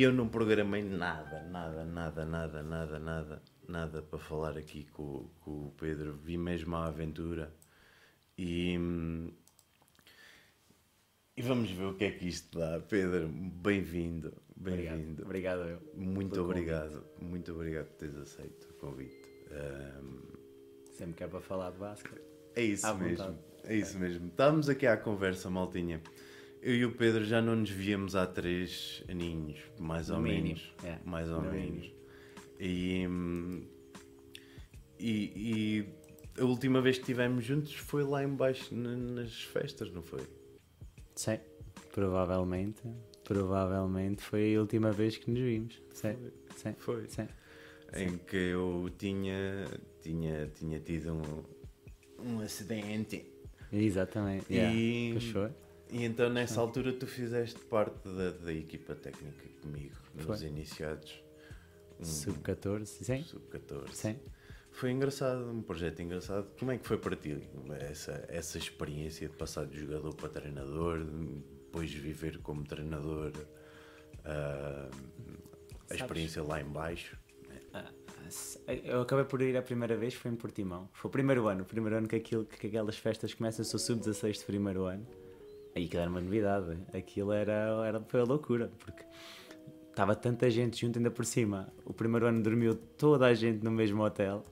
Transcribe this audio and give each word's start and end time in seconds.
E 0.00 0.02
eu 0.02 0.14
não 0.14 0.26
programei 0.30 0.82
nada, 0.82 1.42
nada, 1.42 1.84
nada, 1.84 2.24
nada, 2.24 2.62
nada, 2.62 2.98
nada, 2.98 3.42
nada 3.68 4.00
para 4.00 4.18
falar 4.18 4.56
aqui 4.56 4.84
com, 4.94 5.28
com 5.40 5.66
o 5.66 5.74
Pedro. 5.78 6.14
Vi 6.14 6.38
mesmo 6.38 6.74
a 6.74 6.86
aventura 6.86 7.54
e, 8.38 8.78
e 11.36 11.42
vamos 11.42 11.70
ver 11.70 11.84
o 11.84 11.94
que 11.96 12.04
é 12.04 12.12
que 12.12 12.26
isto 12.26 12.58
dá. 12.58 12.80
Pedro, 12.80 13.28
bem-vindo, 13.28 14.32
bem-vindo. 14.56 15.22
Obrigado, 15.22 15.68
eu. 15.68 15.82
Muito 15.94 16.40
obrigado, 16.40 17.04
muito 17.20 17.52
obrigado 17.52 17.88
por 17.88 17.96
teres 17.96 18.16
aceito 18.16 18.70
o 18.70 18.72
convite. 18.78 19.20
Ahm, 19.50 20.22
Sempre 20.96 21.12
que 21.16 21.24
é 21.24 21.28
para 21.28 21.40
falar 21.42 21.72
de 21.72 21.76
basquete. 21.78 22.22
é 22.56 22.62
isso 22.62 22.86
À 22.86 22.94
mesmo, 22.94 23.26
vontade. 23.26 23.38
é 23.64 23.76
isso 23.76 23.98
mesmo. 23.98 24.28
Estávamos 24.28 24.66
aqui 24.70 24.86
à 24.86 24.96
conversa, 24.96 25.50
maltinha. 25.50 26.00
Eu 26.62 26.74
e 26.74 26.84
o 26.84 26.92
Pedro 26.92 27.24
já 27.24 27.40
não 27.40 27.56
nos 27.56 27.70
víamos 27.70 28.14
há 28.14 28.26
três 28.26 29.02
aninhos, 29.08 29.58
mais 29.78 30.10
ou 30.10 30.16
No 30.16 30.22
menos. 30.22 30.74
é, 30.84 30.98
Mais 31.04 31.28
ou 31.30 31.40
no 31.42 31.50
menos. 31.50 31.90
E, 32.58 33.06
e, 34.98 35.32
e 36.36 36.40
a 36.40 36.44
última 36.44 36.80
vez 36.82 36.96
que 36.96 37.02
estivemos 37.02 37.44
juntos 37.44 37.74
foi 37.74 38.02
lá 38.04 38.22
embaixo 38.22 38.74
na- 38.74 38.94
nas 38.96 39.42
festas, 39.42 39.90
não 39.90 40.02
foi? 40.02 40.22
Sim, 41.16 41.38
provavelmente. 41.92 42.82
Provavelmente 43.24 44.22
foi 44.22 44.54
a 44.54 44.60
última 44.60 44.92
vez 44.92 45.16
que 45.16 45.30
nos 45.30 45.40
vimos. 45.40 45.80
Sim, 45.94 46.16
sim, 46.56 46.74
Foi. 46.78 47.08
sim. 47.08 47.26
Em 47.96 48.18
que 48.18 48.36
eu 48.36 48.90
tinha, 48.98 49.66
tinha, 50.02 50.46
tinha 50.48 50.78
tido 50.78 51.12
um, 51.14 51.44
um 52.22 52.40
acidente. 52.40 53.24
Exatamente. 53.72 54.46
E- 54.52 54.56
Yeah. 54.56 55.20
Foi. 55.32 55.50
E 55.92 56.04
então 56.04 56.30
nessa 56.30 56.60
altura 56.60 56.92
tu 56.92 57.06
fizeste 57.06 57.58
parte 57.60 58.08
da, 58.08 58.30
da 58.30 58.52
equipa 58.52 58.94
técnica 58.94 59.48
comigo, 59.60 59.96
nos 60.14 60.24
Foi. 60.24 60.46
iniciados. 60.46 61.22
Um 61.98 62.04
Sub-14, 62.04 62.86
sim? 62.86 63.22
Sub-14. 63.24 63.92
Sim. 63.92 64.16
Foi 64.72 64.90
engraçado, 64.90 65.50
um 65.50 65.62
projeto 65.62 66.00
engraçado. 66.00 66.48
Como 66.58 66.70
é 66.70 66.78
que 66.78 66.86
foi 66.86 66.96
para 66.96 67.16
ti 67.16 67.36
essa, 67.80 68.24
essa 68.28 68.56
experiência 68.56 69.28
de 69.28 69.36
passar 69.36 69.66
de 69.66 69.80
jogador 69.80 70.14
para 70.14 70.28
treinador, 70.28 71.04
depois 71.04 71.90
de 71.90 71.98
viver 71.98 72.38
como 72.38 72.64
treinador, 72.64 73.32
ah, 74.24 74.88
a 75.90 75.94
experiência 75.94 76.42
lá 76.42 76.60
em 76.60 76.64
baixo? 76.66 77.18
Ah, 77.74 77.90
Eu 78.84 79.02
acabei 79.02 79.24
por 79.24 79.42
ir 79.42 79.56
a 79.56 79.62
primeira 79.62 79.96
vez, 79.96 80.14
foi 80.14 80.30
em 80.30 80.36
Portimão. 80.36 80.88
Foi 80.92 81.08
o 81.08 81.12
primeiro 81.12 81.48
ano, 81.48 81.62
o 81.62 81.66
primeiro 81.66 81.96
ano 81.96 82.06
que, 82.08 82.16
aquilo, 82.16 82.46
que 82.46 82.68
aquelas 82.68 82.96
festas 82.96 83.34
começam, 83.34 83.64
sou 83.64 83.78
sub-16 83.78 84.38
de 84.38 84.44
primeiro 84.44 84.84
ano. 84.84 85.06
Aquilo 85.74 86.00
era 86.02 86.10
uma 86.10 86.20
novidade, 86.20 86.78
aquilo 86.92 87.32
era, 87.32 87.52
era 87.86 88.00
foi 88.00 88.20
a 88.20 88.24
loucura, 88.24 88.70
porque 88.78 89.04
estava 89.88 90.16
tanta 90.16 90.50
gente 90.50 90.80
junto 90.80 90.98
ainda 90.98 91.10
por 91.10 91.24
cima. 91.24 91.72
O 91.84 91.92
primeiro 91.92 92.26
ano 92.26 92.42
dormiu 92.42 92.74
toda 92.74 93.26
a 93.26 93.34
gente 93.34 93.62
no 93.62 93.70
mesmo 93.70 94.02
hotel. 94.02 94.42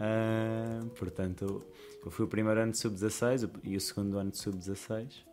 Ah, 0.00 0.80
portanto, 0.98 1.64
eu 2.04 2.10
fui 2.10 2.24
o 2.24 2.28
primeiro 2.28 2.60
ano 2.60 2.72
de 2.72 2.78
sub-16 2.78 3.50
e 3.64 3.76
o 3.76 3.80
segundo 3.80 4.18
ano 4.18 4.30
de 4.30 4.38
sub-16. 4.38 5.24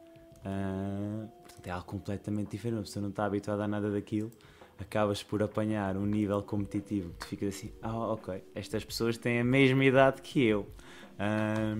Ah, 0.45 1.27
portanto, 1.43 1.67
é 1.67 1.71
algo 1.71 1.85
completamente 1.85 2.51
diferente. 2.51 2.77
Uma 2.77 2.83
pessoa 2.83 3.01
não 3.01 3.09
está 3.09 3.25
habituada 3.25 3.63
a 3.63 3.67
nada 3.67 3.91
daquilo. 3.91 4.31
Acabas 4.79 5.21
por 5.23 5.41
apanhar 5.41 5.95
um 5.95 6.05
nível 6.05 6.41
competitivo 6.43 7.11
que 7.11 7.19
tu 7.19 7.25
ficas 7.27 7.55
assim: 7.55 7.71
ah, 7.81 8.13
ok, 8.13 8.43
estas 8.55 8.83
pessoas 8.83 9.17
têm 9.17 9.39
a 9.39 9.43
mesma 9.43 9.85
idade 9.85 10.21
que 10.21 10.43
eu. 10.43 10.67
Ah, 11.17 11.75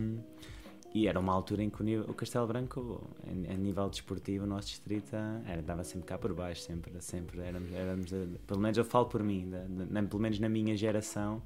e 0.94 1.08
era 1.08 1.20
uma 1.20 1.34
altura 1.34 1.64
em 1.64 1.70
que 1.70 1.82
o, 1.82 1.84
nível- 1.84 2.06
o 2.08 2.14
Castelo 2.14 2.46
Branco, 2.46 3.02
a, 3.50 3.54
nível 3.56 3.90
desportivo, 3.90 4.44
o 4.46 4.48
nosso 4.48 4.68
distrito 4.68 5.14
ah, 5.16 5.42
era, 5.48 5.62
dava 5.62 5.84
sempre 5.84 6.08
cá 6.08 6.18
por 6.18 6.34
baixo, 6.34 6.62
sempre, 6.62 6.92
sempre 7.02 7.40
éramos, 7.42 7.74
éramos 7.74 8.14
ah, 8.14 8.28
pelo 8.46 8.60
menos 8.60 8.78
eu 8.78 8.86
falo 8.86 9.08
por 9.08 9.24
mim, 9.24 9.50
da- 9.50 9.66
na- 10.02 10.04
pelo 10.08 10.22
menos 10.22 10.40
na 10.40 10.48
minha 10.50 10.78
geração, 10.78 11.42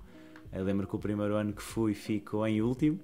eu 0.52 0.64
lembro 0.64 0.86
que 0.88 0.96
o 0.96 1.00
primeiro 1.00 1.36
ano 1.36 1.54
que 1.54 1.62
fui 1.62 1.94
ficou 1.94 2.46
em 2.46 2.62
último, 2.62 3.00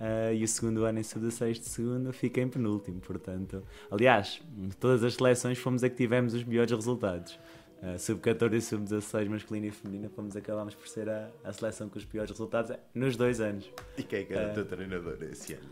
ah, 0.00 0.32
e 0.32 0.42
o 0.42 0.48
segundo 0.48 0.84
ano 0.84 1.00
em 1.00 1.02
sub-16 1.02 1.52
de 1.60 1.66
segundo 1.68 2.12
fiquei 2.14 2.42
em 2.44 2.48
penúltimo, 2.48 3.00
portanto, 3.00 3.62
aliás, 3.90 4.40
de 4.56 4.74
todas 4.76 5.04
as 5.04 5.14
seleções 5.14 5.58
fomos 5.58 5.84
a 5.84 5.90
que 5.90 5.96
tivemos 5.96 6.32
os 6.32 6.44
melhores 6.44 6.72
resultados. 6.72 7.38
Ah, 7.80 7.96
sub-14 7.96 8.54
e 8.54 8.60
sub-16 8.60 9.28
masculino 9.28 9.66
e 9.66 9.70
feminino 9.70 10.10
fomos 10.10 10.34
acabámos 10.36 10.74
por 10.74 10.88
ser 10.88 11.08
a, 11.08 11.30
a 11.44 11.52
seleção 11.52 11.88
com 11.88 11.96
os 11.98 12.04
piores 12.04 12.30
resultados 12.30 12.76
nos 12.94 13.16
dois 13.16 13.40
anos. 13.40 13.70
E 13.96 14.02
quem 14.02 14.20
é 14.20 14.24
que 14.24 14.32
era 14.34 14.50
o 14.50 14.54
teu 14.54 14.64
treinador 14.66 15.16
esse 15.22 15.54
ano? 15.54 15.68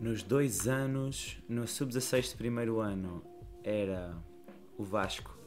Nos 0.00 0.22
dois 0.24 0.66
anos, 0.66 1.38
no 1.48 1.68
sub-16 1.68 2.30
de 2.30 2.36
primeiro 2.36 2.80
ano, 2.80 3.22
era 3.62 4.16
o 4.76 4.82
Vasco 4.82 5.38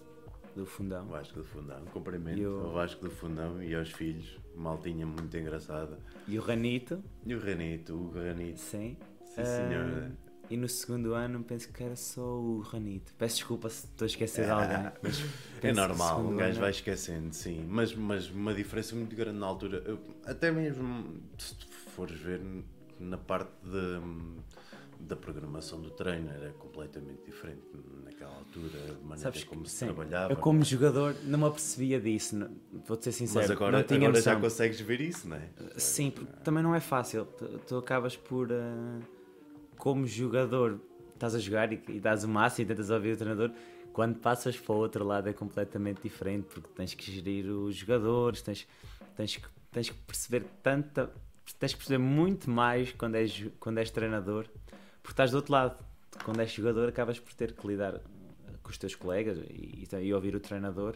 do 0.55 0.65
Fundão. 0.65 1.05
O 1.05 1.09
Vasco 1.09 1.35
do 1.39 1.43
Fundão. 1.43 1.81
Um 1.81 1.85
cumprimento 1.87 2.41
o- 2.41 2.65
ao 2.67 2.71
Vasco 2.71 3.03
do 3.03 3.11
Fundão 3.11 3.61
e 3.61 3.75
aos 3.75 3.91
filhos. 3.91 4.39
Maltinha 4.55 5.05
muito 5.05 5.35
engraçada. 5.37 5.99
E 6.27 6.39
o 6.39 6.41
Ranito, 6.41 7.03
E 7.25 7.35
o 7.35 7.39
Ranito, 7.39 7.93
o 7.93 8.09
Ranito. 8.11 8.57
sim. 8.59 8.97
Sim, 9.25 9.41
Ah, 9.41 9.45
senhora. 9.45 10.11
E 10.49 10.57
no 10.57 10.67
segundo 10.69 11.13
ano, 11.13 11.43
penso 11.43 11.69
que 11.71 11.83
era 11.83 11.95
só 11.95 12.21
o 12.21 12.59
Ranito. 12.61 13.13
Peço 13.17 13.35
desculpa 13.37 13.69
se 13.69 13.85
estou 13.85 14.05
a 14.05 14.07
esquecer 14.07 14.45
de 14.45 14.51
alguém. 14.51 14.91
É 15.61 15.71
o 15.71 15.75
normal, 15.75 16.21
um 16.21 16.35
gajo 16.37 16.51
ano- 16.51 16.59
vai 16.61 16.71
esquecendo, 16.71 17.33
sim. 17.33 17.65
Mas, 17.67 17.93
mas 17.93 18.29
uma 18.29 18.53
diferença 18.53 18.95
muito 18.95 19.15
grande 19.15 19.37
na 19.39 19.45
altura. 19.45 19.83
Eu- 19.85 19.99
Até 20.25 20.51
mesmo 20.51 21.19
se 21.37 21.55
fores 21.95 22.19
ver 22.19 22.41
na 22.99 23.17
parte 23.17 23.51
de, 23.63 25.03
da 25.05 25.15
programação 25.15 25.79
do 25.81 25.89
treino, 25.91 26.29
era 26.31 26.51
completamente 26.53 27.21
diferente 27.25 27.61
naquela 28.03 28.35
altura, 28.35 28.77
a 28.89 28.93
maneira 29.03 29.17
Sabes 29.17 29.43
como 29.43 29.63
que, 29.63 29.69
se 29.69 29.75
sim, 29.77 29.85
trabalhava. 29.85 30.33
eu 30.33 30.37
como 30.37 30.63
jogador 30.63 31.15
não 31.23 31.37
me 31.39 31.45
apercebia 31.45 31.99
disso, 31.99 32.35
não- 32.35 32.49
vou-te 32.87 33.03
ser 33.03 33.11
sincero. 33.11 33.39
mas 33.41 33.51
agora, 33.51 33.77
não 33.77 33.83
tinha 33.83 34.07
agora 34.07 34.21
já 34.21 34.35
consegues 34.39 34.79
ver 34.81 35.01
isso, 35.01 35.27
não 35.27 35.37
é? 35.37 35.49
Sim, 35.77 36.09
porque 36.11 36.31
também 36.43 36.63
não 36.63 36.73
é 36.73 36.79
fácil. 36.79 37.25
Tu, 37.25 37.45
tu 37.67 37.77
acabas 37.77 38.15
por, 38.15 38.51
ah, 38.51 38.99
como 39.77 40.05
jogador, 40.05 40.79
estás 41.13 41.35
a 41.35 41.39
jogar 41.39 41.71
e, 41.71 41.81
e 41.89 41.99
dás 41.99 42.23
o 42.23 42.27
máximo 42.27 42.65
e 42.65 42.67
tentas 42.67 42.89
ouvir 42.89 43.13
o 43.13 43.17
treinador. 43.17 43.51
Quando 43.93 44.19
passas 44.19 44.57
para 44.57 44.75
o 44.75 44.77
outro 44.77 45.03
lado 45.03 45.27
é 45.27 45.33
completamente 45.33 46.01
diferente, 46.03 46.47
porque 46.47 46.69
tens 46.75 46.93
que 46.93 47.11
gerir 47.11 47.45
os 47.49 47.75
jogadores, 47.75 48.41
tens, 48.41 48.67
tens, 49.15 49.37
que, 49.37 49.47
tens 49.71 49.89
que 49.89 49.97
perceber 50.05 50.43
tanta. 50.61 51.11
Tens 51.59 51.73
que 51.73 51.77
perceber 51.77 51.97
muito 51.97 52.49
mais 52.49 52.91
quando 52.91 53.15
és, 53.15 53.45
quando 53.59 53.77
és 53.77 53.89
treinador, 53.89 54.45
porque 55.01 55.13
estás 55.13 55.31
do 55.31 55.37
outro 55.37 55.53
lado. 55.53 55.83
Quando 56.23 56.41
és 56.41 56.51
jogador, 56.51 56.89
acabas 56.89 57.19
por 57.19 57.33
ter 57.33 57.53
que 57.53 57.65
lidar 57.65 58.01
com 58.61 58.69
os 58.69 58.77
teus 58.77 58.95
colegas 58.95 59.37
e, 59.49 59.87
e 60.01 60.13
ouvir 60.13 60.35
o 60.35 60.39
treinador. 60.39 60.95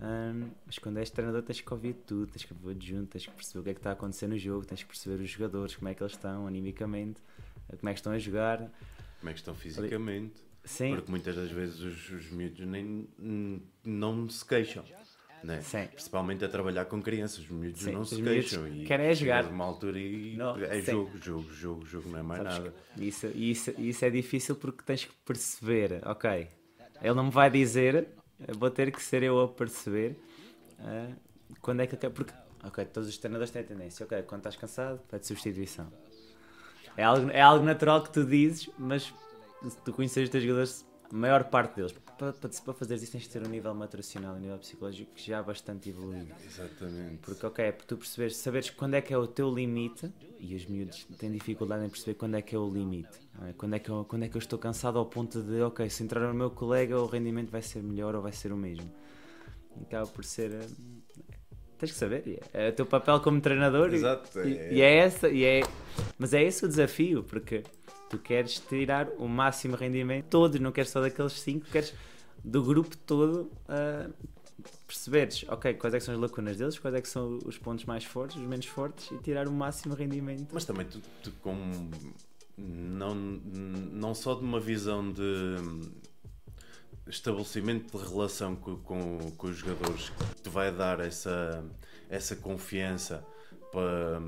Ahm, 0.00 0.50
mas 0.66 0.78
quando 0.78 0.98
és 0.98 1.08
treinador 1.10 1.42
tens 1.42 1.60
que 1.60 1.72
ouvir 1.72 1.94
tudo, 2.04 2.26
tens 2.26 2.44
que 2.44 2.52
ouvir 2.52 2.76
junto, 2.82 3.06
tens 3.12 3.24
que 3.24 3.32
perceber 3.32 3.60
o 3.60 3.62
que 3.62 3.70
é 3.70 3.74
que 3.74 3.78
está 3.78 3.90
a 3.90 3.92
acontecer 3.92 4.26
no 4.26 4.36
jogo, 4.36 4.66
tens 4.66 4.82
que 4.82 4.88
perceber 4.88 5.22
os 5.22 5.30
jogadores, 5.30 5.76
como 5.76 5.88
é 5.88 5.94
que 5.94 6.02
eles 6.02 6.12
estão 6.12 6.46
animicamente, 6.46 7.22
como 7.76 7.88
é 7.88 7.92
que 7.92 7.98
estão 8.00 8.12
a 8.12 8.18
jogar. 8.18 8.58
Como 9.20 9.30
é 9.30 9.32
que 9.32 9.38
estão 9.38 9.54
fisicamente? 9.54 10.34
Sim, 10.64 10.94
Porque 10.94 11.10
muitas 11.10 11.34
das 11.34 11.50
vezes 11.50 11.80
os, 11.80 12.10
os 12.10 12.30
miúdos 12.30 12.64
nem, 12.66 13.08
não 13.84 14.28
se 14.28 14.44
queixam. 14.44 14.84
Né? 15.42 15.60
Principalmente 15.92 16.44
a 16.44 16.48
trabalhar 16.48 16.84
com 16.84 17.02
crianças, 17.02 17.40
os 17.40 17.48
miúdos 17.48 17.82
Sim, 17.82 17.92
não 17.92 18.04
se 18.04 18.22
queixam. 18.22 18.68
E 18.68 18.84
querem 18.84 19.06
é 19.06 19.14
jogar. 19.14 19.44
uma 19.46 19.64
altura 19.64 19.98
e 19.98 20.36
Não, 20.36 20.56
é 20.56 20.80
sim. 20.80 20.92
jogo, 20.92 21.18
jogo, 21.18 21.52
jogo, 21.52 21.86
jogo, 21.86 22.08
não 22.10 22.18
é 22.20 22.22
mais 22.22 22.42
Sabes 22.42 22.58
nada. 22.58 22.74
Isso, 22.96 23.26
isso, 23.34 23.74
isso 23.76 24.04
é 24.04 24.10
difícil 24.10 24.54
porque 24.54 24.84
tens 24.84 25.04
que 25.04 25.12
perceber, 25.24 26.00
ok, 26.06 26.46
ele 27.02 27.14
não 27.14 27.24
me 27.24 27.30
vai 27.32 27.50
dizer, 27.50 28.06
vou 28.56 28.70
ter 28.70 28.92
que 28.92 29.02
ser 29.02 29.24
eu 29.24 29.40
a 29.40 29.48
perceber 29.48 30.16
ah, 30.78 31.10
quando 31.60 31.80
é 31.80 31.88
que 31.88 31.96
até. 31.96 32.08
Porque, 32.08 32.32
ok, 32.62 32.84
todos 32.84 33.08
os 33.08 33.18
treinadores 33.18 33.50
têm 33.50 33.62
a 33.62 33.64
tendência, 33.64 34.04
ok, 34.06 34.22
quando 34.22 34.40
estás 34.40 34.54
cansado, 34.54 35.00
pede 35.10 35.26
substituição. 35.26 35.92
É 36.96 37.04
algo, 37.04 37.30
é 37.30 37.40
algo 37.40 37.64
natural 37.64 38.02
que 38.02 38.10
tu 38.10 38.24
dizes, 38.24 38.68
mas 38.78 39.12
se 39.68 39.76
tu 39.84 39.92
conheces 39.92 40.24
os 40.24 40.28
teus 40.28 40.42
jogadores, 40.42 40.86
a 41.10 41.14
maior 41.14 41.44
parte 41.44 41.76
deles, 41.76 41.92
para, 41.92 42.32
para, 42.32 42.50
para 42.50 42.74
fazeres 42.74 43.02
isso 43.02 43.12
tens 43.12 43.24
de 43.24 43.30
ter 43.30 43.46
um 43.46 43.50
nível 43.50 43.74
maturacional, 43.74 44.34
um 44.34 44.38
nível 44.38 44.58
psicológico 44.58 45.12
que 45.14 45.26
já 45.26 45.38
é 45.38 45.42
bastante 45.42 45.88
evoluído. 45.88 46.32
Exatamente. 46.44 47.18
Porque, 47.18 47.44
ok, 47.44 47.64
é 47.64 47.72
para 47.72 47.86
tu 47.86 47.96
perceberes, 47.96 48.36
saberes 48.36 48.70
quando 48.70 48.94
é 48.94 49.00
que 49.00 49.12
é 49.12 49.18
o 49.18 49.26
teu 49.26 49.52
limite, 49.52 50.12
e 50.38 50.54
os 50.54 50.66
miúdos 50.66 51.06
têm 51.18 51.30
dificuldade 51.30 51.84
em 51.84 51.88
perceber 51.88 52.14
quando 52.14 52.36
é 52.36 52.42
que 52.42 52.54
é 52.54 52.58
o 52.58 52.68
limite. 52.68 53.20
é? 53.42 53.52
Quando, 53.52 53.74
é 53.74 53.78
que 53.78 53.90
eu, 53.90 54.04
quando 54.04 54.24
é 54.24 54.28
que 54.28 54.36
eu 54.36 54.40
estou 54.40 54.58
cansado 54.58 54.98
ao 54.98 55.06
ponto 55.06 55.42
de, 55.42 55.60
ok, 55.62 55.88
se 55.88 56.02
entrar 56.02 56.26
no 56.26 56.34
meu 56.34 56.50
colega, 56.50 56.98
o 56.98 57.06
rendimento 57.06 57.50
vai 57.50 57.62
ser 57.62 57.82
melhor 57.82 58.14
ou 58.14 58.22
vai 58.22 58.32
ser 58.32 58.52
o 58.52 58.56
mesmo. 58.56 58.90
Acaba 59.82 60.06
por 60.06 60.24
ser. 60.24 60.66
Tens 61.82 61.90
que 61.90 61.98
saber, 61.98 62.38
é 62.54 62.68
o 62.68 62.72
teu 62.72 62.86
papel 62.86 63.18
como 63.18 63.40
treinador. 63.40 63.92
Exato, 63.92 64.38
E, 64.38 64.56
é- 64.56 64.72
e 64.74 64.80
é 64.82 64.96
essa, 64.98 65.28
e 65.28 65.44
é, 65.44 65.62
mas 66.16 66.32
é 66.32 66.40
esse 66.40 66.64
o 66.64 66.68
desafio, 66.68 67.24
porque 67.24 67.64
tu 68.08 68.18
queres 68.18 68.60
tirar 68.68 69.08
o 69.18 69.26
máximo 69.26 69.74
rendimento 69.74 70.26
todos, 70.30 70.60
não 70.60 70.70
queres 70.70 70.90
só 70.90 71.00
daqueles 71.00 71.32
cinco, 71.32 71.66
queres 71.72 71.92
do 72.44 72.62
grupo 72.62 72.96
todo 72.98 73.50
ah, 73.68 74.08
perceberes, 74.86 75.44
ok, 75.48 75.74
quais 75.74 75.92
é 75.94 75.98
que 75.98 76.04
são 76.04 76.14
as 76.14 76.20
lacunas 76.20 76.56
deles, 76.56 76.78
quais 76.78 76.94
é 76.94 77.00
que 77.00 77.08
são 77.08 77.40
os 77.44 77.58
pontos 77.58 77.84
mais 77.84 78.04
fortes, 78.04 78.36
os 78.36 78.46
menos 78.46 78.66
fortes 78.66 79.10
e 79.10 79.16
tirar 79.18 79.48
o 79.48 79.52
máximo 79.52 79.96
rendimento. 79.96 80.46
Mas 80.52 80.64
também 80.64 80.86
tu, 80.86 81.00
tu 81.20 81.32
com 81.42 81.56
não, 82.56 83.12
não 83.12 84.14
só 84.14 84.36
de 84.36 84.44
uma 84.44 84.60
visão 84.60 85.10
de 85.10 85.56
estabelecimento 87.12 87.96
de 87.98 88.04
relação 88.08 88.56
com, 88.56 88.76
com, 88.78 89.30
com 89.36 89.46
os 89.46 89.56
jogadores 89.56 90.08
que 90.10 90.42
te 90.42 90.48
vai 90.48 90.72
dar 90.72 91.00
essa, 91.00 91.64
essa 92.08 92.34
confiança 92.36 93.24
para, 93.70 94.20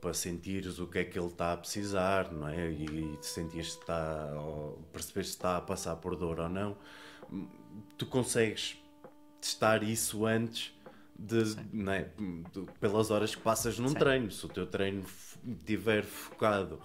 para 0.00 0.12
sentires 0.14 0.78
o 0.78 0.86
que 0.86 0.98
é 0.98 1.04
que 1.04 1.18
ele 1.18 1.28
está 1.28 1.52
a 1.52 1.56
precisar, 1.56 2.32
não 2.32 2.48
é? 2.48 2.70
E, 2.70 2.84
e 2.84 3.18
sentir 3.22 3.64
se 3.64 3.78
está, 3.78 4.28
perceber 4.92 5.24
se 5.24 5.30
está 5.30 5.56
a 5.56 5.60
passar 5.60 5.96
por 5.96 6.16
dor 6.16 6.40
ou 6.40 6.48
não. 6.48 6.76
Tu 7.96 8.06
consegues 8.06 8.76
testar 9.40 9.82
isso 9.82 10.26
antes 10.26 10.72
de, 11.18 11.56
é? 11.90 12.08
De- 12.52 12.66
pelas 12.80 13.10
horas 13.10 13.34
que 13.34 13.40
passas 13.40 13.78
num 13.78 13.88
Sim. 13.88 13.94
treino. 13.94 14.30
Se 14.30 14.44
o 14.46 14.48
teu 14.48 14.66
treino 14.66 15.04
estiver 15.46 16.04
focado 16.04 16.80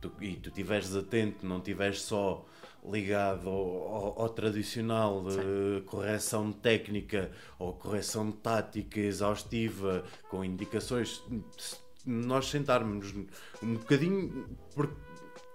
tu- 0.00 0.12
e 0.20 0.36
tu 0.36 0.48
estiveres 0.48 0.94
atento, 0.94 1.44
não 1.46 1.58
estiveres 1.58 2.02
só 2.02 2.44
ligado 2.84 3.48
ao, 3.48 3.94
ao- 3.94 4.22
ao 4.22 4.28
tradicional 4.28 5.22
de 5.24 5.82
correção 5.86 6.50
técnica 6.52 7.30
ou 7.58 7.72
correção 7.74 8.30
tática 8.32 9.00
exaustiva 9.00 10.04
com 10.28 10.44
indicações, 10.44 11.22
se 11.58 11.76
nós 12.06 12.46
sentarmos 12.48 13.14
um 13.62 13.74
bocadinho, 13.74 14.48
porque 14.74 14.94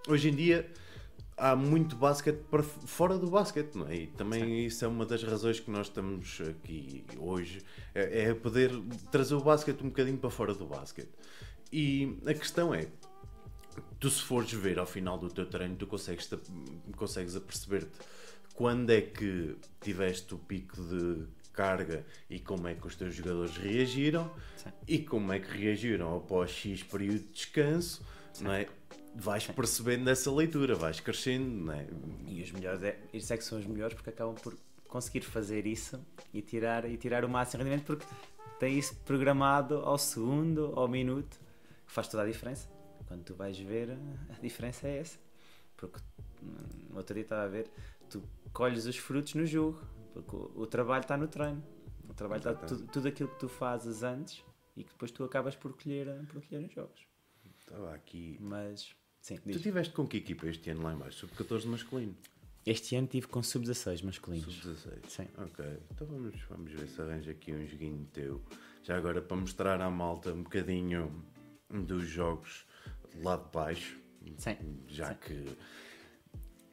hoje 0.08 0.28
em 0.30 0.34
dia 0.34 0.70
há 1.36 1.54
muito 1.56 1.96
basquete 1.96 2.38
para 2.50 2.62
fora 2.62 3.18
do 3.18 3.28
basquete, 3.28 3.74
não 3.74 3.88
é? 3.88 3.96
E 3.96 4.06
também 4.06 4.64
isso 4.64 4.84
é 4.84 4.88
uma 4.88 5.04
das 5.04 5.22
razões 5.22 5.58
que 5.60 5.70
nós 5.70 5.88
estamos 5.88 6.40
aqui 6.48 7.04
hoje, 7.18 7.60
é, 7.94 8.28
é 8.30 8.34
poder 8.34 8.70
trazer 9.10 9.34
o 9.34 9.40
basquete 9.42 9.82
um 9.82 9.88
bocadinho 9.88 10.16
para 10.16 10.30
fora 10.30 10.54
do 10.54 10.64
basquete. 10.64 11.10
E 11.72 12.16
a 12.24 12.32
questão 12.32 12.72
é, 12.72 12.86
tu 13.98 14.10
se 14.10 14.22
fores 14.22 14.52
ver 14.52 14.78
ao 14.78 14.86
final 14.86 15.18
do 15.18 15.30
teu 15.30 15.46
treino, 15.46 15.76
tu 15.76 15.86
consegues, 15.86 16.28
consegues 16.96 17.36
aperceber-te 17.36 17.90
quando 18.54 18.90
é 18.90 19.02
que 19.02 19.56
tiveste 19.80 20.34
o 20.34 20.38
pico 20.38 20.80
de 20.80 21.26
carga 21.52 22.04
e 22.28 22.38
como 22.38 22.68
é 22.68 22.74
que 22.74 22.86
os 22.86 22.96
teus 22.96 23.14
jogadores 23.14 23.56
reagiram 23.56 24.30
Sim. 24.56 24.70
e 24.86 24.98
como 24.98 25.32
é 25.32 25.40
que 25.40 25.58
reagiram 25.58 26.16
após 26.16 26.50
X 26.50 26.82
período 26.82 27.18
de 27.18 27.32
descanso, 27.32 28.02
não 28.40 28.52
é? 28.52 28.66
Vais 29.14 29.46
percebendo 29.46 30.08
essa 30.10 30.30
leitura, 30.30 30.74
vais 30.74 31.00
crescendo, 31.00 31.48
não 31.48 31.72
é? 31.72 31.86
E 32.28 32.42
os 32.42 32.52
melhores, 32.52 32.82
é, 32.82 32.98
isso 33.12 33.32
é 33.32 33.36
que 33.36 33.44
são 33.44 33.58
os 33.58 33.66
melhores 33.66 33.94
porque 33.94 34.10
acabam 34.10 34.34
por 34.34 34.54
conseguir 34.86 35.22
fazer 35.22 35.66
isso 35.66 35.98
e 36.32 36.42
tirar, 36.42 36.88
e 36.90 36.96
tirar 36.98 37.24
o 37.24 37.28
máximo 37.28 37.62
rendimento 37.62 37.84
porque 37.84 38.06
tem 38.58 38.78
isso 38.78 38.94
programado 39.04 39.76
ao 39.76 39.98
segundo, 39.98 40.72
ao 40.76 40.86
minuto, 40.86 41.38
que 41.86 41.92
faz 41.92 42.08
toda 42.08 42.22
a 42.22 42.26
diferença. 42.26 42.75
Quando 43.06 43.24
tu 43.24 43.34
vais 43.34 43.58
ver, 43.58 43.90
a 44.30 44.40
diferença 44.40 44.86
é 44.88 44.98
essa. 44.98 45.18
Porque 45.76 46.00
hum, 46.42 46.54
no 46.90 46.96
outro 46.96 47.14
dia 47.14 47.22
estava 47.22 47.42
a 47.44 47.48
ver, 47.48 47.70
tu 48.08 48.22
colhes 48.52 48.86
os 48.86 48.96
frutos 48.96 49.34
no 49.34 49.44
jogo, 49.46 49.80
porque 50.12 50.34
o, 50.34 50.52
o 50.62 50.66
trabalho 50.66 51.02
está 51.02 51.16
no 51.16 51.28
treino. 51.28 51.62
O 52.08 52.14
trabalho 52.14 52.38
está 52.38 52.54
tudo, 52.54 52.86
tudo 52.86 53.08
aquilo 53.08 53.28
que 53.28 53.38
tu 53.38 53.48
fazes 53.48 54.02
antes 54.02 54.42
e 54.76 54.84
que 54.84 54.90
depois 54.90 55.10
tu 55.10 55.24
acabas 55.24 55.54
por 55.56 55.72
colher, 55.76 56.06
por 56.26 56.40
colher 56.46 56.62
nos 56.62 56.72
jogos. 56.72 57.06
Estava 57.60 57.94
aqui. 57.94 58.38
Mas, 58.40 58.94
sim, 59.20 59.36
Tu 59.38 59.52
diz. 59.52 59.62
tiveste 59.62 59.92
com 59.92 60.06
que 60.06 60.18
equipa 60.18 60.46
este 60.46 60.70
ano 60.70 60.82
lá 60.82 60.94
em 60.94 60.96
baixo? 60.96 61.26
Sub-14 61.26 61.66
masculino? 61.66 62.16
Este 62.64 62.96
ano 62.96 63.06
tive 63.06 63.26
com 63.28 63.42
sub-16 63.42 64.02
masculinos. 64.04 64.54
Sub-16. 64.54 65.08
Sim. 65.08 65.28
Ok, 65.38 65.64
então 65.90 66.06
vamos, 66.06 66.40
vamos 66.48 66.72
ver 66.72 66.88
se 66.88 67.00
arranja 67.00 67.30
aqui 67.30 67.52
um 67.52 67.66
joguinho 67.66 68.06
teu. 68.12 68.42
Já 68.82 68.96
agora 68.96 69.20
para 69.20 69.36
mostrar 69.36 69.80
à 69.80 69.90
malta 69.90 70.32
um 70.32 70.42
bocadinho 70.42 71.24
dos 71.70 72.06
jogos 72.08 72.65
lá 73.22 73.36
de 73.36 73.50
baixo. 73.52 73.98
Sim. 74.38 74.56
Já 74.88 75.10
Sim. 75.10 75.16
que 75.26 75.44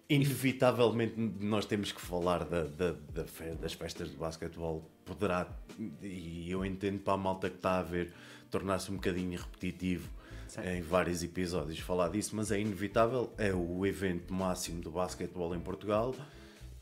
inevitavelmente 0.09 1.15
nós 1.17 1.65
temos 1.65 1.91
que 1.91 2.01
falar 2.01 2.43
da, 2.45 2.63
da- 2.63 2.91
da 2.91 3.23
das 3.59 3.73
festas 3.73 4.09
de 4.11 4.17
basquetebol. 4.17 4.89
Poderá, 5.05 5.47
e 6.01 6.49
eu 6.49 6.65
entendo 6.65 6.99
para 6.99 7.13
a 7.13 7.17
malta 7.17 7.49
que 7.49 7.57
está 7.57 7.79
a 7.79 7.83
ver, 7.83 8.13
tornar-se 8.49 8.89
um 8.91 8.95
bocadinho 8.95 9.37
repetitivo 9.39 10.09
Sim. 10.47 10.61
em 10.61 10.81
vários 10.81 11.23
episódios 11.23 11.79
falar 11.79 12.09
disso, 12.09 12.35
mas 12.35 12.51
é 12.51 12.59
inevitável. 12.59 13.33
É 13.37 13.53
o 13.53 13.85
evento 13.85 14.33
máximo 14.33 14.81
do 14.81 14.91
basquetebol 14.91 15.53
em 15.55 15.59
Portugal 15.59 16.15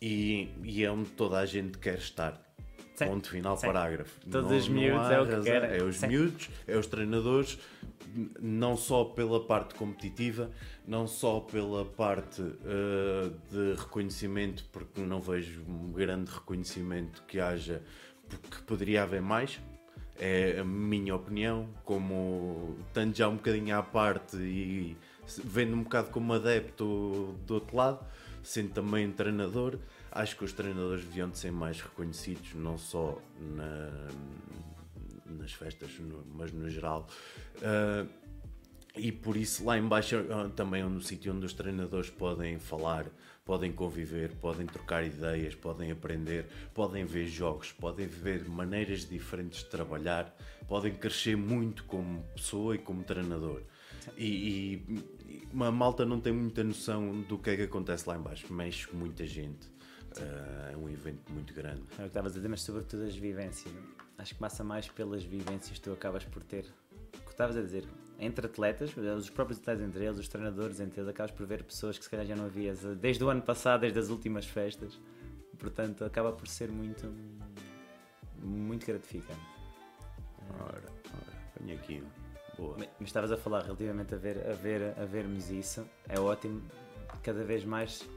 e, 0.02 0.50
e 0.64 0.84
é 0.84 0.92
onde 0.92 1.10
toda 1.12 1.38
a 1.40 1.46
gente 1.46 1.78
quer 1.78 1.98
estar. 1.98 2.51
Sim. 2.96 3.06
Ponto 3.08 3.30
final, 3.30 3.58
Sim. 3.58 3.68
parágrafo. 3.68 4.20
Todos 4.30 4.52
os 4.52 4.68
miúdos 4.68 5.10
é 5.10 5.20
o 5.20 5.26
que 5.26 5.32
razão. 5.32 5.44
querem. 5.44 5.78
É 5.78 5.84
os 5.84 5.98
Sim. 5.98 6.08
miúdos, 6.08 6.50
é 6.68 6.78
os 6.78 6.88
treinadores, 6.88 7.58
não 8.40 8.76
só 8.76 9.06
pela 9.06 9.44
parte 9.46 9.74
competitiva, 9.76 10.52
não 10.86 11.08
só 11.08 11.40
pela 11.40 11.86
parte 11.86 12.42
eh, 12.42 13.32
de 13.50 13.80
reconhecimento, 13.80 14.66
porque 14.72 15.02
não 15.02 15.22
vejo 15.22 15.62
um 15.68 15.92
grande 15.92 16.32
reconhecimento 16.32 17.24
que 17.28 17.40
haja, 17.40 17.82
porque 18.30 18.58
poderia 18.68 19.04
haver 19.04 19.22
mais. 19.22 19.60
É 20.20 20.60
a 20.60 20.64
minha 20.64 21.16
opinião, 21.16 21.68
como 21.84 22.78
tanto 22.94 23.18
já 23.18 23.28
um 23.28 23.38
bocadinho 23.38 23.76
à 23.76 23.82
parte 23.82 24.38
e 24.38 24.96
vendo 25.44 25.74
um 25.76 25.84
bocado 25.84 26.10
como 26.12 26.34
adepto 26.34 27.36
do 27.48 27.54
outro 27.56 27.76
lado, 27.76 28.06
sendo 28.44 28.70
também 28.72 29.10
treinador, 29.12 29.80
acho 30.12 30.36
que 30.38 30.44
os 30.44 30.54
treinadores 30.54 31.04
deviam 31.06 31.30
de 31.30 31.38
ser 31.38 31.52
mais 31.52 31.80
reconhecidos, 31.82 32.54
não 32.54 32.78
só 32.78 33.18
na- 33.40 34.08
nas 35.26 35.54
festas, 35.54 35.92
no- 36.00 36.26
mas 36.36 36.52
no 36.52 36.70
geral. 36.70 37.08
Ah, 37.64 38.06
e 38.96 39.12
por 39.12 39.38
isso 39.38 39.64
lá 39.64 39.78
embaixo 39.78 40.18
ah, 40.30 40.50
também 40.56 40.82
é 40.82 40.86
um 40.86 41.00
sítio 41.00 41.34
onde 41.34 41.46
os 41.46 41.54
treinadores 41.54 42.10
podem 42.10 42.60
falar, 42.60 43.06
podem 43.46 43.72
conviver, 43.72 44.32
podem 44.36 44.66
trocar 44.68 45.06
ideias, 45.06 45.56
podem 45.56 45.92
aprender, 45.92 46.46
podem 46.74 47.06
ver 47.06 47.26
jogos, 47.28 47.72
podem 47.72 48.06
ver 48.08 48.48
maneiras 48.50 49.08
diferentes 49.08 49.60
de 49.64 49.70
trabalhar, 49.70 50.36
podem 50.68 50.94
crescer 50.94 51.38
muito 51.38 51.86
como 51.86 52.22
pessoa 52.36 52.76
e 52.76 52.78
como 52.78 53.02
treinador. 53.04 53.62
E, 54.18 54.26
e- 54.26 54.74
e 55.26 55.48
uma 55.54 55.72
malta 55.72 56.06
não 56.06 56.20
tem 56.20 56.34
muita 56.34 56.62
noção 56.64 57.22
do 57.22 57.38
que 57.38 57.50
é 57.52 57.56
que 57.56 57.62
acontece 57.64 58.08
lá 58.10 58.18
embaixo, 58.18 58.52
mexe 58.54 58.86
com 58.88 58.98
muita 58.98 59.26
gente. 59.26 59.71
Ah, 60.20 60.72
é 60.72 60.78
um 60.78 60.90
evento 60.90 61.32
muito 61.32 61.54
grande. 61.54 61.82
É 61.92 61.94
o 61.94 61.98
que 61.98 62.08
estavas 62.08 62.34
a 62.34 62.36
dizer, 62.36 62.48
mas 62.48 62.62
sobretudo 62.62 63.04
as 63.04 63.16
vivências. 63.16 63.74
Acho 64.18 64.34
que 64.34 64.40
passa 64.40 64.64
mais 64.64 64.88
pelas 64.88 65.24
vivências 65.24 65.78
que 65.78 65.82
tu 65.82 65.92
acabas 65.92 66.24
por 66.26 66.44
ter. 66.44 66.66
O 67.16 67.26
que 67.26 67.32
estavas 67.32 67.58
a 67.58 67.62
dizer, 67.62 67.86
entre 68.20 68.46
atletas, 68.46 68.96
os 68.96 69.30
próprios 69.30 69.60
atletas 69.60 69.84
entre 69.84 70.06
eles, 70.06 70.20
os 70.20 70.28
treinadores 70.28 70.80
entre 70.80 71.00
eles, 71.00 71.10
acabas 71.10 71.32
por 71.32 71.46
ver 71.46 71.64
pessoas 71.64 71.98
que 71.98 72.04
se 72.04 72.10
calhar 72.10 72.26
já 72.26 72.36
não 72.36 72.46
havias 72.46 72.80
desde 72.98 73.24
o 73.24 73.30
ano 73.30 73.42
passado, 73.42 73.82
desde 73.82 74.00
as 74.00 74.10
últimas 74.10 74.46
festas. 74.46 75.00
Portanto, 75.58 76.04
acaba 76.04 76.32
por 76.32 76.48
ser 76.48 76.72
muito, 76.72 77.12
muito 78.42 78.86
gratificante. 78.86 79.40
Ora, 80.60 80.74
ora, 80.74 81.40
venho 81.60 81.78
aqui. 81.78 82.04
Boa. 82.58 82.76
Mas 82.78 82.90
mas 83.00 83.10
estavas 83.10 83.32
a 83.32 83.38
falar 83.38 83.64
relativamente 83.64 84.14
a, 84.14 84.18
ver, 84.18 84.48
a, 84.48 84.54
ver, 84.54 84.94
a 85.00 85.06
vermos 85.06 85.50
isso. 85.50 85.88
É 86.08 86.20
ótimo 86.20 86.62
cada 87.24 87.44
vez 87.44 87.64
mais 87.64 88.08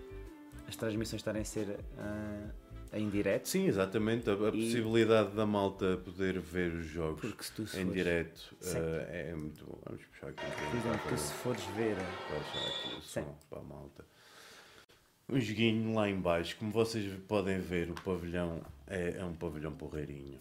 as 0.68 0.76
transmissões 0.76 1.20
estarem 1.20 1.42
a 1.42 1.44
ser 1.44 1.78
ah, 1.98 2.50
em 2.92 3.08
direto. 3.10 3.48
Sim, 3.48 3.66
exatamente. 3.66 4.28
A, 4.30 4.32
a 4.34 4.48
E- 4.48 4.50
possibilidade 4.52 5.30
da 5.32 5.44
malta 5.46 5.96
poder 6.04 6.38
ver 6.40 6.72
os 6.72 6.86
jogos 6.86 7.24
em 7.74 7.90
direto 7.90 8.54
eh, 8.62 9.30
é 9.30 9.34
muito 9.34 9.64
bom. 9.64 9.78
Vamos 9.84 10.04
puxar 10.06 10.28
aqui 10.28 10.44
um 10.44 10.70
Por 10.70 10.78
exemplo, 10.78 11.18
se 11.18 11.32
fores 11.34 11.64
ver. 11.76 11.96
Baixar 11.96 12.68
aqui 12.68 12.96
o 12.98 13.02
som 13.02 13.38
para 13.50 13.58
a 13.60 13.62
malta. 13.64 14.04
Um 15.28 15.40
joguinho 15.40 15.94
lá 15.94 16.08
em 16.08 16.20
baixo. 16.20 16.56
Como 16.58 16.70
vocês 16.70 17.12
podem 17.26 17.58
ver, 17.58 17.90
o 17.90 17.94
pavilhão 17.94 18.60
é, 18.86 19.16
é 19.18 19.24
um 19.24 19.34
pavilhão 19.34 19.72
porreirinho. 19.72 20.38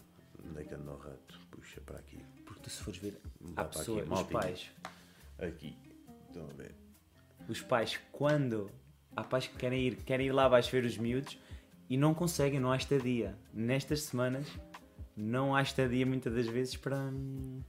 Onde 0.48 0.60
é 0.60 0.64
que 0.64 0.74
anda 0.74 0.90
o 0.92 0.96
rato? 0.98 1.40
Puxa 1.50 1.80
para 1.80 1.98
aqui. 1.98 2.18
Porque 2.44 2.60
tu 2.62 2.70
se 2.70 2.82
fores 2.82 3.00
ver, 3.00 3.18
há 3.56 3.64
pessoas, 3.64 4.02
aqui, 4.04 4.12
os 4.12 4.22
pais, 4.24 4.70
Aqui. 5.38 5.76
Estão 6.28 6.44
a 6.50 6.52
ver. 6.52 6.74
os 7.48 7.62
pais 7.62 7.98
quando 8.12 8.70
há 9.16 9.22
pais 9.22 9.46
que 9.46 9.56
querem 9.56 9.80
ir, 9.80 9.96
querem 9.96 10.26
ir 10.26 10.32
lá 10.32 10.44
abaixo 10.44 10.70
ver 10.70 10.84
os 10.84 10.96
miúdos 10.96 11.38
e 11.88 11.96
não 11.96 12.14
conseguem, 12.14 12.60
não 12.60 12.72
há 12.72 12.76
estadia. 12.76 13.36
Nestas 13.52 14.02
semanas 14.02 14.46
não 15.16 15.54
há 15.54 15.62
estadia 15.62 16.04
muitas 16.04 16.34
das 16.34 16.46
vezes 16.46 16.76
para, 16.76 17.12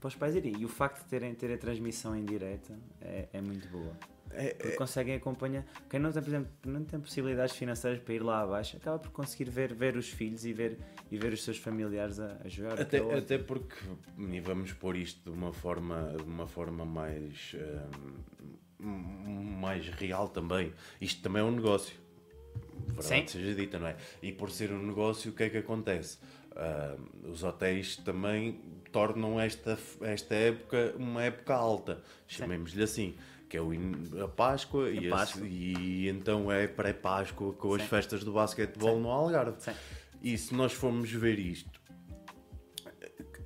para 0.00 0.08
os 0.08 0.14
pais 0.14 0.34
irem. 0.34 0.56
E 0.58 0.64
o 0.64 0.68
facto 0.68 1.02
de 1.02 1.08
terem, 1.08 1.34
terem 1.34 1.56
a 1.56 1.58
transmissão 1.58 2.16
em 2.16 2.24
direto 2.24 2.72
é, 3.00 3.28
é 3.32 3.40
muito 3.40 3.68
boa. 3.68 3.96
É, 4.32 4.52
Porque 4.54 4.76
conseguem 4.76 5.14
acompanhar. 5.14 5.64
Quem 5.88 6.00
não 6.00 6.10
tem, 6.10 6.22
por 6.22 6.28
exemplo, 6.28 6.50
não 6.66 6.84
tem 6.84 7.00
possibilidades 7.00 7.54
financeiras 7.54 8.00
para 8.00 8.14
ir 8.14 8.22
lá 8.22 8.42
abaixo, 8.42 8.76
acaba 8.76 8.98
por 8.98 9.10
conseguir 9.10 9.48
ver, 9.48 9.72
ver 9.72 9.96
os 9.96 10.10
filhos 10.10 10.44
e 10.44 10.52
ver, 10.52 10.78
e 11.10 11.16
ver 11.16 11.32
os 11.32 11.42
seus 11.42 11.56
familiares 11.56 12.18
a, 12.18 12.36
a 12.44 12.48
jogar. 12.48 12.80
Até, 12.80 12.98
é 12.98 13.02
ótimo. 13.02 13.18
até 13.18 13.38
porque, 13.38 13.76
e 14.18 14.40
vamos 14.40 14.72
pôr 14.72 14.96
isto 14.96 15.30
de 15.30 15.36
uma 15.36 15.52
forma, 15.52 16.14
de 16.16 16.24
uma 16.24 16.46
forma 16.46 16.84
mais, 16.84 17.54
hum, 17.54 18.54
mais 18.78 19.88
real 19.88 20.28
também. 20.28 20.72
Isto 21.00 21.22
também 21.22 21.42
é 21.42 21.44
um 21.44 21.50
negócio. 21.50 21.94
Verdade 22.88 23.30
Sim. 23.30 23.38
seja 23.38 23.54
dita, 23.54 23.78
não 23.78 23.88
é? 23.88 23.96
E 24.22 24.32
por 24.32 24.50
ser 24.50 24.72
um 24.72 24.86
negócio, 24.86 25.30
o 25.30 25.34
que 25.34 25.44
é 25.44 25.50
que 25.50 25.58
acontece? 25.58 26.18
Ah, 26.54 26.96
os 27.24 27.42
hotéis 27.42 27.96
também 27.96 28.60
tornam 28.90 29.38
esta, 29.38 29.78
esta 30.00 30.34
época 30.34 30.94
uma 30.96 31.22
época 31.22 31.54
alta, 31.54 32.02
chamemos-lhe 32.26 32.82
assim. 32.82 33.14
que 33.48 33.56
é 33.56 33.60
o 33.60 33.70
a 34.24 34.28
Páscoa, 34.28 34.90
e, 34.90 35.08
Páscoa. 35.08 35.46
e 35.46 36.08
então 36.08 36.50
é 36.50 36.66
pré-Páscoa 36.66 37.52
com 37.52 37.74
as 37.74 37.82
Sim. 37.82 37.88
festas 37.88 38.24
do 38.24 38.32
basquetebol 38.32 38.98
no 38.98 39.10
Algarve. 39.10 39.60
Sim. 39.60 39.72
E 40.22 40.36
se 40.38 40.54
nós 40.54 40.72
formos 40.72 41.10
ver 41.12 41.38
isto, 41.38 41.80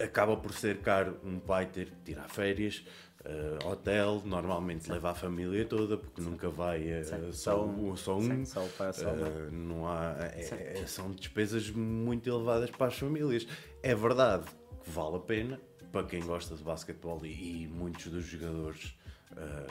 acaba 0.02 0.36
por 0.36 0.52
ser 0.52 0.78
caro 0.78 1.20
um 1.24 1.38
pai 1.38 1.66
ter 1.66 1.90
que 1.90 2.00
tirar 2.04 2.28
férias, 2.28 2.84
eh, 3.24 3.58
hotel, 3.66 4.22
normalmente 4.24 4.90
leva 4.90 5.10
a 5.10 5.14
família 5.14 5.66
toda, 5.66 5.98
porque 5.98 6.22
nunca 6.22 6.48
vai 6.48 7.04
Sim. 7.04 7.32
só, 7.32 7.66
um, 7.66 7.94
só 7.96 8.16
um. 8.16 8.22
Sim, 8.22 8.44
só. 8.46 8.62
Eh, 8.62 9.50
não 9.50 9.86
há, 9.86 10.16
é- 10.34 10.78
é- 10.80 10.86
são 10.86 11.10
despesas 11.12 11.70
muito 11.70 12.30
elevadas 12.30 12.70
para 12.70 12.86
as 12.86 12.98
famílias. 12.98 13.46
É 13.82 13.94
verdade 13.94 14.46
que 14.82 14.90
vale 14.90 15.16
a 15.16 15.20
pena 15.20 15.60
para 15.92 16.06
quem 16.06 16.22
gosta 16.22 16.54
de 16.54 16.62
basquetebol 16.62 17.20
e, 17.24 17.64
e 17.64 17.68
muitos 17.68 18.06
dos 18.06 18.24
jogadores 18.24 18.96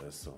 são 0.10 0.34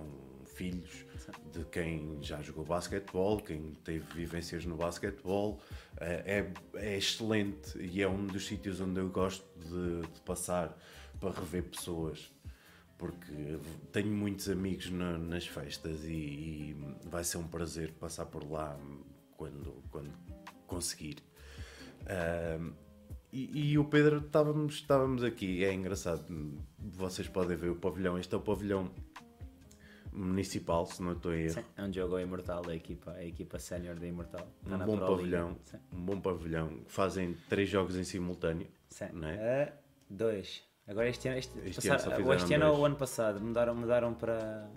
filhos 0.45 1.05
de 1.53 1.63
quem 1.65 2.17
já 2.21 2.41
jogou 2.41 2.63
basquetebol, 2.65 3.39
quem 3.39 3.73
teve 3.83 4.05
vivências 4.13 4.65
no 4.65 4.75
basquetebol. 4.75 5.59
É, 5.99 6.51
é 6.75 6.97
excelente 6.97 7.77
e 7.77 8.01
é 8.01 8.07
um 8.07 8.25
dos 8.25 8.45
sítios 8.47 8.81
onde 8.81 8.99
eu 8.99 9.09
gosto 9.09 9.45
de, 9.59 10.01
de 10.01 10.21
passar 10.21 10.77
para 11.19 11.31
rever 11.31 11.63
pessoas 11.63 12.31
porque 13.01 13.57
tenho 13.91 14.11
muitos 14.15 14.47
amigos 14.47 14.91
na- 14.91 15.17
nas 15.17 15.47
festas 15.47 16.05
e, 16.05 16.11
e 16.13 16.77
vai 17.09 17.23
ser 17.23 17.37
um 17.39 17.47
prazer 17.47 17.93
passar 17.93 18.27
por 18.27 18.47
lá 18.49 18.79
quando, 19.35 19.73
quando 19.89 20.11
conseguir. 20.67 21.17
Ahm, 22.05 22.73
e, 23.33 23.71
e 23.71 23.77
o 23.79 23.85
Pedro, 23.85 24.19
estávamos, 24.19 24.75
estávamos 24.75 25.23
aqui, 25.23 25.65
é 25.65 25.73
engraçado, 25.73 26.23
vocês 26.77 27.27
podem 27.27 27.57
ver 27.57 27.69
o 27.71 27.75
pavilhão, 27.75 28.19
este 28.19 28.35
é 28.35 28.37
o 28.37 28.41
pavilhão 28.41 28.91
municipal, 30.13 30.85
se 30.85 31.01
não 31.01 31.13
estou 31.13 31.31
a 31.31 31.37
erro. 31.37 31.53
Sim, 31.53 31.63
é 31.77 31.83
um 31.83 31.91
jogo 31.91 32.19
Imortal, 32.19 32.61
a 32.69 32.75
equipa, 32.75 33.13
a 33.13 33.25
equipa 33.25 33.57
sénior 33.57 33.95
da 33.95 34.05
Imortal. 34.05 34.47
Está 34.63 34.75
Um 34.75 34.85
bom 34.85 34.99
pavilhão, 34.99 35.57
um 35.91 36.01
bom 36.05 36.19
pavilhão, 36.21 36.81
fazem 36.87 37.35
três 37.49 37.67
jogos 37.67 37.95
em 37.95 38.03
simultâneo. 38.03 38.67
Sim. 38.89 39.07
Não 39.13 39.27
é? 39.27 39.63
Ah, 39.63 39.73
dois. 40.09 40.69
Agora 40.91 41.07
este 41.09 41.27
ano, 41.29 41.37
este, 41.37 41.57
Este 41.59 41.87
passar- 41.89 42.13
ano 42.13 42.27
ou 42.27 42.33
este 42.33 42.53
ano 42.53 42.65
ou 42.67 42.71
dois. 42.73 42.85
ano 42.85 42.95
passado, 42.97 43.39
mudaram, 43.41 43.73
mudaram 43.73 44.13
para, 44.13 44.69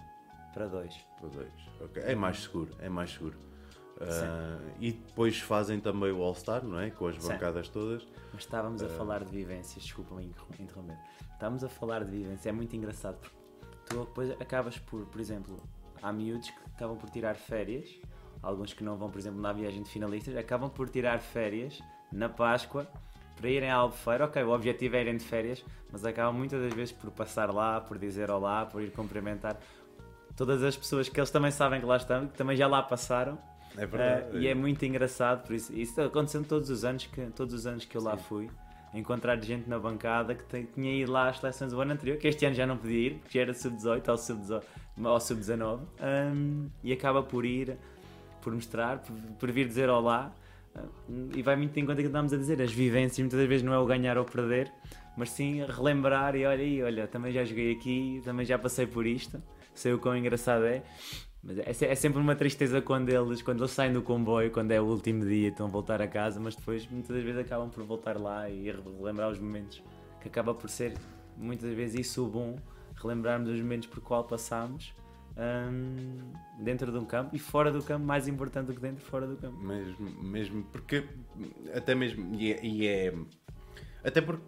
para 0.54 0.66
dois. 0.68 0.94
Para 1.20 1.28
dois. 1.28 1.52
Ok. 1.80 2.02
É 2.06 2.14
mais 2.14 2.42
seguro, 2.42 2.70
é 2.78 2.88
mais 2.88 3.10
seguro. 3.12 3.36
Ah, 4.00 4.58
e 4.80 4.92
depois 4.92 5.38
fazem 5.40 5.78
também 5.80 6.10
o 6.12 6.22
All-Star, 6.22 6.64
não 6.64 6.78
é? 6.80 6.90
Com 6.90 7.06
as 7.08 7.16
Sim. 7.22 7.28
bancadas 7.28 7.68
todas. 7.68 8.06
Mas 8.32 8.42
estávamos 8.42 8.82
Ah. 8.82 8.86
a 8.86 8.88
falar 8.90 9.24
de 9.24 9.30
vivências, 9.30 9.82
desculpa-me 9.84 10.24
interrom- 10.24 10.54
interromper. 10.58 10.96
Estávamos 11.32 11.64
a 11.64 11.68
falar 11.68 12.04
de 12.04 12.10
vivências, 12.10 12.46
é 12.46 12.52
muito 12.52 12.74
engraçado 12.74 13.16
porque 13.20 13.36
tu 13.88 14.00
depois 14.04 14.30
acabas 14.40 14.78
por, 14.78 15.04
por 15.06 15.20
exemplo, 15.20 15.62
há 16.02 16.12
miúdos 16.12 16.50
que 16.50 16.58
acabam 16.74 16.96
por 16.96 17.10
tirar 17.10 17.34
férias, 17.36 17.88
alguns 18.42 18.72
que 18.72 18.82
não 18.84 18.96
vão, 18.96 19.10
por 19.10 19.18
exemplo, 19.18 19.40
na 19.40 19.52
viagem 19.52 19.82
de 19.82 19.90
finalistas, 19.90 20.36
acabam 20.36 20.70
por 20.70 20.88
tirar 20.88 21.20
férias 21.20 21.80
na 22.12 22.28
Páscoa 22.28 22.86
para 23.36 23.48
irem 23.48 23.70
à 23.70 23.76
Albufeira. 23.76 24.24
Ok, 24.24 24.42
o 24.42 24.50
objetivo 24.50 24.96
é 24.96 25.00
irem 25.00 25.16
de 25.16 25.24
férias, 25.24 25.64
mas 25.90 26.04
acabam 26.04 26.36
muitas 26.36 26.60
das 26.60 26.72
vezes 26.72 26.92
por 26.92 27.10
passar 27.10 27.52
lá, 27.52 27.80
por 27.80 27.98
dizer 27.98 28.30
olá, 28.30 28.66
por 28.66 28.82
ir 28.82 28.90
cumprimentar 28.90 29.58
todas 30.36 30.62
as 30.62 30.76
pessoas 30.76 31.08
que 31.08 31.18
eles 31.18 31.30
também 31.30 31.50
sabem 31.50 31.80
que 31.80 31.86
lá 31.86 31.96
estão, 31.96 32.26
que 32.26 32.36
também 32.36 32.56
já 32.56 32.66
lá 32.66 32.82
passaram. 32.82 33.38
É 33.76 33.86
verdade. 33.86 34.26
Ah, 34.32 34.38
e 34.38 34.46
é 34.46 34.54
muito 34.54 34.84
engraçado, 34.84 35.46
por 35.46 35.54
isso, 35.54 35.72
isso 35.72 36.00
aconteceu 36.00 36.44
todos 36.44 36.70
os 36.70 36.84
anos 36.84 37.06
que, 37.06 37.26
todos 37.26 37.54
os 37.54 37.66
anos 37.66 37.84
que 37.84 37.96
eu 37.96 38.02
lá 38.02 38.16
fui. 38.16 38.48
Encontrar 38.92 39.42
gente 39.42 39.68
na 39.68 39.76
bancada 39.76 40.36
que 40.36 40.64
tinha 40.66 40.94
ido 40.94 41.10
lá 41.10 41.28
às 41.28 41.38
seleções 41.38 41.72
do 41.72 41.80
ano 41.80 41.92
anterior, 41.92 42.16
que 42.16 42.28
este 42.28 42.46
ano 42.46 42.54
já 42.54 42.64
não 42.64 42.76
podia 42.76 43.08
ir, 43.08 43.14
porque 43.18 43.36
já 43.38 43.42
era 43.42 43.52
sub-18 43.52 44.08
ou 44.08 44.16
sub-19, 44.16 44.62
ou 45.04 45.20
sub-19 45.20 45.80
hum, 46.00 46.68
e 46.84 46.92
acaba 46.92 47.20
por 47.20 47.44
ir, 47.44 47.76
por 48.40 48.52
mostrar, 48.52 48.98
por, 48.98 49.16
por 49.40 49.50
vir 49.50 49.66
dizer 49.66 49.88
olá. 49.88 50.32
E 51.34 51.42
vai 51.42 51.56
muito 51.56 51.78
em 51.78 51.86
conta 51.86 52.00
que 52.00 52.06
estamos 52.06 52.32
a 52.32 52.36
dizer, 52.36 52.60
as 52.60 52.72
vivências 52.72 53.18
muitas 53.18 53.48
vezes 53.48 53.62
não 53.62 53.72
é 53.72 53.78
o 53.78 53.86
ganhar 53.86 54.18
ou 54.18 54.24
perder, 54.24 54.72
mas 55.16 55.30
sim 55.30 55.64
relembrar 55.64 56.34
e 56.34 56.44
olha 56.44 56.62
aí, 56.62 56.82
olha, 56.82 57.06
também 57.06 57.32
já 57.32 57.44
joguei 57.44 57.72
aqui, 57.72 58.20
também 58.24 58.44
já 58.44 58.58
passei 58.58 58.86
por 58.86 59.06
isto, 59.06 59.42
sei 59.74 59.92
o 59.92 59.98
quão 59.98 60.16
engraçado 60.16 60.64
é. 60.64 60.82
Mas 61.42 61.58
é, 61.58 61.92
é 61.92 61.94
sempre 61.94 62.20
uma 62.20 62.34
tristeza 62.34 62.80
quando 62.80 63.10
eles, 63.10 63.42
quando 63.42 63.60
eles 63.60 63.70
saem 63.70 63.92
do 63.92 64.00
comboio, 64.00 64.50
quando 64.50 64.72
é 64.72 64.80
o 64.80 64.84
último 64.84 65.24
dia 65.26 65.48
estão 65.48 65.66
a 65.66 65.68
voltar 65.68 66.00
a 66.00 66.08
casa, 66.08 66.40
mas 66.40 66.56
depois 66.56 66.88
muitas 66.88 67.14
das 67.14 67.22
vezes 67.22 67.40
acabam 67.40 67.68
por 67.68 67.84
voltar 67.84 68.18
lá 68.18 68.48
e 68.48 68.70
relembrar 68.70 69.30
os 69.30 69.38
momentos. 69.38 69.82
Que 70.22 70.28
acaba 70.28 70.54
por 70.54 70.70
ser 70.70 70.94
muitas 71.36 71.70
vezes 71.74 72.06
isso 72.06 72.24
o 72.24 72.28
bom, 72.30 72.56
relembrarmos 72.96 73.50
os 73.50 73.60
momentos 73.60 73.88
por 73.88 74.00
qual 74.00 74.24
passámos 74.24 74.94
hum, 75.36 76.32
dentro 76.60 76.90
de 76.92 76.98
um 76.98 77.04
campo 77.04 77.34
e 77.34 77.38
fora 77.38 77.70
do 77.70 77.82
campo, 77.82 78.04
mais 78.04 78.28
importante 78.28 78.66
do 78.66 78.74
que 78.74 78.80
dentro, 78.80 79.04
fora 79.04 79.26
do 79.26 79.36
campo. 79.36 79.58
Mesmo, 79.58 80.10
mesmo 80.22 80.64
porque 80.64 81.04
até 81.74 81.94
mesmo 81.94 82.34
e 82.34 82.52
é, 82.52 82.64
e 82.64 82.86
é- 82.86 83.14
até 84.02 84.20
porque 84.20 84.44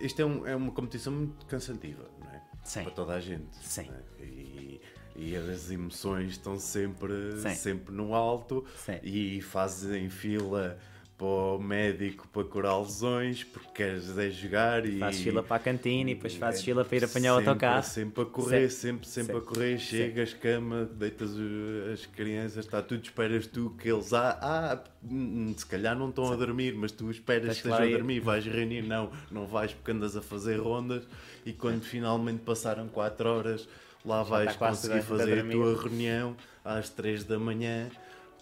isto 0.00 0.20
é, 0.20 0.24
um- 0.24 0.46
é 0.46 0.56
uma 0.56 0.72
competição 0.72 1.12
muito 1.12 1.44
cansativa, 1.46 2.08
não 2.20 2.30
é? 2.30 2.42
Sim. 2.64 2.82
Para 2.84 2.92
toda 2.92 3.14
a 3.14 3.20
gente. 3.20 3.56
Sim. 3.56 3.90
é? 4.18 4.24
E, 4.24 4.80
e 5.16 5.36
as 5.36 5.70
emoções 5.70 6.30
estão 6.32 6.58
sempre, 6.58 7.36
Sim. 7.38 7.54
sempre 7.54 7.94
no 7.94 8.14
alto 8.14 8.64
Sim. 8.76 8.98
e 9.02 9.40
fazem 9.42 10.08
fila 10.08 10.78
para 11.20 11.26
o 11.26 11.58
médico 11.58 12.26
para 12.28 12.44
curar 12.44 12.80
lesões 12.80 13.44
porque 13.44 13.68
queres 13.74 14.16
é 14.16 14.30
jogar 14.30 14.86
e 14.86 14.98
Fazes 14.98 15.20
fila 15.20 15.42
para 15.42 15.56
a 15.56 15.58
cantina 15.58 16.10
e 16.10 16.14
depois 16.14 16.34
fazes 16.34 16.64
fila 16.64 16.82
para 16.82 16.96
ir 16.96 17.04
apanhar 17.04 17.34
o 17.34 17.36
sempre, 17.36 17.50
autocarro. 17.50 17.84
Sempre 17.84 18.22
a 18.22 18.24
correr, 18.24 18.70
sempre, 18.70 19.06
sempre 19.06 19.32
Sim. 19.34 19.38
a 19.38 19.42
correr, 19.42 19.78
chegas, 19.78 20.32
cama, 20.32 20.86
deitas 20.86 21.32
o- 21.36 21.92
as 21.92 22.06
crianças, 22.06 22.64
está 22.64 22.80
tudo, 22.80 23.02
esperas 23.04 23.46
tu 23.46 23.68
que 23.78 23.90
eles 23.90 24.14
ah, 24.14 24.38
ah 24.40 24.84
hum, 25.04 25.52
se 25.54 25.66
calhar 25.66 25.94
não 25.94 26.08
estão 26.08 26.32
a 26.32 26.36
dormir, 26.36 26.74
mas 26.74 26.90
tu 26.90 27.10
esperas 27.10 27.50
que 27.60 27.68
estejam 27.68 27.78
a 27.78 27.86
ir. 27.86 27.96
dormir, 27.98 28.20
vais 28.20 28.46
reunir, 28.46 28.80
não, 28.80 29.10
não 29.30 29.46
vais 29.46 29.74
porque 29.74 29.90
andas 29.90 30.16
a 30.16 30.22
fazer 30.22 30.56
rondas 30.56 31.06
e 31.44 31.52
quando 31.52 31.82
finalmente 31.82 32.38
passaram 32.38 32.88
4 32.88 33.28
horas 33.28 33.68
lá 34.06 34.22
vais 34.22 34.56
conseguir 34.56 35.02
fazer 35.02 35.38
a 35.40 35.50
tua 35.50 35.82
reunião 35.82 36.34
às 36.64 36.88
3 36.88 37.24
da 37.24 37.38
manhã 37.38 37.90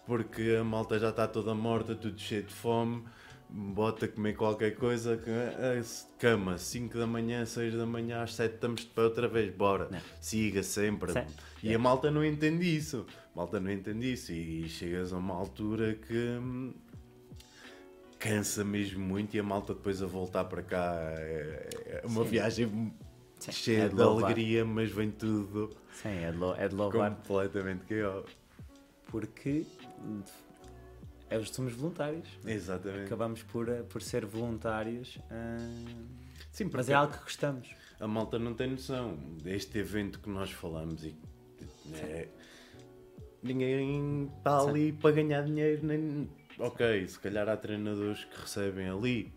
porque 0.08 0.56
a 0.58 0.64
malta 0.64 0.98
já 0.98 1.10
está 1.10 1.28
toda 1.28 1.54
morta, 1.54 1.94
tudo 1.94 2.18
cheio 2.18 2.42
de 2.42 2.52
fome. 2.54 3.04
Bota 3.50 4.06
a 4.06 4.08
comer 4.08 4.34
qualquer 4.36 4.74
coisa, 4.74 5.18
ah, 5.26 5.82
cama, 6.18 6.56
5 6.58 6.98
da 6.98 7.06
manhã, 7.06 7.44
6 7.46 7.74
da 7.74 7.86
manhã, 7.86 8.22
às 8.22 8.34
7 8.34 8.54
estamos 8.54 8.80
de 8.82 8.86
pé 8.88 9.02
outra 9.02 9.28
vez, 9.28 9.54
bora. 9.54 9.88
Não. 9.90 10.00
Siga 10.20 10.62
sempre. 10.62 11.12
Sim. 11.12 11.24
E 11.62 11.74
a 11.74 11.78
malta 11.78 12.10
não 12.10 12.24
entende 12.24 12.64
isso. 12.74 13.06
A 13.34 13.36
malta 13.36 13.60
não 13.60 13.70
entende 13.70 14.10
isso. 14.12 14.32
E 14.32 14.66
chegas 14.68 15.12
a 15.12 15.18
uma 15.18 15.34
altura 15.34 15.94
que 15.94 16.14
hum, 16.14 16.74
cansa 18.18 18.64
mesmo 18.64 19.00
muito 19.04 19.34
e 19.34 19.40
a 19.40 19.42
malta 19.42 19.74
depois 19.74 20.02
a 20.02 20.06
voltar 20.06 20.44
para 20.44 20.62
cá 20.62 20.94
é 21.16 21.68
é 22.02 22.06
uma 22.06 22.24
Sim. 22.24 22.30
viagem 22.30 22.92
Sim, 23.38 23.52
cheia 23.52 23.82
é 23.84 23.88
de 23.88 23.94
de 23.94 24.02
alegria, 24.02 24.64
mas 24.64 24.90
vem 24.90 25.10
tudo 25.10 25.70
Sim, 25.92 26.08
é 26.08 26.32
de, 26.32 26.62
é 26.62 26.68
de 26.68 26.74
louvar 26.74 27.14
completamente 27.14 27.84
caótico. 27.86 28.38
porque 29.06 29.64
é, 31.30 31.42
somos 31.44 31.72
voluntários. 31.74 32.28
Exatamente. 32.44 33.04
Acabamos 33.06 33.42
por, 33.42 33.68
eh, 33.68 33.82
por 33.82 34.02
ser 34.02 34.24
voluntários, 34.24 35.18
hum, 35.30 36.06
Sim, 36.50 36.70
mas 36.72 36.88
é 36.88 36.94
algo 36.94 37.12
que 37.12 37.22
gostamos. 37.22 37.68
a 38.00 38.06
malta 38.06 38.38
não 38.38 38.54
tem 38.54 38.70
noção 38.70 39.16
deste 39.42 39.78
evento 39.78 40.20
que 40.20 40.30
nós 40.30 40.50
falamos 40.50 41.04
e 41.04 41.14
é, 41.94 42.28
ninguém 43.42 44.30
está 44.38 44.60
Sim. 44.60 44.68
ali 44.68 44.92
para 44.92 45.14
ganhar 45.14 45.42
dinheiro 45.42 45.86
nem 45.86 46.28
ok, 46.58 47.06
se 47.06 47.18
calhar 47.18 47.48
há 47.48 47.56
treinadores 47.56 48.24
que 48.24 48.40
recebem 48.40 48.88
ali 48.88 49.32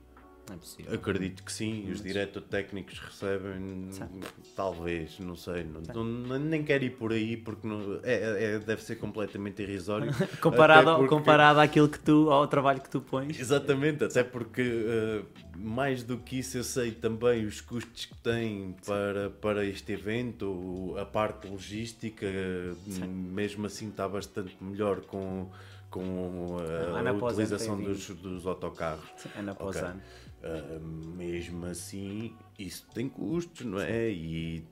Não 0.49 0.55
é 0.55 0.57
possível. 0.57 0.93
acredito 0.93 1.43
que 1.43 1.51
sim, 1.51 1.89
os 1.91 2.01
técnicos 2.49 2.99
recebem 2.99 3.87
Sim. 3.91 4.19
talvez, 4.55 5.17
não 5.19 5.35
sei 5.35 5.63
não, 5.93 6.03
não- 6.03 6.39
nem 6.39 6.63
quero 6.63 6.83
ir 6.83 6.91
por 6.91 7.11
aí 7.13 7.37
porque 7.37 7.67
não- 7.67 7.99
é, 8.03 8.55
é- 8.55 8.59
deve 8.59 8.81
ser 8.83 8.95
completamente 8.95 9.61
irrisório 9.61 10.11
Comparado, 10.41 10.95
porque- 10.95 11.07
comparado 11.07 11.59
àquilo 11.59 11.87
que 11.87 11.99
tu, 11.99 12.29
ao 12.31 12.47
trabalho 12.47 12.81
que 12.81 12.89
tu 12.89 12.99
pões. 13.01 13.39
Exatamente, 13.39 14.03
até 14.03 14.23
porque 14.23 14.61
eh, 14.61 15.23
mais 15.57 16.03
do 16.03 16.17
que 16.17 16.39
isso 16.39 16.57
eu 16.57 16.63
sei 16.63 16.91
também 16.91 17.45
os 17.45 17.61
custos 17.61 18.05
que 18.05 18.15
tem 18.15 18.75
para, 18.85 19.29
para 19.29 19.63
este 19.65 19.93
evento, 19.93 20.95
a 20.97 21.05
parte 21.05 21.47
logística, 21.47 22.25
eh, 22.25 22.73
mesmo 23.07 23.65
assim 23.67 23.89
está 23.89 24.07
bastante 24.07 24.55
melhor 24.61 25.01
com, 25.01 25.49
com 25.89 26.57
eh, 26.61 26.95
a 26.95 26.99
ano 26.99 27.25
utilização 27.25 27.81
dos, 27.81 28.09
dos 28.09 28.45
autocarros. 28.47 29.05
Sim, 29.17 29.29
ano 29.37 29.51
após 29.51 29.75
Ok. 29.77 29.87
ano. 29.89 30.01
Uh, 30.43 30.79
mesmo 31.15 31.67
assim, 31.67 32.35
isso 32.57 32.87
tem 32.95 33.07
custos, 33.07 33.63
não 33.63 33.79
é? 33.79 34.09
E 34.09 34.63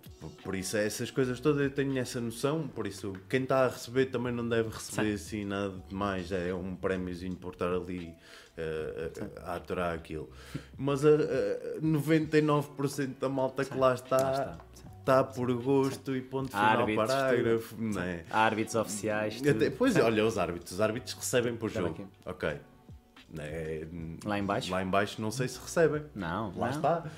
por 0.43 0.55
isso, 0.55 0.75
essas 0.75 1.11
coisas 1.11 1.39
todas 1.39 1.61
eu 1.61 1.69
tenho 1.69 1.95
essa 1.99 2.19
noção. 2.19 2.67
Por 2.67 2.88
isso, 2.88 3.13
quem 3.29 3.43
está 3.43 3.65
a 3.65 3.67
receber 3.67 4.07
também 4.07 4.33
não 4.33 4.47
deve 4.49 4.69
receber 4.69 5.13
assim 5.13 5.45
nada 5.45 5.75
de 5.88 5.93
mais. 5.93 6.31
É 6.31 6.51
um 6.55 6.75
prémiozinho 6.75 7.35
por 7.35 7.53
estar 7.53 7.71
ali 7.71 8.15
uh, 8.57 9.45
a, 9.45 9.51
a 9.51 9.55
aturar 9.57 9.93
aquilo. 9.93 10.27
Mas 10.75 11.05
a, 11.05 11.09
a 11.09 11.81
99% 11.81 13.19
da 13.19 13.29
malta 13.29 13.63
que 13.63 13.77
lá 13.77 13.93
está, 13.93 14.17
Lá 14.17 14.31
está, 14.31 14.57
sim. 14.73 14.88
está 14.99 15.23
por 15.23 15.53
gosto 15.53 16.15
e 16.15 16.21
ponto 16.21 16.49
final 16.49 16.79
Árbitros, 16.79 17.07
parágrafo. 17.07 17.75
Não 17.79 18.01
é? 18.01 18.25
Árbitros 18.31 18.75
oficiais. 18.75 19.38
tudo. 19.38 19.49
Até, 19.51 19.69
pois, 19.69 19.95
olha, 19.97 20.25
os 20.25 20.35
árbitros. 20.38 20.71
Os 20.71 20.81
árbitros 20.81 21.13
recebem 21.13 21.55
por 21.55 21.69
jogo. 21.69 22.09
Ok. 22.25 22.57
É, 23.38 23.88
Lá 24.25 24.39
em 24.39 24.43
baixo? 24.43 24.71
Lá 24.71 24.81
em 24.83 24.88
baixo 24.89 25.21
não 25.21 25.31
sei 25.31 25.48
se 25.48 25.59
recebem. 25.59 26.03
Não, 26.15 26.51
Lá 26.57 26.67
não. 26.69 26.75
está. 26.75 27.12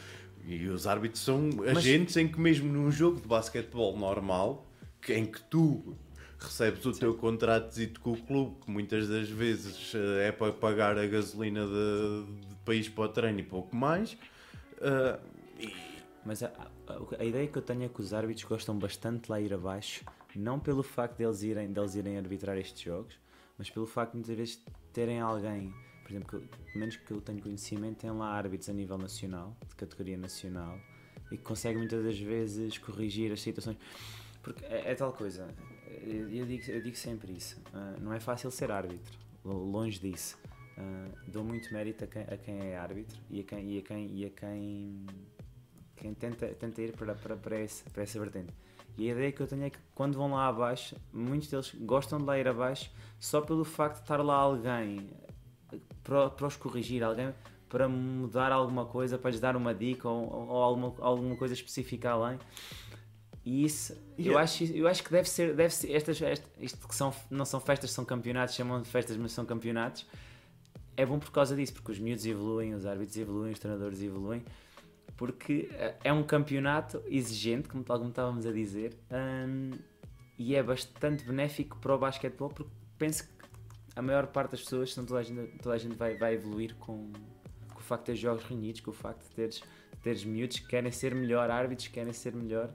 E 0.46 0.68
os 0.68 0.88
árbitros 0.88 1.24
são 1.24 1.50
agentes 1.68 2.18
em 2.18 2.27
que 2.27 2.39
mesmo 2.39 2.72
num 2.72 2.91
jogo 2.91 3.22
de 3.22 3.27
basquetebol 3.27 3.96
normal, 3.98 4.65
em 5.08 5.25
que 5.25 5.41
tu 5.44 5.96
recebes 6.39 6.84
o 6.86 6.91
teu 6.91 7.13
contrato 7.13 7.75
com 8.01 8.12
o 8.13 8.18
clube, 8.18 8.56
que 8.65 8.72
muitas 8.72 9.08
das 9.08 9.30
vezes 9.30 9.94
eh, 9.94 10.30
é 10.30 10.32
para 10.32 10.51
pagar 10.51 10.98
a 10.98 11.06
gasolina 11.06 11.63
de, 11.68 12.25
de 12.48 12.56
país 12.65 12.89
para 12.89 13.03
o 13.03 13.10
treino 13.10 13.39
e 13.39 13.44
pouco 13.44 13.75
mais, 13.75 14.18
eh, 14.82 15.20
e- 15.60 15.74
Mas 16.25 16.41
a, 16.41 16.48
a- 16.88 16.98
a 17.20 17.24
ideia 17.24 17.48
que 17.48 17.58
eu 17.58 17.62
tenho 17.62 17.84
é 17.84 17.88
que 17.88 18.01
os 18.01 18.12
árbitros 18.12 18.44
gostam 18.46 18.75
bastante 18.80 19.25
de 19.25 19.30
lá 19.32 19.39
ir 19.39 19.53
abaixo, 19.53 20.03
não 20.36 20.60
pelo 20.60 20.82
facto 20.82 21.18
deles 21.18 21.44
irem, 21.44 21.72
deles 21.72 21.94
irem 21.94 22.18
arbitrar 22.18 22.58
estes 22.58 22.82
jogos, 22.82 23.13
mas 23.60 23.70
pelo 23.70 23.86
facto 23.86 24.13
de 24.13 24.18
muitas 24.18 24.36
vezes 24.36 24.63
terem 24.91 25.20
alguém, 25.22 25.72
por 26.12 26.18
exemplo, 26.18 26.39
que, 26.39 26.48
pelo 26.65 26.80
menos 26.80 26.96
que 26.98 27.12
eu 27.12 27.22
tenho 27.22 27.41
conhecimento, 27.41 28.00
tem 28.00 28.12
lá 28.12 28.27
árbitros 28.27 28.70
a 28.70 28.74
nível 28.74 28.98
nacional, 28.98 29.56
de 29.68 29.75
categoria 29.75 30.18
nacional, 30.18 30.77
e 31.32 31.38
que 31.38 31.44
conseguem 31.44 31.77
muitas 31.77 32.03
das 32.03 32.20
vezes 32.20 32.77
corrigir 32.77 33.32
as 33.32 33.41
situações. 33.41 33.77
Porque 34.44 34.65
é, 34.65 34.91
é 34.91 34.96
tal 34.96 35.13
coisa, 35.13 35.48
eu, 35.88 36.46
digo, 36.46 36.70
eu 36.70 36.82
digo 36.82 36.98
sempre 36.98 37.32
isso, 37.32 37.62
ah, 37.74 37.96
não 38.01 38.13
é 38.13 38.20
fácil 38.20 38.51
ser 38.51 38.72
árbitro, 38.72 39.18
lo- 39.46 39.63
longe 39.72 40.00
disso. 40.00 40.38
Ah, 40.77 41.08
dou 41.27 41.44
muito 41.44 41.72
mérito 41.74 42.03
a 42.03 42.08
quem, 42.08 42.24
a 42.24 42.38
quem 42.38 42.60
é 42.60 42.77
árbitro 42.77 43.18
e 43.30 43.39
a 43.39 43.44
quem, 43.44 43.72
e 43.72 43.77
a 43.77 43.82
quem, 43.82 44.08
e 44.08 44.25
a 44.25 44.30
quem 44.30 45.06
quem 45.96 46.15
tenta, 46.15 46.48
tenta 46.48 46.82
ir 46.82 46.94
para, 46.94 47.13
para, 47.13 47.38
para, 47.38 47.60
esse, 47.62 47.84
para 47.84 48.01
essa 48.01 48.20
vertente. 48.20 48.51
E 48.98 49.08
a 49.08 49.13
ideia 49.13 49.32
que 49.32 49.39
eu 49.39 49.46
tenho 49.46 49.63
é 49.63 49.70
que 49.70 49.77
quando 49.94 50.15
vão 50.18 50.32
lá 50.32 50.48
abaixo, 50.48 50.96
muitos 51.13 51.48
deles 51.48 51.75
gostam 51.82 52.18
de 52.18 52.25
lá 52.25 52.39
ir 52.39 52.48
abaixo 52.48 52.91
só 53.20 53.39
pelo 53.39 53.63
facto 53.63 53.98
de 53.98 54.01
estar 54.01 54.18
lá 54.18 54.34
alguém 54.36 55.12
para, 56.03 56.29
para 56.29 56.48
os 56.48 56.55
corrigir, 56.55 57.03
alguém 57.03 57.34
para 57.70 57.88
mudar 57.88 58.51
alguma 58.51 58.86
coisa, 58.86 59.17
para 59.17 59.31
lhes 59.31 59.39
dar 59.39 59.55
uma 59.55 59.74
dica 59.74 60.10
ou, 60.10 60.50
ou 60.50 60.58
alguma, 60.62 60.93
alguma 61.00 61.36
coisa 61.38 61.53
específica 61.53 62.12
além. 62.12 62.38
E 63.46 63.63
isso, 63.63 63.93
eu, 64.17 64.34
Yeah. 64.34 64.41
acho, 64.41 64.63
eu 64.65 64.88
acho 64.88 65.03
que 65.03 65.10
deve 65.10 65.27
ser, 65.29 65.55
deve 65.55 65.74
ser 65.74 65.91
estas, 65.93 66.22
esta- 66.22 66.50
isto 66.60 66.86
que 66.88 66.93
são, 66.93 67.13
não 67.29 67.46
são 67.46 67.60
festas, 67.60 67.91
são 67.91 68.03
campeonatos, 68.05 68.55
chamam 68.55 68.81
de 68.81 68.89
festas, 68.89 69.15
mas 69.17 69.31
são 69.31 69.46
campeonatos. 69.46 70.05
É 70.98 71.05
bom 71.05 71.17
por 71.17 71.31
causa 71.31 71.55
disso, 71.55 71.74
porque 71.74 71.91
os 71.93 72.00
miúdos 72.00 72.25
evoluem, 72.25 72.74
os 72.74 72.86
árbitros 72.86 73.17
evoluem, 73.17 73.53
os 73.53 73.60
treinadores 73.60 74.01
evoluem 74.01 74.43
porque 75.17 75.70
eh, 75.74 75.96
é 76.05 76.12
um 76.12 76.24
campeonato 76.24 77.01
exigente, 77.05 77.70
como 77.70 77.84
como 77.84 78.10
estávamos 78.10 78.43
a 78.46 78.51
dizer, 78.51 78.98
hum, 79.12 79.72
e 80.38 80.55
é 80.55 80.63
bastante 80.63 81.24
benéfico 81.24 81.77
para 81.77 81.93
o 81.96 81.98
basquetebol, 82.00 82.50
porque 82.50 82.72
penso 82.98 83.27
que 83.27 83.41
a 83.96 84.02
maior 84.02 84.28
parte 84.28 84.52
das 84.52 84.62
pessoas, 84.62 84.94
senão 84.94 85.06
toda 85.06 85.20
a 85.20 85.24
gente, 85.24 85.58
toda 85.60 85.76
a 85.76 85.78
gente 85.78 85.96
vai, 85.96 86.16
vai 86.16 86.34
evoluir 86.36 86.76
com, 86.76 87.12
com 87.74 87.80
o 87.80 87.84
facto 87.84 88.06
de 88.06 88.12
ter 88.14 88.16
jogos 88.18 88.44
reunidos, 88.44 88.82
com 88.82 88.92
o 88.92 88.94
facto 88.94 89.24
de 89.28 89.30
teres, 89.36 89.64
teres 90.02 90.24
miúdos 90.24 90.60
que 90.60 90.68
querem 90.68 90.92
ser 90.92 91.14
melhor, 91.14 91.50
árbitros 91.50 91.88
que 91.88 91.94
querem 91.94 92.14
ser 92.14 92.34
melhor. 92.34 92.72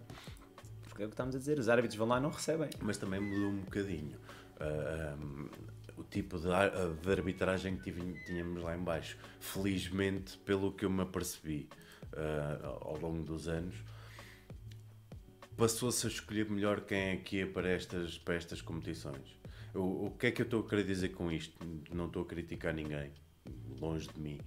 Porque 0.89 1.03
é 1.03 1.07
o 1.07 1.09
que 1.09 1.15
estamos 1.15 1.35
a 1.35 1.39
dizer, 1.39 1.59
os 1.59 1.69
árbitros 1.69 1.97
vão 1.97 2.07
lá 2.09 2.19
e 2.19 2.23
não 2.23 2.31
recebem. 2.31 2.71
mas 2.81 2.97
também 2.97 3.21
mudou 3.21 3.51
um 3.51 3.61
bocadinho. 3.61 4.19
Ah, 4.61 5.17
um, 5.21 5.49
o 5.99 6.05
tipo 6.05 6.39
de, 6.39 6.51
ar- 6.51 6.71
de 6.71 7.11
arbitragem 7.11 7.77
que 7.77 7.91
tínhamos 8.27 8.63
lá 8.63 8.77
em 8.77 8.81
baixo. 8.83 9.17
Felizmente, 9.41 10.37
pelo 10.39 10.73
que 10.73 10.85
eu 10.85 10.91
me 10.91 11.03
apercebi 11.03 11.69
ah, 12.15 12.79
ao 12.83 12.99
longo 12.99 13.23
dos 13.25 13.49
anos, 13.49 13.75
passou-se 15.57 16.07
a 16.07 16.11
escolher 16.11 16.49
melhor 16.51 16.83
quem 16.83 16.99
é 16.99 17.17
que 17.17 17.39
ia 17.39 17.47
para 17.47 17.69
estas, 17.69 18.19
para 18.19 18.35
estas 18.35 18.61
competições. 18.61 19.36
O, 19.77 20.07
o 20.07 20.11
que 20.19 20.29
é 20.29 20.31
que 20.31 20.43
eu 20.43 20.45
estou 20.45 20.65
a 20.65 20.69
querer 20.69 20.85
dizer 20.85 21.11
com 21.11 21.31
isto? 21.31 21.57
Não 21.93 22.07
estou 22.07 22.23
a 22.23 22.27
criticar 22.27 22.75
ninguém, 22.75 23.13
longe 23.79 24.09
de 24.09 24.19
mim. 24.19 24.41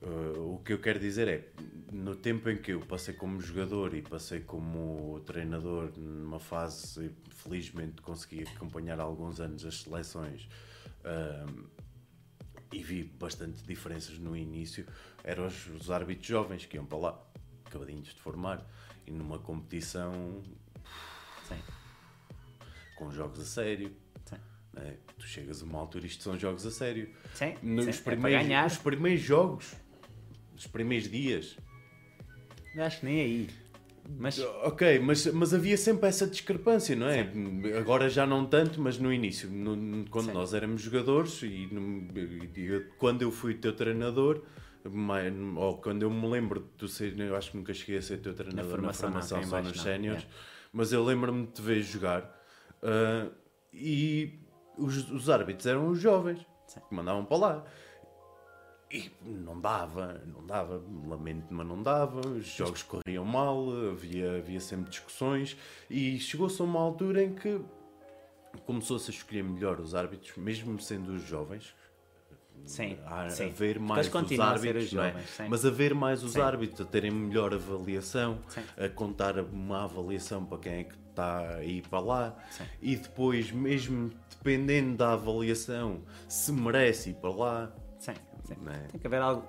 Uh, 0.00 0.54
o 0.54 0.58
que 0.58 0.72
eu 0.72 0.78
quero 0.78 1.00
dizer 1.00 1.26
é, 1.26 1.48
no 1.92 2.14
tempo 2.14 2.48
em 2.48 2.56
que 2.56 2.72
eu 2.72 2.80
passei 2.80 3.12
como 3.14 3.40
jogador 3.40 3.94
e 3.94 4.02
passei 4.02 4.40
como 4.40 5.20
treinador 5.26 5.92
numa 5.98 6.38
fase, 6.38 7.10
felizmente 7.30 8.00
consegui 8.00 8.44
acompanhar 8.44 9.00
há 9.00 9.02
alguns 9.02 9.40
anos 9.40 9.64
as 9.64 9.80
seleções 9.80 10.48
um, 11.04 11.64
e 12.72 12.82
vi 12.82 13.02
bastante 13.02 13.64
diferenças 13.64 14.18
no 14.18 14.36
início, 14.36 14.86
eram 15.24 15.46
os, 15.46 15.66
os 15.68 15.90
árbitros 15.90 16.28
jovens 16.28 16.64
que 16.64 16.76
iam 16.76 16.86
para 16.86 16.98
lá, 16.98 17.22
acabadinhos 17.64 18.08
de 18.08 18.20
formar, 18.20 18.64
e 19.04 19.10
numa 19.10 19.38
competição 19.38 20.42
Sim, 21.48 21.60
com 22.96 23.10
jogos 23.10 23.40
a 23.40 23.44
sério. 23.44 23.90
Sim. 24.74 24.80
né? 24.80 24.96
Tu 25.18 25.26
chegas 25.26 25.62
a 25.62 25.64
uma 25.64 25.78
altura, 25.78 26.06
isto 26.06 26.22
são 26.22 26.38
jogos 26.38 26.64
a 26.66 26.70
sério. 26.70 27.10
Sim, 27.34 27.54
Nos 27.62 27.84
sim, 27.84 27.90
é 27.90 27.94
para 27.94 28.12
primeiros, 28.12 28.42
ganhar. 28.46 28.66
os 28.66 28.76
primeiros 28.78 29.22
jogos, 29.22 29.74
os 30.56 30.66
primeiros 30.66 31.10
dias, 31.10 31.56
Eu 32.74 32.84
acho 32.84 33.00
que 33.00 33.06
nem 33.06 33.20
aí. 33.20 33.48
Mas 34.18 34.38
Ok, 34.38 34.98
mas, 35.00 35.26
mas 35.26 35.52
havia 35.52 35.76
sempre 35.76 36.08
essa 36.08 36.26
discrepância, 36.26 36.96
não 36.96 37.08
é? 37.08 37.30
Agora 37.78 38.08
já 38.08 38.26
não 38.26 38.46
tanto, 38.46 38.80
mas 38.80 38.98
no 38.98 39.12
início, 39.12 39.50
no- 39.50 40.06
quando 40.08 40.26
Sim. 40.26 40.32
nós 40.32 40.54
éramos 40.54 40.80
jogadores 40.80 41.42
e, 41.42 41.68
no- 41.70 42.08
e 42.16 42.86
quando 42.96 43.20
eu 43.22 43.30
fui 43.30 43.54
teu 43.54 43.74
treinador, 43.74 44.42
ou 45.56 45.76
quando 45.78 46.02
eu 46.04 46.10
me 46.10 46.26
lembro 46.26 46.60
de 46.60 46.66
tu 46.78 46.88
ser, 46.88 47.18
eu 47.20 47.36
acho 47.36 47.50
que 47.50 47.56
nunca 47.58 47.74
cheguei 47.74 47.98
a 47.98 48.02
ser 48.02 48.18
teu 48.18 48.32
treinador 48.32 48.64
na 48.64 48.92
formação 48.92 49.10
formação, 49.10 49.40
não, 49.42 49.48
só 49.48 49.60
nos 49.62 49.80
séniores, 49.82 50.22
yeah. 50.22 50.38
mas 50.72 50.92
eu 50.92 51.04
lembro-me 51.04 51.46
de 51.46 51.52
te 51.52 51.60
ver 51.62 51.82
jogar 51.82 52.34
ah, 52.82 53.28
e 53.72 54.38
os, 54.78 55.10
os 55.10 55.28
árbitros 55.28 55.66
eram 55.66 55.88
os 55.88 56.00
jovens 56.00 56.46
Sim. 56.66 56.80
que 56.88 56.94
mandavam 56.94 57.24
para 57.24 57.36
lá. 57.36 57.64
E 58.90 59.10
não 59.22 59.60
dava, 59.60 60.22
não 60.24 60.46
dava, 60.46 60.82
lamento, 61.06 61.46
mas 61.50 61.66
não 61.66 61.82
dava. 61.82 62.20
Os 62.26 62.46
jogos 62.46 62.82
corriam 62.82 63.24
mal, 63.24 63.66
havia, 63.90 64.38
havia 64.38 64.60
sempre 64.60 64.88
discussões. 64.88 65.58
E 65.90 66.18
chegou-se 66.18 66.60
a 66.62 66.64
uma 66.64 66.80
altura 66.80 67.22
em 67.22 67.34
que 67.34 67.60
começou-se 68.64 69.10
a 69.10 69.14
escolher 69.14 69.44
melhor 69.44 69.78
os 69.78 69.94
árbitros, 69.94 70.34
mesmo 70.38 70.80
sendo 70.80 71.12
os 71.12 71.22
jovens. 71.22 71.74
Sim, 72.64 72.98
a, 73.06 73.28
sim. 73.30 73.52
mais 73.78 74.08
os 74.08 74.40
árbitros, 74.40 74.84
os 74.86 74.92
não 74.92 75.04
é? 75.04 75.12
jovens, 75.12 75.48
mas 75.48 75.64
a 75.64 75.70
ver 75.70 75.94
mais 75.94 76.22
os 76.24 76.32
Sim. 76.32 76.40
árbitros, 76.40 76.80
a 76.80 76.84
terem 76.84 77.10
melhor 77.10 77.54
avaliação, 77.54 78.40
Sim. 78.48 78.62
a 78.76 78.88
contar 78.88 79.38
uma 79.38 79.84
avaliação 79.84 80.44
para 80.44 80.58
quem 80.58 80.72
é 80.72 80.84
que 80.84 80.96
está 81.18 81.56
a 81.56 81.64
ir 81.64 81.82
para 81.88 82.00
lá 82.00 82.36
Sim. 82.50 82.64
e 82.80 82.96
depois, 82.96 83.50
mesmo 83.50 84.10
dependendo 84.30 84.96
da 84.96 85.12
avaliação, 85.14 86.00
se 86.28 86.52
merece 86.52 87.10
ir 87.10 87.14
para 87.14 87.30
lá. 87.30 87.72
Sim, 87.98 88.14
sim. 88.44 88.54
É? 88.68 88.86
Tem 88.88 89.00
que 89.00 89.06
haver 89.06 89.20
algo. 89.20 89.44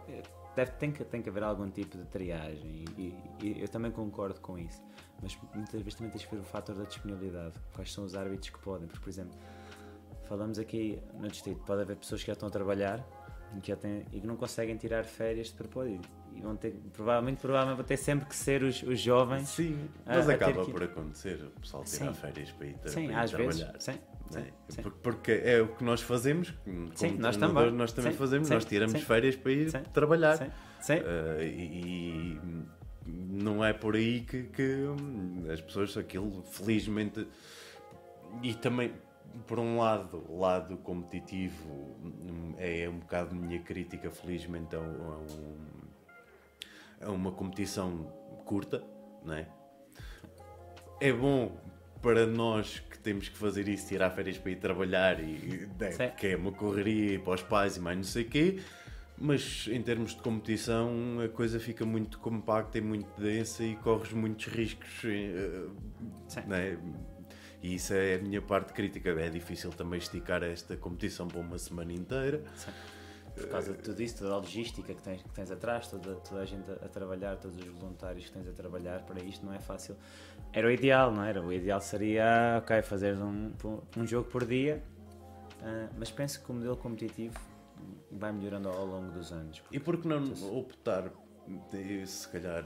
Deve, 0.55 0.71
tem, 0.71 0.91
que, 0.91 1.05
tem 1.05 1.21
que 1.21 1.29
haver 1.29 1.43
algum 1.43 1.69
tipo 1.69 1.95
de 1.97 2.03
triagem 2.05 2.84
e, 2.97 3.15
e- 3.41 3.62
eu 3.62 3.67
também 3.69 3.91
concordo 3.91 4.41
com 4.41 4.58
isso. 4.58 4.82
Mas 5.21 5.38
muitas 5.53 5.79
vezes 5.82 5.95
também 5.95 6.12
tens 6.12 6.25
que 6.25 6.36
ver 6.36 6.41
o 6.41 6.43
fator 6.45 6.75
da 6.75 6.84
disponibilidade. 6.86 7.53
Quais 7.73 7.93
são 7.93 8.03
os 8.03 8.15
árbitros 8.15 8.49
que 8.49 8.60
podem? 8.60 8.88
Porque, 8.88 9.03
por 9.03 9.10
exemplo, 9.10 9.38
falamos 10.23 10.58
aqui 10.58 10.99
no 11.13 11.27
distrito, 11.27 11.62
pode 11.65 11.82
haver 11.82 11.95
pessoas 11.97 12.21
que 12.21 12.27
já 12.27 12.34
estão 12.34 12.47
a 12.47 12.51
trabalhar 12.51 13.05
e 13.55 13.62
que, 13.62 13.67
já 13.69 13.75
têm, 13.75 14.05
e 14.12 14.19
que 14.21 14.27
não 14.27 14.36
conseguem 14.36 14.75
tirar 14.75 15.03
férias 15.05 15.47
de 15.47 15.53
propósito. 15.53 16.10
E 16.39 16.41
vão 16.41 16.56
ter, 16.56 16.71
provavelmente, 16.93 17.41
provavelmente 17.41 17.75
vão 17.78 17.86
ter 17.86 17.97
sempre 17.97 18.25
que 18.28 18.36
ser 18.36 18.63
os, 18.63 18.82
os 18.84 18.99
jovens. 18.99 19.49
Sim, 19.49 19.89
a- 20.06 20.15
mas 20.15 20.30
acaba 20.30 20.65
que- 20.65 20.71
por 20.71 20.82
acontecer 20.84 21.36
o 21.43 21.60
pessoal 21.60 21.84
tirar 21.84 22.13
Sim. 22.13 22.13
férias 22.13 22.52
para 22.52 22.67
ir, 22.67 22.78
Sim, 22.86 22.91
para 22.93 23.02
ir 23.02 23.13
às 23.13 23.32
vezes. 23.32 23.60
trabalhar. 23.60 23.82
Sim, 23.82 23.91
é? 23.91 24.39
sim, 24.39 24.45
sim. 24.69 24.82
Por- 24.82 24.91
Porque 24.93 25.32
é 25.32 25.62
o 25.62 25.67
que 25.75 25.84
nós 25.84 26.02
fazemos, 26.02 26.52
como 26.63 26.93
Sim, 26.95 27.17
nós 27.17 27.36
também. 27.36 27.71
nós 27.71 27.91
também 27.91 28.12
Sim, 28.13 28.17
fazemos, 28.17 28.47
sim, 28.47 28.54
nós 28.54 28.63
tiramos 28.65 28.99
sim. 28.99 29.06
férias 29.06 29.36
para 29.36 29.52
ir 29.52 29.69
Sim, 29.69 29.84
trabalhar. 29.93 30.38
Sim, 30.38 30.52
sim. 30.80 30.99
Uh, 30.99 31.41
e, 31.41 32.38
e 32.38 32.41
não 33.06 33.63
é 33.65 33.73
por 33.73 33.95
aí 33.95 34.21
que, 34.21 34.43
que, 34.43 34.63
hum, 34.63 35.45
as 35.52 35.60
pessoas, 35.60 35.97
aquilo, 35.97 36.41
felizmente, 36.43 37.28
e 38.41 38.54
também, 38.54 38.93
por 39.45 39.60
um 39.60 39.78
lado, 39.78 40.23
o 40.30 40.39
lado 40.39 40.78
competitivo 40.78 41.67
hum, 42.02 42.54
é 42.58 42.88
um 42.88 42.99
bocado 42.99 43.36
minha 43.36 43.60
crítica, 43.62 44.10
felizmente, 44.10 44.73
a, 44.75 44.80
um- 44.80 45.78
a 47.01 47.12
uma 47.12 47.31
competição 47.31 48.05
curta, 48.45 48.83
não 49.23 49.33
é? 49.33 49.47
É 51.01 51.13
bom 51.13 51.57
para 52.01 52.25
nós 52.25 52.79
que 52.79 52.97
temos 52.97 53.29
que 53.29 53.38
fazer 53.38 53.67
isso, 53.67 53.88
tirar 53.88 54.09
férias 54.12 54.38
para 54.38 54.51
ir 54.51 54.55
trabalhar, 54.57 55.19
e, 55.19 55.67
né, 55.79 56.09
que 56.17 56.27
é 56.27 56.35
uma 56.35 56.51
correria 56.51 57.15
e 57.15 57.19
para 57.19 57.33
os 57.33 57.43
pais 57.43 57.77
e 57.77 57.79
mais 57.79 57.97
não 57.97 58.03
sei 58.03 58.23
o 58.23 58.29
quê, 58.29 58.59
mas 59.17 59.67
em 59.69 59.81
termos 59.81 60.15
de 60.15 60.21
competição 60.21 61.19
a 61.23 61.27
coisa 61.27 61.59
fica 61.59 61.85
muito 61.85 62.19
compacta 62.19 62.77
e 62.77 62.81
muito 62.81 63.19
densa 63.19 63.63
e 63.63 63.75
corres 63.77 64.13
muitos 64.13 64.47
riscos. 64.47 65.03
eh, 65.03 65.67
né? 66.47 66.77
E 67.62 67.75
isso 67.75 67.93
é 67.93 68.15
a 68.15 68.19
minha 68.19 68.41
parte 68.41 68.71
crítica. 68.71 69.09
É 69.09 69.29
difícil 69.29 69.69
também 69.71 69.99
esticar 69.99 70.41
esta 70.43 70.77
competição 70.77 71.27
para 71.27 71.41
uma 71.41 71.57
semana 71.57 71.91
inteira. 71.91 72.41
Sim. 72.55 72.71
Por 73.39 73.49
causa 73.49 73.73
de 73.73 73.80
tudo 73.80 74.02
isso, 74.02 74.17
toda 74.19 74.34
a 74.34 74.38
logística 74.38 74.93
que 74.93 75.02
tens, 75.02 75.21
que 75.21 75.30
tens 75.30 75.49
atrás, 75.52 75.88
toda, 75.88 76.15
toda 76.15 76.41
a 76.41 76.45
gente 76.45 76.69
a, 76.69 76.86
a 76.86 76.89
trabalhar, 76.89 77.38
todos 77.38 77.58
os 77.58 77.67
voluntários 77.67 78.25
que 78.25 78.32
tens 78.32 78.47
a 78.47 78.52
trabalhar 78.52 79.02
para 79.04 79.23
isto 79.23 79.45
não 79.45 79.54
é 79.54 79.60
fácil. 79.60 79.95
Era 80.54 80.67
o 80.67 80.71
ideal, 80.71 81.12
não 81.12 81.23
era? 81.23 81.41
O 81.41 81.52
ideal 81.52 81.82
seria, 81.82 82.60
ok, 82.60 82.82
fazer 82.82 83.15
um, 83.15 83.54
um 83.97 84.06
jogo 84.06 84.30
por 84.30 84.45
dia, 84.45 84.84
uh, 85.62 85.93
mas 85.97 86.12
penso 86.12 86.43
que 86.43 86.52
o 86.52 86.54
modelo 86.54 86.78
competitivo 86.78 87.39
vai 88.12 88.32
melhorando 88.32 88.69
ao 88.69 88.86
longo 88.86 89.12
dos 89.12 89.32
anos. 89.32 89.62
E 89.71 89.80
por 89.80 89.97
que 89.97 90.08
não 90.08 90.23
optar, 90.58 91.12
se 92.06 92.28
calhar, 92.28 92.63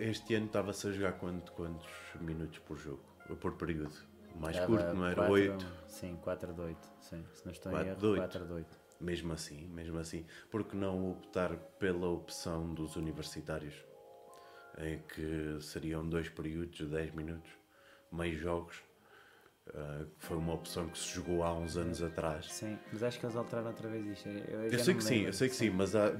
este 0.00 0.34
ano 0.34 0.46
estava-se 0.46 0.88
a 0.88 0.92
jogar 0.92 1.12
quantos, 1.12 1.50
quantos 1.50 1.88
minutos 2.20 2.58
por 2.60 2.76
jogo, 2.76 3.02
por 3.40 3.52
período? 3.56 3.92
Mais 4.38 4.56
Era 4.56 4.66
curto, 4.66 4.94
não 4.94 5.06
era? 5.06 5.16
4, 5.16 5.32
8? 5.32 5.66
Sim, 5.88 6.16
4 6.22 6.52
de 6.52 6.60
8, 6.60 6.88
sim. 7.00 7.24
Se 7.34 7.44
não 7.44 7.52
estou 7.52 7.72
em 7.72 7.88
erro, 7.88 8.16
4 8.16 8.46
de 8.46 8.52
8. 8.52 8.78
Mesmo 9.00 9.32
assim, 9.32 9.66
mesmo 9.68 9.98
assim. 9.98 10.26
Por 10.50 10.64
que 10.64 10.76
não 10.76 11.12
optar 11.12 11.56
pela 11.78 12.08
opção 12.08 12.74
dos 12.74 12.96
universitários? 12.96 13.74
Em 14.78 14.98
que 15.00 15.58
seriam 15.60 16.08
dois 16.08 16.28
períodos 16.28 16.76
de 16.76 16.86
10 16.86 17.12
minutos, 17.12 17.50
meio 18.12 18.36
jogos, 18.36 18.82
Uh, 19.74 20.06
foi 20.18 20.36
uma 20.38 20.54
opção 20.54 20.88
que 20.88 20.98
se 20.98 21.14
jogou 21.14 21.42
há 21.42 21.52
uns 21.52 21.76
anos 21.76 22.02
atrás. 22.02 22.46
Sim, 22.50 22.78
mas 22.90 23.02
acho 23.02 23.20
que 23.20 23.26
eles 23.26 23.36
alteraram 23.36 23.68
outra 23.68 23.86
vez 23.88 24.06
isto. 24.06 24.28
Eu, 24.28 24.62
eu 24.62 24.78
sei 24.78 24.94
que 24.94 25.04
sim, 25.04 25.26
eu 25.26 25.32
sei 25.32 25.48
que 25.48 25.54
sim, 25.54 25.66
sim 25.66 25.70
mas 25.70 25.94
há, 25.94 26.10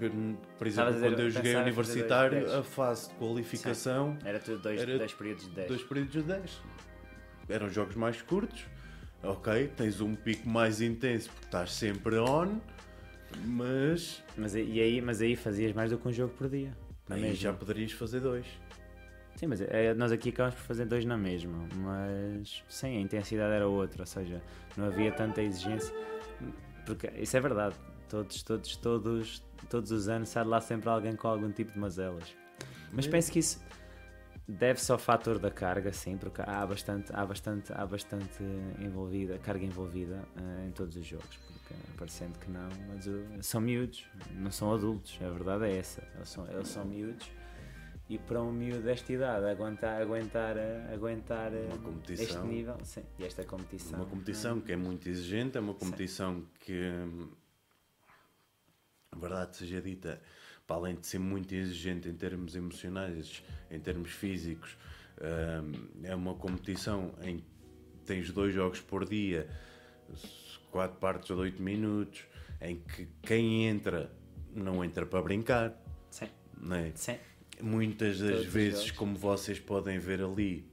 por 0.59 0.67
exemplo, 0.67 0.93
dizer, 0.93 1.09
quando 1.09 1.21
eu 1.21 1.31
joguei 1.31 1.57
universitário, 1.57 2.41
dois, 2.41 2.53
a 2.53 2.63
fase 2.63 3.09
de 3.09 3.15
qualificação 3.15 4.19
sim. 4.21 4.29
era 4.29 4.39
tudo 4.39 4.59
dois, 4.59 4.81
era 4.81 4.99
dois 4.99 5.15
períodos 5.15 5.45
de 5.45 5.51
10. 5.51 5.69
Dois 5.69 5.83
períodos 5.83 6.13
de 6.13 6.23
10. 6.23 6.63
Eram 7.49 7.71
jogos 7.71 7.97
mais 7.97 8.21
curtos, 8.21 8.67
ok, 9.23 9.69
tens 9.77 10.01
um 10.01 10.15
pico 10.15 10.49
mais 10.49 10.81
intenso 10.81 11.31
porque 11.31 11.47
estás 11.47 11.73
sempre 11.73 12.17
on, 12.19 12.59
mas. 13.45 14.23
Mas, 14.37 14.55
e 14.55 14.81
aí, 14.81 15.01
mas 15.01 15.21
aí 15.21 15.37
fazias 15.37 15.73
mais 15.73 15.91
do 15.91 15.99
que 15.99 16.09
um 16.09 16.13
jogo 16.13 16.33
por 16.35 16.49
dia. 16.49 16.73
Aí 17.11 17.35
já 17.35 17.53
poderias 17.53 17.93
fazer 17.93 18.21
dois. 18.21 18.47
Sim, 19.37 19.47
mas 19.47 19.61
é, 19.61 19.95
nós 19.95 20.11
aqui 20.11 20.31
acabamos 20.31 20.57
por 20.57 20.67
fazer 20.67 20.85
dois 20.85 21.05
na 21.05 21.17
mesma, 21.17 21.69
mas 21.77 22.65
sim, 22.69 22.99
a 22.99 23.01
intensidade 23.01 23.53
era 23.55 23.69
outra, 23.69 24.03
ou 24.03 24.07
seja, 24.07 24.43
não 24.77 24.87
havia 24.87 25.13
tanta 25.13 25.41
exigência. 25.41 25.95
Porque 26.85 27.09
isso 27.17 27.37
é 27.37 27.41
verdade, 27.41 27.77
todos, 28.09 28.43
todos, 28.43 28.77
todos, 28.77 29.45
todos 29.71 29.93
os 29.93 30.09
anos 30.09 30.31
sai 30.31 30.45
lá 30.45 30.61
sempre 30.61 30.89
alguém 30.89 31.15
com 31.15 31.29
algum 31.29 31.53
tipo 31.53 31.71
de 31.73 31.79
mazelas. 31.79 32.35
Mas 32.93 33.07
penso 33.07 33.31
que 33.31 33.39
isso 33.39 33.61
deve-se 34.49 34.91
ao 34.91 34.99
fator 34.99 35.39
da 35.39 35.51
carga, 35.51 35.93
sim, 35.93 36.17
porque 36.17 36.41
há 36.41 36.67
bastante, 36.67 37.13
há 37.15 37.25
bastante, 37.27 37.71
há 37.73 37.85
bastante 37.85 38.43
envolvida, 38.79 39.39
carga 39.39 39.65
envolvida 39.65 40.25
uh, 40.37 40.67
em 40.67 40.71
todos 40.73 40.97
os 40.97 41.07
jogos. 41.07 41.37
Porque 41.37 41.75
parecendo 41.99 42.39
que 42.39 42.51
não, 42.51 42.69
mas 42.89 43.07
uh, 43.07 43.43
são 43.43 43.61
miúdos, 43.61 44.07
não 44.33 44.51
são 44.51 44.73
adultos, 44.73 45.19
a 45.21 45.29
verdade 45.29 45.67
é 45.67 45.77
essa. 45.77 46.03
Eles 46.17 46.29
são, 46.31 46.49
eles 46.51 46.69
são 46.69 46.85
miúdos 46.87 47.31
e 48.09 48.17
para 48.17 48.43
um 48.43 48.51
miúdo 48.51 48.83
desta 48.83 49.13
idade 49.13 49.45
aguentar, 49.45 50.01
aguentar, 50.01 50.57
aguentar 50.95 51.53
este 52.09 52.39
nível 52.39 52.79
sim, 52.83 53.03
e 53.19 53.25
esta 53.25 53.45
competição. 53.45 53.99
Uma 53.99 54.09
competição 54.09 54.61
que 54.63 54.73
é 54.73 54.77
muito 54.77 55.11
exigente, 55.11 55.59
é 55.59 55.61
uma 55.61 55.75
competição 55.75 56.37
sim. 56.37 56.47
que, 56.61 56.91
a 59.13 59.19
verdade 59.19 59.59
seja 59.59 59.83
dita, 59.83 60.23
para 60.69 60.77
além 60.77 60.95
de 60.95 61.05
ser 61.05 61.19
muito 61.19 61.53
exigente 61.53 62.09
em 62.09 62.15
termos 62.15 62.55
emocionais, 62.55 63.43
em 63.71 63.81
termos 63.81 64.13
físicos, 64.13 64.77
é 66.05 66.15
uma 66.15 66.35
competição 66.35 67.13
em 67.23 67.39
que 67.39 67.45
tens 68.05 68.31
dois 68.31 68.55
jogos 68.55 68.81
por 68.81 69.05
dia, 69.05 69.49
quatro 70.71 70.97
partes 70.99 71.27
de 71.27 71.33
oito 71.33 71.61
minutos, 71.61 72.23
em 72.61 72.77
que 72.77 73.09
quem 73.23 73.67
entra 73.67 74.13
não 74.55 74.85
entra 74.85 75.05
para 75.05 75.23
brincar. 75.23 75.75
Sim. 76.11 76.29
Não 76.61 76.77
é? 76.77 76.93
Sim 76.95 77.17
muitas 77.63 78.19
das 78.19 78.31
Todos 78.31 78.47
vezes, 78.47 78.91
como 78.91 79.17
vocês 79.17 79.59
podem 79.59 79.99
ver 79.99 80.23
ali, 80.23 80.65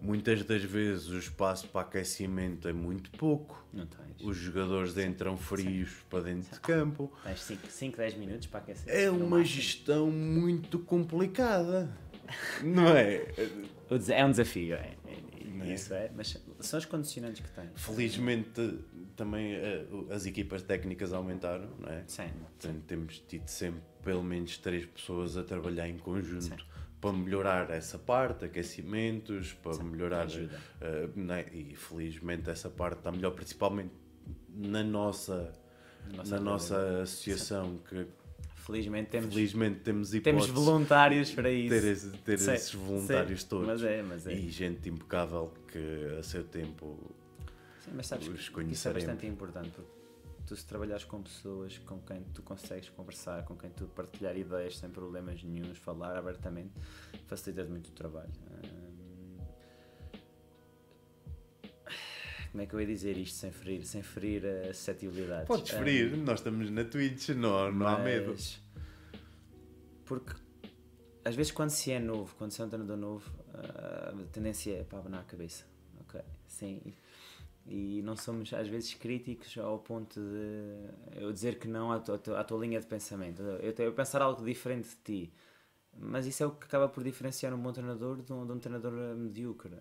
muitas 0.00 0.44
das 0.44 0.62
vezes 0.62 1.08
o 1.08 1.18
espaço 1.18 1.68
para 1.68 1.82
aquecimento 1.82 2.68
é 2.68 2.72
muito 2.72 3.10
pouco. 3.12 3.66
Tens. 3.72 4.22
Os 4.22 4.36
jogadores 4.36 4.96
entram 4.96 5.36
frios 5.36 5.90
Sim. 5.90 6.04
para 6.10 6.20
dentro 6.24 6.44
Sim. 6.44 6.54
de 6.54 6.60
campo. 6.60 7.12
Tens 7.24 7.58
5, 7.68 7.96
10 7.96 8.14
minutos 8.14 8.46
para 8.46 8.60
aquecer. 8.60 8.92
É 8.94 9.10
uma 9.10 9.44
gestão 9.44 10.10
muito 10.10 10.78
complicada. 10.78 11.96
não 12.62 12.88
é? 12.88 13.26
É 14.08 14.24
um 14.24 14.30
desafio, 14.30 14.74
é. 14.74 14.96
é 15.06 15.18
isso 15.72 15.92
é, 15.92 16.10
mas 16.14 16.36
são 16.60 16.78
os 16.78 16.84
condicionantes 16.84 17.40
que 17.44 17.50
têm. 17.50 17.68
Felizmente 17.74 18.78
também 19.16 19.54
eh, 19.54 19.86
as 20.10 20.26
equipas 20.26 20.62
técnicas 20.62 21.12
aumentaram, 21.12 21.68
não 21.78 21.88
é? 21.88 22.04
Sim. 22.06 22.30
temos 22.86 23.18
tido 23.20 23.48
sempre 23.48 23.82
pelo 24.02 24.22
menos 24.22 24.56
três 24.58 24.86
pessoas 24.86 25.36
a 25.36 25.42
trabalhar 25.42 25.88
em 25.88 25.98
conjunto 25.98 26.44
Sim. 26.44 26.56
Para 27.00 27.12
melhorar 27.12 27.70
essa 27.70 27.98
parte, 27.98 28.44
aquecimentos, 28.44 29.52
para 29.54 29.74
Sim, 29.74 29.84
melhorar. 29.84 30.26
Uh, 30.26 31.10
né? 31.14 31.46
E 31.52 31.74
felizmente 31.76 32.50
essa 32.50 32.68
parte 32.68 32.98
está 32.98 33.12
melhor, 33.12 33.32
principalmente 33.32 33.92
na 34.48 34.82
nossa, 34.82 35.52
nossa 36.12 36.36
na 36.36 36.40
nossa 36.40 37.02
associação 37.02 37.76
Sim. 37.76 37.82
que 37.88 38.06
felizmente 38.56 39.10
temos, 39.10 39.34
felizmente 39.34 39.80
temos, 39.80 40.10
temos 40.10 40.48
voluntários 40.48 41.30
para 41.30 41.50
isso. 41.50 41.68
Ter, 41.68 41.84
esse, 41.84 42.10
ter 42.18 42.34
esses 42.34 42.74
voluntários 42.74 43.44
todos. 43.44 43.66
Mas 43.66 43.82
é, 43.82 44.02
mas 44.02 44.26
é. 44.26 44.32
E 44.34 44.50
gente 44.50 44.88
impecável 44.88 45.52
que 45.70 46.18
a 46.18 46.22
seu 46.22 46.44
tempo 46.44 47.14
Sim, 47.80 47.92
mas 47.94 48.06
sabes 48.06 48.28
os 48.28 48.48
que 48.48 48.62
isso 48.62 48.88
é 48.88 48.92
bastante 48.92 49.26
importante 49.26 49.70
porque 49.70 49.97
tu 50.48 50.56
se 50.56 50.64
trabalhares 50.64 51.04
com 51.04 51.22
pessoas 51.22 51.76
com 51.78 52.00
quem 52.00 52.22
tu 52.32 52.42
consegues 52.42 52.88
conversar, 52.88 53.44
com 53.44 53.54
quem 53.54 53.68
tu 53.68 53.86
partilhar 53.88 54.34
ideias 54.34 54.78
sem 54.78 54.88
problemas 54.88 55.42
nenhums, 55.42 55.76
falar 55.76 56.16
abertamente, 56.16 56.72
facilitas 57.26 57.68
muito 57.68 57.88
o 57.88 57.92
trabalho. 57.92 58.32
Como 62.50 62.62
é 62.62 62.66
que 62.66 62.74
eu 62.74 62.80
ia 62.80 62.86
dizer 62.86 63.18
isto 63.18 63.36
sem 63.36 63.52
ferir, 63.52 63.84
sem 63.84 64.02
ferir 64.02 64.46
a 64.46 64.72
suscetibilidade? 64.72 65.46
Podes 65.46 65.70
ferir, 65.70 66.16
nós 66.16 66.40
estamos 66.40 66.70
na 66.70 66.82
Twitch, 66.82 67.28
não, 67.28 67.70
não 67.70 67.86
há 67.86 67.98
medo. 67.98 68.34
Porque 70.06 70.34
às 71.26 71.34
vezes 71.34 71.52
quando 71.52 71.70
se 71.70 71.92
é 71.92 72.00
novo, 72.00 72.34
quando 72.36 72.52
se 72.52 72.62
é 72.62 72.64
um 72.64 72.68
treinador 72.70 72.96
novo, 72.96 73.30
a 73.52 74.14
tendência 74.32 74.78
é 74.78 74.82
para 74.82 74.98
abanar 74.98 75.20
a 75.20 75.24
cabeça. 75.24 75.66
Ok, 76.00 76.22
sim 76.46 76.80
e 77.68 78.00
não 78.02 78.16
somos 78.16 78.52
às 78.54 78.66
vezes 78.66 78.94
críticos 78.94 79.56
ao 79.58 79.78
ponto 79.78 80.18
de 80.18 81.20
eu 81.20 81.32
dizer 81.32 81.58
que 81.58 81.68
não 81.68 81.92
à 81.92 82.00
tua, 82.00 82.40
à 82.40 82.42
tua 82.42 82.58
linha 82.58 82.80
de 82.80 82.86
pensamento. 82.86 83.42
Eu, 83.42 83.74
eu 83.78 83.92
pensar 83.92 84.22
algo 84.22 84.44
diferente 84.44 84.88
de 84.88 84.96
ti. 85.04 85.32
Mas 86.00 86.26
isso 86.26 86.42
é 86.42 86.46
o 86.46 86.50
que 86.52 86.64
acaba 86.64 86.88
por 86.88 87.04
diferenciar 87.04 87.52
um 87.52 87.58
bom 87.58 87.72
treinador 87.72 88.22
de 88.22 88.32
um, 88.32 88.46
de 88.46 88.52
um 88.52 88.58
treinador 88.58 88.92
medíocre. 89.16 89.72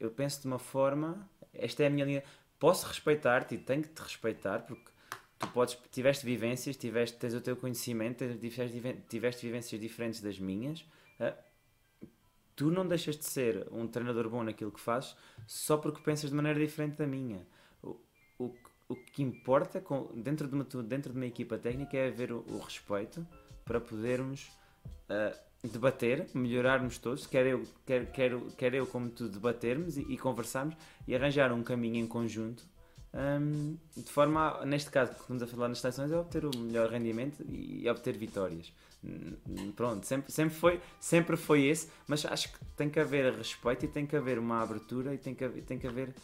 Eu 0.00 0.10
penso 0.10 0.40
de 0.40 0.46
uma 0.46 0.58
forma, 0.58 1.28
esta 1.52 1.84
é 1.84 1.86
a 1.86 1.90
minha 1.90 2.04
linha. 2.04 2.24
Posso 2.58 2.86
respeitar-te 2.86 3.54
e 3.54 3.58
tenho 3.58 3.82
que 3.82 3.90
te 3.90 4.02
respeitar 4.02 4.60
porque 4.60 4.90
tu 5.38 5.46
podes, 5.48 5.78
tiveste 5.92 6.24
vivências, 6.24 6.76
tiveste, 6.76 7.16
tens 7.18 7.34
o 7.34 7.40
teu 7.40 7.56
conhecimento, 7.56 8.24
tiveste, 8.38 9.02
tiveste 9.08 9.46
vivências 9.46 9.80
diferentes 9.80 10.20
das 10.20 10.38
minhas. 10.38 10.84
Tu 12.56 12.70
não 12.70 12.86
deixas 12.86 13.16
de 13.16 13.24
ser 13.24 13.66
um 13.72 13.86
treinador 13.86 14.28
bom 14.28 14.42
naquilo 14.42 14.70
que 14.70 14.80
fazes 14.80 15.16
só 15.46 15.76
porque 15.76 16.02
pensas 16.02 16.30
de 16.30 16.36
maneira 16.36 16.58
diferente 16.58 16.96
da 16.96 17.06
minha. 17.06 17.46
O, 17.82 17.96
o, 18.38 18.54
o 18.88 18.94
que 18.94 19.22
importa 19.22 19.82
dentro, 20.14 20.46
de 20.46 20.54
uma, 20.54 20.64
dentro 20.82 21.12
de 21.12 21.18
uma 21.18 21.26
equipa 21.26 21.58
técnica 21.58 21.96
é 21.96 22.08
haver 22.08 22.32
o, 22.32 22.44
o 22.48 22.58
respeito 22.58 23.26
para 23.64 23.80
podermos 23.80 24.48
uh, 25.08 25.68
debater, 25.68 26.28
melhorarmos 26.34 26.98
todos, 26.98 27.26
quer 27.26 27.46
eu, 27.46 27.64
quer, 27.86 28.12
quer, 28.12 28.38
quer 28.56 28.74
eu 28.74 28.86
como 28.86 29.08
tu 29.08 29.28
debatermos 29.28 29.96
e, 29.96 30.02
e 30.02 30.18
conversarmos 30.18 30.76
e 31.08 31.14
arranjar 31.14 31.52
um 31.52 31.62
caminho 31.62 31.96
em 31.96 32.06
conjunto 32.06 32.64
um, 33.14 33.78
de 33.96 34.10
forma, 34.10 34.60
a, 34.60 34.66
neste 34.66 34.90
caso 34.90 35.12
que 35.14 35.20
estamos 35.20 35.42
a 35.42 35.46
falar 35.46 35.68
nas 35.68 35.78
seleções, 35.78 36.10
é 36.10 36.16
obter 36.16 36.44
o 36.44 36.50
melhor 36.58 36.90
rendimento 36.90 37.44
e, 37.48 37.84
e 37.84 37.88
obter 37.88 38.16
vitórias. 38.18 38.72
Pronto, 39.76 40.06
sempre, 40.06 40.32
sempre, 40.32 40.54
foi, 40.54 40.80
sempre 40.98 41.36
foi 41.36 41.64
esse, 41.64 41.88
mas 42.06 42.24
acho 42.24 42.52
que 42.52 42.58
tem 42.76 42.88
que 42.88 42.98
haver 42.98 43.32
respeito 43.34 43.84
e 43.84 43.88
tem 43.88 44.06
que 44.06 44.16
haver 44.16 44.38
uma 44.38 44.62
abertura 44.62 45.14
e 45.14 45.18
tem 45.18 45.34
que 45.34 45.48
tem 45.62 45.78
que 45.78 45.86
haver 45.86 46.14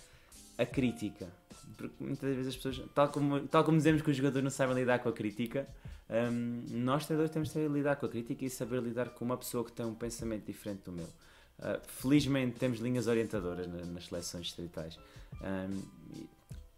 a 0.57 0.67
crítica. 0.67 1.29
Porque 1.77 1.95
muitas 2.03 2.35
vezes 2.35 2.49
as 2.49 2.57
pessoas, 2.57 2.83
tal 2.95 3.09
como, 3.09 3.41
tal 3.49 3.65
como 3.65 3.77
dizemos 3.77 4.03
que 4.03 4.11
os 4.11 4.17
jogadores 4.17 4.45
não 4.45 4.51
sabem 4.51 4.75
lidar 4.77 4.99
com 4.99 5.09
a 5.09 5.13
crítica, 5.13 5.67
um, 6.11 6.65
nós 6.71 7.07
treinadores 7.07 7.33
temos 7.33 7.49
de 7.49 7.55
saber 7.55 7.71
lidar 7.71 7.97
com 7.97 8.07
a 8.07 8.09
crítica 8.09 8.45
e 8.45 8.51
saber 8.51 8.83
lidar 8.83 9.11
com 9.11 9.25
uma 9.25 9.37
pessoa 9.37 9.65
que 9.65 9.73
tem 9.73 9.87
um 9.87 9.95
pensamento 9.95 10.45
diferente 10.45 10.83
do 10.85 10.93
meu. 10.93 11.07
Uh, 11.07 11.81
felizmente 11.87 12.59
temos 12.59 12.81
linhas 12.81 13.07
orientadoras 13.07 13.67
nas, 13.69 13.87
nas 13.89 14.07
seleções 14.07 14.47
distritais. 14.47 14.99
Um, 15.41 15.83
e 16.15 16.29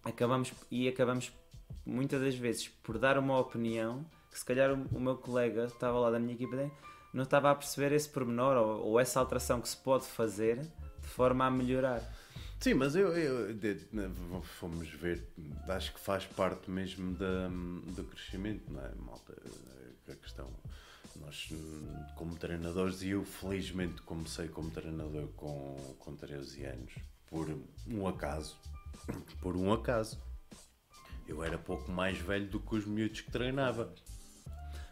acabamos, 0.04 0.52
e 0.70 0.88
acabamos 0.88 1.32
muitas 1.86 2.20
das 2.20 2.34
vezes 2.34 2.68
por 2.68 2.98
dar 2.98 3.18
uma 3.18 3.38
opinião 3.38 4.04
que 4.32 4.38
se 4.38 4.44
calhar 4.44 4.72
o, 4.72 5.00
meu 5.00 5.16
colega 5.16 5.64
estava 5.66 5.98
lá 5.98 6.10
da 6.10 6.18
minha 6.18 6.34
equipa 6.34 6.56
não 7.12 7.24
estava 7.24 7.50
a 7.50 7.54
perceber 7.54 7.92
esse 7.94 8.08
pormenor 8.08 8.56
ou, 8.56 8.86
ou 8.86 9.00
essa 9.00 9.20
alteração 9.20 9.60
que 9.60 9.68
se 9.68 9.76
pode 9.76 10.06
fazer 10.06 10.58
de 10.58 11.08
forma 11.08 11.44
a 11.44 11.50
melhorar. 11.50 12.00
Sim, 12.58 12.74
mas 12.74 12.94
eu, 12.96 13.08
eu 13.16 13.52
de- 13.52 13.86
fomos 14.58 14.88
ver, 14.88 15.28
acho 15.68 15.92
que 15.92 16.00
faz 16.00 16.24
parte 16.24 16.70
mesmo 16.70 17.12
da, 17.14 17.48
do 17.48 18.04
crescimento, 18.04 18.72
não 18.72 18.80
é, 18.80 18.94
malta? 18.94 19.34
A 20.08 20.14
questão, 20.14 20.48
nós 21.16 21.48
como 22.16 22.36
treinadores, 22.36 23.02
e 23.02 23.10
eu 23.10 23.24
felizmente 23.24 24.00
comecei 24.02 24.48
como 24.48 24.70
treinador 24.70 25.28
com, 25.36 25.76
com 25.98 26.14
13 26.14 26.64
anos, 26.64 26.92
por 27.28 27.48
um 27.88 28.06
acaso, 28.06 28.56
por 29.40 29.56
um 29.56 29.72
acaso. 29.72 30.18
Eu 31.26 31.42
era 31.42 31.58
pouco 31.58 31.90
mais 31.90 32.18
velho 32.18 32.46
do 32.48 32.60
que 32.60 32.76
os 32.76 32.86
miúdos 32.86 33.20
que 33.22 33.30
treinava. 33.30 33.92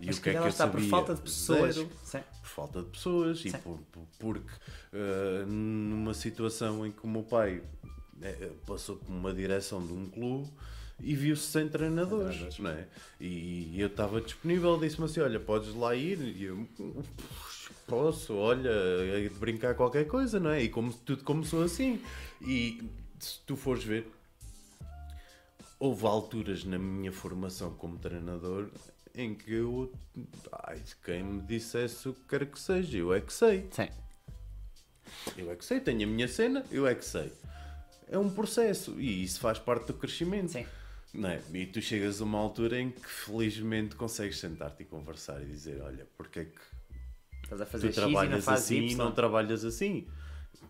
E 0.01 0.11
o 0.11 0.21
que 0.21 0.31
é 0.31 0.33
que 0.33 0.39
eu 0.39 0.47
está 0.49 0.67
por 0.67 0.79
sabia? 0.79 0.89
falta 0.91 1.15
de 1.15 1.21
pessoas. 1.23 1.75
Zero 1.75 2.25
por 2.41 2.49
falta 2.49 2.83
de 2.83 2.89
pessoas 2.89 3.45
e 3.45 3.51
por, 3.59 3.79
por- 3.93 4.07
porque 4.19 4.51
eh, 4.93 5.45
numa 5.47 6.15
situação 6.15 6.87
em 6.87 6.91
que 6.91 7.05
o 7.05 7.09
meu 7.09 7.23
pai 7.23 7.63
eh, 8.23 8.51
passou 8.67 8.97
por 8.97 9.11
uma 9.13 9.33
direção 9.33 9.85
de 9.87 9.93
um 9.93 10.07
clube 10.07 10.51
e 11.03 11.15
viu-se 11.15 11.45
sem 11.47 11.69
treinadores, 11.69 12.37
Treinadores. 12.37 12.59
não 12.59 12.71
é? 12.71 12.87
E 13.21 13.79
eu 13.81 13.87
estava 13.89 14.21
disponível, 14.21 14.79
disse-me 14.79 15.05
assim, 15.07 15.21
olha, 15.21 15.39
podes 15.41 15.75
lá 15.75 15.95
ir 15.95 16.19
e 16.21 16.45
eu 16.45 16.67
posso, 17.87 18.35
olha, 18.35 18.69
é 18.71 19.23
de 19.29 19.35
brincar 19.35 19.75
qualquer 19.75 20.07
coisa, 20.07 20.39
não 20.41 20.51
é? 20.51 20.63
E 20.63 20.69
como 20.69 20.93
tudo 20.93 21.23
começou 21.25 21.63
assim 21.63 22.03
e 22.41 22.83
se 23.19 23.39
tu 23.47 23.55
fores 23.57 23.85
ver 23.85 24.11
houve 25.79 26.07
alturas 26.07 26.65
na 26.65 26.79
minha 26.79 27.13
formação 27.13 27.73
como 27.75 27.99
treinador 27.99 28.69
em 29.14 29.35
que 29.35 29.53
eu, 29.53 29.92
ai, 30.64 30.81
quem 31.05 31.23
me 31.23 31.42
dissesse 31.42 32.09
o 32.09 32.14
que 32.14 32.20
quer 32.29 32.46
que 32.46 32.59
seja, 32.59 32.99
eu 32.99 33.12
é 33.12 33.20
que 33.20 33.33
sei. 33.33 33.68
Sim. 33.70 33.88
Eu 35.37 35.51
é 35.51 35.57
que 35.57 35.64
sei, 35.64 35.81
tenho 35.81 36.05
a 36.05 36.07
minha 36.07 36.29
cena, 36.29 36.64
eu 36.70 36.87
é 36.87 36.94
que 36.94 37.05
sei. 37.05 37.33
É 38.09 38.18
um 38.18 38.31
processo 38.31 39.01
e 39.01 39.23
isso 39.23 39.40
faz 39.40 39.59
parte 39.59 39.87
do 39.88 39.94
crescimento. 39.94 40.53
Sim. 40.53 40.66
Não 41.12 41.29
é? 41.29 41.40
E 41.53 41.66
tu 41.66 41.81
chegas 41.83 42.20
a 42.20 42.25
uma 42.25 42.38
altura 42.38 42.81
em 42.81 42.90
que 42.90 43.09
felizmente 43.09 43.96
consegues 43.96 44.38
sentar-te 44.38 44.83
e 44.83 44.87
conversar 44.87 45.42
e 45.42 45.46
dizer: 45.46 45.81
Olha, 45.83 46.07
porque 46.16 46.40
é 46.40 46.44
que 46.44 46.61
Estás 47.42 47.61
a 47.62 47.66
fazer 47.66 47.88
tu 47.88 47.94
X 47.94 47.96
e 47.96 48.01
trabalhas 48.01 48.44
fazes 48.44 48.64
assim 48.66 48.81
e 48.83 48.92
Y. 48.92 48.96
não 48.96 49.12
trabalhas 49.12 49.64
assim? 49.64 50.07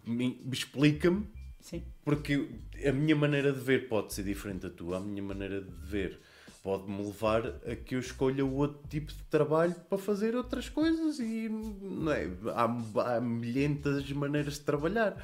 Me- 0.07 0.41
Explica-me 0.51 1.27
Sim. 1.61 1.85
porque 2.03 2.49
a 2.87 2.93
minha 2.93 3.15
maneira 3.15 3.53
de 3.53 3.61
ver 3.61 3.87
pode 3.89 4.15
ser 4.15 4.23
diferente 4.23 4.61
da 4.63 4.71
tua, 4.71 4.97
a 4.97 5.01
minha 5.01 5.23
maneira 5.23 5.61
de 5.61 5.71
ver 5.87 6.19
pode-me 6.63 7.03
levar 7.05 7.47
a 7.67 7.75
que 7.77 7.95
eu 7.95 8.01
escolha 8.01 8.45
outro 8.45 8.87
tipo 8.89 9.13
de 9.13 9.23
trabalho 9.25 9.75
para 9.89 9.99
fazer 9.99 10.35
outras 10.37 10.69
coisas 10.69 11.19
e 11.19 11.49
não 11.49 12.13
é? 12.13 12.29
há, 12.55 13.17
há 13.17 13.21
milhentas 13.21 14.11
maneiras 14.13 14.55
de 14.55 14.61
trabalhar. 14.61 15.17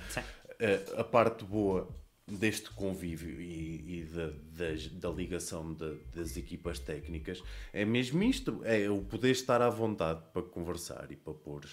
A, 0.96 1.00
a 1.00 1.04
parte 1.04 1.44
boa 1.44 1.88
deste 2.26 2.70
convívio 2.70 3.40
e, 3.40 4.00
e 4.00 4.04
da, 4.04 4.30
das- 4.64 4.88
da 4.88 5.10
ligação 5.10 5.72
da- 5.74 5.94
das 6.14 6.36
equipas 6.36 6.78
técnicas 6.80 7.40
é 7.72 7.84
mesmo 7.84 8.20
isto, 8.24 8.60
é 8.64 8.90
o 8.90 9.00
poder 9.02 9.30
estar 9.30 9.60
à 9.62 9.68
vontade 9.70 10.22
para 10.32 10.42
conversar 10.42 11.06
e 11.12 11.16
para 11.16 11.34
pôr 11.34 11.64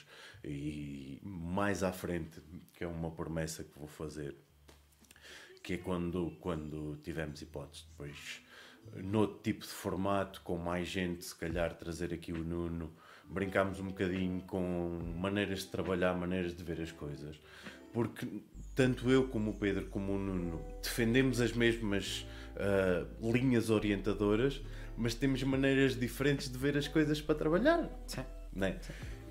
e 0.44 1.20
mais 1.24 1.82
à 1.82 1.92
frente, 1.92 2.40
que 2.74 2.84
é 2.84 2.88
uma 2.88 3.10
promessa 3.10 3.64
que 3.64 3.80
vou 3.80 3.88
fazer 3.88 4.36
que 5.64 5.74
é 5.76 5.78
quando, 5.78 6.32
quando 6.42 7.00
tivemos 7.02 7.42
hipótese 7.42 7.86
depois 7.90 8.42
noutro 8.96 9.40
tipo 9.42 9.62
de 9.62 9.72
formato, 9.72 10.42
com 10.42 10.58
mais 10.58 10.88
gente, 10.88 11.26
se 11.26 11.36
calhar 11.36 11.74
trazer 11.76 12.14
aqui 12.14 12.32
o 12.32 12.38
Nuno, 12.38 12.92
brincámos 13.26 13.80
um 13.80 13.88
bocadinho 13.88 14.42
com 14.42 15.00
maneiras 15.18 15.60
de 15.60 15.68
trabalhar, 15.68 16.14
maneiras 16.14 16.56
de 16.56 16.64
ver 16.64 16.82
as 16.82 16.92
coisas. 16.92 17.40
Porque 17.92 18.28
tanto 18.76 19.10
eu 19.10 19.28
como 19.28 19.52
o 19.52 19.54
Pedro 19.54 19.86
como 19.86 20.14
o 20.14 20.18
Nuno 20.18 20.60
defendemos 20.82 21.40
as 21.40 21.54
mesmas 21.54 22.26
ah, 22.56 23.06
linhas 23.22 23.70
orientadoras, 23.70 24.62
mas 24.98 25.16
temos 25.16 25.42
maneiras 25.44 26.00
diferentes 26.00 26.52
de 26.52 26.58
ver 26.58 26.78
as 26.78 26.88
coisas 26.88 27.22
para 27.22 27.36
trabalhar 27.36 27.90
Sim. 28.06 28.24
né? 28.54 28.80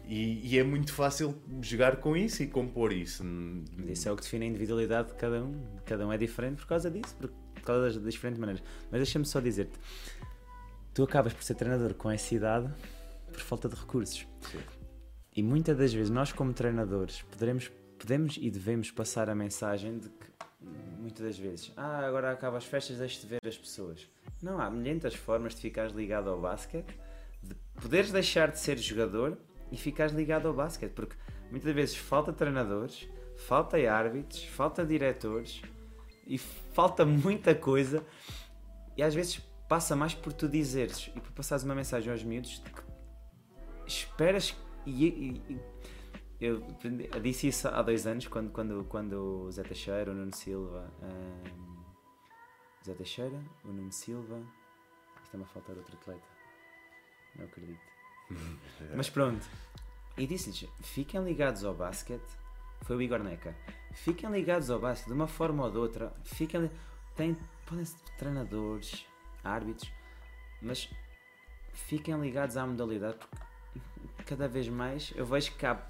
E, 0.04 0.54
e 0.54 0.58
é 0.58 0.64
muito 0.64 0.92
fácil 0.92 1.40
jogar 1.60 1.96
com 1.96 2.16
isso 2.16 2.42
e 2.42 2.48
compor 2.48 2.92
isso. 2.92 3.24
Isso 3.86 4.08
é 4.08 4.12
o 4.12 4.16
que 4.16 4.22
define 4.22 4.46
a 4.46 4.48
individualidade 4.48 5.08
de 5.08 5.14
cada 5.14 5.42
um. 5.42 5.62
Cada 5.86 6.06
um 6.06 6.12
é 6.12 6.18
diferente 6.18 6.56
por 6.56 6.66
causa 6.66 6.90
disso, 6.90 7.14
por 7.16 7.30
por 7.62 7.66
causa 7.66 8.00
das 8.00 8.12
diferentes 8.12 8.38
maneiras. 8.38 8.62
Mas 8.90 9.00
deixa-me 9.00 9.24
só 9.24 9.40
dizer-te: 9.40 9.78
tu 10.92 11.04
acabas 11.04 11.32
por 11.32 11.42
ser 11.42 11.54
treinador 11.54 11.94
com 11.94 12.10
essa 12.10 12.34
idade 12.34 12.68
por 13.30 13.40
falta 13.40 13.68
de 13.68 13.76
recursos. 13.76 14.26
Sim. 14.50 14.58
E 15.34 15.42
muitas 15.42 15.78
das 15.78 15.94
vezes 15.94 16.10
nós, 16.10 16.32
como 16.32 16.52
treinadores, 16.52 17.22
poderemos, 17.22 17.70
podemos 17.98 18.36
e 18.38 18.50
devemos 18.50 18.90
passar 18.90 19.30
a 19.30 19.34
mensagem 19.34 19.98
de 19.98 20.10
que, 20.10 20.26
muitas 20.98 21.24
das 21.24 21.38
vezes, 21.38 21.72
ah, 21.74 22.06
agora 22.06 22.30
acaba 22.30 22.58
as 22.58 22.64
festas, 22.64 22.98
deixe 22.98 23.20
de 23.20 23.26
ver 23.26 23.40
as 23.46 23.56
pessoas. 23.56 24.06
Não, 24.42 24.60
há 24.60 24.70
milhentas 24.70 25.14
formas 25.14 25.54
de 25.54 25.62
ficares 25.62 25.94
ligado 25.94 26.28
ao 26.28 26.38
basquete, 26.38 26.94
de 27.42 27.54
poderes 27.80 28.12
deixar 28.12 28.50
de 28.50 28.58
ser 28.58 28.76
jogador 28.76 29.38
e 29.70 29.76
ficares 29.78 30.12
ligado 30.12 30.48
ao 30.48 30.52
basquete, 30.52 30.92
porque 30.92 31.16
muitas 31.50 31.74
vezes 31.74 31.96
falta 31.96 32.30
treinadores, 32.30 33.08
falta 33.38 33.78
árbitros, 33.90 34.44
falta 34.44 34.84
diretores 34.84 35.62
e 36.32 36.38
falta 36.38 37.04
muita 37.04 37.54
coisa. 37.54 38.04
E 38.96 39.02
às 39.02 39.14
vezes 39.14 39.38
passa 39.68 39.94
mais 39.94 40.14
por 40.14 40.32
tu 40.32 40.48
dizeres 40.48 41.10
e 41.14 41.20
por 41.20 41.30
passares 41.32 41.62
uma 41.64 41.74
mensagem 41.74 42.10
aos 42.10 42.22
miúdos 42.22 42.62
de 42.62 42.70
que 42.70 42.82
esperas 43.86 44.56
e, 44.86 45.06
e- 45.06 45.42
e- 45.50 45.60
eu, 46.40 46.60
disse 47.22 47.48
isso 47.48 47.68
há 47.68 47.80
dois 47.82 48.06
anos 48.06 48.26
quando, 48.26 48.50
quando, 48.50 48.84
quando 48.84 49.44
o 49.46 49.50
Zé 49.52 49.62
Teixeira, 49.62 50.10
o 50.10 50.14
Nuno 50.14 50.34
Silva 50.34 50.92
o 52.80 52.84
Zé 52.84 52.94
Teixeira, 52.94 53.40
o 53.64 53.68
Nuno 53.68 53.92
Silva 53.92 54.42
está-me 55.22 55.44
a 55.44 55.46
faltar 55.46 55.76
outro 55.76 55.96
atleta 55.96 56.26
não 57.36 57.44
acredito. 57.44 57.80
Mas 58.96 59.08
pronto. 59.08 59.46
E 60.18 60.26
disse-lhes, 60.26 60.68
fiquem 60.82 61.22
ligados 61.24 61.64
ao 61.64 61.74
basquete 61.74 62.41
foi 62.82 62.96
o 62.96 63.02
Igor 63.02 63.18
Neca 63.20 63.54
fiquem 63.92 64.30
ligados 64.30 64.70
ao 64.70 64.78
basquete 64.78 65.08
de 65.08 65.14
uma 65.14 65.26
forma 65.26 65.64
ou 65.64 65.70
de 65.70 65.78
outra 65.78 66.12
fiquem 66.24 66.70
tem, 67.16 67.36
podem 67.66 67.84
ser 67.84 67.98
treinadores 68.18 69.06
árbitros 69.42 69.90
mas 70.60 70.88
fiquem 71.72 72.20
ligados 72.20 72.56
à 72.56 72.66
modalidade 72.66 73.18
porque 73.18 73.42
cada 74.24 74.48
vez 74.48 74.68
mais 74.68 75.12
eu 75.16 75.26
vejo 75.26 75.56
que 75.56 75.66
há 75.66 75.80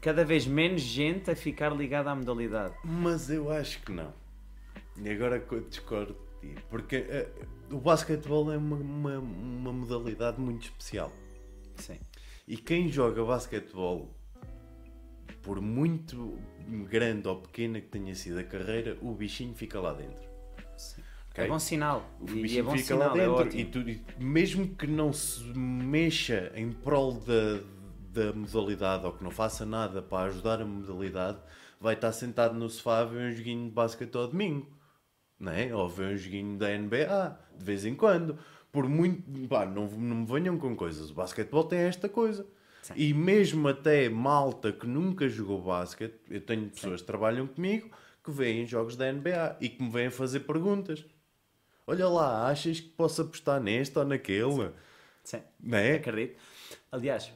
cada 0.00 0.24
vez 0.24 0.46
menos 0.46 0.82
gente 0.82 1.30
a 1.30 1.36
ficar 1.36 1.70
ligada 1.74 2.10
à 2.10 2.14
modalidade. 2.14 2.74
Mas 2.84 3.30
eu 3.30 3.50
acho 3.50 3.80
que 3.82 3.92
não. 3.92 4.12
E 4.96 5.08
agora 5.08 5.40
que 5.40 5.54
eu 5.54 5.60
discordo 5.62 6.16
de 6.42 6.54
ti. 6.54 6.62
Porque 6.68 6.96
eh, 6.96 7.28
o 7.70 7.78
basquetebol 7.78 8.52
é 8.52 8.58
uma, 8.58 8.76
uma, 8.76 9.18
uma 9.18 9.72
modalidade 9.72 10.38
muito 10.38 10.64
especial. 10.64 11.10
Sim. 11.76 11.98
E 12.46 12.56
quem 12.56 12.88
joga 12.88 13.24
basquetebol, 13.24 14.10
por 15.42 15.60
muito 15.60 16.38
grande 16.88 17.28
ou 17.28 17.40
pequena 17.40 17.80
que 17.80 17.88
tenha 17.88 18.14
sido 18.14 18.38
a 18.38 18.44
carreira, 18.44 18.96
o 19.00 19.14
bichinho 19.14 19.54
fica 19.54 19.80
lá 19.80 19.92
dentro. 19.92 20.24
sim. 20.76 21.02
ok? 21.30 21.44
É 21.44 21.46
bom 21.46 21.58
sinal. 21.58 22.04
O 22.20 22.26
e 22.26 22.58
é 22.58 22.62
bichinho 22.62 22.64
bom 22.64 22.76
fica 22.76 22.78
sinal, 22.78 23.08
lá 23.08 23.18
é 23.18 23.28
dentro. 23.28 23.32
ótimo. 23.32 23.60
e, 23.60 23.64
tu- 23.64 23.88
e 23.88 24.04
mesmo 24.18 24.74
que 24.76 24.86
não 24.86 25.12
se 25.12 25.42
mexa 25.56 26.52
em 26.54 26.72
prol 26.72 27.14
da, 27.20 27.60
da 28.12 28.32
modalidade 28.32 29.06
ou 29.06 29.12
que 29.12 29.24
não 29.24 29.30
faça 29.30 29.64
nada 29.64 30.02
para 30.02 30.28
ajudar 30.28 30.60
a 30.60 30.64
modalidade, 30.66 31.38
vai 31.80 31.94
estar 31.94 32.12
sentado 32.12 32.54
no 32.58 32.68
sofá 32.68 33.00
a 33.00 33.04
ver 33.04 33.32
um 33.32 33.34
joguinho 33.34 33.64
de 33.68 33.70
basquete 33.74 34.14
ao 34.16 34.28
domingo. 34.28 34.68
Não 35.38 35.52
é? 35.52 35.74
Ou 35.74 35.88
ver 35.88 36.14
um 36.14 36.16
joguinho 36.16 36.58
da 36.58 36.68
NBA, 36.76 37.38
de 37.58 37.64
vez 37.64 37.84
em 37.86 37.94
quando. 37.94 38.38
Por 38.72 38.88
muito. 38.88 39.48
Pá, 39.48 39.66
não, 39.66 39.86
não 39.88 40.16
me 40.18 40.26
venham 40.26 40.58
com 40.58 40.76
coisas. 40.76 41.10
O 41.10 41.14
basquetebol 41.14 41.64
tem 41.64 41.80
esta 41.80 42.08
coisa. 42.08 42.46
Sim. 42.82 42.94
E 42.96 43.14
mesmo 43.14 43.68
até 43.68 44.08
malta 44.08 44.72
que 44.72 44.86
nunca 44.86 45.28
jogou 45.28 45.60
basquete, 45.62 46.18
eu 46.30 46.40
tenho 46.40 46.68
pessoas 46.70 47.00
que 47.00 47.06
trabalham 47.06 47.46
comigo 47.46 47.90
que 48.22 48.30
veem 48.30 48.66
jogos 48.66 48.96
da 48.96 49.12
NBA 49.12 49.56
e 49.60 49.68
que 49.68 49.82
me 49.82 49.90
vêm 49.90 50.10
fazer 50.10 50.40
perguntas. 50.40 51.04
Olha 51.86 52.08
lá, 52.08 52.48
achas 52.48 52.80
que 52.80 52.88
posso 52.88 53.22
apostar 53.22 53.60
neste 53.60 53.98
ou 53.98 54.04
naquele? 54.04 54.72
Sim. 55.24 55.42
Não 55.58 55.78
é? 55.78 55.96
Acredito. 55.96 56.38
Aliás, 56.92 57.32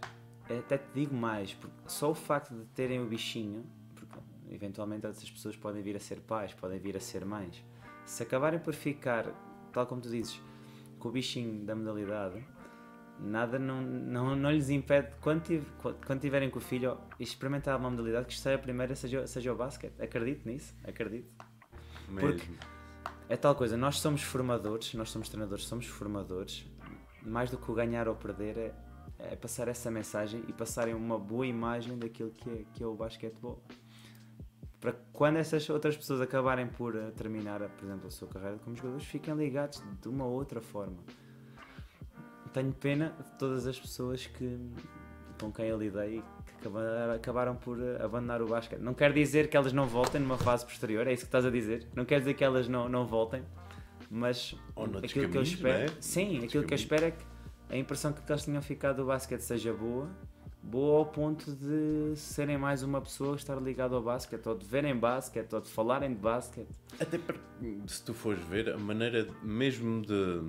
até 0.49 0.79
te 0.79 0.87
digo 0.95 1.15
mais, 1.15 1.55
porque 1.55 1.75
só 1.87 2.11
o 2.11 2.15
facto 2.15 2.55
de 2.55 2.65
terem 2.67 3.01
o 3.01 3.07
bichinho, 3.07 3.65
porque 3.95 4.19
eventualmente 4.51 5.07
essas 5.07 5.31
pessoas 5.31 5.57
podem 5.57 5.83
vir 5.83 5.97
a 5.97 6.01
ser 6.01 6.21
pais, 6.21 6.53
podem 6.53 6.79
vir 6.79 6.97
a 6.97 7.01
ser 7.01 7.25
mães, 7.25 7.65
se 8.05 8.23
acabarem 8.23 8.61
por 8.61 8.75
ficar, 8.75 9.27
tal 9.73 9.87
como 9.87 10.01
tu 10.01 10.11
dizes, 10.11 10.41
com 10.99 11.09
o 11.09 11.13
bichinho 11.13 11.65
da 11.65 11.75
modalidade, 11.75 12.45
nada 13.19 13.59
não, 13.59 13.81
não, 13.81 14.37
não 14.37 14.51
lhes 14.51 14.69
impede, 14.71 15.13
quando, 15.21 15.43
quando 16.07 16.21
tiverem 16.21 16.51
com 16.51 16.59
o 16.59 16.63
filho, 16.63 16.99
experimentar 17.19 17.79
uma 17.79 17.91
modalidade 17.91 18.27
que 18.27 18.39
seja 18.39 18.57
a 18.57 18.59
primeira, 18.59 18.95
seja, 18.95 19.27
seja 19.27 19.53
o 19.53 19.57
basquete. 19.57 20.01
Acredito 20.01 20.47
nisso, 20.49 20.75
acredito. 20.85 21.31
porque- 22.09 22.27
Mesmo. 22.47 22.57
É 23.29 23.37
tal 23.39 23.55
coisa, 23.55 23.75
nós 23.77 23.99
somos 24.01 24.23
formadores, 24.23 24.93
nós 24.95 25.11
somos 25.11 25.29
treinadores, 25.31 25.65
somos 25.65 25.87
formadores. 25.87 26.67
Mais 27.23 27.51
do 27.51 27.57
que 27.57 27.71
o 27.71 27.75
ganhar 27.75 28.07
ou 28.07 28.15
perder 28.15 28.59
é, 28.59 28.75
é 29.19 29.35
passar 29.37 29.67
essa 29.69 29.91
mensagem 29.91 30.45
e 30.47 30.53
passarem 30.53 30.93
uma 30.95 31.19
boa 31.19 31.47
imagem 31.47 31.99
daquilo 31.99 32.31
que 32.31 32.51
é, 32.51 32.65
que 32.75 32.83
é 32.83 32.87
o 32.87 32.95
basquetebol. 32.95 33.63
para 34.79 34.93
quando 35.15 35.37
essas 35.39 35.67
outras 35.71 35.97
pessoas 35.97 36.21
acabarem 36.21 36.67
por 36.67 36.95
uh, 36.95 37.11
terminar, 37.13 37.61
por 37.61 37.85
exemplo, 37.87 38.07
a 38.09 38.11
sua 38.11 38.29
carreira 38.29 38.59
como 38.59 38.77
jogadores, 38.77 39.07
fiquem 39.07 39.35
ligados 39.35 39.83
de 40.03 40.09
uma 40.09 40.27
outra 40.27 40.61
forma. 40.61 40.99
Tenho 42.55 42.73
pena 42.73 43.15
de 43.19 43.39
todas 43.39 43.67
as 43.67 43.79
pessoas 43.79 44.27
que 44.27 44.59
com 45.41 45.53
quem 45.53 45.67
eu 45.67 45.77
lidei 45.77 46.23
que 46.63 46.69
acabaram 47.15 47.57
por 47.57 47.77
uh, 47.77 48.03
abandonar 48.03 48.41
o 48.41 48.47
basquete. 48.47 48.81
Não 48.81 48.95
quer 48.95 49.13
dizer 49.13 49.49
que 49.49 49.57
elas 49.57 49.73
não 49.73 49.87
voltem 49.87 50.21
numa 50.21 50.39
fase 50.39 50.65
posterior, 50.65 51.07
é 51.07 51.13
isso 51.13 51.25
que 51.25 51.29
estás 51.29 51.45
a 51.45 51.51
dizer. 51.51 51.87
Não 51.95 52.05
quer 52.05 52.21
dizer 52.21 52.35
que 52.35 52.45
elas 52.45 52.69
não, 52.69 52.89
não 52.89 53.05
voltem, 53.07 53.43
mas 54.09 54.55
aquilo 55.03 55.29
que 55.29 55.37
eu 55.37 55.43
espero, 55.43 55.93
né? 55.93 55.97
sim, 56.01 56.45
aquilo 56.45 56.65
que 56.65 56.73
eu 56.73 56.77
espero 56.77 57.07
é 57.07 57.11
que 57.11 57.25
a 57.69 57.77
impressão 57.77 58.13
que 58.13 58.21
eles 58.31 58.45
tinham 58.45 58.63
ficado 58.63 58.97
do 58.99 59.07
basquete 59.07 59.41
seja 59.41 59.73
boa 59.73 60.09
boa 60.63 60.99
ao 61.01 61.07
ponto 61.07 61.53
de 61.53 62.17
serem 62.17 62.57
mais 62.57 62.83
uma 62.83 63.01
pessoa 63.01 63.37
estar 63.37 63.57
ligada 63.57 63.95
ao 63.95 64.03
basquete, 64.03 64.47
ou 64.47 64.57
de 64.57 64.65
verem 64.65 64.97
basquete, 64.97 65.53
ou 65.53 65.61
de 65.61 65.69
falarem 65.69 66.11
de 66.11 66.19
basquete. 66.19 66.71
Até 66.99 67.19
porque, 67.19 67.41
se 67.87 68.03
tu 68.03 68.15
fores 68.15 68.43
ver, 68.45 68.71
a 68.71 68.79
maneira 68.79 69.29
mesmo 69.43 70.01
de 70.01 70.41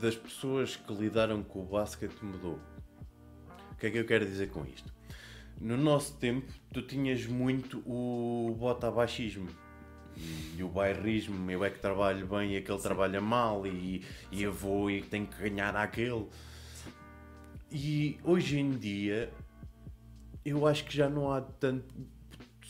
das 0.00 0.16
pessoas 0.16 0.76
que 0.76 0.92
lidaram 0.92 1.42
com 1.42 1.60
o 1.60 1.64
basquete 1.64 2.22
mudou. 2.22 2.58
O 3.72 3.74
que 3.76 3.86
é 3.86 3.90
que 3.90 3.98
eu 3.98 4.04
quero 4.04 4.24
dizer 4.24 4.50
com 4.50 4.64
isto? 4.64 4.92
No 5.60 5.76
nosso 5.76 6.16
tempo, 6.16 6.52
tu 6.72 6.82
tinhas 6.82 7.26
muito 7.26 7.78
o 7.86 8.54
bota-baixismo 8.58 9.48
e 10.56 10.62
o 10.62 10.68
bairrismo, 10.68 11.50
eu 11.50 11.64
é 11.64 11.70
que 11.70 11.78
trabalho 11.78 12.26
bem 12.26 12.54
e 12.54 12.56
aquele 12.56 12.78
Sim. 12.78 12.84
trabalha 12.84 13.20
mal 13.20 13.66
e, 13.66 14.04
e 14.30 14.42
eu 14.42 14.52
vou 14.52 14.90
e 14.90 15.02
tenho 15.02 15.26
que 15.26 15.48
ganhar 15.48 15.74
aquele. 15.76 16.26
E 17.70 18.18
hoje 18.22 18.58
em 18.58 18.70
dia 18.70 19.32
eu 20.44 20.66
acho 20.66 20.84
que 20.84 20.96
já 20.96 21.08
não 21.08 21.32
há 21.32 21.40
tanto. 21.40 21.94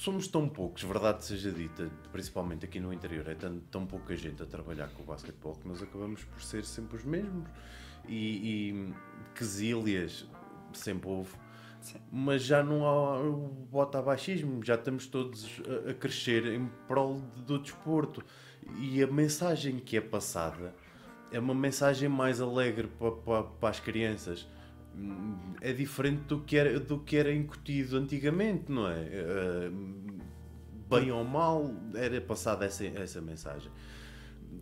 Somos 0.03 0.27
tão 0.27 0.49
poucos, 0.49 0.83
verdade 0.83 1.25
seja 1.25 1.53
dita, 1.53 1.89
principalmente 2.11 2.65
aqui 2.65 2.81
no 2.81 2.93
interior, 2.93 3.29
é 3.29 3.37
tão, 3.37 3.61
tão 3.71 3.87
pouca 3.87 4.17
gente 4.17 4.43
a 4.43 4.47
trabalhar 4.47 4.89
com 4.89 5.05
o 5.05 5.07
basquetebol 5.07 5.55
que 5.55 5.69
nós 5.69 5.81
acabamos 5.81 6.25
por 6.25 6.43
ser 6.43 6.65
sempre 6.65 6.97
os 6.97 7.05
mesmos. 7.05 7.49
E, 8.09 8.73
e 8.73 8.95
quesílias 9.33 10.27
sempre 10.73 11.09
houve. 11.09 11.31
Sim. 11.81 12.01
Mas 12.11 12.43
já 12.43 12.65
não 12.65 12.85
há 12.85 13.21
o 13.21 13.47
bota 13.71 14.03
baixismo, 14.03 14.65
já 14.65 14.75
estamos 14.75 15.07
todos 15.07 15.63
a, 15.87 15.91
a 15.91 15.95
crescer 15.95 16.47
em 16.47 16.67
prol 16.89 17.21
do 17.47 17.61
desporto. 17.61 18.25
E 18.81 19.01
a 19.05 19.07
mensagem 19.07 19.79
que 19.79 19.97
é 19.97 20.01
passada 20.01 20.75
é 21.31 21.39
uma 21.39 21.55
mensagem 21.55 22.09
mais 22.09 22.41
alegre 22.41 22.89
para, 22.99 23.13
para, 23.13 23.43
para 23.45 23.69
as 23.69 23.79
crianças 23.79 24.49
é 25.61 25.73
diferente 25.73 26.23
do 26.23 26.41
que 26.41 26.57
era, 26.57 26.79
do 26.79 26.99
que 26.99 27.17
era 27.17 27.33
incutido 27.33 27.97
antigamente, 27.97 28.71
não 28.71 28.89
é? 28.89 29.01
Uh, 29.01 30.21
bem 30.89 31.11
ou 31.11 31.25
mal, 31.25 31.75
era 31.95 32.21
passada 32.21 32.65
essa, 32.65 32.85
essa 32.85 33.21
mensagem. 33.21 33.71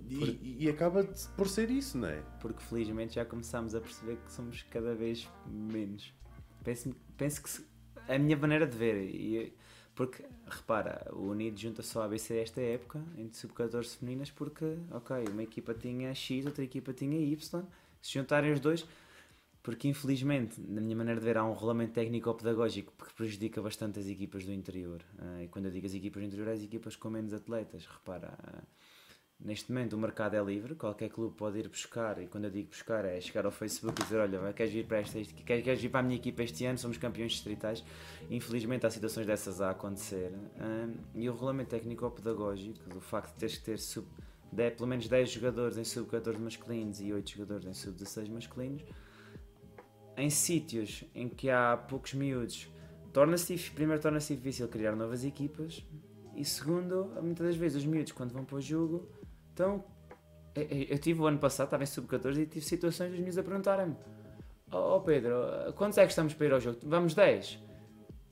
E, 0.09 0.59
e, 0.61 0.69
acaba 0.69 1.05
por 1.37 1.49
ser 1.49 1.71
isso, 1.71 1.97
não 1.97 2.09
é? 2.09 2.23
Porque 2.41 2.63
felizmente 2.63 3.15
já 3.15 3.25
começámos 3.25 3.75
a 3.75 3.81
perceber 3.81 4.17
que 4.17 4.33
somos 4.33 4.63
cada 4.65 4.95
vez 4.95 5.29
menos. 5.47 6.13
Penso, 6.65 6.95
penso 7.17 7.43
que 7.43 7.51
se, 7.51 7.67
a 8.09 8.19
minha 8.19 8.37
maneira 8.37 8.67
de 8.67 8.77
ver, 8.77 8.97
e, 9.03 9.55
porque 9.95 10.25
repara, 10.49 11.09
o 11.13 11.29
Unido 11.29 11.59
junta 11.59 11.83
só 11.83 12.03
a 12.03 12.05
ABC 12.07 12.39
esta 12.39 12.61
época, 12.61 13.03
entre 13.17 13.37
sub-14 13.39 13.99
femininas, 13.99 14.31
porque, 14.31 14.77
ok, 14.91 15.25
uma 15.31 15.43
equipa 15.43 15.75
tinha 15.75 16.15
X, 16.15 16.45
outra 16.45 16.65
equipa 16.65 16.93
tinha 16.93 17.19
Y, 17.19 17.65
se 18.03 18.13
juntarem 18.13 18.53
os 18.53 18.61
dois 18.61 18.87
porque 19.63 19.89
infelizmente, 19.89 20.61
na 20.61 20.81
minha 20.81 20.97
maneira 20.97 21.21
de 21.21 21.27
ver, 21.27 21.37
há 21.37 21.45
um 21.45 21.53
regulamento 21.53 21.93
técnico-pedagógico 21.93 22.93
que 23.05 23.15
prejudica 23.15 23.61
bastante 23.61 23.99
as 23.99 24.07
equipas 24.07 24.45
do 24.45 24.53
interior. 24.53 25.03
Uh, 25.19 25.43
e 25.43 25.49
quando 25.49 25.67
eu 25.67 25.71
digo 25.71 25.87
as 25.87 25.95
equipas 25.95 26.23
do 26.23 26.27
interior, 26.27 26.49
é 26.49 26.53
as 26.53 26.63
equipas 26.63 26.97
com 26.97 27.11
menos 27.11 27.35
atletas. 27.35 27.87
Repara, 27.87 28.33
uh, 28.43 28.67
neste 29.39 29.71
momento 29.71 29.93
o 29.97 29.99
mercado 29.99 30.35
é 30.35 30.43
livre, 30.43 30.75
qualquer 30.75 31.11
clube 31.11 31.37
pode 31.37 31.59
ir 31.59 31.69
buscar, 31.69 32.23
e 32.23 32.27
quando 32.27 32.45
eu 32.45 32.51
digo 32.51 32.71
buscar 32.71 33.05
é 33.05 33.21
chegar 33.21 33.45
ao 33.45 33.51
Facebook 33.51 34.01
e 34.01 34.05
dizer: 34.05 34.19
Olha, 34.19 34.53
queres 34.55 34.73
ir 34.73 34.87
para, 34.87 35.01
esta, 35.01 35.23
queres, 35.23 35.63
queres 35.63 35.85
ir 35.85 35.91
para 35.91 36.01
a 36.01 36.03
minha 36.05 36.17
equipa 36.17 36.43
este 36.43 36.65
ano? 36.65 36.79
Somos 36.79 36.97
campeões 36.97 37.33
distritais. 37.33 37.85
Infelizmente, 38.31 38.87
há 38.87 38.91
situações 38.91 39.27
dessas 39.27 39.61
a 39.61 39.71
acontecer. 39.73 40.33
Uh, 40.57 40.97
e 41.15 41.29
o 41.29 41.35
regulamento 41.35 41.69
técnico-pedagógico, 41.69 42.97
o 42.97 43.01
facto 43.01 43.35
de 43.35 43.41
teres 43.41 43.59
que 43.59 43.65
ter 43.65 43.79
sub, 43.79 44.09
de, 44.51 44.71
pelo 44.71 44.89
menos 44.89 45.07
10 45.07 45.31
jogadores 45.31 45.77
em 45.77 45.85
sub-14 45.85 46.39
masculinos 46.39 46.99
e 47.03 47.13
8 47.13 47.31
jogadores 47.31 47.67
em 47.67 47.75
sub-16 47.75 48.31
masculinos 48.31 48.83
em 50.21 50.31
sítios 50.31 51.05
em 51.15 51.29
que 51.29 51.51
há 51.51 51.77
poucos 51.77 52.15
miúdos, 52.15 52.69
torna-se 53.13 53.57
primeiro 53.71 54.01
torna-se 54.01 54.37
difícil 54.37 54.69
criar 54.69 54.95
novas 54.95 55.25
equipas 55.25 55.85
e 56.37 56.45
segundo, 56.45 57.13
muitas 57.23 57.47
das 57.47 57.57
vezes 57.57 57.79
os 57.79 57.87
miúdos 57.87 58.13
quando 58.13 58.33
vão 58.33 58.45
para 58.45 58.57
o 58.57 58.61
jogo 58.61 59.09
estão 59.51 59.85
eu 60.55 60.99
tive 60.99 61.21
o 61.21 61.27
ano 61.27 61.39
passado, 61.39 61.67
estava 61.67 61.83
em 61.85 61.87
sub-14 61.87 62.39
e 62.39 62.47
tive 62.47 62.65
situações 62.65 63.11
dos 63.11 63.21
miúdos 63.21 63.39
a 63.39 63.43
perguntarem-me 63.43 63.97
oh, 64.73 64.97
oh 64.97 65.01
Pedro, 65.01 65.33
quantos 65.77 65.99
é 65.99 66.05
que 66.05 66.11
estamos 66.11 66.35
para 66.35 66.47
ir 66.47 66.53
ao 66.53 66.61
jogo? 66.61 66.79
Vamos 66.83 67.15
10 67.15 67.59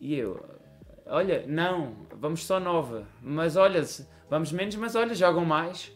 e 0.01 0.15
eu, 0.15 0.45
olha, 1.07 1.45
não 1.47 2.07
vamos 2.17 2.45
só 2.45 2.61
9, 2.61 3.05
mas 3.23 3.57
olha 3.57 3.83
vamos 4.29 4.53
menos, 4.53 4.77
mas 4.77 4.95
olha, 4.95 5.15
jogam 5.15 5.45
mais. 5.45 5.93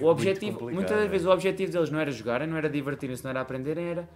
O 0.00 0.06
objetivo, 0.06 0.70
muitas 0.70 0.96
das 0.96 1.08
vezes 1.08 1.26
o 1.26 1.30
objetivo 1.30 1.72
deles 1.72 1.90
não 1.90 2.00
era 2.00 2.10
jogarem, 2.10 2.46
não 2.46 2.56
era 2.56 2.68
divertirem-se, 2.68 3.22
não 3.22 3.30
era 3.30 3.40
aprenderem, 3.40 3.86
era 3.86 4.08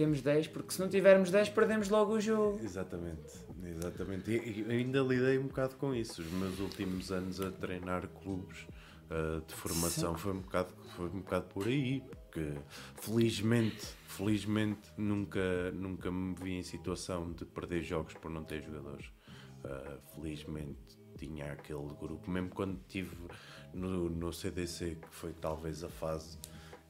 temos 0.00 0.22
10, 0.22 0.48
porque 0.48 0.72
se 0.72 0.80
não 0.80 0.88
tivermos 0.88 1.30
10 1.30 1.50
perdemos 1.50 1.90
logo 1.90 2.14
o 2.14 2.20
jogo. 2.20 2.58
Exatamente, 2.64 3.20
exatamente. 3.62 4.30
E, 4.30 4.64
ainda 4.70 5.00
lidei 5.00 5.36
um 5.36 5.46
bocado 5.46 5.76
com 5.76 5.94
isso. 5.94 6.22
Os 6.22 6.32
meus 6.32 6.58
últimos 6.58 7.12
anos 7.12 7.38
a 7.38 7.50
treinar 7.50 8.08
clubes 8.08 8.66
uh, 9.10 9.46
de 9.46 9.52
formação 9.52 10.16
foi 10.16 10.32
um, 10.32 10.40
bocado, 10.40 10.72
foi 10.96 11.04
um 11.04 11.20
bocado 11.20 11.44
por 11.48 11.66
aí, 11.66 12.00
porque 12.00 12.50
felizmente, 12.94 13.88
felizmente 14.06 14.90
nunca, 14.96 15.70
nunca 15.72 16.10
me 16.10 16.34
vi 16.34 16.54
em 16.54 16.62
situação 16.62 17.30
de 17.32 17.44
perder 17.44 17.82
jogos 17.82 18.14
por 18.14 18.30
não 18.30 18.42
ter 18.42 18.62
jogadores. 18.62 19.04
Uh, 19.62 20.00
felizmente 20.14 20.98
tinha 21.18 21.52
aquele 21.52 21.92
grupo, 22.00 22.30
mesmo 22.30 22.48
quando 22.48 22.78
estive 22.78 23.14
no, 23.74 24.08
no 24.08 24.32
CDC, 24.32 24.96
que 24.96 25.08
foi 25.10 25.34
talvez 25.34 25.84
a 25.84 25.90
fase 25.90 26.38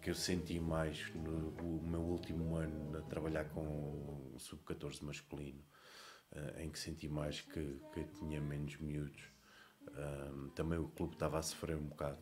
que 0.01 0.11
eu 0.11 0.15
senti 0.15 0.59
mais 0.59 1.13
no, 1.15 1.53
meu 1.83 2.01
último 2.01 2.57
ano 2.57 2.97
a 2.99 3.03
trabalhar 3.03 3.45
com 3.51 3.61
o 4.35 4.39
sub-14 4.39 5.03
masculino, 5.03 5.63
uh, 6.33 6.61
em 6.61 6.71
que 6.71 6.79
senti 6.79 7.09
mais 7.09 7.41
que, 7.41 7.81
que 7.93 8.05
tinha 8.19 8.41
menos 8.41 8.77
miúdos. 8.79 9.23
Um, 9.89 10.51
também 10.51 10.79
o 10.79 10.89
clube 10.89 11.15
estava 11.15 11.39
a 11.39 11.43
sofrer 11.43 11.77
um 11.77 11.87
bocado 11.87 12.19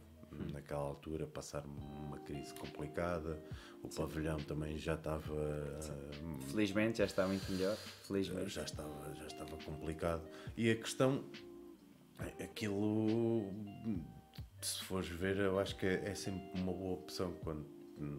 naquela 0.53 0.83
altura, 0.83 1.27
passar 1.27 1.65
uma 1.67 2.19
crise 2.21 2.55
complicada. 2.55 3.43
O 3.83 3.91
Sim. 3.91 3.99
pavilhão 3.99 4.39
também 4.39 4.79
já 4.79 4.95
estava. 4.95 5.35
Uh, 5.35 6.43
Felizmente 6.51 6.99
já 6.99 7.05
está 7.05 7.27
muito 7.27 7.51
melhor. 7.51 7.77
Felizmente. 8.05 8.51
Já 8.51 8.63
estava, 8.63 9.15
já 9.15 9.27
estava 9.27 9.57
complicado. 9.65 10.27
E 10.57 10.71
a 10.71 10.77
questão. 10.77 11.25
É, 12.39 12.45
aquilo 12.45 13.53
se 14.61 14.85
fores 14.85 15.09
ver, 15.09 15.39
eu 15.39 15.59
acho 15.59 15.77
que 15.77 15.87
é, 15.87 16.11
é, 16.11 16.15
sempre 16.15 16.61
uma 16.61 16.73
boa 16.73 16.95
opção 16.95 17.33
quando 17.43 17.67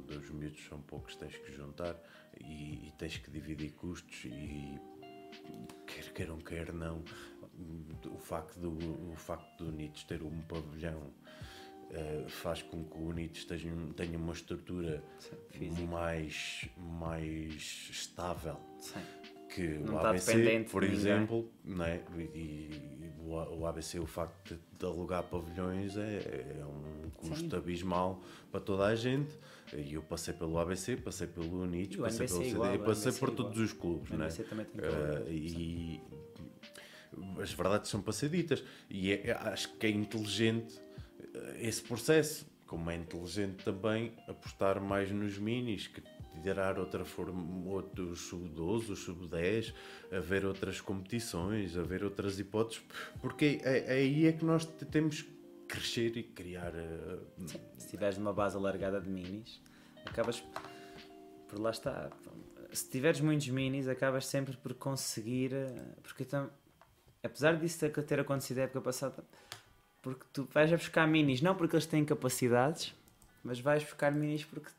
os 0.09 0.29
miúdos 0.29 0.65
são 0.67 0.81
poucos, 0.81 1.15
tens 1.15 1.37
que 1.37 1.51
juntar 1.51 1.95
e, 2.39 2.87
e 2.87 2.93
tens 2.97 3.17
que 3.17 3.31
dividir 3.31 3.71
custos 3.73 4.25
e 4.25 4.79
quer 5.87 6.13
queiram, 6.13 6.37
quer 6.37 6.73
não, 6.73 7.03
o 8.11 8.17
facto 8.17 8.59
do, 8.59 8.71
o 9.11 9.15
facto 9.15 9.57
do 9.57 9.69
Unidos 9.69 10.03
ter 10.03 10.21
um 10.21 10.41
pavilhão 10.41 11.13
uh, 11.91 12.29
faz 12.29 12.61
com 12.61 12.83
que 12.83 12.97
o 12.97 13.07
Unidos 13.07 13.45
tenha, 13.45 13.73
tenha 13.95 14.17
uma 14.17 14.33
estrutura 14.33 15.03
Sim, 15.19 15.87
mais, 15.87 16.69
mais 16.77 17.89
estável. 17.89 18.59
Sim 18.79 19.01
que 19.53 19.67
não 19.79 19.95
o 19.95 19.99
ABC, 19.99 20.65
por 20.71 20.83
exemplo, 20.83 21.51
né? 21.63 22.01
e, 22.17 22.21
e 22.21 22.99
o, 23.29 23.65
ABC, 23.65 23.99
o 23.99 24.05
facto 24.05 24.55
de, 24.55 24.59
de 24.77 24.85
alugar 24.85 25.23
pavilhões 25.23 25.97
é, 25.97 26.55
é 26.59 26.65
um 26.65 27.09
custo 27.11 27.49
Sim. 27.49 27.55
abismal 27.55 28.21
para 28.51 28.59
toda 28.59 28.85
a 28.85 28.95
gente. 28.95 29.37
E 29.75 29.93
eu 29.93 30.01
passei 30.01 30.33
pelo 30.33 30.57
ABC, 30.57 30.97
passei 30.97 31.27
pelo 31.27 31.61
Unidos, 31.61 31.97
passei 31.97 32.27
pelo 32.27 32.39
CD, 32.39 32.49
igual, 32.49 32.79
passei 32.79 33.11
por 33.11 33.31
todos 33.31 33.59
os 33.59 33.73
clubes. 33.73 34.11
né? 34.11 34.27
uh, 34.27 35.31
e 35.31 36.01
as 37.39 37.51
verdades 37.53 37.89
são 37.89 38.01
para 38.01 38.13
ser 38.13 38.29
ditas. 38.29 38.63
E 38.89 39.11
é, 39.11 39.31
acho 39.31 39.73
que 39.77 39.85
é 39.85 39.89
inteligente 39.89 40.79
eh, 41.33 41.67
esse 41.67 41.81
processo. 41.83 42.47
Como 42.65 42.89
é 42.91 42.95
inteligente 42.95 43.63
também 43.63 44.13
apostar 44.27 44.79
mais 44.79 45.11
nos 45.11 45.37
minis, 45.39 45.87
que 45.87 46.03
tirar 46.41 46.79
outra 46.79 47.03
forma, 47.03 47.69
outros 47.69 48.21
sub-12, 48.21 48.95
sub-10, 48.95 49.73
a 50.11 50.19
ver 50.19 50.45
outras 50.45 50.79
competições, 50.79 51.77
a 51.77 51.81
ver 51.81 52.03
outras 52.03 52.39
hipóteses, 52.39 52.83
porque 53.21 53.59
é, 53.63 53.79
é 53.79 53.91
aí 53.91 54.27
é 54.27 54.31
que 54.31 54.45
nós 54.45 54.65
temos 54.65 55.21
que 55.21 55.39
crescer 55.67 56.17
e 56.17 56.23
criar. 56.23 56.73
Uh... 56.73 57.45
Se 57.77 57.87
tiveres 57.87 58.17
uma 58.17 58.33
base 58.33 58.57
alargada 58.57 58.99
de 58.99 59.09
minis, 59.09 59.61
acabas 60.05 60.43
por 61.47 61.59
lá 61.59 61.69
está. 61.69 62.09
Se 62.71 62.89
tiveres 62.89 63.21
muitos 63.21 63.47
minis, 63.49 63.87
acabas 63.87 64.25
sempre 64.25 64.57
por 64.57 64.73
conseguir. 64.73 65.53
Eh, 65.53 65.95
porque 66.03 66.23
então, 66.23 66.49
apesar 67.23 67.57
disso 67.57 67.89
ter 67.89 68.19
acontecido 68.19 68.59
a 68.59 68.61
época 68.63 68.81
passada, 68.81 69.23
porque 70.01 70.25
tu 70.31 70.47
vais 70.53 70.71
a 70.71 70.77
buscar 70.77 71.07
minis, 71.07 71.41
não 71.41 71.55
porque 71.55 71.75
eles 71.75 71.85
têm 71.85 72.05
capacidades, 72.05 72.93
mas 73.43 73.59
vais 73.59 73.83
buscar 73.83 74.11
minis 74.11 74.45
porque 74.45 74.69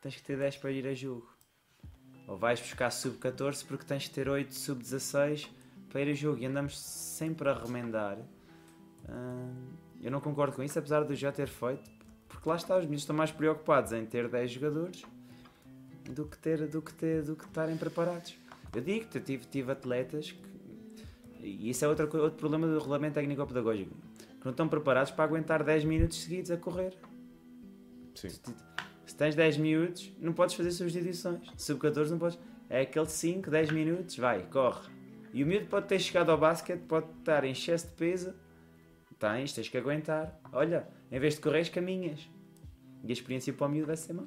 tens 0.00 0.16
que 0.16 0.22
ter 0.22 0.36
10 0.36 0.56
para 0.58 0.70
ir 0.70 0.86
a 0.86 0.94
jogo. 0.94 1.28
Ou 2.28 2.36
vais 2.36 2.60
buscar 2.60 2.90
sub-14 2.90 3.64
porque 3.66 3.84
tens 3.84 4.08
que 4.08 4.14
ter 4.14 4.28
8 4.28 4.52
sub-16 4.52 5.48
para 5.88 6.00
ir 6.02 6.10
a 6.10 6.14
jogo. 6.14 6.42
E 6.42 6.46
andamos 6.46 6.78
sempre 6.78 7.48
a 7.48 7.54
remendar. 7.54 8.18
Eu 10.00 10.10
não 10.10 10.20
concordo 10.20 10.56
com 10.56 10.62
isso, 10.62 10.78
apesar 10.78 11.04
de 11.04 11.12
eu 11.12 11.16
já 11.16 11.32
ter 11.32 11.48
feito, 11.48 11.90
porque 12.28 12.48
lá 12.48 12.56
está, 12.56 12.76
os 12.76 12.84
miúdos 12.84 13.02
estão 13.02 13.16
mais 13.16 13.30
preocupados 13.30 13.92
em 13.92 14.04
ter 14.04 14.28
10 14.28 14.50
jogadores 14.50 15.02
do 16.04 16.24
que 16.24 16.38
ter 16.38 16.66
do 16.68 16.82
que 16.82 16.92
ter 16.94 17.22
do 17.22 17.34
que 17.34 17.44
estarem 17.44 17.76
preparados. 17.76 18.36
Eu 18.74 18.82
digo 18.82 19.06
que 19.08 19.18
eu 19.18 19.22
tive, 19.22 19.46
tive 19.46 19.72
atletas 19.72 20.32
que, 20.32 20.48
e 21.40 21.70
isso 21.70 21.84
é 21.84 21.88
outra, 21.88 22.04
outro 22.04 22.38
problema 22.38 22.66
do 22.66 22.78
regulamento 22.78 23.14
técnico-pedagógico 23.14 23.90
que 23.90 24.44
não 24.44 24.50
estão 24.50 24.68
preparados 24.68 25.10
para 25.10 25.24
aguentar 25.24 25.64
10 25.64 25.84
minutos 25.84 26.22
seguidos 26.22 26.50
a 26.50 26.56
correr. 26.56 26.94
Sim. 28.14 28.28
Se, 28.28 28.40
se 29.06 29.14
tens 29.14 29.34
10 29.34 29.56
minutos, 29.58 30.12
não 30.20 30.32
podes 30.32 30.54
fazer 30.54 30.72
substituições. 30.72 31.48
Sub-14 31.56 32.10
não 32.10 32.18
podes. 32.18 32.38
É 32.68 32.80
aquele 32.80 33.06
5, 33.06 33.48
10 33.48 33.70
minutos, 33.70 34.16
vai, 34.16 34.42
corre. 34.42 34.90
E 35.32 35.44
o 35.44 35.46
miúdo 35.46 35.66
pode 35.66 35.86
ter 35.86 36.00
chegado 36.00 36.30
ao 36.30 36.38
basquete, 36.38 36.80
pode 36.80 37.06
estar 37.18 37.44
em 37.44 37.52
excesso 37.52 37.86
de 37.86 37.92
peso. 37.92 38.34
Tens, 39.18 39.52
tens 39.52 39.68
que 39.68 39.78
aguentar. 39.78 40.38
Olha, 40.52 40.88
em 41.10 41.18
vez 41.20 41.34
de 41.34 41.40
correr, 41.40 41.70
caminhas. 41.70 42.28
E 43.04 43.08
a 43.08 43.12
experiência 43.12 43.52
para 43.52 43.66
o 43.66 43.70
miúdo 43.70 43.86
vai 43.86 43.96
ser 43.96 44.12
má. 44.12 44.24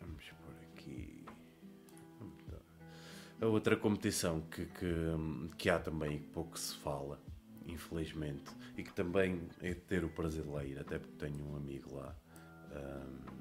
Vamos 0.00 0.24
por 0.44 0.54
aqui. 0.72 1.24
A 3.40 3.46
outra 3.46 3.76
competição 3.76 4.40
que, 4.50 4.66
que, 4.66 4.94
que 5.56 5.70
há 5.70 5.78
também 5.78 6.16
e 6.16 6.18
que 6.18 6.26
pouco 6.26 6.58
se 6.58 6.74
fala, 6.76 7.20
infelizmente, 7.64 8.50
e 8.76 8.82
que 8.82 8.92
também 8.92 9.48
é 9.62 9.70
de 9.70 9.80
ter 9.80 10.04
o 10.04 10.08
prazer 10.08 10.42
de 10.42 10.50
lá 10.50 10.64
ir, 10.64 10.78
até 10.78 10.98
porque 10.98 11.14
tenho 11.16 11.46
um 11.46 11.56
amigo 11.56 11.94
lá, 11.94 12.14
um, 12.72 13.39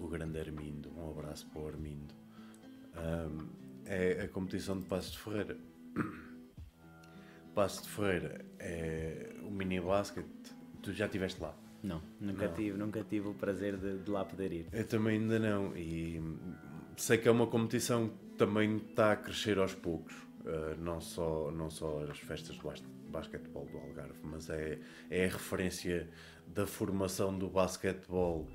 o, 0.00 0.08
grande 0.08 0.38
Armindo, 0.38 0.90
um 0.96 1.10
abraço 1.10 1.46
para 1.50 1.60
o 1.62 1.68
Armindo, 1.68 2.14
um, 2.96 3.48
é 3.84 4.22
a 4.22 4.28
competição 4.28 4.78
de 4.78 4.86
Passo 4.86 5.12
de 5.12 5.18
Ferreira. 5.18 5.56
Passo 7.54 7.82
de 7.82 7.88
Ferreira 7.88 8.44
é 8.58 9.34
o 9.42 9.50
mini 9.50 9.80
basket, 9.80 10.26
tu 10.82 10.92
já 10.92 11.06
estiveste 11.06 11.40
lá? 11.40 11.54
Não, 11.82 12.00
nunca, 12.20 12.46
Não. 12.46 12.54
Tive, 12.54 12.78
nunca 12.78 13.02
tive 13.04 13.28
o 13.28 13.34
prazer 13.34 13.76
de, 13.76 13.98
de 13.98 14.10
lá 14.10 14.24
poder 14.24 14.52
ir. 14.52 14.66
Eu 14.72 14.86
também 14.86 15.18
ainda 15.18 15.38
não. 15.38 15.76
E 15.76 16.20
sei 16.96 17.16
que 17.18 17.26
é 17.26 17.30
uma 17.30 17.46
competição 17.46 18.08
que 18.08 18.36
também 18.36 18.76
está 18.76 19.12
a 19.12 19.16
crescer 19.16 19.58
aos 19.58 19.74
poucos. 19.74 20.14
Uh, 20.40 20.78
não, 20.78 21.00
só, 21.00 21.50
não 21.50 21.68
só 21.70 22.02
as 22.04 22.18
festas 22.18 22.56
de 22.56 22.62
bas- 22.62 22.82
basquetebol 23.10 23.66
do 23.66 23.76
Algarve, 23.78 24.18
mas 24.22 24.48
é, 24.48 24.78
é 25.10 25.24
a 25.26 25.28
referência 25.28 26.08
da 26.46 26.66
formação 26.66 27.36
do 27.38 27.48
basquetebol 27.48 28.48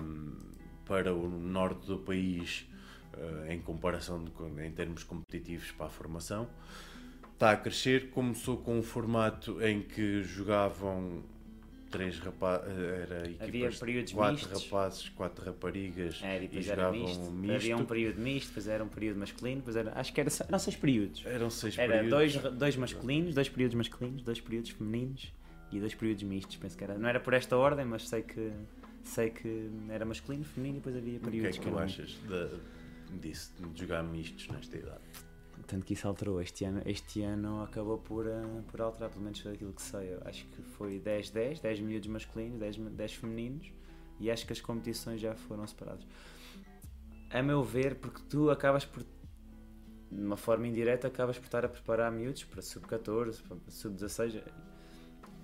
um, 0.00 0.51
para 0.86 1.14
o 1.14 1.28
norte 1.28 1.86
do 1.86 1.98
país 1.98 2.66
uh, 3.14 3.50
em 3.50 3.60
comparação 3.60 4.24
de, 4.24 4.30
em 4.64 4.70
termos 4.72 5.04
competitivos 5.04 5.70
para 5.72 5.86
a 5.86 5.90
formação. 5.90 6.48
Está 7.32 7.52
a 7.52 7.56
crescer, 7.56 8.10
começou 8.10 8.56
com 8.58 8.78
um 8.78 8.82
formato 8.82 9.60
em 9.64 9.82
que 9.82 10.22
jogavam 10.22 11.24
três 11.90 12.18
rapazes, 12.18 12.66
era 12.78 13.28
equipas 13.28 13.78
quatro 14.12 14.32
mistos. 14.46 14.64
rapazes, 14.64 15.08
quatro 15.10 15.44
raparigas 15.44 16.20
Era, 16.22 16.42
e 16.44 16.48
e 16.50 16.62
jogavam 16.62 16.92
misto. 17.00 17.30
misto. 17.32 17.54
Havia 17.56 17.76
um 17.76 17.84
período 17.84 18.20
misto, 18.20 18.46
depois 18.48 18.66
era 18.68 18.82
um 18.84 18.88
período 18.88 19.18
masculino, 19.18 19.56
depois 19.56 19.76
era, 19.76 19.92
acho 19.98 20.12
que 20.12 20.20
era, 20.20 20.30
eram 20.48 20.58
seis 20.58 20.76
períodos. 20.76 21.22
Eram 21.26 21.50
seis 21.50 21.76
Era 21.76 21.92
períodos. 21.98 22.32
dois, 22.34 22.52
dois 22.54 22.76
masculinos, 22.76 23.34
dois 23.34 23.48
períodos 23.48 23.74
masculinos, 23.74 24.22
dois 24.22 24.40
períodos 24.40 24.70
femininos 24.70 25.32
e 25.70 25.80
dois 25.80 25.94
períodos 25.94 26.22
mistos. 26.22 26.56
Penso 26.56 26.78
que 26.78 26.84
era. 26.84 26.96
Não 26.96 27.08
era 27.08 27.20
por 27.20 27.34
esta 27.34 27.56
ordem, 27.58 27.84
mas 27.84 28.08
sei 28.08 28.22
que 28.22 28.50
sei 29.08 29.30
que 29.30 29.70
era 29.88 30.04
masculino, 30.04 30.44
feminino 30.44 30.76
e 30.76 30.80
depois 30.80 30.96
havia 30.96 31.16
O 31.18 31.20
que 31.20 31.26
é 31.26 31.30
períodos 31.30 31.58
que 31.58 31.64
que 31.64 31.70
tu 31.70 31.78
achas 31.78 32.10
de, 32.10 33.18
disso, 33.20 33.52
de 33.72 33.80
jogar 33.80 34.02
mistos 34.02 34.48
nesta 34.48 34.76
idade? 34.76 35.00
Tanto 35.66 35.84
que 35.86 35.94
isso 35.94 36.08
alterou. 36.08 36.40
Este 36.42 36.64
ano, 36.64 36.82
este 36.86 37.22
ano 37.22 37.62
acabou 37.62 37.98
por, 37.98 38.26
eh, 38.26 38.42
por 38.70 38.80
alterar, 38.80 39.10
pelo 39.10 39.22
menos 39.22 39.42
daquilo 39.42 39.72
que 39.72 39.82
sei. 39.82 40.14
Eu 40.14 40.22
acho 40.24 40.44
que 40.46 40.62
foi 40.62 40.98
10-10, 41.00 41.60
10 41.60 41.80
miúdos 41.80 42.08
masculinos, 42.08 42.58
10, 42.58 42.78
ma- 42.78 42.90
10 42.90 43.14
femininos 43.14 43.70
e 44.18 44.30
acho 44.30 44.44
que 44.46 44.52
as 44.52 44.60
competições 44.60 45.20
já 45.20 45.34
foram 45.34 45.66
separadas. 45.66 46.04
A 47.30 47.42
meu 47.42 47.62
ver, 47.62 47.94
porque 47.96 48.20
tu 48.28 48.50
acabas 48.50 48.84
por, 48.84 49.02
de 49.02 49.08
uma 50.22 50.36
forma 50.36 50.66
indireta, 50.66 51.06
acabas 51.08 51.38
por 51.38 51.44
estar 51.46 51.64
a 51.64 51.68
preparar 51.68 52.10
miúdos 52.12 52.44
para 52.44 52.60
sub-14, 52.60 53.40
para 53.42 53.56
sub-16. 53.68 54.42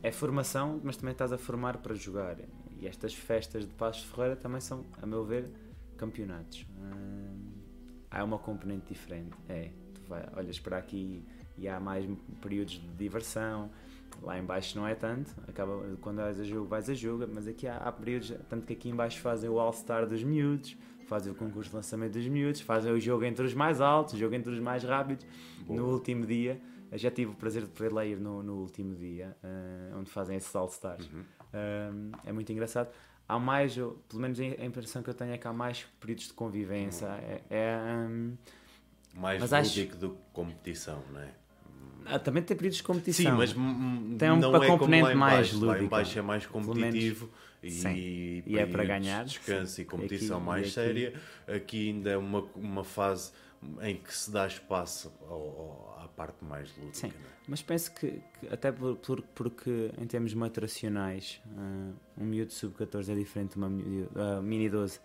É 0.02 0.12
formação, 0.12 0.80
mas 0.84 0.96
também 0.96 1.12
estás 1.12 1.32
a 1.32 1.38
formar 1.38 1.78
para 1.78 1.94
jogar. 1.94 2.36
E 2.80 2.86
estas 2.86 3.14
festas 3.14 3.66
de 3.66 3.74
Passos 3.74 4.04
Ferreira 4.04 4.36
também 4.36 4.60
são, 4.60 4.84
a 5.02 5.06
meu 5.06 5.24
ver, 5.24 5.50
campeonatos. 5.96 6.64
Hum, 6.78 7.52
há 8.10 8.22
uma 8.22 8.38
componente 8.38 8.86
diferente. 8.88 9.36
É, 9.48 9.70
tu 9.94 10.00
vai, 10.08 10.24
olhas 10.36 10.58
para 10.58 10.78
aqui 10.78 11.24
e 11.56 11.68
há 11.68 11.80
mais 11.80 12.08
períodos 12.40 12.74
de 12.74 12.88
diversão. 12.96 13.70
Lá 14.22 14.38
em 14.38 14.44
baixo 14.44 14.76
não 14.76 14.86
é 14.86 14.96
tanto, 14.96 15.32
acaba, 15.46 15.96
quando 16.00 16.16
vais 16.16 16.40
a 16.40 16.42
jogo, 16.42 16.66
vais 16.66 16.90
a 16.90 16.94
jogo, 16.94 17.24
mas 17.32 17.46
aqui 17.46 17.68
há, 17.68 17.76
há 17.76 17.92
períodos, 17.92 18.34
tanto 18.48 18.66
que 18.66 18.72
aqui 18.72 18.88
em 18.88 18.94
baixo 18.94 19.20
fazem 19.20 19.48
o 19.48 19.60
All-Star 19.60 20.08
dos 20.08 20.24
miúdos, 20.24 20.76
fazem 21.06 21.32
o 21.32 21.36
concurso 21.36 21.70
de 21.70 21.76
lançamento 21.76 22.14
dos 22.14 22.26
miúdos, 22.26 22.60
fazem 22.60 22.92
o 22.92 22.98
jogo 22.98 23.24
entre 23.24 23.44
os 23.44 23.54
mais 23.54 23.80
altos, 23.80 24.14
o 24.14 24.16
jogo 24.16 24.34
entre 24.34 24.50
os 24.50 24.58
mais 24.58 24.82
rápidos. 24.82 25.24
Boa. 25.64 25.80
No 25.80 25.92
último 25.92 26.26
dia, 26.26 26.60
já 26.92 27.10
tive 27.10 27.32
o 27.32 27.34
prazer 27.34 27.62
de 27.62 27.68
poder 27.68 27.92
lá 27.92 28.04
ir 28.04 28.18
no, 28.18 28.42
no 28.42 28.54
último 28.56 28.94
dia, 28.96 29.36
eh, 29.42 29.92
onde 29.96 30.10
fazem 30.10 30.36
esses 30.36 30.54
All-Stars. 30.56 31.08
Uhum. 31.12 31.22
Um, 31.54 32.10
é 32.26 32.32
muito 32.32 32.50
engraçado. 32.52 32.88
Há 33.28 33.38
mais, 33.38 33.76
eu- 33.76 33.98
pelo 34.08 34.22
menos 34.22 34.38
a 34.40 34.64
impressão 34.64 35.02
que 35.02 35.10
eu 35.10 35.14
tenho 35.14 35.32
é 35.32 35.38
que 35.38 35.46
há 35.46 35.52
mais 35.52 35.86
períodos 36.00 36.26
de 36.28 36.32
convivência. 36.32 37.06
É, 37.06 37.40
é, 37.50 37.78
um, 38.08 38.36
Mais 39.14 39.40
Mas 39.40 39.52
acho- 39.52 39.70
lúdico 39.80 39.96
do 39.96 40.10
que 40.10 40.16
competição, 40.32 41.02
não 41.12 41.20
é? 41.20 41.28
ah, 42.06 42.18
também 42.18 42.42
tem 42.42 42.56
períodos 42.56 42.76
de 42.78 42.82
competição. 42.84 43.32
Sim, 43.32 43.36
mas 43.36 43.52
Tem 43.52 44.30
um- 44.30 44.36
não 44.36 44.62
é 44.62 44.66
componente 44.66 45.14
mais 45.14 45.48
baixo. 45.48 45.54
Lá 45.64 45.72
em 45.72 45.76
lúdica. 45.78 45.90
baixo 45.90 46.18
é 46.18 46.22
mais 46.22 46.46
competitivo 46.46 47.28
e, 47.62 48.42
E 48.46 48.58
é 48.58 48.64
para 48.66 48.84
ganhar, 48.84 49.24
de 49.24 49.30
descanso 49.32 49.80
e 49.80 49.84
competição 49.84 50.36
Aqui- 50.38 50.46
mais 50.46 50.62
aqui- 50.62 50.70
séria. 50.72 51.14
Aqui 51.46 51.88
ainda 51.90 52.10
é 52.10 52.16
uma, 52.16 52.44
uma 52.54 52.84
fase 52.84 53.32
em 53.82 53.96
que 53.96 54.14
se 54.14 54.30
dá 54.30 54.46
espaço 54.46 55.12
ao- 55.28 55.34
ao- 55.34 55.97
parte 56.18 56.44
mais 56.44 56.68
lúdica. 56.76 56.94
Sim. 56.94 57.06
é? 57.08 57.38
Mas 57.46 57.62
penso 57.62 57.94
que, 57.94 58.20
que 58.40 58.48
até 58.52 58.70
por, 58.72 58.96
por- 58.96 59.22
porque 59.34 59.90
em 59.98 60.06
termos 60.06 60.34
maturacionais, 60.34 61.40
ah, 61.56 61.92
um 62.18 62.24
miúdo 62.24 62.52
sub-14 62.52 63.10
é 63.10 63.14
diferente 63.14 63.52
de 63.52 63.56
uma 63.56 63.68
miúda, 63.70 64.10
ah, 64.38 64.42
mini 64.42 64.68
12 64.68 64.98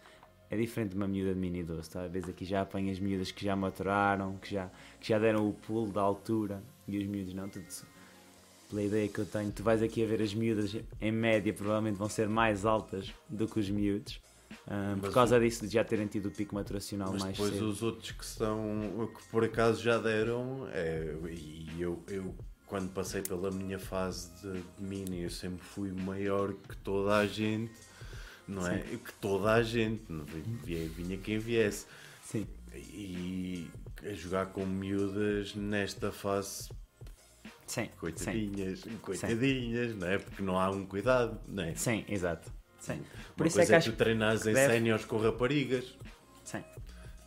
é 0.49 0.57
diferente 0.57 0.89
de 0.91 0.97
uma 0.97 1.07
miúda 1.07 1.33
de 1.33 1.39
mini 1.39 1.63
12. 1.63 1.89
Talvez 1.89 2.27
aqui 2.27 2.43
já 2.45 2.61
apanhas 2.61 2.99
miúdas 2.99 3.31
que 3.31 3.43
já 3.45 3.55
maturaram, 3.55 4.37
que 4.37 4.51
já, 4.51 4.69
que 4.99 5.07
já 5.09 5.17
deram 5.19 5.47
o 5.47 5.53
pulo 5.53 5.91
da 5.91 6.01
altura 6.01 6.61
e 6.87 6.97
os 6.97 7.05
miúdos 7.05 7.33
não. 7.33 7.47
Tudo, 7.49 7.65
pela 8.69 8.81
ideia 8.83 9.07
que 9.07 9.19
eu 9.19 9.25
tenho, 9.25 9.51
tu 9.51 9.63
vais 9.63 9.81
aqui 9.83 10.03
a 10.03 10.07
ver 10.07 10.21
as 10.21 10.33
miúdas, 10.33 10.75
em 10.99 11.11
média, 11.11 11.53
provavelmente 11.53 11.95
vão 11.95 12.09
ser 12.09 12.27
mais 12.27 12.65
altas 12.65 13.13
do 13.29 13.47
que 13.47 13.59
os 13.59 13.69
miúdos. 13.69 14.19
Ah, 14.67 14.95
por 14.99 15.11
causa 15.11 15.39
disso, 15.39 15.67
de 15.67 15.73
já 15.73 15.83
terem 15.83 16.07
tido 16.07 16.27
o 16.27 16.31
pico 16.31 16.55
maturacional 16.55 17.11
Mas 17.13 17.23
mais 17.23 17.37
depois 17.37 17.53
cedo. 17.53 17.69
os 17.69 17.83
outros 17.83 18.11
que 18.11 18.25
são 18.25 19.09
que 19.15 19.23
por 19.29 19.43
acaso 19.43 19.81
já 19.81 19.97
deram 19.97 20.67
é, 20.71 21.15
e 21.29 21.75
eu, 21.79 22.03
eu 22.07 22.35
quando 22.65 22.91
passei 22.91 23.21
pela 23.21 23.51
minha 23.51 23.79
fase 23.79 24.29
de, 24.41 24.53
de 24.53 24.83
mini 24.83 25.23
eu 25.23 25.29
sempre 25.29 25.63
fui 25.63 25.91
maior 25.91 26.53
que 26.53 26.75
toda 26.77 27.15
a 27.17 27.25
gente 27.25 27.71
não 28.47 28.67
é? 28.67 28.79
Que 28.79 29.13
toda 29.21 29.53
a 29.53 29.63
gente 29.63 30.03
vinha, 30.65 30.87
vinha 30.89 31.17
quem 31.17 31.37
viesse. 31.37 31.85
Sim, 32.23 32.45
e 32.73 33.69
a 34.03 34.13
jogar 34.13 34.47
com 34.47 34.65
miúdas 34.65 35.55
nesta 35.55 36.11
fase 36.11 36.69
sim, 37.65 37.85
sim. 37.85 37.89
coitadinhas 37.99 38.83
coitadinhas 39.01 39.95
não 39.95 40.07
é? 40.07 40.17
Porque 40.17 40.41
não 40.41 40.59
há 40.59 40.69
um 40.69 40.85
cuidado 40.85 41.39
não 41.47 41.63
é? 41.63 41.75
Sim, 41.75 42.03
exato. 42.07 42.51
Sim. 42.83 43.01
Por 43.37 43.47
isso 43.47 43.55
coisa 43.55 43.61
é 43.61 43.65
que 43.65 43.73
é 43.73 43.77
acho 43.77 43.91
tu 43.91 43.97
treinas 43.97 44.45
em 44.45 44.53
deve- 44.53 44.73
séniores 44.73 45.05
com 45.05 45.17
raparigas 45.17 45.85
Sim. 46.43 46.61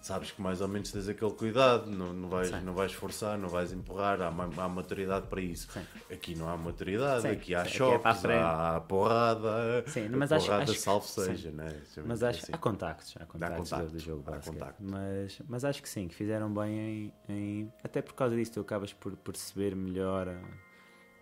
sabes 0.03 0.31
que 0.31 0.41
mais 0.41 0.61
ou 0.61 0.69
menos 0.69 0.93
tens 0.93 1.09
aquele 1.09 1.33
cuidado, 1.33 1.91
não, 1.91 2.13
não, 2.13 2.29
vais, 2.29 2.49
Sim. 2.49 2.61
não 2.61 2.75
vais 2.75 2.93
forçar, 2.93 3.37
não 3.39 3.49
vais 3.49 3.73
empurrar, 3.73 4.21
há, 4.21 4.29
há 4.29 4.69
maturidade 4.69 5.27
para 5.29 5.41
isso. 5.41 5.67
Sim. 5.73 5.81
Aqui 6.13 6.35
não 6.37 6.49
há 6.49 6.57
maturidade, 6.57 7.23
Sim, 7.23 7.29
aqui 7.29 7.55
há 7.55 7.65
sim, 7.65 7.71
é 7.71 7.73
a 7.73 7.75
choques, 7.77 8.21
frente. 8.21 8.43
há 8.43 8.81
porrada, 8.87 9.85
Sim, 9.89 10.07
a 10.07 10.11
mas 10.11 10.31
acho- 10.31 10.47
porrada 10.47 10.71
acho- 10.71 10.81
salvo 10.81 11.07
seja, 11.09 11.51
né? 11.51 11.75
Mas 12.05 12.23
acho 12.23 12.43
assim. 12.45 12.53
há 12.53 12.59
contactos, 12.59 13.15
há 13.19 13.25
contactos 13.27 13.71
contacto, 13.71 13.93
do 13.93 13.99
jogo 13.99 14.23
há 14.27 14.31
basquete. 14.33 14.53
contacto. 14.53 14.83
Mas, 14.85 15.43
mas 15.49 15.65
acho 15.65 15.83
que 15.83 15.89
sim, 15.89 16.07
que 16.07 16.15
fizeram 16.15 16.53
bem 16.53 16.79
em, 16.79 17.13
em- 17.29 17.73
até 17.83 18.01
por 18.03 18.13
causa 18.15 18.37
disso 18.37 18.53
tu 18.53 18.61
acabas 18.61 18.93
por 18.93 19.17
perceber 19.17 19.75
melhor 19.75 20.29
ah, 20.29 20.41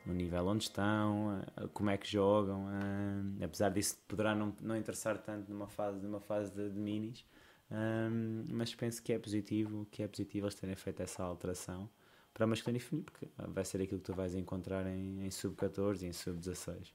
o 0.06 0.12
nível 0.12 0.46
onde 0.46 0.64
estão, 0.64 1.42
como 1.72 1.90
é 1.90 1.96
que 1.96 2.10
jogam, 2.10 2.66
ah, 2.68 3.44
apesar 3.44 3.70
disso 3.70 3.98
poderá 4.06 4.34
não, 4.34 4.54
não 4.60 4.76
interessar 4.76 5.18
tanto 5.18 5.50
numa 5.50 5.66
fase, 5.66 5.98
numa 6.00 6.20
fase 6.20 6.52
de, 6.54 6.70
de 6.70 6.78
minis, 6.78 7.24
ah, 7.70 8.08
mas 8.50 8.74
penso 8.74 9.02
que 9.02 9.12
é 9.12 9.18
positivo, 9.18 9.86
que 9.90 10.02
é 10.02 10.08
positivo 10.08 10.46
eles 10.46 10.54
terem 10.54 10.76
feito 10.76 11.02
essa 11.02 11.22
alteração, 11.22 11.88
para 12.32 12.46
masculino 12.46 12.78
e 12.78 12.80
feminino, 12.80 13.10
porque 13.10 13.28
vai 13.48 13.64
ser 13.64 13.80
aquilo 13.80 14.00
que 14.00 14.06
tu 14.06 14.14
vais 14.14 14.34
encontrar 14.34 14.86
em, 14.86 15.24
em 15.24 15.30
sub-14 15.30 16.02
e 16.02 16.06
em 16.06 16.12
sub-16. 16.12 16.92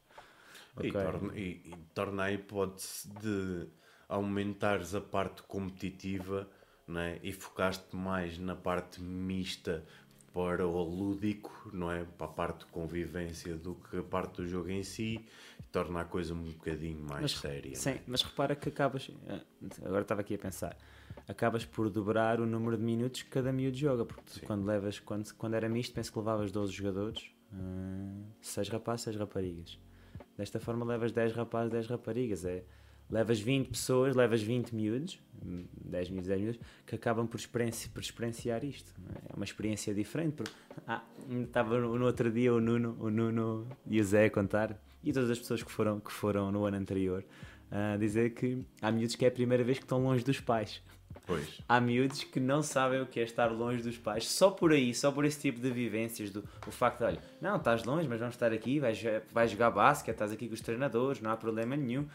Okay. 0.75 0.89
E, 0.89 0.93
torna, 0.93 1.37
e, 1.37 1.49
e 1.65 1.75
torna 1.93 2.23
a 2.23 2.31
hipótese 2.31 3.09
de 3.21 3.67
aumentares 4.07 4.93
a 4.93 5.01
parte 5.01 5.41
competitiva 5.43 6.49
né? 6.87 7.19
e 7.23 7.31
focaste 7.31 7.95
mais 7.95 8.37
na 8.37 8.55
parte 8.55 9.01
mista 9.01 9.85
para 10.33 10.67
o 10.67 10.83
lúdico, 10.83 11.69
não 11.73 11.91
é? 11.91 12.03
Para 12.03 12.27
a 12.27 12.29
parte 12.29 12.59
de 12.59 12.65
convivência 12.67 13.55
do 13.55 13.75
que 13.75 13.97
a 13.97 14.03
parte 14.03 14.37
do 14.37 14.47
jogo 14.47 14.69
em 14.69 14.83
si, 14.83 15.25
torna 15.71 16.01
a 16.01 16.05
coisa 16.05 16.33
um 16.33 16.43
bocadinho 16.43 16.99
mais 17.03 17.21
mas, 17.21 17.31
séria. 17.37 17.75
Sim, 17.75 17.91
é? 17.91 18.01
mas 18.07 18.21
repara 18.21 18.55
que 18.55 18.69
acabas, 18.69 19.09
eh, 19.27 19.41
agora 19.85 20.01
estava 20.01 20.21
aqui 20.21 20.35
a 20.35 20.37
pensar, 20.37 20.77
acabas 21.27 21.65
por 21.65 21.89
dobrar 21.89 22.39
o 22.39 22.45
número 22.45 22.77
de 22.77 22.83
minutos 22.83 23.23
que 23.23 23.29
cada 23.29 23.51
miúdo 23.51 23.77
joga, 23.77 24.05
porque 24.05 24.39
quando 24.45 24.65
levas, 24.65 24.99
quando, 24.99 25.33
quando 25.35 25.53
era 25.53 25.69
misto, 25.69 25.93
penso 25.93 26.11
que 26.11 26.19
levavas 26.19 26.51
12 26.51 26.71
jogadores, 26.73 27.31
uh, 27.53 28.25
6 28.41 28.69
rapazes, 28.69 29.03
6 29.05 29.15
raparigas. 29.17 29.79
Desta 30.37 30.59
forma 30.59 30.85
levas 30.85 31.11
10 31.11 31.33
rapazes, 31.33 31.71
10 31.71 31.87
raparigas, 31.87 32.45
é 32.45 32.63
levas 33.09 33.39
20 33.39 33.69
pessoas, 33.69 34.15
levas 34.15 34.41
20 34.41 34.75
miúdos, 34.75 35.19
10 35.41 36.09
miúdos, 36.09 36.27
10 36.27 36.41
miúdos, 36.41 36.61
que 36.85 36.95
acabam 36.95 37.27
por, 37.27 37.37
experienci 37.37 37.89
por 37.89 38.01
experienciar 38.01 38.63
isto. 38.63 38.93
É? 39.15 39.33
é 39.33 39.35
uma 39.35 39.45
experiência 39.45 39.93
diferente. 39.93 40.35
Porque, 40.35 40.51
ah, 40.87 41.03
estava 41.41 41.79
no, 41.79 41.97
no, 41.97 42.05
outro 42.05 42.31
dia 42.31 42.53
o 42.53 42.59
Nuno, 42.59 42.95
o 42.99 43.09
Nuno 43.09 43.67
e 43.87 43.99
o 43.99 44.03
Zé 44.03 44.25
a 44.25 44.29
contar, 44.29 44.79
e 45.03 45.11
todas 45.11 45.29
as 45.29 45.39
pessoas 45.39 45.63
que 45.63 45.71
foram, 45.71 45.99
que 45.99 46.11
foram 46.11 46.51
no 46.51 46.65
ano 46.65 46.77
anterior, 46.77 47.23
a 47.71 47.97
dizer 47.97 48.31
que 48.31 48.63
há 48.81 48.91
miúdos 48.91 49.15
que 49.15 49.25
é 49.25 49.27
a 49.27 49.31
primeira 49.31 49.63
vez 49.63 49.77
que 49.77 49.85
estão 49.85 50.01
longe 50.03 50.23
dos 50.23 50.39
pais. 50.39 50.81
Pois. 51.25 51.61
Há 51.67 51.79
miúdos 51.79 52.23
que 52.23 52.39
não 52.39 52.63
sabem 52.63 53.01
o 53.01 53.05
que 53.05 53.19
é 53.19 53.23
estar 53.23 53.47
longe 53.47 53.83
dos 53.83 53.97
pais, 53.97 54.27
só 54.27 54.49
por 54.49 54.71
aí, 54.71 54.93
só 54.95 55.11
por 55.11 55.25
esse 55.25 55.39
tipo 55.39 55.59
de 55.59 55.69
vivências, 55.69 56.31
do, 56.31 56.43
o 56.65 56.71
facto 56.71 56.99
de, 56.99 57.05
olha, 57.05 57.19
não, 57.39 57.57
estás 57.57 57.83
longe, 57.83 58.07
mas 58.07 58.19
vamos 58.19 58.35
estar 58.35 58.51
aqui, 58.51 58.79
vais, 58.79 58.99
vais 59.31 59.51
jogar 59.51 59.69
basquete, 59.69 60.15
estás 60.15 60.31
aqui 60.31 60.47
com 60.47 60.53
os 60.55 60.61
treinadores, 60.61 61.21
não 61.21 61.29
há 61.29 61.37
problema 61.37 61.75
nenhum. 61.75 62.07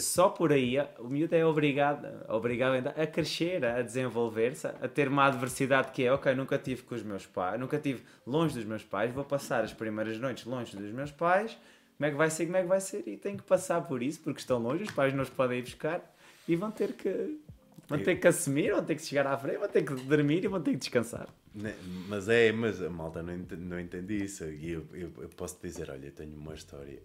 Só 0.00 0.28
por 0.28 0.52
aí 0.52 0.76
o 0.98 1.08
miúdo 1.08 1.36
é 1.36 1.46
obrigado, 1.46 2.08
obrigado 2.28 2.88
a 2.88 3.06
crescer, 3.06 3.64
a 3.64 3.80
desenvolver-se, 3.80 4.66
a 4.66 4.88
ter 4.88 5.06
uma 5.06 5.26
adversidade 5.26 5.92
que 5.92 6.02
é, 6.02 6.12
ok, 6.12 6.34
nunca 6.34 6.58
tive 6.58 6.82
com 6.82 6.96
os 6.96 7.02
meus 7.04 7.26
pais, 7.26 7.60
nunca 7.60 7.78
tive 7.78 8.02
longe 8.26 8.56
dos 8.56 8.64
meus 8.64 8.82
pais, 8.82 9.14
vou 9.14 9.24
passar 9.24 9.62
as 9.62 9.72
primeiras 9.72 10.18
noites 10.18 10.46
longe 10.46 10.76
dos 10.76 10.90
meus 10.90 11.12
pais, 11.12 11.56
como 11.96 12.08
é 12.08 12.10
que 12.10 12.16
vai 12.16 12.28
ser, 12.28 12.46
como 12.46 12.56
é 12.56 12.62
que 12.62 12.68
vai 12.68 12.80
ser, 12.80 13.06
e 13.06 13.16
tenho 13.16 13.36
que 13.36 13.44
passar 13.44 13.82
por 13.82 14.02
isso, 14.02 14.20
porque 14.20 14.40
estão 14.40 14.58
longe, 14.58 14.82
os 14.82 14.90
pais 14.90 15.14
não 15.14 15.22
os 15.22 15.30
podem 15.30 15.60
ir 15.60 15.62
buscar, 15.62 16.12
e 16.48 16.56
vão 16.56 16.72
ter 16.72 16.94
que, 16.94 17.38
vão 17.86 18.02
ter 18.02 18.16
que 18.16 18.26
assumir, 18.26 18.72
vão 18.72 18.84
ter 18.84 18.96
que 18.96 19.02
chegar 19.02 19.28
à 19.28 19.38
frente, 19.38 19.58
vão 19.58 19.68
ter 19.68 19.84
que 19.84 19.94
dormir 19.94 20.44
e 20.44 20.48
vão 20.48 20.60
ter 20.60 20.72
que 20.72 20.78
descansar. 20.78 21.28
Né, 21.54 21.72
mas 22.08 22.28
é, 22.28 22.50
mas 22.50 22.82
a 22.82 22.90
malta 22.90 23.22
não 23.22 23.32
entende, 23.32 23.62
não 23.62 23.78
entende 23.78 24.24
isso, 24.24 24.44
e 24.44 24.72
eu, 24.72 24.84
eu, 24.92 25.12
eu 25.18 25.28
posso 25.28 25.56
dizer, 25.62 25.88
olha, 25.88 26.10
tenho 26.10 26.36
uma 26.36 26.54
história 26.54 27.00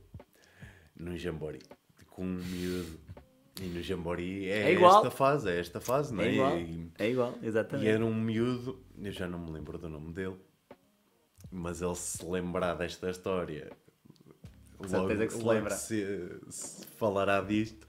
num 0.98 1.16
Jambori 1.16 1.60
com 2.20 2.26
um 2.26 2.36
miúdo. 2.36 3.00
E 3.62 3.66
no 3.68 3.82
Jambori 3.82 4.50
é, 4.50 4.74
é 4.74 4.74
esta 4.74 5.10
fase, 5.10 5.50
é 5.50 5.60
esta 5.60 5.80
fase, 5.80 6.14
não 6.14 6.22
é? 6.22 6.28
É 6.28 6.34
igual, 6.34 6.58
e, 6.60 6.92
é 7.00 7.10
igual 7.10 7.40
exatamente. 7.42 7.88
E 7.88 7.90
era 7.90 8.06
um 8.06 8.14
miúdo, 8.14 8.84
eu 8.98 9.12
já 9.12 9.28
não 9.28 9.40
me 9.40 9.52
lembro 9.52 9.78
do 9.78 9.88
nome 9.88 10.12
dele, 10.12 10.36
mas 11.50 11.82
ele 11.82 11.96
se 11.96 12.26
lembrar 12.26 12.76
desta 12.76 13.10
história, 13.10 13.72
logo, 14.80 15.08
que 15.08 15.30
se 15.30 15.44
lembra. 15.44 15.76
Se, 15.76 16.40
se 16.50 16.86
falará 16.88 17.42
disto. 17.42 17.88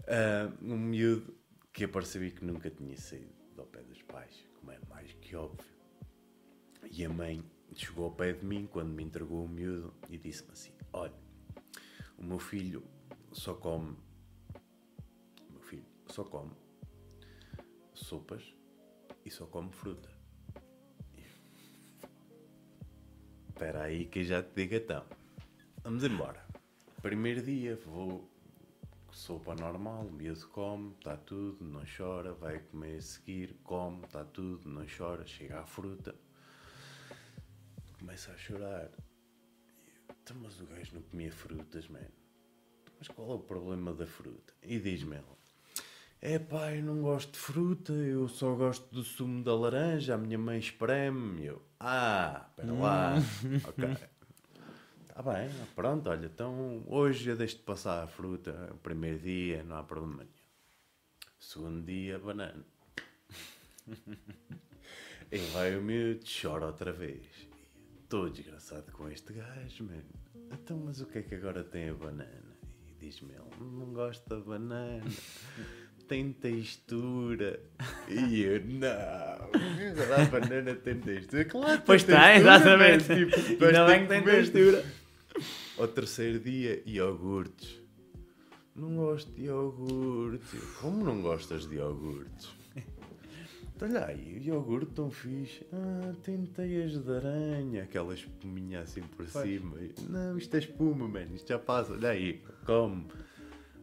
Uh, 0.00 0.72
um 0.72 0.78
miúdo 0.78 1.36
que 1.72 1.84
eu 1.84 1.88
percebi 1.88 2.30
que 2.30 2.44
nunca 2.44 2.70
tinha 2.70 2.96
saído 2.96 3.34
do 3.54 3.64
pé 3.64 3.82
dos 3.82 4.00
pais, 4.02 4.46
como 4.58 4.72
é 4.72 4.78
mais 4.88 5.12
que 5.20 5.36
óbvio. 5.36 5.66
E 6.90 7.04
a 7.04 7.08
mãe 7.08 7.44
chegou 7.74 8.06
ao 8.06 8.12
pé 8.12 8.32
de 8.32 8.44
mim 8.44 8.68
quando 8.70 8.90
me 8.90 9.02
entregou 9.02 9.44
o 9.44 9.48
miúdo 9.48 9.92
e 10.08 10.16
disse-me 10.16 10.52
assim: 10.52 10.72
Olha, 10.92 11.12
o 12.16 12.24
meu 12.24 12.38
filho 12.38 12.82
só 13.38 13.54
come. 13.54 13.96
Meu 15.48 15.60
filho 15.60 15.86
só 16.08 16.24
come 16.24 16.50
sopas 17.94 18.52
e 19.24 19.30
só 19.30 19.46
come 19.46 19.70
fruta. 19.70 20.10
Espera 23.48 23.82
aí 23.84 24.06
que 24.06 24.24
já 24.24 24.42
te 24.42 24.54
digo 24.54 24.74
então. 24.74 25.04
Vamos 25.82 26.02
embora. 26.04 26.44
Primeiro 27.00 27.42
dia 27.42 27.76
vou 27.76 28.28
sopa 29.12 29.54
normal, 29.54 30.06
o 30.06 30.12
miúdo 30.12 30.48
come, 30.48 30.92
está 30.94 31.16
tudo, 31.16 31.64
não 31.64 31.84
chora, 31.96 32.32
vai 32.34 32.58
comer 32.58 32.96
a 32.96 33.00
seguir, 33.00 33.56
come, 33.62 34.04
está 34.04 34.24
tudo, 34.24 34.68
não 34.68 34.86
chora, 34.86 35.26
chega 35.26 35.60
à 35.60 35.66
fruta, 35.66 36.14
começa 37.98 38.32
a 38.32 38.36
chorar. 38.36 38.90
Então, 40.22 40.36
mas 40.42 40.60
o 40.60 40.66
gajo 40.66 40.94
não 40.94 41.02
comia 41.02 41.32
frutas, 41.32 41.88
mano. 41.88 42.17
Mas 42.98 43.08
qual 43.08 43.30
é 43.30 43.34
o 43.34 43.38
problema 43.38 43.92
da 43.94 44.06
fruta? 44.06 44.52
E 44.62 44.78
diz-me 44.78 45.16
ela: 45.16 45.38
É 46.20 46.38
pá, 46.38 46.74
eu 46.74 46.82
não 46.82 47.00
gosto 47.02 47.32
de 47.32 47.38
fruta, 47.38 47.92
eu 47.92 48.28
só 48.28 48.54
gosto 48.54 48.92
do 48.92 49.04
sumo 49.04 49.42
da 49.42 49.54
laranja, 49.54 50.14
a 50.14 50.18
minha 50.18 50.38
mãe 50.38 50.58
espreme. 50.58 51.46
Eu, 51.46 51.62
ah, 51.78 52.46
espera 52.50 52.72
lá, 52.72 53.14
hum. 53.16 53.60
ok. 53.68 54.08
Está 55.08 55.32
bem, 55.32 55.50
pronto, 55.74 56.08
olha, 56.08 56.26
então 56.26 56.84
hoje 56.86 57.28
eu 57.28 57.36
deixo 57.36 57.56
de 57.56 57.62
passar 57.62 58.04
a 58.04 58.06
fruta, 58.06 58.70
o 58.72 58.78
primeiro 58.78 59.18
dia, 59.18 59.64
não 59.64 59.76
há 59.76 59.82
problema 59.82 60.18
nenhum. 60.18 60.38
Segundo 61.40 61.84
dia, 61.84 62.18
banana. 62.20 62.64
e 65.32 65.38
vai 65.52 65.76
o 65.76 65.82
miúdo, 65.82 66.24
chora 66.40 66.66
outra 66.66 66.92
vez. 66.92 67.26
Estou 68.02 68.30
desgraçado 68.30 68.90
com 68.92 69.08
este 69.08 69.32
gajo, 69.32 69.84
mano. 69.84 70.04
Então, 70.52 70.78
mas 70.78 71.00
o 71.00 71.06
que 71.06 71.18
é 71.18 71.22
que 71.22 71.34
agora 71.34 71.64
tem 71.64 71.90
a 71.90 71.94
banana? 71.94 72.47
Diz-me 73.00 73.32
ele, 73.32 73.42
não 73.60 73.92
gosta 73.92 74.36
de 74.36 74.42
banana, 74.42 75.04
tem 76.08 76.32
textura. 76.32 77.60
E 78.08 78.42
eu, 78.42 78.64
não, 78.64 78.88
a 78.88 80.24
banana 80.30 80.74
tem 80.74 80.98
textura. 80.98 81.44
Claro, 81.44 81.82
pois 81.84 82.04
tem, 82.04 82.36
exatamente. 82.36 83.04
Tipo, 83.04 83.70
não 83.72 83.88
é 83.88 84.00
que 84.00 84.06
tem 84.06 84.22
textura. 84.22 84.84
Ao 85.78 85.86
terceiro 85.86 86.40
dia, 86.40 86.82
iogurtes. 86.84 87.78
Não 88.74 88.96
gosto 88.96 89.30
de 89.32 89.42
iogurte. 89.42 90.56
Como 90.80 91.04
não 91.04 91.20
gostas 91.20 91.68
de 91.68 91.76
iogurtes? 91.76 92.57
Olha 93.80 94.06
aí, 94.06 94.38
o 94.38 94.42
iogurte 94.42 94.92
tão 94.92 95.10
fixe. 95.10 95.64
Ah, 95.72 96.12
tem 96.22 96.44
teias 96.46 96.98
de 96.98 97.12
aranha. 97.12 97.84
Aquela 97.84 98.12
espuminha 98.12 98.80
assim 98.80 99.02
por 99.02 99.24
pois. 99.26 99.30
cima. 99.30 99.76
Não, 100.08 100.36
isto 100.36 100.54
é 100.56 100.58
espuma, 100.58 101.06
mano. 101.06 101.34
Isto 101.34 101.48
já 101.48 101.58
passa. 101.58 101.92
Olha 101.92 102.10
aí, 102.10 102.42
come. 102.66 103.06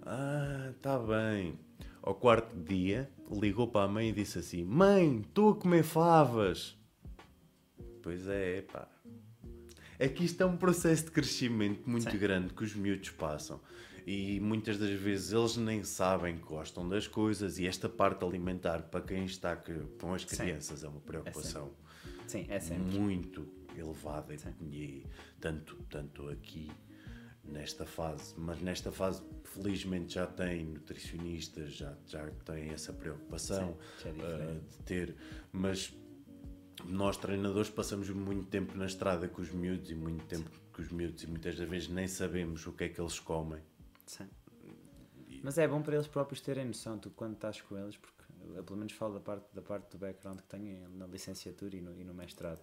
Ah, 0.02 0.74
tá 0.82 1.00
bem. 1.00 1.58
Ao 2.02 2.14
quarto 2.14 2.56
dia, 2.56 3.10
ligou 3.32 3.68
para 3.68 3.86
a 3.86 3.88
mãe 3.88 4.10
e 4.10 4.12
disse 4.12 4.40
assim: 4.40 4.64
Mãe, 4.64 5.22
estou 5.22 5.52
a 5.52 5.56
comer 5.56 5.84
favas. 5.84 6.78
Pois 8.04 8.28
é, 8.28 8.62
pá. 8.62 8.88
É 9.98 10.10
que 10.10 10.26
isto 10.26 10.42
é 10.44 10.46
um 10.46 10.58
processo 10.58 11.06
de 11.06 11.12
crescimento 11.12 11.90
muito 11.90 12.12
Sim. 12.12 12.18
grande 12.18 12.54
que 12.54 12.64
os 12.64 12.76
miúdos 12.76 13.12
passam 13.12 13.62
e 14.06 14.40
muitas 14.40 14.78
das 14.78 14.92
vezes 14.92 15.34
eles 15.34 15.58
nem 15.58 15.84
sabem 15.84 16.38
que 16.38 16.44
gostam 16.44 16.88
das 16.88 17.08
coisas 17.08 17.58
e 17.58 17.66
esta 17.66 17.90
parte 17.90 18.24
alimentar 18.24 18.84
para 18.84 19.02
quem 19.02 19.26
está 19.26 19.56
com 19.56 20.14
as 20.14 20.24
crianças 20.24 20.80
Sim. 20.80 20.86
é 20.86 20.90
uma 20.90 21.02
preocupação 21.02 21.72
é 22.48 22.60
Sim, 22.60 22.74
é 22.74 22.78
muito 22.78 23.48
elevada 23.76 24.36
e 24.62 25.06
tanto, 25.40 25.76
tanto 25.90 26.30
aqui 26.30 26.72
nesta 27.44 27.86
fase, 27.86 28.34
mas 28.38 28.60
nesta 28.62 28.92
fase 28.92 29.24
felizmente 29.44 30.16
já 30.16 30.26
tem 30.26 30.66
nutricionistas, 30.66 31.74
já, 31.74 31.96
já 32.08 32.28
tem 32.44 32.70
essa 32.70 32.92
preocupação 32.92 33.78
Sim, 34.02 34.10
uh, 34.10 34.60
de 34.60 34.78
ter, 34.84 35.16
mas 35.52 35.96
nós 36.84 37.18
treinadores 37.18 37.70
passamos 37.70 38.10
muito 38.10 38.48
tempo 38.48 38.76
na 38.78 38.86
estrada 38.86 39.28
com 39.28 39.42
os 39.42 39.52
miúdos 39.52 39.92
e 39.92 39.96
muito 39.96 40.26
tempo 40.26 40.50
Sim. 40.50 40.62
com 40.74 40.82
os 40.82 40.90
miúdos 40.90 41.24
e 41.24 41.28
muitas 41.28 41.56
das 41.56 41.70
vezes 41.70 41.90
nem 41.90 42.08
sabemos 42.08 42.66
o 42.66 42.72
que 42.72 42.86
é 42.86 42.90
que 42.90 43.00
eles 43.00 43.20
comem 43.20 43.62
Sim. 44.06 44.30
Mas 45.44 45.58
é 45.58 45.68
bom 45.68 45.82
para 45.82 45.96
eles 45.96 46.08
próprios 46.08 46.42
terem 46.42 46.66
noção, 46.66 46.98
tu 46.98 47.10
quando 47.12 47.34
estás 47.34 47.62
com 47.62 47.78
eles, 47.78 47.98
porque 47.98 48.24
eu 48.56 48.64
pelo 48.64 48.78
menos 48.78 48.94
falo 48.94 49.14
da 49.14 49.20
parte, 49.20 49.46
da 49.54 49.62
parte 49.62 49.92
do 49.92 49.98
background 49.98 50.40
que 50.40 50.48
tenho 50.48 50.90
na 50.90 51.06
licenciatura 51.06 51.76
e 51.76 51.82
no, 51.82 52.00
e 52.00 52.04
no 52.04 52.14
mestrado, 52.14 52.62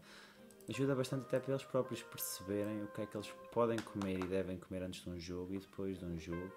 ajuda 0.68 0.94
bastante 0.94 1.26
até 1.26 1.38
para 1.38 1.52
eles 1.52 1.64
próprios 1.64 2.02
perceberem 2.02 2.82
o 2.82 2.88
que 2.88 3.02
é 3.02 3.06
que 3.06 3.16
eles 3.16 3.28
podem 3.52 3.78
comer 3.78 4.18
e 4.18 4.26
devem 4.26 4.58
comer 4.58 4.82
antes 4.82 5.02
de 5.02 5.10
um 5.10 5.18
jogo 5.18 5.54
e 5.54 5.58
depois 5.58 5.98
de 5.98 6.04
um 6.04 6.18
jogo. 6.18 6.52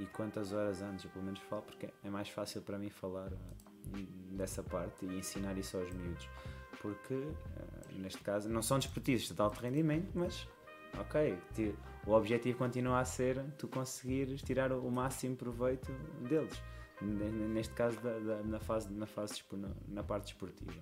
E 0.00 0.06
quantas 0.06 0.52
horas 0.52 0.82
antes, 0.82 1.04
eu 1.04 1.10
pelo 1.10 1.24
menos 1.24 1.40
falo 1.40 1.62
porque 1.62 1.88
é 2.02 2.10
mais 2.10 2.28
fácil 2.28 2.62
para 2.62 2.78
mim 2.78 2.90
falar 2.90 3.32
uh, 3.32 3.36
dessa 4.32 4.62
parte 4.62 5.04
e 5.04 5.18
ensinar 5.18 5.56
isso 5.58 5.76
aos 5.76 5.92
miúdos. 5.92 6.28
Porque 6.80 7.14
uh, 7.14 7.98
neste 7.98 8.20
caso 8.20 8.48
não 8.48 8.62
são 8.62 8.78
desportistas 8.78 9.36
de 9.36 9.40
alto 9.40 9.60
rendimento 9.60 10.10
mas 10.14 10.48
ok, 10.98 11.38
o 12.06 12.12
objetivo 12.12 12.58
continua 12.58 13.00
a 13.00 13.04
ser 13.04 13.42
tu 13.58 13.68
conseguires 13.68 14.42
tirar 14.42 14.72
o 14.72 14.90
máximo 14.90 15.36
proveito 15.36 15.92
deles. 16.28 16.60
Neste 17.00 17.74
caso, 17.74 18.00
da, 18.00 18.18
da, 18.18 18.42
na, 18.42 18.60
fase, 18.60 18.92
na, 18.92 19.06
fase, 19.06 19.42
na, 19.88 20.02
parte 20.04 20.28
esportiva. 20.28 20.72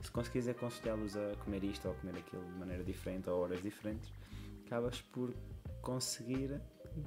se 0.00 0.10
conseguires 0.10 0.48
aconselhá-los 0.48 1.16
a 1.16 1.34
comer 1.44 1.64
isto 1.64 1.86
ou 1.86 1.92
a 1.92 1.96
comer 1.96 2.16
aquilo 2.18 2.44
de 2.44 2.58
maneira 2.58 2.82
diferente 2.82 3.28
ou 3.28 3.42
horas 3.42 3.62
diferentes, 3.62 4.10
acabas 4.64 5.02
por 5.02 5.34
conseguir 5.82 6.60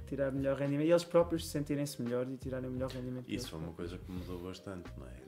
tirar 0.06 0.32
melhor 0.32 0.58
rendimento 0.58 0.88
e 0.88 0.92
eles 0.92 1.04
próprios 1.04 1.48
sentirem-se 1.48 2.02
melhor 2.02 2.30
e 2.30 2.38
tirarem 2.38 2.70
melhor 2.70 2.92
rendimento. 2.92 3.28
Isso 3.28 3.50
foi 3.50 3.60
uma 3.60 3.74
coisa 3.74 3.98
que 3.98 4.12
mudou 4.12 4.40
bastante, 4.40 4.92
não 4.98 5.08
é? 5.08 5.22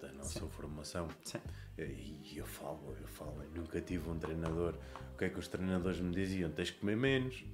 Da, 0.00 0.12
nossa 0.12 0.40
Sim. 0.40 0.48
formação. 0.50 1.08
Sim. 1.22 1.38
E 1.78 2.34
eu 2.36 2.46
falo, 2.46 2.96
eu 3.00 3.06
falo, 3.08 3.42
eu 3.42 3.62
nunca 3.62 3.80
tive 3.80 4.08
um 4.08 4.18
treinador. 4.18 4.74
O 5.14 5.18
que 5.18 5.24
é 5.24 5.28
que 5.28 5.38
os 5.38 5.48
treinadores 5.48 6.00
me 6.00 6.12
diziam? 6.14 6.50
Tens 6.50 6.68
de 6.68 6.74
comer 6.74 6.96
menos. 6.96 7.44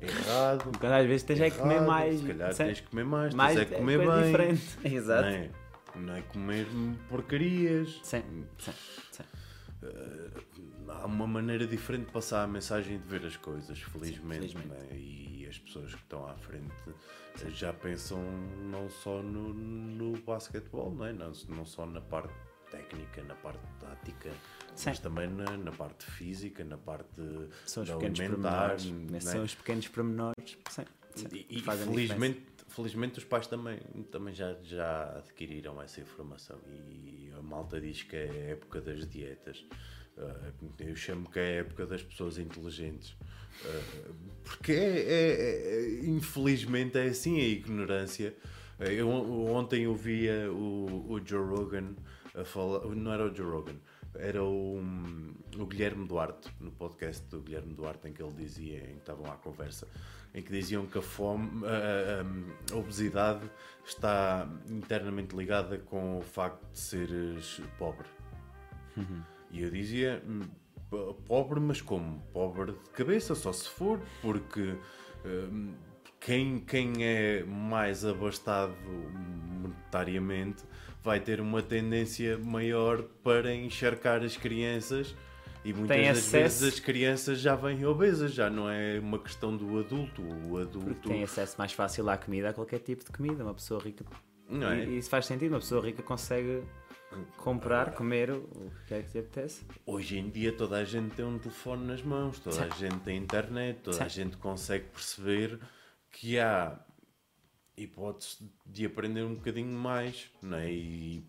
Errado. 0.00 0.70
Quando 0.78 0.92
às 0.92 1.06
vezes 1.06 1.22
tens 1.24 1.40
é 1.40 1.50
que 1.50 1.58
comer 1.58 1.80
mais. 1.82 2.20
Se 2.20 2.26
calhar 2.26 2.52
Sim. 2.52 2.64
tens 2.64 2.76
de 2.76 2.82
comer 2.84 3.04
mais, 3.04 3.34
mais 3.34 3.54
tens 3.56 3.62
é 3.62 3.64
que 3.66 3.74
comer 3.76 3.96
coisa 3.98 4.12
bem. 4.22 4.24
diferente. 4.54 4.78
Exato. 4.94 5.22
Não 5.22 5.28
é, 5.28 5.50
não 5.96 6.14
é 6.16 6.22
comer 6.22 6.66
porcarias. 7.08 8.00
Sim, 8.02 8.22
sim, 8.58 8.72
sim. 9.10 9.22
Há 10.88 11.06
uma 11.06 11.26
maneira 11.26 11.66
diferente 11.66 12.06
de 12.06 12.12
passar 12.12 12.44
a 12.44 12.46
mensagem 12.46 12.96
e 12.96 12.98
de 12.98 13.06
ver 13.08 13.24
as 13.26 13.36
coisas, 13.36 13.78
felizmente. 13.80 14.52
felizmente. 14.52 14.68
não 14.68 14.76
é? 14.76 14.96
E 14.96 15.46
as 15.48 15.58
pessoas 15.58 15.94
que 15.94 16.00
estão 16.02 16.26
à 16.26 16.34
frente 16.36 16.72
eh, 16.88 17.50
já 17.50 17.72
pensam 17.72 18.20
não 18.70 18.88
só 18.90 19.22
no, 19.22 19.52
no 19.54 20.16
basquetebol, 20.22 20.90
não, 20.94 21.04
é? 21.06 21.12
não, 21.12 21.32
não 21.48 21.64
só 21.64 21.86
na 21.86 22.00
parte 22.00 22.32
técnica, 22.70 23.22
na 23.24 23.34
parte 23.34 23.60
tática, 23.80 24.30
Sim. 24.74 24.90
mas 24.90 24.98
também 24.98 25.28
na, 25.28 25.56
na 25.56 25.72
parte 25.72 26.04
física, 26.06 26.64
na 26.64 26.76
parte 26.76 27.08
São 27.66 27.82
os 27.82 27.90
pequenos 27.90 28.20
alimentar. 28.20 28.76
pormenores. 28.76 28.84
não 28.86 29.16
é? 29.16 29.20
São 29.20 29.42
os 29.44 29.54
pequenos 29.54 29.88
pormenores. 29.88 30.58
Sim, 30.70 30.84
sim, 31.14 31.26
E, 31.32 31.58
e 31.58 31.62
felizmente, 31.62 32.42
felizmente 32.68 33.18
os 33.18 33.24
pais 33.24 33.46
também, 33.46 33.78
também 34.10 34.34
já, 34.34 34.54
já 34.62 35.18
adquiriram 35.18 35.80
essa 35.82 36.00
informação 36.00 36.58
e 36.90 37.30
a 37.36 37.42
malta 37.42 37.80
diz 37.80 38.02
que 38.02 38.16
é 38.16 38.28
a 38.30 38.50
época 38.52 38.80
das 38.80 39.08
dietas. 39.08 39.64
Ah, 40.16 40.52
eu 40.80 40.96
chamo 40.96 41.30
que 41.30 41.38
é 41.38 41.42
a 41.42 41.60
época 41.60 41.86
das 41.86 42.02
pessoas 42.02 42.38
inteligentes. 42.38 43.16
Ah, 43.64 44.10
porque 44.44 44.72
é, 44.72 44.98
é- 44.98 46.00
é- 46.02 46.06
infelizmente 46.06 46.98
é 46.98 47.04
assim 47.08 47.38
a 47.40 47.44
ignorância. 47.44 48.34
Ah, 48.78 48.84
Eu 48.92 49.08
ontem 49.10 49.86
ouvia 49.86 50.50
o, 50.52 51.12
o 51.12 51.20
Joe 51.26 51.44
Rogan 51.46 51.94
a 52.34 52.44
falar, 52.44 52.84
não 52.94 53.12
era 53.12 53.30
o 53.30 53.34
Joe 53.34 53.46
Rogan, 53.50 53.76
era 54.14 54.42
o, 54.42 54.78
o 55.58 55.66
Guilherme 55.66 56.06
Duarte, 56.06 56.50
no 56.60 56.70
podcast 56.72 57.24
do 57.28 57.40
Guilherme 57.40 57.74
Duarte, 57.74 58.08
em 58.08 58.12
que 58.12 58.22
ele 58.22 58.32
dizia, 58.32 58.78
em 58.78 58.94
que 58.94 58.98
estavam 59.00 59.26
à 59.26 59.36
conversa, 59.36 59.86
em 60.34 60.42
que 60.42 60.50
diziam 60.52 60.86
que 60.86 60.98
a 60.98 61.02
fome, 61.02 61.64
a, 61.66 62.72
a- 62.72 62.74
a 62.74 62.76
obesidade 62.78 63.48
está 63.84 64.48
internamente 64.68 65.34
ligada 65.36 65.78
com 65.78 66.18
o 66.18 66.22
facto 66.22 66.66
de 66.72 66.78
seres 66.78 67.60
pobre. 67.78 68.06
E 69.50 69.62
eu 69.62 69.70
dizia, 69.70 70.22
"Hum, 70.26 70.42
po- 70.90 71.14
pobre, 71.26 71.60
mas 71.60 71.80
como? 71.80 72.20
Pobre 72.32 72.72
de 72.72 72.90
cabeça, 72.90 73.34
só 73.34 73.52
se 73.52 73.68
for, 73.68 74.00
porque 74.20 74.76
hum, 75.24 75.74
quem, 76.20 76.58
quem 76.60 76.92
é 77.04 77.44
mais 77.44 78.04
abastado 78.04 78.74
monetariamente 79.62 80.64
vai 81.08 81.20
ter 81.20 81.40
uma 81.40 81.62
tendência 81.62 82.36
maior 82.36 83.02
para 83.24 83.54
encharcar 83.54 84.22
as 84.22 84.36
crianças 84.36 85.14
e 85.64 85.72
muitas 85.72 85.96
Tem 85.96 86.06
das 86.06 86.18
acesso- 86.18 86.32
vezes 86.60 86.74
as 86.74 86.80
crianças 86.80 87.40
já 87.40 87.54
vêm 87.56 87.86
obesas, 87.86 88.30
já 88.34 88.50
não 88.50 88.68
é 88.68 88.98
uma 89.00 89.18
questão 89.18 89.56
do 89.56 89.78
adulto. 89.78 90.20
O 90.20 90.50
Porque 90.50 90.60
adulto 90.78 91.08
tem 91.08 91.22
acesso 91.24 91.54
mais 91.56 91.72
fácil 91.72 92.08
à 92.10 92.18
comida, 92.18 92.50
a 92.50 92.52
qualquer 92.52 92.80
tipo 92.80 93.02
de 93.04 93.10
comida. 93.10 93.42
Uma 93.42 93.54
pessoa 93.54 93.80
rica. 93.82 94.04
não 94.50 94.68
é? 94.70 94.84
E, 94.84 94.98
isso 94.98 95.08
faz 95.08 95.24
sentido. 95.24 95.52
Uma 95.52 95.60
pessoa 95.60 95.82
rica 95.82 96.02
consegue 96.02 96.62
comprar, 97.38 97.92
comer 97.94 98.30
o 98.32 98.42
que 98.42 98.84
quer 98.88 99.02
que 99.04 99.14
lhe 99.14 99.20
apetece. 99.24 99.62
Hoje 99.86 100.18
em 100.18 100.28
dia 100.28 100.52
toda 100.52 100.76
a 100.76 100.84
gente 100.84 101.14
tem 101.14 101.24
um 101.24 101.38
telefone 101.38 101.86
nas 101.86 102.02
mãos, 102.02 102.38
toda 102.38 102.64
a 102.64 102.68
gente 102.68 102.98
tem 103.00 103.16
internet, 103.16 103.78
toda 103.82 104.04
a 104.04 104.08
gente 104.08 104.36
consegue 104.36 104.84
perceber 104.92 105.58
que 106.10 106.38
há 106.38 106.78
hipótese 107.78 108.38
de 108.66 108.84
aprender 108.86 109.22
um 109.24 109.34
bocadinho 109.34 109.72
mais, 109.78 110.30
não 110.42 110.58
é? 110.58 110.70
E 110.72 111.24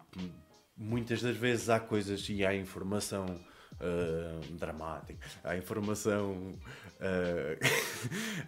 muitas 0.77 1.21
das 1.21 1.35
vezes 1.37 1.69
há 1.69 1.79
coisas 1.79 2.27
e 2.29 2.45
há 2.45 2.55
informação 2.55 3.25
ah, 3.79 4.39
dramática, 4.51 5.27
há 5.43 5.55
informação, 5.57 6.53
ah, 6.99 7.57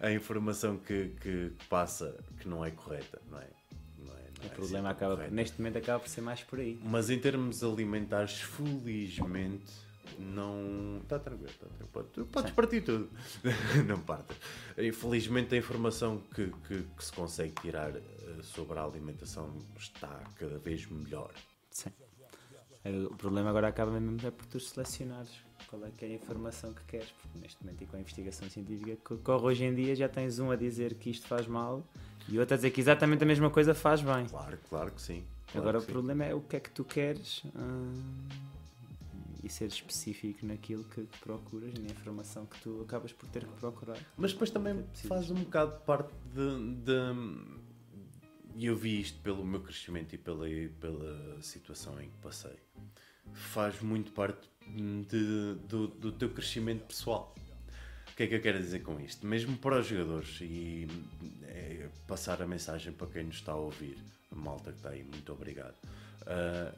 há 0.00 0.12
informação 0.12 0.76
que, 0.78 1.14
que 1.20 1.52
passa 1.68 2.16
que 2.40 2.48
não 2.48 2.64
é 2.64 2.70
correta, 2.70 3.20
não 3.30 3.38
é? 3.38 3.46
Não 3.98 4.12
é- 4.16 4.22
não 4.38 4.44
O 4.44 4.46
é 4.46 4.54
problema 4.54 4.88
assim 4.88 4.96
acaba, 4.96 5.14
correta. 5.16 5.34
neste 5.34 5.58
momento 5.60 5.78
acaba 5.78 6.00
por 6.00 6.08
ser 6.08 6.20
mais 6.20 6.42
por 6.42 6.58
aí. 6.58 6.78
Mas 6.82 7.10
em 7.10 7.18
termos 7.18 7.62
alimentares, 7.62 8.40
felizmente, 8.40 9.72
não. 10.18 10.98
Está 11.02 11.18
tranquilo, 11.18 11.50
está 11.50 11.66
tranquilo. 11.66 11.88
Podes- 11.92 12.26
Podes 12.32 12.50
partir 12.52 12.80
tudo. 12.82 13.10
não 13.86 14.00
partas. 14.00 14.36
Infelizmente, 14.78 15.54
a 15.54 15.58
informação 15.58 16.18
que, 16.34 16.52
que, 16.68 16.82
que 16.82 17.04
se 17.04 17.12
consegue 17.12 17.52
tirar 17.60 17.90
eh, 17.96 18.02
sobre 18.42 18.78
a 18.78 18.84
alimentação 18.84 19.50
está 19.78 20.08
cada 20.36 20.58
vez 20.58 20.86
melhor. 20.86 21.30
Sim. 21.70 21.90
O 23.10 23.14
problema 23.16 23.50
agora 23.50 23.68
acaba 23.68 23.92
mesmo 24.00 24.26
é 24.26 24.30
por 24.32 24.44
tu 24.46 24.58
selecionares 24.58 25.30
qual 25.68 25.84
é 25.86 25.90
que 25.96 26.04
é 26.04 26.08
a 26.08 26.12
informação 26.14 26.72
que 26.74 26.82
queres, 26.84 27.08
porque 27.22 27.38
neste 27.38 27.62
momento 27.64 27.82
e 27.82 27.86
com 27.86 27.96
a 27.96 28.00
investigação 28.00 28.50
científica 28.50 28.96
que 28.96 29.16
corre 29.22 29.44
hoje 29.44 29.64
em 29.64 29.72
dia 29.72 29.94
já 29.94 30.08
tens 30.08 30.40
um 30.40 30.50
a 30.50 30.56
dizer 30.56 30.94
que 30.94 31.08
isto 31.08 31.26
faz 31.28 31.46
mal 31.46 31.86
e 32.28 32.38
outro 32.40 32.54
a 32.54 32.56
dizer 32.56 32.72
que 32.72 32.80
exatamente 32.80 33.22
a 33.22 33.26
mesma 33.26 33.48
coisa 33.50 33.72
faz 33.72 34.00
bem. 34.02 34.26
Claro, 34.26 34.58
claro 34.68 34.90
que 34.90 35.00
sim. 35.00 35.24
claro 35.52 35.60
Agora 35.68 35.78
que 35.78 35.84
o 35.84 35.86
sim. 35.86 35.92
problema 35.92 36.24
é 36.24 36.34
o 36.34 36.40
que 36.40 36.56
é 36.56 36.60
que 36.60 36.70
tu 36.70 36.84
queres 36.84 37.42
hum, 37.56 38.02
e 39.42 39.48
ser 39.48 39.66
específico 39.66 40.46
naquilo 40.46 40.84
que 40.84 41.02
procuras 41.20 41.72
e 41.74 41.80
na 41.80 41.88
informação 41.88 42.46
que 42.46 42.60
tu 42.60 42.80
acabas 42.82 43.12
por 43.12 43.28
ter 43.28 43.44
que 43.44 43.52
procurar. 43.54 43.98
Mas 44.16 44.32
depois 44.32 44.50
também 44.50 44.78
É 44.78 45.06
faz 45.08 45.30
um 45.30 45.34
bocado 45.42 45.80
parte 45.80 46.12
de. 46.34 46.74
de- 46.84 47.62
e 48.54 48.66
eu 48.66 48.76
vi 48.76 49.00
isto 49.00 49.18
pelo 49.20 49.44
meu 49.44 49.60
crescimento 49.60 50.14
e 50.14 50.18
pela, 50.18 50.46
pela 50.80 51.40
situação 51.42 52.00
em 52.00 52.08
que 52.08 52.16
passei. 52.18 52.56
Faz 53.32 53.80
muito 53.80 54.12
parte 54.12 54.46
de- 55.08 55.54
do, 55.66 55.88
do 55.88 56.12
teu 56.12 56.28
crescimento 56.30 56.84
pessoal. 56.86 57.34
O 58.10 58.14
que 58.14 58.24
é 58.24 58.26
que 58.26 58.34
eu 58.34 58.42
quero 58.42 58.58
dizer 58.58 58.80
com 58.80 59.00
isto? 59.00 59.26
Mesmo 59.26 59.56
para 59.56 59.80
os 59.80 59.86
jogadores 59.86 60.38
e 60.42 60.86
é, 61.44 61.88
passar 62.06 62.42
a 62.42 62.46
mensagem 62.46 62.92
para 62.92 63.06
quem 63.06 63.24
nos 63.24 63.36
está 63.36 63.52
a 63.52 63.56
ouvir, 63.56 63.96
a 64.30 64.34
malta 64.34 64.70
que 64.70 64.76
está 64.76 64.90
aí, 64.90 65.02
muito 65.02 65.32
obrigado. 65.32 65.74
Ah, 66.26 66.72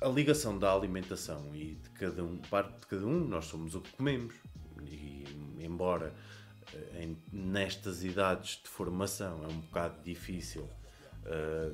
a 0.00 0.08
ligação 0.08 0.58
da 0.58 0.72
alimentação 0.72 1.54
e 1.54 1.74
de 1.74 1.90
cada 1.90 2.22
um, 2.22 2.36
parte 2.38 2.80
de 2.80 2.86
cada 2.86 3.06
um, 3.06 3.20
nós 3.26 3.46
somos 3.46 3.74
o 3.74 3.80
que 3.80 3.90
comemos. 3.96 4.34
E 4.82 5.24
embora 5.60 6.14
eh, 6.72 7.04
em- 7.04 7.18
nestas 7.32 8.04
idades 8.04 8.60
de 8.62 8.68
formação 8.68 9.42
é 9.44 9.48
um 9.48 9.60
bocado 9.60 10.00
difícil 10.04 10.68
eh, 11.26 11.72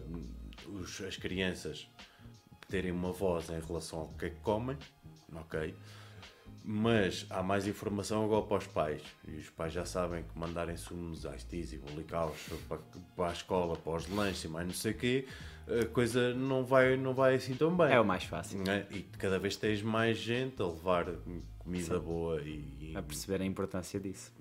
os- 0.68 1.01
as 1.03 1.16
crianças 1.16 1.87
terem 2.68 2.91
uma 2.93 3.12
voz 3.12 3.51
em 3.51 3.61
relação 3.61 4.01
ao 4.01 4.09
que 4.09 4.27
é 4.27 4.31
que 4.31 4.41
comem, 4.41 4.77
ok? 5.35 5.75
Mas 6.64 7.27
há 7.29 7.43
mais 7.43 7.66
informação 7.66 8.25
agora 8.25 8.47
para 8.47 8.57
os 8.57 8.66
pais. 8.66 9.03
E 9.29 9.33
os 9.33 9.51
pais 9.51 9.70
já 9.75 9.85
sabem 9.85 10.22
que 10.25 10.39
mandarem 10.39 10.79
sumos, 10.79 11.25
iced 11.27 11.75
e 11.75 11.79
bolicaus 11.79 12.39
para, 12.66 12.79
para 13.14 13.29
a 13.29 13.33
escola, 13.33 13.77
para 13.77 13.93
os 13.97 14.09
lanches 14.09 14.45
e 14.45 14.49
mais 14.49 14.66
não 14.66 14.75
sei 14.75 14.93
o 14.93 14.97
quê, 14.97 15.29
a 15.69 15.87
coisa 15.87 16.35
não 16.35 16.65
vai, 16.65 16.97
não 16.97 17.15
vai 17.15 17.35
assim 17.37 17.55
tão 17.55 17.75
bem. 17.77 17.93
É 17.93 18.01
o 18.01 18.05
mais 18.05 18.25
fácil. 18.25 18.62
É? 18.69 18.87
E 18.91 19.03
cada 19.19 19.39
vez 19.39 19.57
tens 19.57 19.83
mais 19.83 20.19
gente 20.19 20.61
a 20.61 20.67
levar 20.67 21.07
comida 21.59 21.99
boa 21.99 22.41
e, 22.43 22.65
e- 22.81 22.97
A 22.97 23.03
perceber 23.03 23.41
a 23.43 23.45
importância 23.47 23.99
disso. 23.99 24.33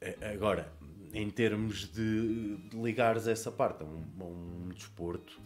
é? 0.00 0.14
Eh, 0.20 0.32
Agora, 0.34 0.70
em 1.12 1.28
termos 1.30 1.88
de 1.92 2.56
de 2.56 2.76
ligares 2.82 3.26
essa 3.26 3.50
parte 3.50 3.82
a 3.82 3.86
um, 3.86 4.04
a 4.20 4.24
um 4.24 4.68
desporto, 4.74 5.40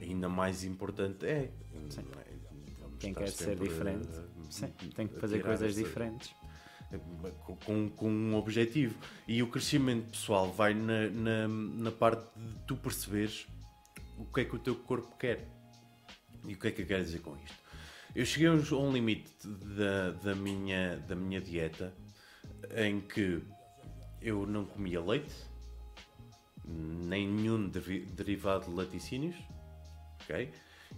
ainda 0.00 0.28
mais 0.28 0.64
importante 0.64 1.26
é. 1.26 1.30
é? 1.30 1.50
Vamos 1.72 2.96
Quem 2.98 3.10
estar 3.10 3.22
quer 3.24 3.30
ser 3.30 3.44
sempre 3.44 3.68
diferente, 3.68 4.08
a- 4.08 4.50
sim, 4.50 4.68
tem 4.94 5.06
que 5.08 5.18
fazer 5.18 5.40
coisas 5.42 5.70
essa- 5.72 5.82
diferentes. 5.82 6.34
com- 7.44 7.56
com, 7.56 7.88
com 7.90 8.08
um 8.10 8.34
objetivo. 8.36 8.94
E 9.26 9.42
o 9.42 9.48
crescimento 9.48 10.10
pessoal 10.10 10.50
vai 10.52 10.72
na, 10.72 11.08
na, 11.10 11.48
na 11.48 11.90
parte 11.90 12.22
de 12.36 12.54
tu 12.66 12.76
perceberes 12.76 13.46
o 14.18 14.24
que 14.24 14.40
é 14.40 14.44
que 14.44 14.56
o 14.56 14.58
teu 14.58 14.74
corpo 14.74 15.16
quer. 15.16 15.46
E 16.46 16.54
o 16.54 16.58
que 16.58 16.68
é 16.68 16.70
que 16.70 16.82
eu 16.82 16.86
quero 16.86 17.04
dizer 17.04 17.20
com 17.20 17.36
isto? 17.36 17.56
Eu 18.14 18.24
cheguei 18.24 18.48
a 18.48 18.52
um, 18.52 18.92
limite 18.92 19.30
da, 19.46 20.10
da, 20.12 20.34
minha, 20.34 20.96
da 21.00 21.14
minha 21.14 21.40
dieta 21.40 21.92
em 22.74 23.00
que 23.00 23.42
eu 24.22 24.46
não 24.46 24.64
comia 24.64 25.02
leite, 25.02 25.34
nem 26.64 27.28
nenhum 27.28 27.68
deri- 27.68 28.06
derivado 28.06 28.66
de 28.66 28.72
laticínios, 28.72 29.36
ok? 30.22 30.50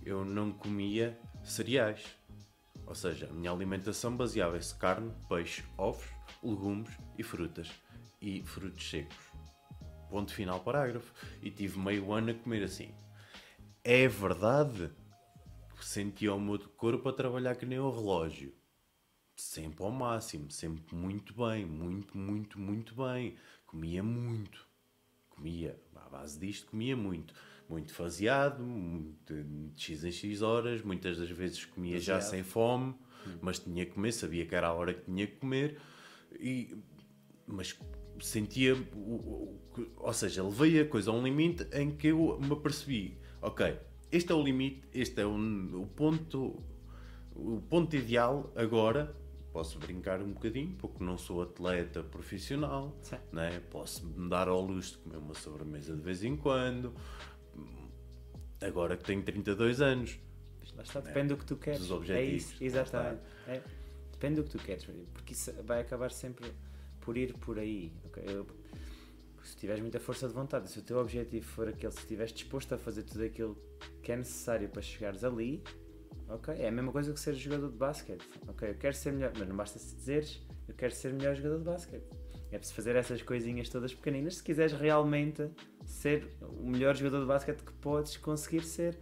Eu 0.05 0.25
não 0.25 0.53
comia 0.53 1.19
cereais. 1.43 2.05
Ou 2.87 2.95
seja, 2.95 3.29
a 3.29 3.33
minha 3.33 3.51
alimentação 3.51 4.16
baseava-se 4.16 4.75
em 4.75 4.79
carne, 4.79 5.12
peixe, 5.29 5.62
ovos, 5.77 6.07
legumes 6.43 6.91
e 7.19 7.23
frutas. 7.23 7.71
E 8.21 8.43
frutos 8.43 8.89
secos. 8.89 9.16
Ponto 10.09 10.33
final, 10.33 10.61
parágrafo. 10.61 11.12
E 11.43 11.51
tive 11.51 11.79
meio 11.79 12.12
ano 12.12 12.31
a 12.31 12.35
comer 12.35 12.62
assim. 12.62 12.91
É 13.85 14.07
verdade 14.09 14.91
sentia 15.85 16.35
o 16.35 16.41
meu 16.41 16.59
corpo 16.59 17.09
a 17.09 17.12
trabalhar 17.12 17.57
que 17.57 17.66
nem 17.66 17.79
o 17.79 17.91
relógio. 17.91 18.53
Sempre 19.37 19.85
ao 19.85 19.91
máximo, 19.91 20.51
sempre 20.51 20.95
muito 20.95 21.33
bem, 21.35 21.64
muito, 21.64 22.16
muito, 22.16 22.59
muito 22.59 22.95
bem. 22.95 23.37
Comia 23.66 24.03
muito. 24.03 24.66
Comia, 25.31 25.81
à 25.95 26.09
base 26.09 26.39
disto, 26.39 26.70
comia 26.70 26.97
muito. 26.97 27.33
Muito 27.68 27.93
faseado, 27.93 28.62
muito, 28.62 29.33
de 29.33 29.72
X 29.76 30.03
em 30.03 30.11
X 30.11 30.43
horas, 30.43 30.83
muitas 30.83 31.18
das 31.18 31.31
vezes 31.31 31.64
comia 31.66 32.01
já 32.01 32.20
sem 32.20 32.43
fome, 32.43 32.95
mas 33.43 33.59
tinha 33.59 33.85
que 33.85 33.93
comer, 33.93 34.12
sabia 34.12 34.47
que 34.47 34.55
era 34.55 34.68
a 34.68 34.72
hora 34.72 34.95
que 34.95 35.05
tinha 35.05 35.26
que 35.26 35.37
comer. 35.37 35.79
E, 36.41 36.74
mas 37.47 37.79
sentia, 38.20 38.74
ou 39.97 40.12
seja, 40.12 40.43
levei 40.43 40.81
a 40.81 40.89
coisa 40.89 41.11
a 41.11 41.14
um 41.14 41.22
limite 41.22 41.68
em 41.72 41.95
que 41.95 42.09
eu 42.09 42.41
me 42.41 42.53
apercebi, 42.53 43.18
ok, 43.43 43.78
este 44.11 44.32
é 44.32 44.34
o 44.34 44.43
limite, 44.43 44.82
este 44.93 45.20
é 45.20 45.26
o, 45.26 45.34
o 45.34 45.86
ponto, 45.86 46.62
o 47.34 47.61
ponto 47.68 47.95
ideal 47.97 48.53
agora. 48.57 49.14
Posso 49.53 49.78
brincar 49.78 50.20
um 50.20 50.32
bocadinho, 50.32 50.76
porque 50.78 51.03
não 51.03 51.16
sou 51.18 51.43
atleta 51.43 52.03
profissional, 52.03 52.95
Sim. 53.01 53.16
né? 53.32 53.61
posso 53.70 54.07
me 54.07 54.28
dar 54.28 54.47
ao 54.47 54.61
luxo 54.61 54.93
de 54.93 54.99
comer 54.99 55.16
uma 55.16 55.34
sobremesa 55.34 55.97
de 55.97 56.03
vez 56.03 56.22
em 56.22 56.36
quando. 56.36 56.95
Agora 58.61 58.97
que 58.97 59.05
tenho 59.05 59.22
32 59.22 59.80
anos, 59.80 60.18
Lá 60.76 60.82
está, 60.84 61.01
depende 61.01 61.28
do 61.28 61.36
que 61.36 61.45
tu 61.45 61.57
queres. 61.57 61.80
Dos 61.80 61.91
é 61.91 61.95
objetivos, 61.95 62.43
isso, 62.43 62.55
lá 62.61 62.66
exatamente. 62.66 63.22
É, 63.49 63.62
depende 64.12 64.36
do 64.36 64.45
que 64.45 64.51
tu 64.51 64.59
queres, 64.59 64.84
porque 65.12 65.32
isso 65.32 65.53
vai 65.64 65.80
acabar 65.80 66.12
sempre 66.12 66.53
por 67.01 67.16
ir 67.16 67.34
por 67.34 67.59
aí. 67.59 67.93
ok? 68.05 68.22
Eu- 68.28 68.47
se 69.49 69.57
tiveres 69.57 69.80
muita 69.80 69.99
força 69.99 70.28
de 70.28 70.34
vontade, 70.34 70.70
se 70.70 70.78
o 70.78 70.82
teu 70.82 70.99
objetivo 70.99 71.46
for 71.46 71.68
aquele, 71.68 71.92
se 71.92 71.99
estiveres 71.99 72.32
disposto 72.32 72.74
a 72.74 72.78
fazer 72.78 73.03
tudo 73.03 73.24
aquilo 73.24 73.57
que 74.03 74.12
é 74.12 74.16
necessário 74.16 74.68
para 74.68 74.82
chegares 74.82 75.24
ali, 75.24 75.62
ok? 76.28 76.55
É 76.55 76.68
a 76.68 76.72
mesma 76.72 76.92
coisa 76.92 77.12
que 77.12 77.20
ser 77.20 77.34
jogador 77.34 77.68
de 77.70 77.76
basquete. 77.76 78.24
Ok, 78.46 78.68
eu 78.68 78.74
quero 78.74 78.94
ser 78.94 79.12
melhor, 79.12 79.32
mas 79.38 79.49
não 79.49 79.57
basta 79.57 79.78
se 79.78 79.94
dizeres 79.94 80.42
eu 80.68 80.74
quero 80.74 80.94
ser 80.94 81.12
melhor 81.14 81.34
jogador 81.34 81.59
de 81.59 81.64
basquete. 81.64 82.05
É 82.51 82.59
preciso 82.59 82.76
fazer 82.76 82.94
essas 82.94 83.22
coisinhas 83.22 83.68
todas 83.68 83.94
pequeninas 83.94 84.36
se 84.36 84.42
quiseres 84.42 84.72
realmente 84.72 85.51
ser 85.84 86.28
o 86.42 86.66
melhor 86.66 86.94
jogador 86.94 87.20
de 87.20 87.26
basquete 87.26 87.62
que 87.62 87.72
podes 87.74 88.16
conseguir 88.18 88.62
ser. 88.62 88.99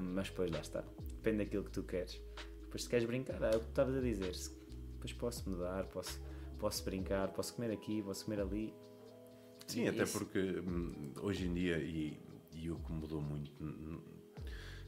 Mas 0.00 0.28
depois 0.28 0.50
lá 0.50 0.60
está. 0.60 0.84
Depende 1.08 1.38
daquilo 1.38 1.64
que 1.64 1.70
tu 1.72 1.82
queres. 1.82 2.20
Depois 2.62 2.84
se 2.84 2.88
queres 2.88 3.04
brincar, 3.06 3.42
é 3.42 3.48
o 3.48 3.58
que 3.58 3.64
tu 3.64 3.68
estavas 3.70 3.96
a 3.96 4.00
dizer. 4.00 4.32
Depois 4.94 5.12
posso 5.12 5.50
mudar, 5.50 5.86
posso, 5.86 6.20
posso 6.58 6.84
brincar, 6.84 7.28
posso 7.28 7.54
comer 7.54 7.72
aqui, 7.72 8.02
posso 8.02 8.24
comer 8.24 8.40
ali. 8.40 8.74
Sim, 9.68 9.84
E 9.84 9.88
até 9.88 10.02
isso- 10.02 10.18
porque 10.18 10.38
hum, 10.40 11.12
hoje 11.22 11.46
em 11.46 11.54
dia, 11.54 11.78
e, 11.78 12.18
e 12.54 12.70
o 12.70 12.76
que 12.80 12.90
mudou 12.92 13.20
muito 13.20 13.52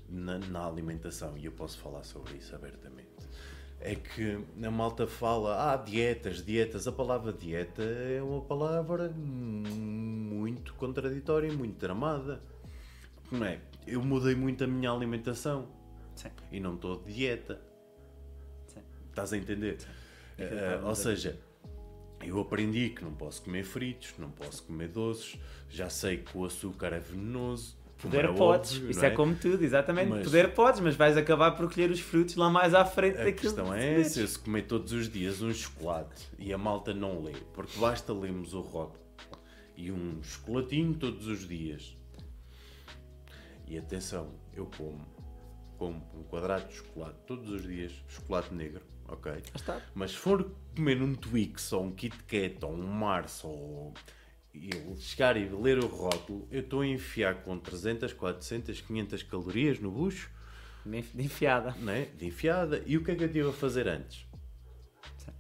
na, 0.09 0.39
na 0.39 0.67
alimentação, 0.67 1.37
e 1.39 1.45
eu 1.45 1.53
posso 1.53 1.79
falar 1.79 2.03
sobre 2.03 2.35
isso 2.39 2.55
abertamente, 2.57 3.09
é 3.79 3.95
que 3.95 4.39
a 4.63 4.71
malta 4.71 5.07
fala, 5.07 5.73
ah, 5.73 5.77
dietas, 5.77 6.45
dietas. 6.45 6.87
A 6.87 6.93
palavra 6.93 7.33
dieta 7.33 7.83
é 7.83 8.23
uma 8.23 8.41
palavra 8.43 9.09
muito 9.11 10.75
contraditória 10.75 11.47
e 11.49 11.53
muito 11.57 11.77
tramada. 11.79 12.43
Não 13.31 13.45
é? 13.47 13.61
Eu 13.87 14.03
mudei 14.03 14.35
muito 14.35 14.65
a 14.65 14.67
minha 14.67 14.91
alimentação 14.91 15.69
Sim. 16.15 16.29
e 16.53 16.59
não 16.61 16.75
estou 16.75 17.03
de 17.03 17.13
dieta. 17.15 17.61
Sim. 18.67 18.81
Estás 19.09 19.33
a 19.33 19.37
entender? 19.39 19.79
A 20.83 20.87
ou 20.89 20.95
seja, 20.95 21.39
eu 22.23 22.41
aprendi 22.41 22.91
que 22.91 23.03
não 23.05 23.13
posso 23.15 23.43
comer 23.43 23.65
fritos, 23.65 24.15
não 24.19 24.31
posso 24.31 24.63
comer 24.65 24.89
doces, 24.89 25.39
já 25.69 25.89
sei 25.89 26.19
que 26.19 26.37
o 26.37 26.45
açúcar 26.45 26.93
é 26.93 27.01
venenoso. 27.01 27.79
Poder 27.99 28.25
é 28.25 28.33
podes, 28.33 28.77
óbvio, 28.77 28.91
isso 28.91 29.01
não 29.01 29.07
é? 29.09 29.11
como 29.11 29.35
tudo, 29.35 29.63
exatamente. 29.63 30.09
Mas- 30.09 30.25
Poder 30.25 30.55
podes, 30.55 30.81
mas 30.81 30.97
vais 30.97 31.17
acabar 31.19 31.51
por 31.53 31.71
colher 31.73 31.91
os 31.91 32.01
frutos 32.01 32.35
lá 32.37 32.49
mais 32.49 32.73
à 32.75 32.83
frente 32.85 33.17
A 33.21 33.25
daquilo 33.25 33.37
questão 33.55 33.65
que 33.67 33.73
é 33.73 33.75
poderes. 33.89 34.07
essa, 34.07 34.21
eu 34.21 34.27
se 34.27 34.39
comer 34.39 34.63
todos 34.63 34.93
os 34.93 35.07
dias 35.11 35.43
um 35.43 35.53
chocolate 35.53 36.29
e 36.39 36.51
a 36.53 36.57
malta 36.57 36.95
não 36.95 37.23
lê, 37.23 37.35
porque 37.53 37.79
basta 37.79 38.13
lermos 38.15 38.55
o 38.55 38.61
rótulo 38.63 39.05
e 39.77 39.93
um 39.93 40.23
chocolatinho 40.23 40.95
todos 40.95 41.27
os 41.27 41.47
dias. 41.47 41.95
E 43.67 43.79
atenção, 43.79 44.31
eu 44.55 44.67
como, 44.77 45.07
como 45.79 46.03
um 46.15 46.23
quadrado 46.25 46.69
de 46.69 46.75
chocolate 46.77 47.19
todos 47.27 47.51
os 47.51 47.63
dias, 47.63 47.93
chocolate 48.09 48.53
negro, 48.55 48.83
ok? 49.09 49.31
Mas 49.95 50.13
se 50.13 50.17
for 50.17 50.51
comer 50.75 51.03
um 51.03 51.15
Twix 51.15 51.73
ou 51.73 51.85
um 51.85 51.93
Kit 51.93 52.17
Kat 52.25 52.59
ou 52.63 52.73
um 52.73 52.87
Mars 52.87 53.43
ou 53.45 53.93
eu 54.55 54.97
chegar 54.97 55.37
e 55.37 55.49
ler 55.49 55.79
o 55.79 55.87
rótulo, 55.87 56.47
eu 56.51 56.61
estou 56.61 56.81
a 56.81 56.87
enfiar 56.87 57.37
com 57.43 57.57
300, 57.59 58.13
400, 58.13 58.81
500 58.81 59.23
calorias 59.23 59.79
no 59.79 59.91
bucho, 59.91 60.31
De 60.85 61.23
enfiada. 61.23 61.73
né? 61.79 62.09
de 62.17 62.27
enfiada. 62.27 62.83
E 62.87 62.97
o 62.97 63.05
que 63.05 63.13
é 63.13 63.15
que 63.15 63.23
eu 63.23 63.27
estive 63.27 63.49
a 63.49 63.53
fazer 63.53 63.87
antes? 63.87 64.27
Sim. 65.19 65.31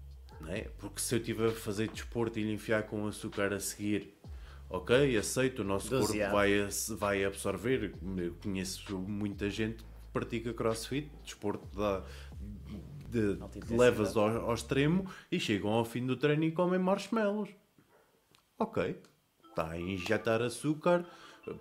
Né? 0.42 0.66
Porque 0.78 1.00
se 1.00 1.14
eu 1.14 1.18
estiver 1.18 1.48
a 1.48 1.52
fazer 1.52 1.88
desporto 1.88 2.38
e 2.38 2.44
lhe 2.44 2.52
enfiar 2.52 2.84
com 2.84 3.06
açúcar 3.06 3.52
a 3.52 3.58
seguir, 3.58 4.14
ok, 4.68 5.16
aceito, 5.16 5.62
o 5.62 5.64
nosso 5.64 5.90
corpo 5.90 6.12
vai, 6.30 6.68
vai 6.96 7.24
absorver. 7.24 7.92
Eu 8.16 8.34
conheço 8.34 8.96
muita 8.96 9.50
gente 9.50 9.78
que 9.82 9.90
pratica 10.12 10.54
crossfit, 10.54 11.10
desporto 11.24 11.66
da, 11.76 12.04
de, 13.10 13.36
que 13.66 13.74
levas 13.76 14.16
ao, 14.16 14.28
ao 14.46 14.54
extremo 14.54 15.06
e 15.30 15.38
chegam 15.40 15.70
ao 15.70 15.84
fim 15.84 16.06
do 16.06 16.16
treino 16.16 16.44
e 16.44 16.52
comem 16.52 16.78
marshmallows. 16.78 17.50
Ok, 18.58 19.00
está 19.48 19.70
a 19.70 19.78
injetar 19.80 20.42
açúcar 20.42 21.04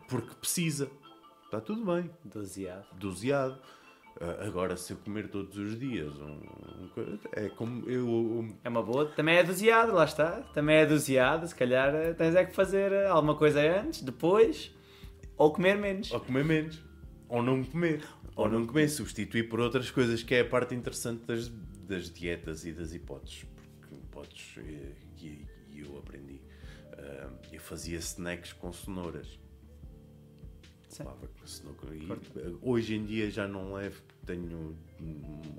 porque 0.07 0.35
precisa. 0.35 0.89
Está 1.45 1.59
tudo 1.59 1.83
bem 1.85 2.09
Doseado. 2.23 2.85
doseado. 2.97 3.57
Ah, 4.21 4.45
agora, 4.45 4.75
se 4.75 4.91
eu 4.93 4.97
comer 4.97 5.29
todos 5.29 5.57
os 5.57 5.79
dias, 5.79 6.13
um, 6.19 6.25
um 6.41 7.19
é 7.31 7.47
como 7.49 7.89
eu. 7.89 8.05
um- 8.05 8.55
É 8.63 8.69
uma 8.69 8.83
boa, 8.83 9.05
também 9.05 9.37
é 9.37 9.43
doseado, 9.43 9.93
lá 9.93 10.03
está. 10.03 10.41
Também 10.53 10.75
é 10.75 10.85
doseado, 10.85 11.47
se 11.47 11.55
calhar 11.55 11.95
eh, 11.95 12.13
tens 12.13 12.35
é 12.35 12.43
que 12.45 12.53
fazer 12.53 12.91
eh, 12.91 13.07
alguma 13.07 13.33
coisa 13.35 13.61
antes, 13.61 14.01
depois, 14.01 14.75
ou 15.37 15.53
comer 15.53 15.77
menos. 15.77 16.11
ou 16.11 16.19
comer 16.19 16.43
menos, 16.43 16.83
ou 17.29 17.41
não 17.41 17.63
comer, 17.63 18.03
ou 18.39 18.49
não 18.49 18.65
comer, 18.65 18.87
substituir 18.89 19.49
por 19.49 19.59
outras 19.59 19.91
coisas, 19.91 20.23
que 20.23 20.33
é 20.35 20.41
a 20.41 20.45
parte 20.45 20.73
interessante 20.75 21.25
das, 21.25 21.49
das 21.87 22.09
dietas 22.11 22.65
e 22.65 22.71
das 22.71 22.93
hipóteses. 22.93 23.45
Porque 23.81 23.95
podes, 24.11 24.55
e, 24.57 25.25
e- 25.25 25.47
e 25.71 25.79
eu 25.81 25.97
aprendi, 25.97 26.39
ah, 26.93 27.29
eu 27.51 27.59
fazia 27.59 27.97
snacks 27.97 28.53
com 28.53 28.71
cenouras. 28.71 29.39
Eh, 32.35 32.51
hoje 32.61 32.95
em 32.95 33.05
dia 33.05 33.29
já 33.29 33.47
não 33.47 33.73
levo, 33.73 34.01
tenho 34.25 34.75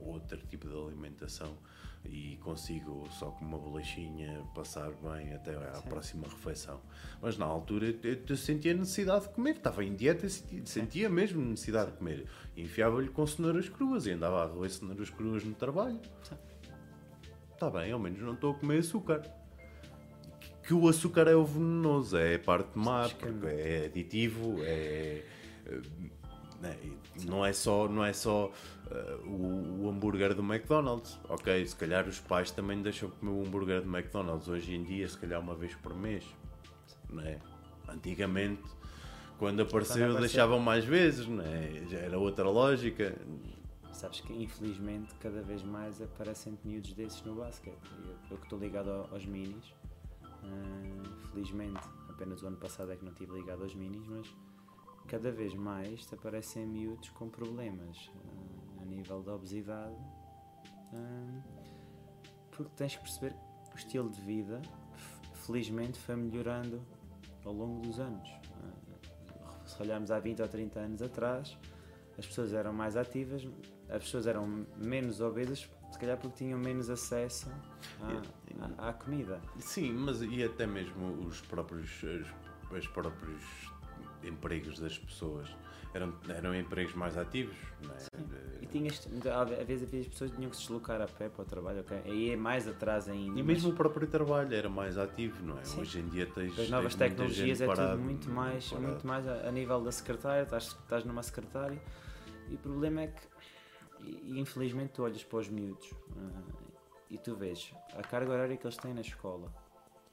outro 0.05 0.39
tipo 0.49 0.68
de 0.68 0.74
alimentação 0.74 1.57
e 2.05 2.36
consigo 2.38 3.07
só 3.11 3.26
com 3.30 3.44
uma 3.44 3.59
bolachinha 3.59 4.42
passar 4.55 4.90
bem 5.03 5.32
até 5.34 5.55
à 5.55 5.74
Sim. 5.74 5.88
próxima 5.88 6.26
refeição. 6.26 6.80
Mas 7.20 7.36
na 7.36 7.44
altura 7.44 7.94
eu, 8.03 8.18
eu 8.28 8.36
sentia 8.36 8.72
necessidade 8.74 9.24
de 9.28 9.34
comer, 9.34 9.57
estava 9.57 9.84
em 9.84 9.94
dieta 9.94 10.26
e 10.26 10.30
sentia, 10.30 10.66
sentia 10.66 11.09
mesmo 11.11 11.40
necessidade 11.44 11.90
de 11.92 11.98
comer. 11.98 12.26
Enfiava-lhe 12.57 13.09
com 13.09 13.26
cenouras 13.26 13.68
cruas 13.68 14.07
e 14.07 14.12
andava 14.12 14.42
a 14.42 14.46
roer 14.46 14.70
cenouras 14.70 15.11
cruas 15.11 15.44
no 15.44 15.55
trabalho. 15.55 16.01
Sim. 16.22 16.36
Está 17.53 17.68
bem, 17.70 17.92
ao 17.92 17.98
menos 17.98 18.20
não 18.20 18.32
estou 18.32 18.53
a 18.53 18.55
comer 18.55 18.78
açúcar. 18.78 19.20
Que- 20.40 20.68
Que 20.68 20.74
o 20.74 20.88
açúcar 20.88 21.26
é 21.28 21.34
o 21.36 21.44
venenoso, 21.44 22.16
é 22.16 22.38
parte 22.38 22.70
má, 22.78 23.09
porque 23.09 23.46
é 23.46 23.84
aditivo, 23.86 24.57
é. 24.62 25.24
Né, 26.61 26.76
Não 27.24 27.44
é 27.44 27.52
só, 27.52 27.88
não 27.88 28.04
é 28.04 28.12
só 28.12 28.50
eh, 28.90 29.16
o, 29.24 29.84
o 29.84 29.88
hambúrguer 29.90 30.34
do 30.34 30.42
McDonald's. 30.42 31.18
Ok, 31.28 31.66
se 31.66 31.74
calhar 31.76 32.06
os 32.06 32.20
pais 32.20 32.50
também 32.50 32.80
deixam 32.82 33.08
comer 33.11 33.32
o 33.32 33.42
hambúrguer 33.46 33.82
do 33.82 33.88
McDonald's 33.96 34.46
hoje 34.48 34.74
em 34.74 34.82
dia, 34.84 35.08
se 35.08 35.16
calhar 35.18 35.40
uma 35.40 35.54
vez 35.54 35.74
por 35.76 35.94
mês. 35.94 36.24
Não 37.08 37.22
é? 37.22 37.38
Antigamente, 37.88 38.62
quando 39.38 39.62
apareceu, 39.62 40.18
deixavam 40.20 40.58
mais 40.61 40.84
vezes, 40.84 41.26
não 41.26 41.42
é? 41.44 41.82
já 41.88 41.98
era 41.98 42.18
outra 42.18 42.48
lógica. 42.48 43.16
Sabes 43.92 44.20
que 44.20 44.32
infelizmente 44.32 45.14
cada 45.20 45.42
vez 45.42 45.62
mais 45.62 46.00
aparecem 46.00 46.58
miúdos 46.64 46.92
desses 46.94 47.22
no 47.22 47.34
basquete. 47.34 47.76
Eu, 48.06 48.14
eu 48.30 48.36
que 48.38 48.44
estou 48.44 48.58
ligado 48.58 48.90
ao- 48.90 49.08
aos 49.12 49.26
minis, 49.26 49.74
hum, 50.44 51.02
felizmente, 51.32 51.80
apenas 52.08 52.42
o 52.42 52.46
ano 52.46 52.56
passado 52.56 52.92
é 52.92 52.96
que 52.96 53.04
não 53.04 53.12
estive 53.12 53.32
ligado 53.32 53.62
aos 53.62 53.74
minis, 53.74 54.06
mas 54.08 54.26
cada 55.11 55.30
vez 55.32 55.54
mais 55.54 56.06
te 56.06 56.14
aparecem 56.14 56.64
miúdos 56.66 57.11
com 57.11 57.28
problemas 57.28 58.08
hum, 58.14 58.80
a 58.80 58.84
nível 58.84 59.22
da 59.22 59.34
obesidade. 59.34 59.94
hum, 60.92 61.40
porque 62.52 62.70
tens 62.76 62.94
que 62.94 63.02
perceber 63.02 63.34
que 63.68 63.74
o 63.74 63.78
estilo 63.78 64.08
de 64.08 64.20
vida, 64.20 64.61
felizmente, 65.46 65.98
foi 65.98 66.14
melhorando 66.14 66.80
ao 67.44 67.52
longo 67.52 67.80
dos 67.80 67.98
anos. 67.98 68.28
Hum, 68.62 69.66
se 69.66 69.82
olharmos 69.82 70.11
há 70.11 70.18
20 70.20 70.42
ou 70.42 70.48
30 70.48 70.78
anos 70.78 71.02
atrás, 71.02 71.58
as 72.18 72.26
pessoas 72.26 72.52
eram 72.52 72.72
mais 72.72 72.96
ativas, 72.96 73.46
as 73.88 74.02
pessoas 74.04 74.26
eram 74.28 74.66
menos 74.76 75.20
obesas, 75.20 75.68
se 75.90 75.98
calhar 75.98 76.16
porque 76.18 76.36
tinham 76.44 76.58
menos 76.58 76.88
acesso 76.88 77.50
à, 78.00 78.84
à- 78.84 78.90
à 78.90 78.92
comida. 78.92 79.40
Sim, 79.58 79.92
mas 79.92 80.22
e 80.22 80.44
até 80.44 80.66
mesmo 80.66 81.26
os 81.26 81.40
próprios, 81.40 81.90
os, 82.02 82.26
os 82.78 82.86
próprios 82.88 83.42
empregos 84.23 84.79
das 84.79 84.99
pessoas 84.99 85.49
eram, 85.95 86.14
eram 86.29 86.55
empregos 86.55 86.95
mais 86.95 87.16
ativos, 87.16 87.57
não 87.83 87.95
é? 87.95 88.62
E 88.62 88.66
tinhas, 88.66 89.07
às 89.59 89.66
vezes 89.66 89.89
havia 89.89 90.01
as 90.01 90.09
pessoas 90.09 90.31
que 90.31 90.37
tinham 90.37 90.51
que 90.51 90.57
se 90.57 90.62
deslocar 90.62 91.01
a 91.01 91.07
pé 91.07 91.29
para 91.29 91.43
o 91.43 91.45
trabalho, 91.45 91.81
ok? 91.81 92.01
Aí 92.05 92.31
é 92.31 92.37
mais 92.37 92.68
atrás 92.68 93.09
ainda. 93.09 93.39
E 93.39 93.43
mas 93.43 93.47
mesmo 93.47 93.71
o 93.71 93.75
próprio 93.75 94.07
trabalho 94.07 94.55
era 94.55 94.68
mais 94.68 94.97
ativo, 94.97 95.45
não 95.45 95.59
é? 95.59 95.64
Sim. 95.64 95.81
Hoje 95.81 95.99
em 95.99 96.09
dia 96.09 96.27
tens. 96.27 96.59
as 96.59 96.71
novas 96.71 96.95
tens 96.95 97.11
tecnologias 97.11 97.61
é 97.61 97.66
parado- 97.66 97.93
tudo 97.93 98.05
muito 98.05 98.31
mais, 98.31 98.68
parado. 98.68 98.87
muito 98.87 99.07
mais 99.07 99.27
a, 99.27 99.49
a 99.49 99.51
nível 99.53 99.83
da 99.83 99.91
secretária, 99.91 100.43
estás, 100.43 100.66
estás 100.66 101.05
numa 101.05 101.23
secretária 101.23 101.81
e 102.49 102.55
o 102.55 102.59
problema 102.59 103.03
é 103.03 103.07
que, 103.09 103.23
e, 104.01 104.39
infelizmente 104.39 104.91
tu 104.93 105.03
olhas 105.03 105.25
para 105.25 105.39
os 105.39 105.49
miúdos 105.49 105.91
ah, 106.16 106.43
e 107.11 107.18
tu 107.18 107.35
vês 107.35 107.73
a 107.97 108.03
carga 108.03 108.31
horária 108.33 108.57
que 108.57 108.64
eles 108.64 108.77
têm 108.77 108.95
na 108.95 109.01
escola. 109.01 109.53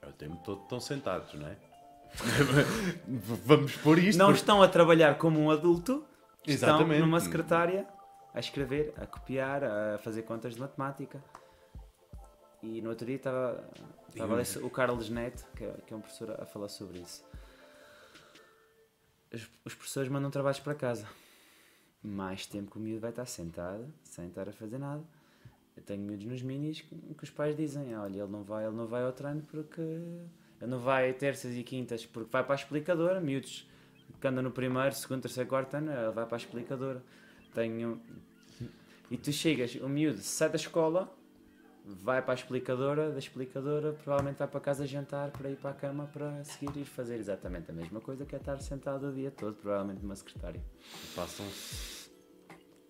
É 0.01 0.08
o 0.08 0.14
tempo 0.14 0.38
todo 0.43 0.64
estão 0.64 0.80
sentados, 0.80 1.34
não 1.36 1.47
é? 1.47 1.58
Vamos 3.45 3.76
pôr 3.78 3.97
isto. 3.99 4.18
não 4.18 4.28
porque- 4.28 4.39
estão 4.39 4.62
a 4.62 4.68
trabalhar 4.68 5.18
como 5.18 5.39
um 5.39 5.49
adulto, 5.51 6.05
estão 6.45 6.70
Exatamente. 6.70 7.01
numa 7.01 7.20
secretária 7.20 7.88
a 8.34 8.39
escrever, 8.39 8.93
a 8.97 9.05
copiar, 9.05 9.64
a 9.64 9.97
fazer 9.99 10.24
contas 10.24 10.53
de 10.55 10.60
matemática. 10.60 11.22
E 12.62 12.82
no 12.82 12.89
outro 12.89 13.05
dia 13.05 13.16
estava, 13.18 13.70
estava 14.10 14.36
ler 14.36 14.45
o 14.64 14.70
Carlos 14.70 15.10
Neto, 15.10 15.45
que 15.55 15.64
é, 15.64 15.74
que 15.86 15.93
é 15.93 15.97
um 15.97 16.01
professor, 16.01 16.32
a 16.41 16.45
falar 16.45 16.70
sobre 16.70 16.99
isso. 16.99 17.24
Os, 19.34 19.47
os 19.66 19.74
professores 19.76 20.10
mandam 20.10 20.32
trabalhos 20.32 20.60
para 20.60 20.74
casa. 20.74 21.08
Mais 22.01 22.45
tempo 22.45 22.72
que 22.72 22.78
o 22.78 22.80
miúdo 22.80 23.01
vai 23.01 23.10
estar 23.10 23.26
sentado, 23.26 23.86
sem 24.03 24.28
estar 24.28 24.47
a 24.47 24.51
fazer 24.53 24.78
nada. 24.78 25.03
Eu 25.76 25.84
tenho 25.84 26.01
miúdos 26.01 26.26
nos 26.26 26.41
minis 26.41 26.82
que, 26.82 26.95
que 26.95 27.24
os 27.24 27.30
pais 27.30 27.55
dizem, 27.55 27.95
olha, 27.95 28.22
ele 28.22 28.32
não 28.32 28.43
vai, 28.43 28.66
ele 28.66 28.76
não 28.76 28.88
vai 28.88 29.03
ao 29.03 29.12
treino 29.12 29.41
porque 29.51 29.82
não 30.62 30.80
vai 30.80 31.14
terças 31.14 31.53
e 31.55 31.64
quintas 31.64 32.05
porque 32.05 32.30
vai 32.32 32.43
para 32.43 32.53
a 32.53 32.55
explicadora, 32.55 33.20
miúdos 33.22 33.68
que 34.20 34.28
andam 34.28 34.43
no 34.43 34.51
primeiro, 34.51 34.95
segundo, 34.95 35.22
terceiro, 35.22 35.47
quarto 35.47 35.76
ano, 35.76 35.91
vai 36.12 36.26
para 36.26 36.36
a 36.36 36.39
explicadora. 36.39 37.03
Tenho... 37.53 38.01
E 39.10 39.18
tu 39.18 39.32
chegas, 39.32 39.76
o 39.76 39.88
miúdo 39.88 40.20
sai 40.20 40.49
da 40.49 40.55
escola, 40.55 41.14
vai 41.86 42.22
para 42.22 42.34
a 42.34 42.36
explicadora, 42.36 43.12
da 43.12 43.20
explicadora 43.20 43.93
provavelmente 43.93 44.38
vai 44.38 44.47
para 44.47 44.60
casa 44.60 44.86
jantar 44.86 45.32
para 45.32 45.49
ir 45.49 45.55
para 45.55 45.70
a 45.70 45.74
cama 45.74 46.10
para 46.12 46.43
seguir 46.43 46.76
e 46.76 46.84
fazer 46.84 47.16
exatamente 47.16 47.72
a 47.72 47.74
mesma 47.74 48.01
coisa 48.01 48.26
que 48.26 48.36
é 48.36 48.38
estar 48.38 48.60
sentado 48.60 49.08
o 49.08 49.14
dia 49.14 49.32
todo, 49.32 49.55
provavelmente 49.55 50.01
numa 50.01 50.16
secretária. 50.16 50.62
Passam-se 51.16 52.10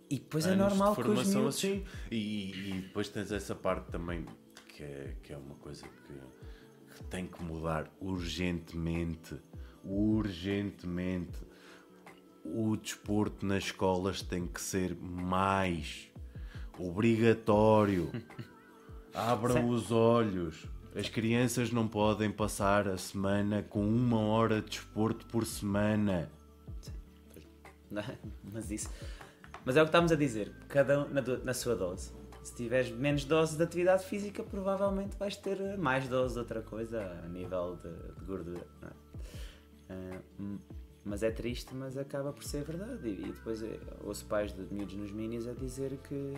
E 0.09 0.17
depois 0.17 0.47
é 0.47 0.55
normal 0.55 0.95
de 0.95 1.03
que 1.03 1.09
os 1.09 1.27
miúdos... 1.27 1.55
assim. 1.55 1.85
E, 2.09 2.69
e 2.69 2.81
depois 2.81 3.09
tens 3.09 3.31
essa 3.31 3.53
parte 3.53 3.91
também 3.91 4.25
que 4.69 4.83
é, 4.83 5.15
que 5.21 5.33
é 5.33 5.37
uma 5.37 5.55
coisa 5.55 5.87
que 5.87 6.13
tem 7.05 7.27
que 7.27 7.41
mudar 7.43 7.89
urgentemente. 7.99 9.35
Urgentemente. 9.83 11.37
O 12.43 12.77
desporto 12.77 13.45
nas 13.45 13.65
escolas 13.65 14.21
tem 14.21 14.47
que 14.47 14.61
ser 14.61 14.95
mais 14.95 16.09
obrigatório. 16.77 18.11
Abram 19.13 19.69
os 19.69 19.91
olhos. 19.91 20.65
As 20.95 21.09
crianças 21.09 21.71
não 21.71 21.87
podem 21.87 22.31
passar 22.31 22.87
a 22.87 22.97
semana 22.97 23.63
com 23.63 23.87
uma 23.87 24.19
hora 24.19 24.61
de 24.61 24.69
desporto 24.69 25.25
por 25.27 25.45
semana. 25.45 26.31
Não, 27.89 28.03
mas 28.51 28.71
isso. 28.71 28.89
Mas 29.63 29.75
é 29.75 29.81
o 29.81 29.85
que 29.85 29.89
estamos 29.89 30.11
a 30.11 30.15
dizer, 30.15 30.51
cada 30.67 31.01
um 31.03 31.09
na, 31.09 31.21
na 31.21 31.53
sua 31.53 31.75
dose. 31.75 32.11
Se 32.47 32.55
tiveres 32.55 32.89
menos 32.91 33.25
dose 33.25 33.57
de 33.57 33.63
atividade 33.63 34.05
física, 34.05 34.41
provavelmente 34.41 35.17
vais 35.17 35.35
ter 35.35 35.59
eh, 35.59 35.75
mais 35.75 36.07
dose 36.07 36.35
de 36.35 36.39
outra 36.39 36.61
coisa 36.61 37.01
a 37.23 37.27
nível 37.27 37.77
de, 37.83 38.13
de 38.19 38.25
gordura. 38.25 38.65
é? 39.89 40.19
Hum, 40.39 40.57
mas 41.03 41.23
é 41.23 41.29
triste, 41.31 41.75
mas 41.75 41.97
acaba 41.97 42.31
por 42.31 42.43
ser 42.45 42.63
verdade. 42.63 43.05
E, 43.05 43.11
e 43.27 43.31
depois 43.33 43.61
eh, 43.61 43.77
ouço 44.01 44.25
pais 44.27 44.53
de 44.53 44.61
miúdos 44.73 44.95
nos 44.95 45.11
minis 45.11 45.45
a 45.45 45.51
dizer 45.53 45.97
que 46.07 46.33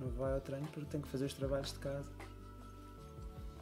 não 0.00 0.08
vai 0.08 0.32
ao 0.32 0.40
treino 0.40 0.66
porque 0.68 0.88
tem 0.90 1.02
que 1.02 1.08
fazer 1.08 1.26
os 1.26 1.34
trabalhos 1.34 1.70
de 1.72 1.78
casa. 1.80 2.08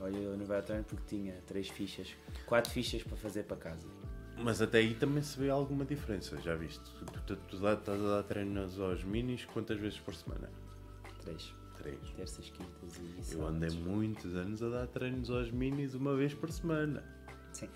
Olha, 0.01 0.17
eu 0.17 0.37
não 0.37 0.47
vai 0.47 0.59
ao 0.59 0.63
treino 0.63 0.85
porque 0.85 1.05
tinha 1.09 1.35
três 1.45 1.69
fichas, 1.69 2.15
quatro 2.47 2.71
fichas 2.71 3.03
para 3.03 3.17
fazer 3.17 3.43
para 3.43 3.57
casa. 3.57 3.89
Mas 4.37 4.63
até 4.63 4.79
aí 4.79 4.95
também 4.95 5.25
se 5.25 5.37
vê 5.37 5.51
alguma 5.51 5.85
diferença, 5.85 6.41
já 6.41 6.55
viste? 6.55 6.85
Tu, 7.13 7.21
tu, 7.23 7.37
tu 7.49 7.59
dá- 7.59 7.73
estás 7.75 8.01
a 8.01 8.07
dar 8.19 8.23
treinos 8.23 8.79
aos 8.79 9.03
minis 9.03 9.45
quantas 9.47 9.77
vezes 9.81 9.99
por 9.99 10.15
semana? 10.15 10.49
Três. 11.29 11.55
Três. 11.77 11.99
Terças, 12.17 12.51
quintas 12.51 12.97
e 12.99 13.19
Eu 13.19 13.23
sábados. 13.23 13.55
andei 13.55 13.71
muitos 13.81 14.35
anos 14.35 14.63
a 14.63 14.69
dar 14.69 14.87
treinos 14.89 15.31
aos 15.31 15.51
minis 15.51 15.95
uma 15.95 16.15
vez 16.17 16.35
por 16.35 16.51
semana. 16.51 17.03
Sim. 17.53 17.69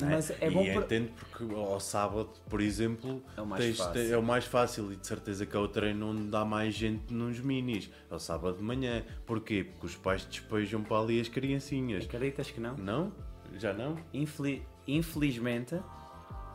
não 0.00 0.08
Mas 0.08 0.30
é 0.30 0.48
e 0.48 0.50
bom 0.50 0.64
por... 0.72 0.82
entendo 0.84 1.10
porque 1.12 1.54
ao 1.54 1.80
sábado, 1.80 2.30
por 2.48 2.60
exemplo, 2.60 3.22
É 3.36 3.42
o 3.42 3.46
mais 3.46 3.64
tens- 3.64 3.76
fácil. 3.78 4.14
é 4.14 4.16
o 4.16 4.22
mais 4.22 4.44
fácil 4.44 4.92
e 4.92 4.96
de 4.96 5.06
certeza 5.06 5.44
que 5.44 5.54
é 5.56 5.58
o 5.58 5.68
treino 5.68 6.10
onde 6.10 6.28
dá 6.28 6.44
mais 6.44 6.72
gente 6.74 7.12
nos 7.12 7.40
minis. 7.40 7.90
É 8.10 8.14
o 8.14 8.18
sábado 8.18 8.56
de 8.56 8.62
manhã. 8.62 9.04
Porquê? 9.26 9.64
Porque 9.64 9.86
os 9.86 9.96
pais 9.96 10.24
despejam 10.24 10.82
para 10.82 10.98
ali 11.02 11.20
as 11.20 11.28
criancinhas. 11.28 12.04
Acreditas 12.04 12.50
que 12.50 12.60
não? 12.60 12.76
Não? 12.76 13.12
Já 13.58 13.72
não? 13.74 13.96
Infeli- 14.14 14.62
Infelizmente. 14.86 15.74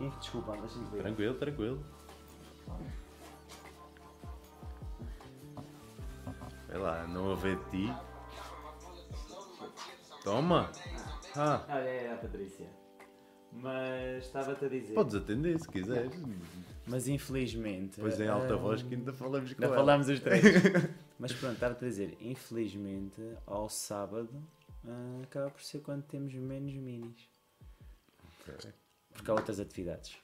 Inf- 0.02 0.18
Desculpa, 0.20 0.58
deixa-me 0.58 0.86
ver. 0.90 1.02
Tranquilo, 1.04 1.34
tranquilo. 1.36 1.86
Vai 6.74 6.82
lá, 6.82 7.08
não 7.08 7.32
a 7.32 7.36
ver 7.36 7.56
de 7.66 7.70
ti. 7.86 7.94
Toma! 10.24 10.72
Ah, 11.36 11.64
Olha, 11.70 11.84
é 11.84 12.12
a 12.12 12.18
Patrícia. 12.18 12.68
Mas 13.52 14.26
estava-te 14.26 14.66
a 14.66 14.68
dizer. 14.68 14.96
podes 14.96 15.14
atender 15.14 15.60
se 15.60 15.70
quiseres. 15.70 16.12
Mas 16.88 17.08
infelizmente. 17.08 17.98
Depois 17.98 18.20
em 18.20 18.28
alta 18.28 18.56
ah, 18.56 18.58
voz 18.58 18.82
que 18.82 18.96
ainda 18.96 19.14
falamos 19.14 19.54
com 19.54 19.58
Ainda 19.64 19.68
ela. 19.68 19.76
falámos 19.76 20.10
os 20.10 20.20
três. 20.20 20.42
Mas 21.20 21.32
pronto, 21.34 21.54
estava-te 21.54 21.86
a 21.86 21.88
dizer. 21.88 22.18
Infelizmente, 22.20 23.22
ao 23.46 23.70
sábado, 23.70 24.44
ah, 24.88 25.22
acaba 25.22 25.52
por 25.52 25.62
ser 25.62 25.80
quando 25.82 26.02
temos 26.06 26.34
menos 26.34 26.74
minis. 26.74 27.30
Ok. 28.50 28.72
Porque 29.14 29.30
há 29.30 29.34
outras 29.36 29.60
atividades. 29.60 30.18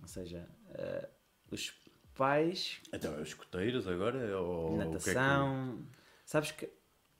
Ou 0.00 0.06
seja, 0.06 0.48
ah, 0.78 1.08
os 1.50 1.74
pais 2.14 2.80
Então 2.92 3.14
é 3.14 3.20
os 3.20 3.28
escoteiros 3.28 3.86
agora? 3.88 4.38
Ou 4.38 4.74
o 4.74 4.76
que 4.78 4.82
é 4.82 4.84
que- 4.84 4.94
natação. 5.14 5.78
Sabes 6.24 6.52
que 6.52 6.68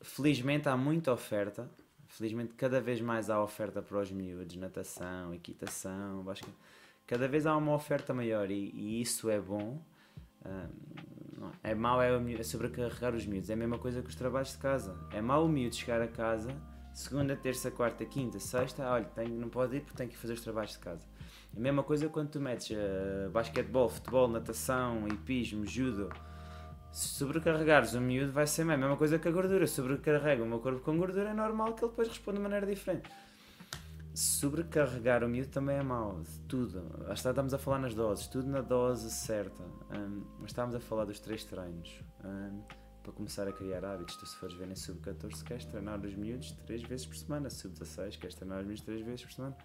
felizmente 0.00 0.68
há 0.68 0.76
muita 0.76 1.12
oferta. 1.12 1.70
Felizmente 2.08 2.54
cada 2.54 2.80
vez 2.80 3.00
mais 3.00 3.30
há 3.30 3.42
oferta 3.42 3.80
para 3.80 3.98
os 3.98 4.10
miúdos, 4.10 4.56
natação, 4.56 5.32
equitação, 5.32 6.22
basquete. 6.22 6.54
Cada 7.06 7.26
vez 7.28 7.46
há 7.46 7.56
uma 7.56 7.72
oferta 7.74 8.12
maior 8.12 8.50
e, 8.50 8.70
e 8.74 9.00
isso 9.00 9.30
é 9.30 9.40
bom. 9.40 9.80
Não 11.36 11.52
é 11.62 11.74
mau 11.74 12.00
é, 12.02 12.10
é 12.38 12.42
sobrecarregar 12.42 13.14
os 13.14 13.26
miúdos. 13.26 13.50
É 13.50 13.54
a 13.54 13.56
mesma 13.56 13.78
coisa 13.78 14.02
que 14.02 14.08
os 14.08 14.14
trabalhos 14.14 14.52
de 14.52 14.58
casa. 14.58 14.96
É 15.12 15.20
mau 15.20 15.44
o 15.44 15.48
miúdo 15.48 15.74
chegar 15.74 16.00
a 16.02 16.08
casa, 16.08 16.50
segunda, 16.92 17.36
terça, 17.36 17.70
quarta, 17.70 18.04
quinta, 18.04 18.38
sexta, 18.38 18.84
olha, 18.90 19.04
tenho, 19.06 19.34
não 19.38 19.48
pode 19.48 19.76
ir 19.76 19.80
porque 19.80 19.96
tem 19.96 20.08
que 20.08 20.16
fazer 20.16 20.34
os 20.34 20.40
trabalhos 20.42 20.72
de 20.72 20.78
casa. 20.78 21.06
A 21.56 21.60
mesma 21.60 21.82
coisa 21.82 22.08
quando 22.08 22.30
tu 22.30 22.40
metes 22.40 22.76
ah, 22.76 23.28
basquetebol, 23.30 23.88
futebol, 23.88 24.28
natação, 24.28 25.06
hipismo, 25.08 25.66
judo. 25.66 26.10
Se 26.92 27.08
sobrecarregares 27.08 27.94
o 27.94 28.00
miúdo 28.00 28.32
vai 28.32 28.46
ser 28.46 28.62
a 28.62 28.76
mesma 28.76 28.96
coisa 28.96 29.18
que 29.18 29.28
a 29.28 29.30
gordura. 29.30 29.66
Sobrecarrega 29.66 30.42
o 30.42 30.46
meu 30.46 30.58
corpo 30.58 30.80
com 30.80 30.96
gordura 30.96 31.30
é 31.30 31.34
normal 31.34 31.74
que 31.74 31.84
ele 31.84 31.90
depois 31.90 32.08
responda 32.08 32.38
de 32.38 32.42
maneira 32.42 32.66
diferente. 32.66 33.08
Sobrecarregar 34.12 35.22
o 35.22 35.28
miúdo 35.28 35.50
também 35.50 35.76
é 35.76 35.82
mau. 35.82 36.20
Tudo. 36.48 36.82
Está, 37.12 37.30
estamos 37.30 37.54
a 37.54 37.58
falar 37.58 37.78
nas 37.78 37.94
doses. 37.94 38.26
Tudo 38.26 38.48
na 38.48 38.60
dose 38.60 39.08
certa. 39.10 39.62
Hum, 39.62 40.24
mas 40.40 40.50
estávamos 40.50 40.74
a 40.74 40.80
falar 40.80 41.04
dos 41.04 41.20
três 41.20 41.44
treinos. 41.44 42.00
Hum, 42.24 42.60
para 43.02 43.12
começar 43.12 43.46
a 43.46 43.52
criar 43.52 43.84
hábitos. 43.84 44.16
Tu 44.16 44.26
se 44.26 44.36
fores 44.36 44.54
ver 44.56 44.68
em 44.68 44.74
sub-14 44.74 45.44
queres 45.44 45.64
treinar 45.64 46.00
os 46.00 46.14
miúdos 46.14 46.52
três 46.66 46.82
vezes 46.82 47.06
por 47.06 47.16
semana. 47.16 47.48
Sub-16 47.48 48.18
queres 48.18 48.34
treinar 48.34 48.60
os 48.60 48.66
miúdos 48.66 48.82
três 48.82 49.00
vezes 49.00 49.22
por 49.22 49.32
semana. 49.32 49.56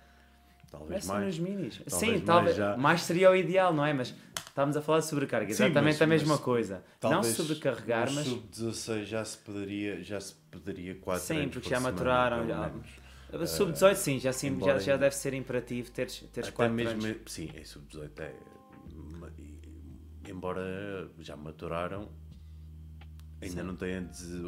Talvez 0.72 1.06
Começa 1.06 1.14
mais. 1.14 1.26
nos 1.26 1.40
minis. 1.50 1.76
Talvez 1.78 1.94
Sim, 2.00 2.08
mais 2.12 2.24
talvez. 2.24 2.56
já. 2.56 2.78
Mais 2.78 3.02
seria 3.04 3.32
o 3.32 3.36
ideal, 3.36 3.74
não 3.74 3.86
é? 3.86 3.94
Mas 3.94 4.14
estávamos 4.48 4.76
a 4.78 4.82
falar 4.82 5.00
de 5.00 5.06
sobrecarga. 5.06 5.48
Sim, 5.48 5.64
Exatamente 5.66 5.94
mas- 5.94 6.02
a 6.02 6.08
mesma 6.08 6.34
mas 6.36 6.40
coisa. 6.44 6.84
Não 7.04 7.24
sobrecarregar, 7.24 8.12
mas. 8.12 8.26
sub-16 8.28 9.06
já 9.06 9.24
se 9.26 9.38
poderia, 9.38 10.04
já 10.04 10.20
se 10.20 10.36
poderia 10.52 10.96
quatro 10.96 11.22
Sim, 11.24 11.34
treinos 11.36 11.54
porque 11.54 11.68
por 11.68 11.70
já 11.70 11.78
semana, 11.78 11.94
maturaram, 11.94 12.48
já. 12.48 12.68
menos. 12.70 13.06
Sub-18, 13.50 13.96
sim, 13.96 14.20
já, 14.20 14.32
sim 14.32 14.60
já, 14.64 14.80
já 14.80 14.96
deve 14.98 15.16
ser 15.16 15.34
imperativo 15.34 15.92
teres, 15.92 16.20
teres 16.32 16.48
Até 16.50 16.56
quatro 16.56 16.74
mesmo, 16.74 17.02
treinos. 17.02 17.22
sim, 17.32 17.52
em 17.56 17.66
sub-18 17.66 18.20
é. 18.22 18.34
Embora 20.28 21.10
já 21.20 21.36
maturaram, 21.36 22.10
ainda 23.46 23.62
Sim. 23.62 23.68
não 23.68 23.76
têm 23.76 24.00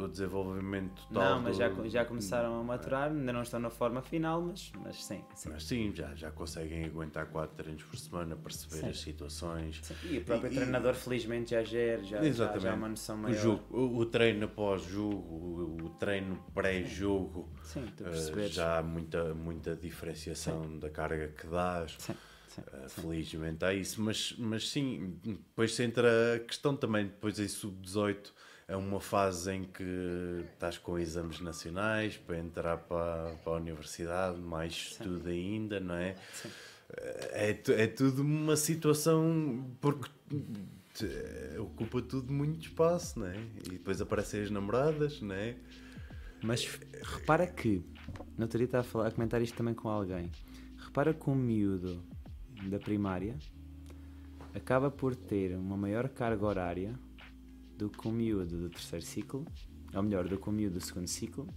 o 0.02 0.08
desenvolvimento 0.08 1.02
total. 1.08 1.36
Não, 1.36 1.40
mas 1.42 1.56
já, 1.56 1.70
já 1.88 2.04
começaram 2.04 2.60
a 2.60 2.64
maturar, 2.64 3.10
ainda 3.10 3.32
não 3.32 3.42
estão 3.42 3.58
na 3.60 3.70
forma 3.70 4.02
final, 4.02 4.42
mas, 4.42 4.72
mas 4.82 5.04
sim. 5.04 5.22
sim. 5.34 5.48
Mas 5.50 5.64
sim, 5.64 5.92
já, 5.94 6.14
já 6.14 6.30
conseguem 6.30 6.84
aguentar 6.84 7.26
quatro 7.26 7.56
treinos 7.56 7.82
por 7.82 7.98
semana, 7.98 8.36
perceber 8.36 8.80
Sim. 8.82 8.88
as 8.88 9.00
situações. 9.00 9.80
Sim, 9.82 9.94
E 10.10 10.18
o 10.18 10.24
próprio 10.24 10.50
E- 10.50 10.54
treinador, 10.54 10.94
felizmente, 10.94 11.50
já 11.52 11.62
gera, 11.62 12.02
já, 12.04 12.22
já, 12.30 12.58
já 12.58 12.72
há 12.72 12.74
uma 12.74 12.88
noção 12.88 13.16
O, 13.16 13.20
maior. 13.20 13.36
jogo, 13.36 13.64
o, 13.76 13.96
o 13.98 14.06
treino 14.06 14.44
após-jogo, 14.44 15.16
o, 15.16 15.84
o 15.86 15.90
treino 15.90 16.36
pré-jogo, 16.54 17.48
perceberes. 17.96 18.54
já 18.54 18.78
há 18.78 18.82
muita, 18.82 19.34
muita 19.34 19.74
diferenciação 19.76 20.78
da 20.78 20.90
carga 20.90 21.28
que 21.28 21.46
dás. 21.46 21.96
Sim, 21.98 22.14
Uh, 22.58 22.88
felizmente 22.88 23.64
há 23.64 23.72
isso, 23.72 24.02
mas, 24.02 24.34
mas 24.36 24.68
sim, 24.68 25.16
depois 25.22 25.78
entra 25.78 26.34
a 26.34 26.40
questão 26.40 26.74
também, 26.74 27.06
depois 27.06 27.38
em 27.38 27.46
sub-18 27.46 28.32
é 28.68 28.76
uma 28.76 29.00
fase 29.00 29.50
em 29.50 29.64
que 29.64 30.44
estás 30.52 30.76
com 30.76 30.98
exames 30.98 31.40
nacionais 31.40 32.18
para 32.18 32.38
entrar 32.38 32.76
para, 32.76 33.34
para 33.42 33.52
a 33.54 33.56
universidade, 33.56 34.38
mais 34.38 34.72
estudo 34.74 35.26
ainda, 35.30 35.80
não 35.80 35.94
é? 35.94 36.14
É, 37.32 37.58
é 37.66 37.86
tudo 37.86 38.20
uma 38.20 38.56
situação 38.56 39.74
porque 39.80 40.10
te- 40.92 41.58
ocupa 41.58 42.02
tudo 42.02 42.30
muito 42.30 42.66
espaço, 42.66 43.18
não 43.20 43.26
é? 43.26 43.36
E 43.66 43.70
depois 43.70 44.00
aparecem 44.02 44.42
as 44.42 44.50
namoradas, 44.50 45.20
não 45.22 45.34
é? 45.34 45.56
Mas 46.42 46.66
repara 47.02 47.46
que, 47.46 47.82
dia 48.58 48.64
estava 48.66 48.86
a, 48.86 48.90
falar, 48.90 49.06
a 49.08 49.10
comentar 49.10 49.40
isto 49.42 49.56
também 49.56 49.74
com 49.74 49.88
alguém. 49.88 50.30
Repara 50.78 51.14
que 51.14 51.28
um 51.30 51.34
miúdo 51.34 52.02
da 52.68 52.78
primária 52.78 53.34
acaba 54.54 54.90
por 54.90 55.16
ter 55.16 55.56
uma 55.56 55.76
maior 55.76 56.08
carga 56.08 56.44
horária 56.44 57.07
do 57.78 57.88
que 57.88 58.06
um 58.08 58.12
miúdo 58.12 58.56
do 58.58 58.68
terceiro 58.70 59.04
ciclo, 59.04 59.46
ou 59.94 60.02
melhor, 60.02 60.28
do 60.28 60.36
que 60.36 60.48
um 60.48 60.52
miúdo 60.52 60.78
do 60.78 60.84
segundo 60.84 61.06
ciclo, 61.06 61.48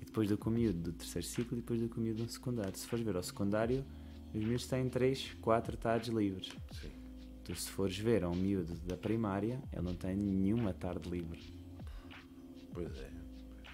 e 0.00 0.04
depois 0.04 0.28
do 0.28 0.36
que 0.36 0.48
um 0.48 0.52
miúdo 0.52 0.78
do 0.78 0.92
terceiro 0.92 1.26
ciclo 1.26 1.56
e 1.56 1.60
depois 1.60 1.80
do 1.80 1.88
que 1.88 1.98
um 1.98 2.02
miúdo 2.02 2.24
do 2.24 2.30
secundário. 2.30 2.76
Se 2.76 2.86
fores 2.86 3.04
ver 3.04 3.16
ao 3.16 3.22
secundário, 3.22 3.84
os 4.34 4.44
miúdos 4.44 4.66
têm 4.66 4.88
3, 4.88 5.36
4 5.40 5.76
tardes 5.76 6.08
livres. 6.08 6.48
Sim. 6.72 6.90
Tu, 7.44 7.54
se 7.54 7.70
fores 7.70 7.96
ver 7.96 8.24
a 8.24 8.28
um 8.28 8.34
miúdo 8.34 8.74
da 8.80 8.96
primária, 8.96 9.62
ele 9.72 9.82
não 9.82 9.94
tem 9.94 10.14
nenhuma 10.16 10.74
tarde 10.74 11.08
livre. 11.08 11.40
Pois 12.74 12.94
é. 12.98 13.10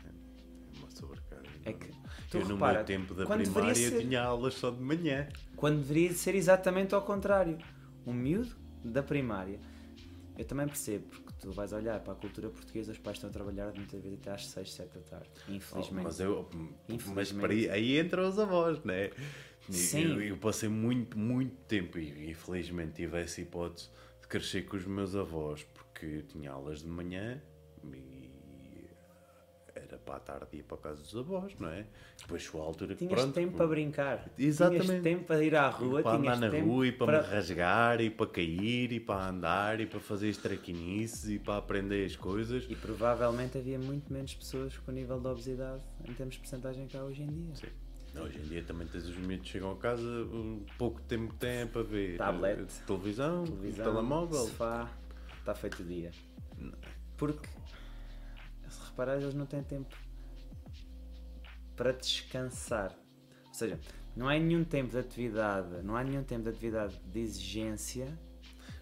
É 0.05 0.79
uma 0.79 0.91
sobrecarga. 0.91 1.49
É 1.65 1.73
que, 1.73 1.89
tu 2.31 2.37
Eu 2.39 2.45
no 2.49 2.55
repara, 2.55 2.79
meu 2.79 2.85
tempo 2.85 3.15
da 3.15 3.27
quando 3.27 3.39
deveria 3.43 3.53
primária 3.73 3.91
ser- 3.91 4.01
tinha 4.03 4.23
aulas 4.23 4.55
só 4.55 4.71
de 4.71 4.81
manhã. 4.83 5.29
Quando 5.57 5.79
deveria 5.79 6.13
ser 6.13 6.35
exatamente 6.35 6.95
ao 6.95 7.03
contrário. 7.03 7.59
Um 8.07 8.13
miúdo 8.13 8.55
da 8.85 9.03
primária. 9.03 9.59
Eu 10.37 10.45
também 10.45 10.67
percebo, 10.67 11.07
porque 11.09 11.24
tu 11.45 11.53
vais 11.53 11.73
olhar 11.75 12.01
para 12.01 12.15
a 12.15 12.17
cultura 12.17 12.49
portuguesa, 12.49 12.91
os 12.91 12.99
pais 12.99 13.19
estão 13.19 13.29
a 13.29 13.33
trabalhar 13.33 13.73
muitas 13.75 14.03
vezes 14.03 14.19
até 14.19 14.31
às 14.33 14.47
6, 14.47 14.73
7 14.73 14.95
da 14.95 15.01
tarde. 15.03 15.29
Infelizmente. 15.49 16.01
Oh, 16.01 16.05
mas 16.05 16.21
eu, 16.21 16.49
mas 16.55 16.71
Infelizmente. 16.89 17.41
para 17.41 17.53
aí, 17.53 17.71
aí 17.71 18.01
entram 18.01 18.27
os 18.27 18.39
avós, 18.39 18.83
não 18.83 18.95
é? 18.95 19.11
Sim. 19.69 20.05
Eu, 20.05 20.23
eu 20.23 20.37
passei 20.39 20.69
muito, 20.69 21.19
muito 21.19 21.55
tempo 21.65 21.99
e 21.99 22.31
infelizmente 22.31 22.93
tive 22.95 23.21
essa 23.21 23.41
hipótese 23.41 23.91
de 24.23 24.29
crescer 24.29 24.63
com 24.63 24.77
os 24.77 24.87
meus 24.87 25.15
avós, 25.15 25.63
porque 25.75 26.07
eu 26.07 26.23
tinha 26.23 26.51
aulas 26.51 26.81
de 26.81 26.89
manhã 26.89 27.41
e 27.83 28.14
para 30.05 30.17
a 30.17 30.21
tarde 30.21 30.47
e 30.53 30.57
ia 30.59 30.63
para 30.65 30.77
a 30.77 30.81
casa 30.81 31.03
dos 31.03 31.17
avós, 31.17 31.53
não 31.59 31.69
é? 31.69 31.87
Depois 32.21 32.43
chegou 32.43 32.63
a 32.63 32.65
altura 32.65 32.95
que 32.95 33.07
Tinhas 33.07 33.21
pronto, 33.21 33.35
tempo 33.35 33.57
para 33.57 33.67
brincar. 33.67 34.31
Exatamente. 34.39 34.87
Tinhas 34.87 35.03
tempo 35.03 35.25
para 35.25 35.43
ir 35.45 35.55
à 35.57 35.69
rua, 35.69 36.03
para 36.03 36.19
tinhas 36.19 36.37
andar 36.37 36.47
na 36.47 36.51
tempo 36.53 36.69
rua 36.69 36.87
e 36.87 36.93
para, 36.93 37.07
para... 37.07 37.23
me 37.23 37.35
rasgar 37.35 38.01
e 38.01 38.11
para 38.11 38.27
cair 38.27 38.93
e 38.93 39.01
para 39.01 39.29
andar 39.29 39.81
e 39.81 39.87
para 39.87 40.01
fazer 40.01 40.29
estraquinices 40.29 41.29
e 41.29 41.39
para 41.39 41.57
aprender 41.57 42.05
as 42.05 42.17
coisas. 42.17 42.67
E 42.69 42.77
provavelmente 42.77 43.59
havia 43.59 43.79
muito 43.79 44.13
menos 44.13 44.35
pessoas 44.35 44.77
com 44.79 44.93
nível 44.93 45.19
de 45.19 45.27
obesidade 45.27 45.83
em 46.09 46.13
termos 46.15 46.35
de 46.35 46.41
porcentagem 46.41 46.87
cá 46.89 47.03
hoje 47.03 47.23
em 47.23 47.27
dia. 47.27 47.55
Sim. 47.55 47.67
Hoje 48.17 48.39
em 48.39 48.43
dia 48.43 48.63
também 48.63 48.87
tens 48.87 49.09
os 49.09 49.17
miúdos 49.17 49.47
que 49.47 49.53
chegam 49.55 49.73
a 49.73 49.77
casa, 49.77 50.03
um 50.03 50.65
pouco 50.79 51.01
tempo 51.03 51.33
que 51.33 51.39
têm 51.41 51.51
é 51.63 51.67
para 51.67 51.83
ver 51.83 52.17
Tablet. 52.17 52.61
eh, 52.63 52.67
televisão, 52.87 53.43
Televisão, 53.45 53.85
telemóvel. 53.93 54.45
sofá, 54.47 54.89
está 55.41 55.53
feito 55.53 55.83
o 55.83 55.85
dia. 55.85 56.13
Porque, 57.17 57.49
se 58.75 58.81
reparares, 58.91 59.22
eles 59.22 59.35
não 59.35 59.47
têm 59.47 59.62
tempo 59.62 59.95
para 61.77 61.93
descansar. 61.93 62.95
Ou 63.49 63.55
seja, 63.55 63.79
não 64.16 64.29
há 64.29 64.39
nenhum 64.39 64.64
tempo 64.64 64.91
de 64.91 64.99
atividade, 64.99 65.83
não 65.83 65.97
há 65.97 66.05
nenhum 66.05 66.22
tempo 66.22 66.45
de 66.45 66.51
atividade 66.51 67.01
de 67.07 67.20
exigência. 67.20 68.07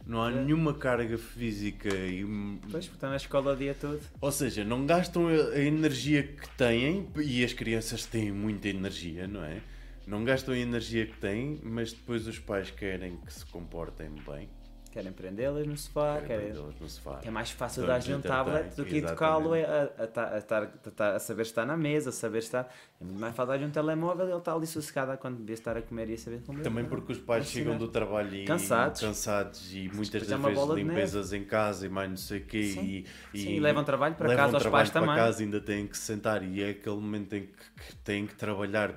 Não 0.04 0.20
há 0.20 0.30
nenhuma 0.32 0.74
carga 0.74 1.16
física 1.16 1.88
e 1.88 2.24
Pois, 2.62 2.86
porque 2.86 2.96
estão 2.96 3.10
na 3.10 3.16
escola 3.16 3.52
o 3.52 3.56
dia 3.56 3.72
todo. 3.72 4.00
Ou 4.20 4.32
seja, 4.32 4.64
não 4.64 4.84
gastam 4.84 5.28
a 5.28 5.58
energia 5.60 6.24
que 6.24 6.48
têm 6.56 7.08
e 7.16 7.44
as 7.44 7.52
crianças 7.52 8.04
têm 8.04 8.32
muita 8.32 8.68
energia, 8.68 9.28
não 9.28 9.44
é? 9.44 9.62
Não 10.04 10.24
gastam 10.24 10.54
a 10.54 10.58
energia 10.58 11.06
que 11.06 11.16
têm, 11.18 11.60
mas 11.62 11.92
depois 11.92 12.26
os 12.26 12.38
pais 12.38 12.70
querem 12.70 13.16
que 13.18 13.32
se 13.32 13.46
comportem 13.46 14.10
bem. 14.26 14.48
Querem 14.92 15.10
prendê-las 15.10 15.66
no 15.66 15.74
sofá, 15.76 16.20
querem... 16.20 16.52
no 16.52 16.88
sofá. 16.88 17.20
É 17.24 17.30
mais 17.30 17.50
fácil 17.50 17.82
Então, 17.84 17.98
dar-lhe 17.98 18.14
um 18.14 18.20
tablet 18.20 18.76
do 18.76 18.84
que 18.84 18.96
educá-lo 18.98 19.54
a, 19.54 19.56
a, 19.58 20.04
a, 20.04 20.06
ta- 20.06 20.34
a 20.34 20.38
estar- 20.38 21.14
a 21.14 21.18
saber 21.18 21.42
estar 21.42 21.64
na 21.64 21.76
mesa, 21.78 22.10
a 22.10 22.12
saber 22.12 22.38
estar. 22.40 22.70
É 23.00 23.04
muito 23.04 23.18
mais 23.18 23.34
fácil 23.34 23.52
dar-lhe 23.52 23.64
um 23.64 23.70
telemóvel 23.70 24.26
e 24.26 24.30
ele 24.30 24.38
está 24.38 24.52
ali 24.54 24.66
sossegado 24.66 25.16
quando 25.16 25.38
devia 25.38 25.54
estar 25.54 25.76
a 25.78 25.80
comer 25.82 26.10
e 26.10 26.14
a 26.14 26.18
saber 26.18 26.42
comer. 26.42 26.62
Também 26.62 26.84
porque 26.84 27.12
os 27.12 27.18
pais 27.18 27.46
Ensinar. 27.46 27.64
chegam 27.64 27.78
do 27.78 27.88
trabalho 27.88 28.34
e 28.34 28.44
Cansados. 28.44 29.00
cansados 29.00 29.72
e 29.74 29.88
muitas 29.88 30.30
é 30.30 30.36
das 30.36 30.40
vezes 30.44 30.68
limpezas 30.74 31.32
em 31.32 31.44
casa 31.44 31.86
e 31.86 31.88
mais 31.88 32.10
não 32.10 32.16
sei 32.18 32.40
o 32.40 32.44
quê 32.44 32.62
Sim. 32.64 33.04
e, 33.32 33.38
Sim, 33.38 33.48
e 33.54 33.60
levam 33.60 33.82
trabalho 33.84 34.14
para 34.14 34.36
casa 34.36 34.56
aos 34.58 34.66
pais 34.66 34.90
também. 34.90 35.14
casa 35.16 35.42
ainda 35.42 35.60
têm 35.60 35.86
que 35.86 35.96
se 35.96 36.04
sentar 36.04 36.42
e 36.42 36.62
é 36.62 36.68
aquele 36.70 36.96
momento 36.96 37.32
em 37.34 37.46
que, 37.46 37.82
que 37.86 37.96
têm 38.04 38.26
que 38.26 38.34
trabalhar 38.34 38.94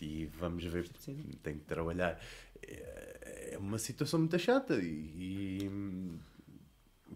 e 0.00 0.30
vamos 0.38 0.64
ver, 0.64 0.88
têm 1.42 1.58
que 1.58 1.64
trabalhar. 1.66 2.18
É 3.56 3.58
uma 3.58 3.78
situação 3.78 4.20
muito 4.20 4.38
chata 4.38 4.74
e, 4.74 5.64
e, 5.64 6.20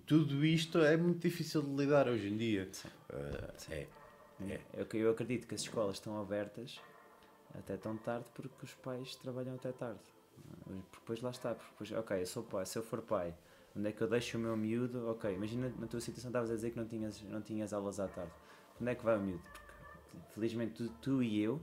tudo 0.06 0.42
isto 0.42 0.78
é 0.78 0.96
muito 0.96 1.20
difícil 1.20 1.60
de 1.60 1.76
lidar 1.76 2.08
hoje 2.08 2.28
em 2.28 2.36
dia. 2.38 2.70
Ah, 3.10 3.52
é, 3.68 3.86
é. 4.48 4.60
Eu, 4.72 4.86
eu 4.94 5.10
acredito 5.10 5.46
que 5.46 5.54
as 5.54 5.60
escolas 5.60 5.96
estão 5.96 6.18
abertas 6.18 6.80
até 7.54 7.76
tão 7.76 7.94
tarde 7.98 8.24
porque 8.32 8.64
os 8.64 8.72
pais 8.72 9.16
trabalham 9.16 9.54
até 9.54 9.70
tarde. 9.70 10.00
Porque 10.64 10.98
depois 11.00 11.20
lá 11.20 11.30
está, 11.30 11.52
depois, 11.52 11.92
ok, 11.92 12.22
eu 12.22 12.26
sou 12.26 12.42
pai, 12.42 12.64
se 12.64 12.78
eu 12.78 12.82
for 12.82 13.02
pai, 13.02 13.34
onde 13.76 13.90
é 13.90 13.92
que 13.92 14.00
eu 14.00 14.08
deixo 14.08 14.38
o 14.38 14.40
meu 14.40 14.56
miúdo? 14.56 15.08
Ok, 15.08 15.34
imagina 15.34 15.70
na 15.78 15.86
tua 15.86 16.00
situação 16.00 16.30
estavas 16.30 16.50
a 16.50 16.54
dizer 16.54 16.70
que 16.70 16.78
não 16.78 16.86
tinhas, 16.86 17.20
não 17.22 17.42
tinhas 17.42 17.74
aulas 17.74 18.00
à 18.00 18.08
tarde. 18.08 18.32
Onde 18.80 18.90
é 18.90 18.94
que 18.94 19.04
vai 19.04 19.18
o 19.18 19.20
miúdo? 19.20 19.42
Porque 20.10 20.32
felizmente 20.32 20.72
tu, 20.72 20.88
tu 21.02 21.22
e 21.22 21.42
eu 21.42 21.60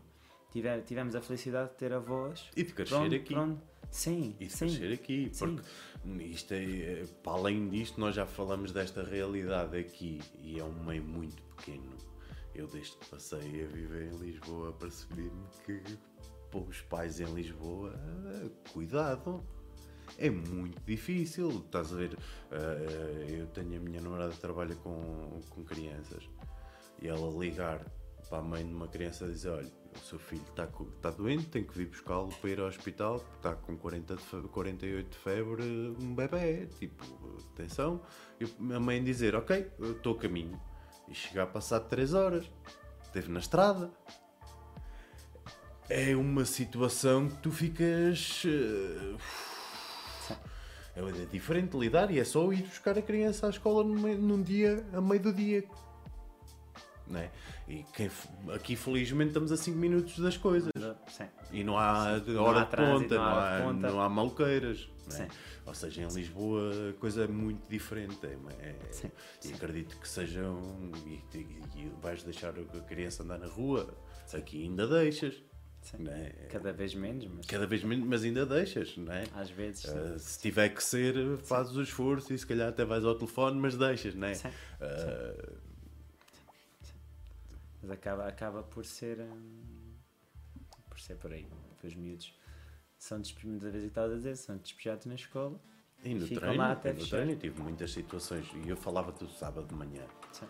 tive- 0.62 0.82
tivemos 0.82 1.16
a 1.16 1.22
felicidade 1.22 1.70
de 1.72 1.76
ter 1.76 1.94
avós. 1.94 2.50
E 2.56 2.64
de 2.64 2.74
crescer 2.74 2.96
Pronto, 2.96 3.16
aqui. 3.16 3.34
pronto. 3.34 3.62
Sim, 3.90 4.36
E 4.40 4.48
de 4.48 4.52
sim. 4.52 4.66
crescer 4.68 4.94
aqui, 4.94 5.30
Sim. 5.32 5.56
porque 5.56 6.24
isto 6.26 6.54
é, 6.54 7.06
para 7.24 7.32
além 7.34 7.70
disto, 7.70 8.00
nós 8.00 8.14
já 8.16 8.26
falamos 8.26 8.72
desta 8.74 9.02
realidade 9.04 9.78
aqui 9.78 10.20
e 10.44 10.60
é 10.60 10.64
um 10.64 10.84
meio 10.84 11.04
muito 11.04 11.42
pequeno. 11.56 11.96
Eu, 12.54 12.68
desde 12.68 12.98
que 12.98 13.06
passei 13.06 13.64
a 13.64 13.68
viver 13.68 14.12
em 14.12 14.18
Lisboa, 14.18 14.74
percebi-me 14.74 15.44
que 15.66 15.82
pô, 16.52 16.60
os 16.62 16.82
pais 16.82 17.20
em 17.22 17.34
Lisboa, 17.34 17.94
ah, 17.96 18.50
cuidado, 18.74 19.42
é 20.18 20.30
muito 20.30 20.82
difícil. 20.86 21.50
Estás 21.66 21.94
a 21.94 21.96
ver, 21.96 22.18
ah, 22.52 22.56
eu 23.30 23.48
tenho 23.48 23.78
a 23.78 23.80
minha 23.80 24.02
namorada 24.02 24.34
que 24.34 24.40
trabalha 24.40 24.76
com, 24.76 25.40
com 25.50 25.64
crianças 25.64 26.24
e 27.02 27.08
ela 27.08 27.30
ligar 27.40 27.86
para 28.28 28.40
a 28.40 28.42
mãe 28.42 28.68
de 28.68 28.74
uma 28.74 28.88
criança 28.90 29.26
e 29.26 29.32
dizer: 29.32 29.50
Olha, 29.50 29.72
o 29.98 30.04
seu 30.06 30.20
filho 30.20 30.44
está, 30.50 30.68
está 30.96 31.10
doente, 31.12 31.46
tem 31.48 31.64
que 31.64 31.78
vir 31.78 31.88
buscá-lo 31.88 32.30
para 32.42 32.50
ir 32.50 32.60
ao 32.60 32.68
hospital, 32.68 33.24
está 33.36 33.56
com 33.56 33.76
40 33.78 34.16
de 34.16 34.22
fe- 34.24 34.42
48 34.52 35.10
de 35.10 35.18
febre, 35.18 35.64
um 36.00 36.14
bebê. 36.16 36.68
Tipo, 36.80 37.04
atenção. 37.54 38.02
E 38.40 38.74
a 38.74 38.80
mãe 38.80 39.04
dizer: 39.04 39.36
Ok, 39.36 39.70
estou 39.82 40.16
a 40.16 40.20
caminho. 40.20 40.60
E 41.08 41.14
chegar 41.16 41.44
a 41.44 41.48
passar 41.48 41.80
3 41.82 42.14
horas. 42.14 42.50
Esteve 43.04 43.32
na 43.32 43.40
estrada. 43.40 43.92
É 45.90 46.16
uma 46.16 46.44
situação 46.46 47.30
que 47.30 47.38
tu 47.38 47.52
ficas. 47.52 48.44
eh, 48.46 49.16
É 50.96 51.26
diferente 51.32 51.78
lidar 51.78 52.10
e 52.12 52.20
é 52.20 52.24
só 52.24 52.52
ir 52.52 52.64
buscar 52.64 52.98
a 52.98 53.02
criança 53.02 53.46
à 53.48 53.50
escola 53.52 53.84
num 53.84 54.42
dia, 54.42 54.84
a 54.94 55.00
meio 55.00 55.22
do 55.22 55.32
dia. 55.32 55.64
Não 57.10 57.20
é? 57.20 57.32
E 57.68 57.84
quem 57.94 58.10
aqui 58.54 58.76
felizmente 58.76 59.30
estamos 59.30 59.52
a 59.52 59.58
5 59.58 59.78
minutos 59.78 60.20
das 60.20 60.36
coisas. 60.38 60.72
Sim. 61.08 61.26
E 61.52 61.64
não 61.64 61.78
há 61.78 62.20
Não 62.26 62.44
hora 62.44 62.62
há 62.62 62.64
de 62.66 62.72
trânsito, 62.72 63.02
ponta, 63.10 63.16
não 63.16 63.24
não 63.24 63.32
há 63.32 63.50
há, 63.50 63.58
de 63.58 63.64
ponta. 63.66 63.90
não 63.92 64.02
há 64.02 64.10
malqueiras. 64.10 64.90
não 65.10 65.16
é? 65.16 65.20
Sim. 65.20 65.28
Ou 65.66 65.74
seja, 65.74 66.02
em 66.02 66.08
Lisboa 66.08 66.72
a 66.90 66.94
coisa 67.00 67.24
é 67.24 67.28
muito 67.28 67.68
diferente. 67.70 68.18
É, 68.26 68.36
é- 68.62 68.76
Sim, 68.92 69.12
E 69.46 69.54
acredito 69.54 69.98
que 70.00 70.08
sejam. 70.08 70.92
E, 71.06 71.22
e- 71.38 71.62
e 71.76 71.92
vais 72.02 72.24
deixar 72.24 72.54
a 72.58 72.80
criança 72.82 73.24
andar 73.24 73.38
na 73.40 73.48
rua. 73.48 73.94
Aqui 74.34 74.64
ainda 74.64 74.86
deixas. 74.88 75.42
Sim. 75.82 76.06
é? 76.10 76.48
Cada 76.50 76.74
vez 76.74 76.94
menos, 76.94 77.26
mas 77.28 77.46
Cada 77.46 77.66
vez 77.66 77.82
menos, 77.82 78.06
mas 78.06 78.24
ainda 78.24 78.46
deixas, 78.46 78.98
não 78.98 79.14
é? 79.14 79.24
às 79.34 79.50
vezes. 79.50 79.82
sim. 79.84 79.98
Uh, 79.98 80.20
se 80.20 80.38
tiver 80.40 80.68
que 80.70 80.84
ser, 80.84 81.38
fazes 81.46 81.76
o 81.78 81.82
esforço 81.82 82.34
e 82.34 82.38
se 82.38 82.46
calhar 82.46 82.68
até 82.68 82.84
vais 82.84 83.06
ao 83.06 83.16
telefone, 83.16 83.58
mas 83.58 83.78
deixas, 83.78 84.14
não 84.14 84.28
é? 84.28 84.34
Sim. 84.34 84.50
Uh, 84.50 85.58
Mas 87.88 87.92
acaba, 87.92 88.28
acaba 88.28 88.64
por 88.64 88.86
ser. 88.86 89.22
hum, 89.22 89.96
por 90.90 91.00
ser 91.00 91.16
por 91.16 91.32
aí. 91.32 91.48
Porque 91.70 91.88
os 91.88 91.96
miúdos 91.96 92.38
são 92.98 93.22
despejados, 93.22 93.62
da 93.62 93.70
vez 93.70 93.92
que 93.92 94.00
a 94.00 94.08
dizer, 94.08 94.36
são 94.36 94.58
despejados 94.58 95.06
na 95.06 95.16
escola. 95.16 95.58
e 96.04 96.14
no 96.14 96.28
Ficam 96.28 96.40
treino, 96.40 96.58
lá 96.58 96.72
até 96.74 96.92
no 96.92 97.00
fechar. 97.00 97.16
treino 97.18 97.32
eu 97.32 97.40
tive 97.40 97.62
muitas 97.62 97.92
situações 97.94 98.46
e 98.66 98.68
eu 98.70 98.76
falava 98.76 99.12
do 99.14 99.30
sábado 99.30 99.68
de 99.68 99.76
manhã. 99.76 100.04
Sim. 100.34 100.48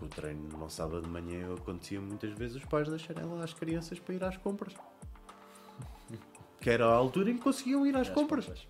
O 0.00 0.08
treino 0.08 0.48
no 0.56 0.70
sábado 0.70 1.02
de 1.02 1.08
manhã 1.08 1.40
eu 1.40 1.54
acontecia 1.54 2.00
muitas 2.00 2.32
vezes 2.32 2.56
os 2.56 2.64
pais 2.64 2.88
deixarem 2.88 3.24
lá 3.24 3.44
as 3.44 3.52
crianças 3.52 3.98
para 3.98 4.14
ir 4.14 4.24
às 4.24 4.36
compras. 4.38 4.74
que 6.58 6.70
era 6.70 6.86
a 6.86 6.94
altura 6.94 7.30
em 7.30 7.36
que 7.36 7.42
conseguiam 7.42 7.86
ir 7.86 7.94
às 7.96 8.08
Às 8.08 8.14
compras. 8.14 8.66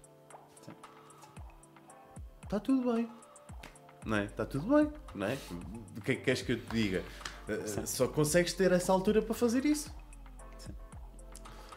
Está 2.42 2.58
tudo 2.58 2.92
bem. 2.92 3.08
Não 4.04 4.16
é? 4.16 4.24
Está 4.24 4.44
tudo 4.46 4.74
bem. 4.74 4.92
Não 5.14 5.26
é? 5.26 5.36
O 5.96 6.00
que 6.00 6.12
é 6.12 6.16
que 6.16 6.22
queres 6.22 6.42
que 6.42 6.52
eu 6.52 6.60
te 6.60 6.66
diga? 6.74 7.04
Uh, 7.48 7.86
só 7.86 8.08
consegues 8.08 8.52
ter 8.52 8.72
essa 8.72 8.92
altura 8.92 9.22
para 9.22 9.34
fazer 9.34 9.64
isso. 9.64 9.94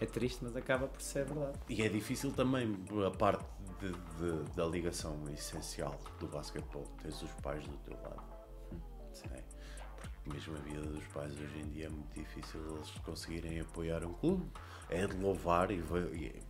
É 0.01 0.05
triste, 0.05 0.39
mas 0.43 0.55
acaba 0.55 0.87
por 0.87 1.01
ser 1.01 1.25
verdade. 1.25 1.59
E 1.67 1.81
é 1.81 1.89
difícil 1.89 2.31
também 2.31 2.73
a 3.05 3.11
parte 3.11 3.43
de- 3.81 3.91
de- 3.91 4.55
da 4.55 4.65
ligação 4.65 5.21
essencial 5.33 5.99
do 6.19 6.27
basquetebol. 6.27 6.85
Tens 7.01 7.21
os 7.21 7.31
pais 7.43 7.67
do 7.67 7.77
teu 7.79 7.93
lado. 8.01 8.23
É. 9.33 9.43
Porque 9.97 10.29
mesmo 10.33 10.55
a 10.55 10.59
vida 10.61 10.81
dos 10.81 11.03
pais 11.07 11.33
hoje 11.33 11.59
em 11.59 11.69
dia 11.69 11.87
é 11.87 11.89
muito 11.89 12.13
difícil 12.17 12.61
eles 12.77 12.89
conseguirem 13.03 13.59
apoiar 13.59 14.05
um 14.05 14.13
clube. 14.13 14.49
É 14.89 15.05
de 15.05 15.17
louvar 15.17 15.69
e, 15.69 15.81
vai- 15.81 16.01
e 16.13 16.41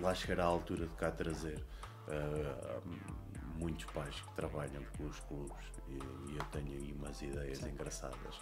lá 0.00 0.14
chegará 0.14 0.44
a 0.44 0.46
altura 0.48 0.86
de 0.86 0.94
cá 0.94 1.10
trazer 1.10 1.62
ah, 2.08 2.80
muitos 3.56 3.84
pais 3.86 4.14
que 4.20 4.32
trabalham 4.34 4.82
pelos 4.96 5.18
clubes 5.20 5.66
e, 5.88 5.94
e 6.32 6.36
eu 6.36 6.44
tenho 6.52 6.72
aí 6.72 6.92
umas 6.92 7.20
ideias 7.20 7.60
engraçadas. 7.66 8.40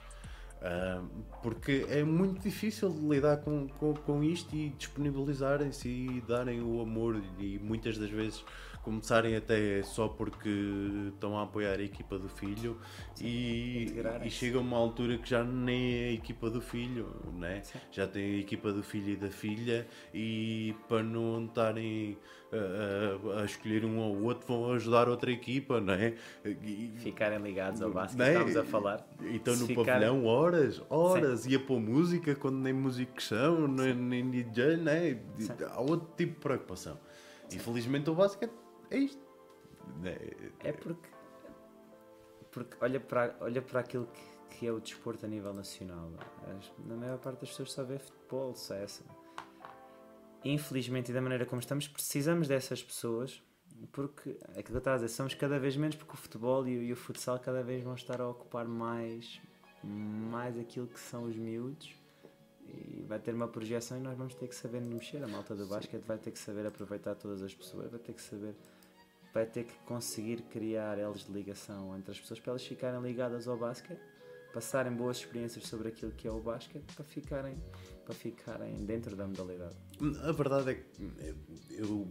Ah, 0.63 1.03
porque 1.43 1.87
é 1.89 2.05
muito 2.05 2.43
difícil 2.43 2.95
lidar 3.09 3.39
com, 3.39 3.67
com, 3.79 3.95
com 3.95 4.23
isto 4.23 4.55
e 4.55 4.69
disponibilizarem-se 4.71 5.89
e 5.89 6.21
darem 6.29 6.61
o 6.61 6.83
amor 6.83 7.21
e 7.39 7.59
muitas 7.59 7.97
das 7.97 8.11
vezes 8.11 8.45
começarem 8.83 9.37
até 9.37 9.83
só 9.83 10.09
porque 10.09 10.51
estão 11.13 11.39
a 11.39 11.43
apoiar 11.43 11.79
a 11.79 11.83
equipa 11.83 12.19
do 12.19 12.29
filho 12.29 12.79
e, 13.21 13.95
e 14.25 14.31
chega 14.31 14.59
uma 14.59 14.77
altura 14.77 15.19
que 15.19 15.29
já 15.29 15.45
nem 15.45 15.95
é 15.95 16.09
a 16.09 16.13
equipa 16.13 16.51
do 16.51 16.61
filho, 16.61 17.15
né? 17.35 17.63
Sim. 17.63 17.79
já 17.91 18.07
tem 18.07 18.37
a 18.37 18.39
equipa 18.39 18.73
do 18.73 18.83
filho 18.83 19.11
e 19.13 19.17
da 19.17 19.31
filha 19.31 19.87
e 20.15 20.75
para 20.89 21.03
não 21.03 21.45
estarem 21.45 22.19
a, 22.53 23.44
escolher 23.44 23.84
um 23.84 23.98
ou 23.98 24.22
outro 24.24 24.46
vão 24.46 24.72
ajudar 24.72 25.09
outra 25.09 25.30
equipa, 25.30 25.80
não 25.80 25.94
é? 25.94 26.14
E- 26.44 26.92
Ficarem 26.98 27.38
ligados 27.38 27.80
ao 27.82 27.90
basquete, 27.90 28.18
não 28.18 28.24
é? 28.26 28.32
estamos 28.32 28.57
a 28.57 28.64
falar. 28.64 29.07
e 29.22 29.36
estão 29.36 29.55
Se 29.55 29.61
no 29.61 29.66
ficar- 29.68 29.84
pavilhão 29.84 30.24
horas, 30.26 30.82
horas, 30.90 31.46
ia 31.46 31.61
pôr 31.61 31.78
música 31.80 32.34
quando 32.34 32.57
nem 32.59 32.72
músicos 32.72 33.26
são, 33.28 33.68
nem, 33.68 33.94
nem 33.94 34.30
DJ, 34.30 34.76
né? 34.78 35.20
Sim. 35.38 35.53
Há 35.70 35.80
outro 35.80 36.09
tipo 36.16 36.34
de 36.34 36.40
preocupação. 36.40 36.98
Infelizmente 37.53 38.11
o 38.11 38.14
basquete 38.14 38.53
é 38.90 38.98
isto. 38.98 39.22
Né? 40.01 40.16
É 40.62 40.72
porque, 40.72 41.09
porque 42.51 42.76
olha, 42.80 43.01
para, 43.01 43.34
olha 43.40 43.62
para 43.62 43.80
aquilo 43.80 44.07
que, 44.07 44.57
que 44.59 44.66
é 44.66 44.72
o 44.72 44.80
desporto 44.80 45.24
a 45.24 45.28
nível 45.28 45.53
nacional. 45.53 46.11
Na 46.86 46.96
maior 46.96 47.18
parte 47.18 47.40
das 47.40 47.51
pessoas 47.51 47.72
só 47.72 47.82
vê 47.84 47.98
futebol, 47.98 48.55
só 48.55 48.74
essa. 48.74 49.03
Infelizmente, 50.45 51.11
e 51.11 51.14
da 51.14 51.20
maneira 51.20 51.45
como 51.45 51.61
estamos, 51.61 51.86
precisamos 51.86 52.49
dessas 52.49 52.82
pessoas 52.82 53.43
porque 53.93 54.36
é 54.55 54.61
aquilo 54.61 54.64
que 54.64 54.72
eu 54.72 54.78
estava 54.78 54.97
a 54.97 54.99
dizer, 55.01 55.09
somos 55.09 55.34
cada 55.34 55.59
vez 55.59 55.74
menos 55.76 55.97
porque 55.97 56.12
o 56.12 56.16
futebol 56.16 56.66
e, 56.68 56.76
o- 56.78 56.82
e 56.82 56.93
o 56.93 56.97
futsal 56.97 57.38
cada 57.38 57.62
vez 57.62 57.82
vão 57.82 57.95
estar 57.95 58.20
a 58.20 58.28
ocupar 58.28 58.66
mais, 58.68 59.41
mais 59.82 60.59
aquilo 60.59 60.86
que 60.86 61.01
são 61.01 61.24
os 61.24 61.34
miúdos 61.36 61.95
e 62.68 63.03
vai 63.09 63.18
ter 63.18 63.34
uma 63.34 63.49
projeção 63.49 63.97
e 63.97 64.01
nós 64.01 64.16
vamos 64.18 64.34
ter 64.34 64.49
que 64.49 64.55
saber 64.55 64.80
mexer. 64.82 65.22
A 65.24 65.28
malta 65.28 65.55
do 65.55 65.66
basquete 65.66 66.03
vai 66.03 66.18
ter 66.18 66.30
que 66.30 66.38
saber 66.38 66.66
aproveitar 66.66 67.14
todas 67.14 67.43
as 67.43 67.55
pessoas, 67.55 67.91
vai 67.91 67.99
ter 68.01 68.12
que 68.12 68.22
saber 68.22 68.55
vai 69.32 69.47
ter 69.47 69.62
que 69.64 69.74
conseguir 69.86 70.43
criar 70.51 70.99
elos 70.99 71.24
de 71.24 71.32
ligação 71.32 71.97
entre 71.97 72.11
as 72.11 72.18
pessoas 72.20 72.41
para 72.41 72.51
elas 72.51 72.66
ficarem 72.66 73.01
ligadas 73.01 73.47
ao 73.47 73.57
basquete, 73.57 74.01
passarem 74.53 74.93
boas 74.93 75.18
experiências 75.18 75.68
sobre 75.68 75.88
aquilo 75.88 76.11
que 76.11 76.26
é 76.26 76.32
o 76.32 76.41
basquete 76.41 76.93
para 76.97 77.05
ficarem, 77.05 77.57
para 78.11 78.15
ficarem 78.15 78.75
dentro 78.85 79.15
da 79.15 79.27
modalidade. 79.27 79.77
A 80.25 80.33
verdade 80.33 80.71
é 80.73 80.75
que 80.75 81.35
eu 81.71 82.11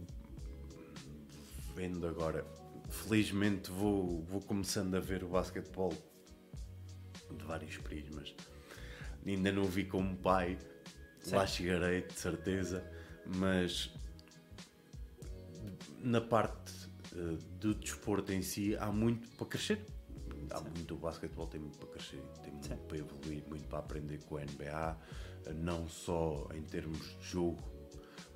vendo 1.74 2.06
agora, 2.06 2.44
felizmente 2.88 3.70
vou, 3.70 4.22
vou 4.22 4.40
começando 4.40 4.94
a 4.94 5.00
ver 5.00 5.22
o 5.22 5.28
basquetebol 5.28 5.92
de 7.30 7.44
vários 7.44 7.76
prismas. 7.78 8.34
Ainda 9.26 9.52
não 9.52 9.64
vi 9.64 9.84
como 9.84 10.16
pai, 10.16 10.58
lá 11.30 11.46
chegarei 11.46 12.02
de 12.02 12.14
certeza, 12.14 12.82
mas 13.36 13.92
na 15.98 16.20
parte 16.22 16.88
eh, 17.14 17.36
do 17.60 17.74
desporto 17.74 18.32
em 18.32 18.40
si 18.40 18.74
há 18.76 18.90
muito 18.90 19.28
para 19.36 19.46
crescer. 19.46 19.84
Há 20.50 20.60
muito, 20.62 20.94
o 20.94 20.96
basquetebol 20.96 21.46
tem 21.46 21.60
muito 21.60 21.78
para 21.78 21.88
crescer, 21.88 22.22
tem 22.42 22.52
muito 22.52 22.66
Sim. 22.66 22.76
para 22.88 22.98
evoluir, 22.98 23.44
muito 23.48 23.68
para 23.68 23.78
aprender 23.78 24.18
com 24.24 24.38
a 24.38 24.40
NBA, 24.40 24.98
não 25.54 25.88
só 25.88 26.48
em 26.54 26.62
termos 26.62 27.16
de 27.18 27.24
jogo, 27.24 27.62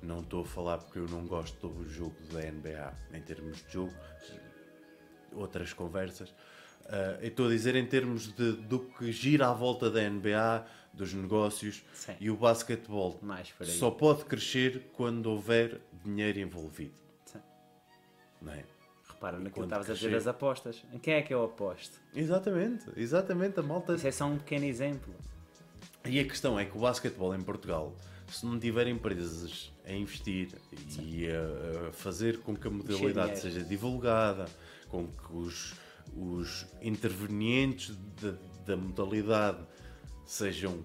não 0.01 0.19
estou 0.19 0.43
a 0.43 0.45
falar 0.45 0.77
porque 0.77 0.99
eu 0.99 1.07
não 1.07 1.25
gosto 1.25 1.67
do 1.67 1.87
jogo 1.89 2.15
da 2.31 2.39
NBA, 2.39 2.93
em 3.13 3.21
termos 3.21 3.65
de 3.65 3.73
jogo, 3.73 3.93
outras 5.33 5.73
conversas. 5.73 6.33
Eu 7.21 7.29
estou 7.29 7.47
a 7.47 7.49
dizer 7.49 7.75
em 7.75 7.85
termos 7.85 8.31
de, 8.33 8.51
do 8.53 8.79
que 8.79 9.11
gira 9.11 9.49
à 9.49 9.53
volta 9.53 9.89
da 9.89 10.07
NBA, 10.07 10.65
dos 10.93 11.13
negócios 11.13 11.83
Sim. 11.93 12.15
e 12.19 12.29
o 12.29 12.37
basquetebol 12.37 13.19
só 13.63 13.91
pode 13.91 14.25
crescer 14.25 14.89
quando 14.93 15.25
houver 15.27 15.81
dinheiro 16.03 16.39
envolvido. 16.39 16.95
Sim. 17.25 17.39
Não 18.41 18.53
é? 18.53 18.63
Repara 19.07 19.37
naquilo 19.37 19.65
que 19.67 19.73
estavas 19.73 19.89
a 19.89 19.93
dizer 19.93 20.11
das 20.11 20.27
apostas. 20.27 20.83
Em 20.93 20.99
quem 20.99 21.15
é 21.15 21.21
que 21.21 21.33
eu 21.33 21.43
aposto? 21.43 21.99
Exatamente, 22.13 22.85
exatamente. 22.95 23.59
A 23.59 23.63
malta 23.63 23.95
Isso 23.95 24.07
é 24.07 24.11
só 24.11 24.25
um 24.25 24.37
pequeno 24.37 24.65
exemplo. 24.65 25.13
E 26.07 26.19
a 26.19 26.23
questão 26.25 26.59
é 26.59 26.65
que 26.65 26.77
o 26.77 26.81
basquetebol 26.81 27.35
em 27.35 27.41
Portugal, 27.41 27.95
se 28.27 28.45
não 28.45 28.59
tiver 28.59 28.87
empresas 28.87 29.71
a 29.85 29.91
investir 29.91 30.49
e 31.01 31.27
a, 31.27 31.87
a 31.89 31.91
fazer 31.91 32.39
com 32.39 32.55
que 32.55 32.67
a 32.67 32.71
modalidade 32.71 33.39
seja 33.39 33.63
divulgada, 33.63 34.45
com 34.89 35.07
que 35.07 35.33
os, 35.33 35.73
os 36.15 36.65
intervenientes 36.81 37.95
da- 38.21 38.37
da 38.65 38.75
modalidade 38.77 39.63
sejam 40.25 40.83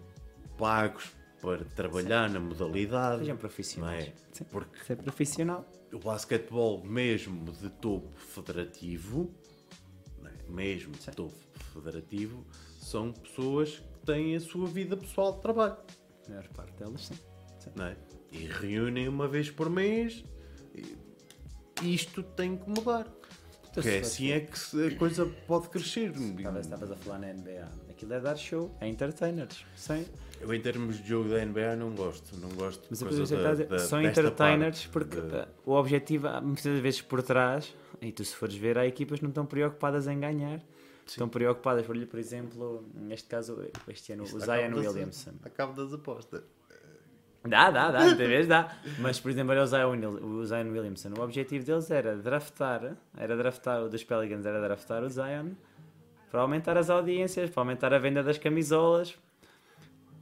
pagos 0.59 1.11
para 1.41 1.65
trabalhar 1.65 2.29
na 2.29 2.39
modalidade, 2.39 3.21
Sejam 3.21 3.35
não 3.35 3.41
profissionais. 3.41 4.05
é? 4.09 4.13
Sim. 4.33 4.45
Porque 4.45 4.85
Ser 4.85 4.97
profissional. 4.97 5.67
o 5.93 5.99
basquetebol 5.99 6.85
mesmo 6.85 7.51
de 7.53 7.71
topo 7.71 8.11
federativo, 8.19 9.31
né, 10.19 10.33
mesmo 10.49 10.93
de 10.93 11.03
Sim. 11.05 11.11
topo 11.13 11.35
federativo, 11.73 12.47
são 12.79 13.13
pessoas 13.13 13.79
que 13.79 13.90
têm 14.13 14.35
a 14.37 14.41
sua 14.41 14.67
vida 14.67 14.97
pessoal 14.97 15.35
de 15.35 15.41
trabalho. 15.43 15.77
A 16.27 16.31
maior 16.31 16.49
parte 16.49 16.73
delas, 16.79 17.07
sim. 17.07 17.15
Sim. 17.59 17.71
não 17.77 17.87
é? 17.87 17.97
E 18.33 18.39
reúnem 18.47 19.09
uma 19.09 19.27
vez 19.29 19.51
por 19.51 19.69
mês. 19.69 20.25
E 21.83 21.95
isto 21.95 22.23
tem 22.23 22.57
que 22.57 22.69
mudar. 22.69 23.07
Porque 23.73 23.83
se 23.83 23.97
é 23.97 24.01
assim 24.01 24.31
é 24.33 24.41
que 24.41 24.87
a 24.95 24.99
coisa 24.99 25.27
pode 25.47 25.69
crescer. 25.69 26.11
Estavas 26.11 26.65
estavas 26.67 26.91
a 26.91 26.97
falar 26.97 27.19
na 27.21 27.33
NBA. 27.33 27.69
Aquilo 27.89 28.15
é 28.15 28.21
dar 28.21 28.37
show, 28.37 28.75
é 28.81 28.89
entertainers. 28.89 29.65
Sim. 29.77 30.05
Eu, 30.41 30.53
em 30.53 30.61
termos 30.61 30.99
de 31.01 31.09
jogo 31.09 31.29
da 31.29 31.45
NBA, 31.45 31.77
não 31.77 31.95
gosto. 31.95 32.37
Não 32.39 32.49
gosto 32.51 32.87
Mas 32.91 32.99
por 32.99 33.13
eu 33.13 33.17
causa 33.19 33.35
estou 33.35 33.39
a 33.49 33.55
da, 33.55 33.65
da, 33.65 33.79
são 33.79 34.03
entertainers 34.03 34.87
porque 34.87 35.21
de- 35.21 35.47
o 35.65 35.73
objetivo, 35.73 36.29
muitas 36.43 36.81
vezes 36.81 37.01
por 37.03 37.23
trás, 37.23 37.75
e 38.01 38.11
tu 38.11 38.25
se 38.25 38.35
fores 38.35 38.57
ver, 38.57 38.77
há 38.79 38.87
equipas 38.87 39.19
que 39.19 39.25
não 39.25 39.31
estão 39.31 39.47
preocupadas 39.47 40.09
em 40.09 40.19
ganhar. 40.19 40.61
Estão 41.13 41.29
preocupadas, 41.29 41.85
por, 41.87 41.97
por 42.07 42.19
exemplo, 42.19 42.85
neste 42.95 43.29
caso, 43.29 43.63
este 43.89 44.13
ano, 44.13 44.23
o 44.23 44.27
Isto 44.27 44.41
Zion 44.41 44.53
acaba 44.53 44.75
das- 44.83 44.87
Williamson. 44.87 45.33
Acabo 45.45 45.73
das 45.83 45.93
apostas. 45.93 46.43
Dá, 47.43 47.71
dá, 47.71 47.91
dá, 47.91 48.05
vezes 48.15 48.47
dá. 48.49 48.77
Mas, 48.99 49.19
por 49.19 49.31
exemplo, 49.31 49.53
olha 49.53 49.63
o 49.63 49.67
Zion, 49.67 49.99
o 50.23 50.45
Zion 50.45 50.71
Williamson. 50.71 51.11
O 51.19 51.23
objetivo 51.23 51.65
deles 51.65 51.91
era 51.91 52.17
draftar, 52.17 52.97
era 53.17 53.37
draftar, 53.37 53.83
o 53.83 53.89
dos 53.89 54.05
Pelicans 54.05 54.45
era 54.45 54.61
draftar 54.61 55.03
o 55.03 55.09
Zion 55.09 55.53
para 56.31 56.43
aumentar 56.43 56.77
as 56.77 56.91
audiências, 56.91 57.51
para 57.51 57.63
aumentar 57.63 57.93
a 57.95 57.99
venda 57.99 58.23
das 58.23 58.39
camisolas, 58.39 59.17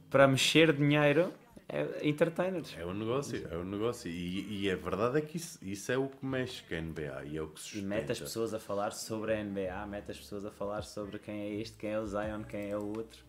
para 0.09 0.27
mexer 0.27 0.73
dinheiro. 0.73 1.31
É, 1.71 2.07
entertainers. 2.07 2.75
É 2.77 2.83
um 2.85 2.93
negócio, 2.95 3.47
é 3.51 3.55
um 3.55 3.63
negócio. 3.63 4.09
E, 4.09 4.63
e 4.63 4.71
a 4.71 4.75
verdade 4.75 5.19
é 5.19 5.21
que 5.21 5.37
isso, 5.37 5.59
isso 5.61 5.91
é 5.91 5.97
o 5.97 6.07
que 6.09 6.25
mexe 6.25 6.63
com 6.63 6.73
a 6.73 6.81
NBA 6.81 7.25
e 7.25 7.37
é 7.37 7.41
o 7.43 7.47
que 7.47 7.59
E 7.59 7.63
sustenta. 7.63 7.87
mete 7.87 8.11
as 8.11 8.19
pessoas 8.19 8.53
a 8.55 8.59
falar 8.59 8.91
sobre 8.91 9.33
a 9.35 9.43
NBA, 9.43 9.85
mete 9.87 10.09
as 10.11 10.17
pessoas 10.17 10.45
a 10.45 10.51
falar 10.51 10.81
sobre 10.81 11.19
quem 11.19 11.39
é 11.41 11.53
este, 11.61 11.77
quem 11.77 11.91
é 11.91 11.99
o 11.99 12.07
Zion, 12.07 12.43
quem 12.43 12.71
é 12.71 12.77
o 12.77 12.85
outro. 12.87 13.23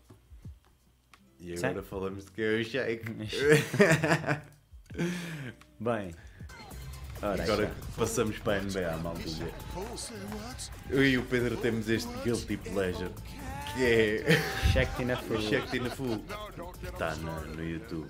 E 1.38 1.52
agora 1.54 1.82
falamos 1.82 2.24
de 2.24 2.30
que 2.32 2.40
é 2.42 2.60
o 2.60 2.64
Shake. 2.64 3.04
Bem, 5.78 6.14
ora, 7.22 7.42
Agora 7.42 7.66
já. 7.66 7.74
passamos 7.96 8.38
para 8.38 8.58
a 8.60 8.62
NBA, 8.62 8.96
maltinha. 9.02 9.48
Eu 10.90 11.04
e 11.04 11.16
o 11.18 11.24
Pedro 11.24 11.56
temos 11.58 11.88
este 11.88 12.12
guilty 12.24 12.56
pleasure 12.56 13.10
que 13.74 13.84
é 13.84 14.24
o 14.72 15.16
Full. 15.16 15.38
Check 15.48 15.70
Tina 15.70 15.90
Full 15.90 16.18
que 16.80 16.86
está 16.86 17.14
na- 17.16 17.40
no 17.42 17.64
YouTube. 17.64 18.08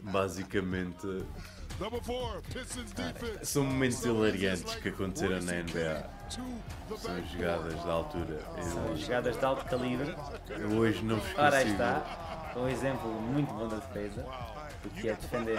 Basicamente, 0.00 1.06
defense. 2.94 3.46
são 3.46 3.64
momentos 3.64 4.04
hilariantes 4.04 4.74
que 4.76 4.88
aconteceram 4.90 5.40
na 5.42 5.52
NBA. 5.54 6.10
São 6.98 7.26
jogadas 7.32 7.74
da 7.84 7.92
altura. 7.92 8.40
Eu, 8.88 8.96
Jogadas 8.96 9.38
de 9.38 9.44
alto 9.44 9.64
calibre. 9.66 10.14
eu 10.50 10.70
hoje 10.78 11.02
não 11.04 11.16
vos 11.16 11.38
Ora, 11.38 11.56
aí 11.56 11.64
consigo. 11.64 11.82
está. 11.82 12.52
Um 12.56 12.68
exemplo 12.68 13.08
muito 13.22 13.52
bom 13.54 13.68
da 13.68 13.76
defesa. 13.76 14.26
o 14.84 14.88
que 14.90 15.08
é 15.10 15.12
defender 15.14 15.58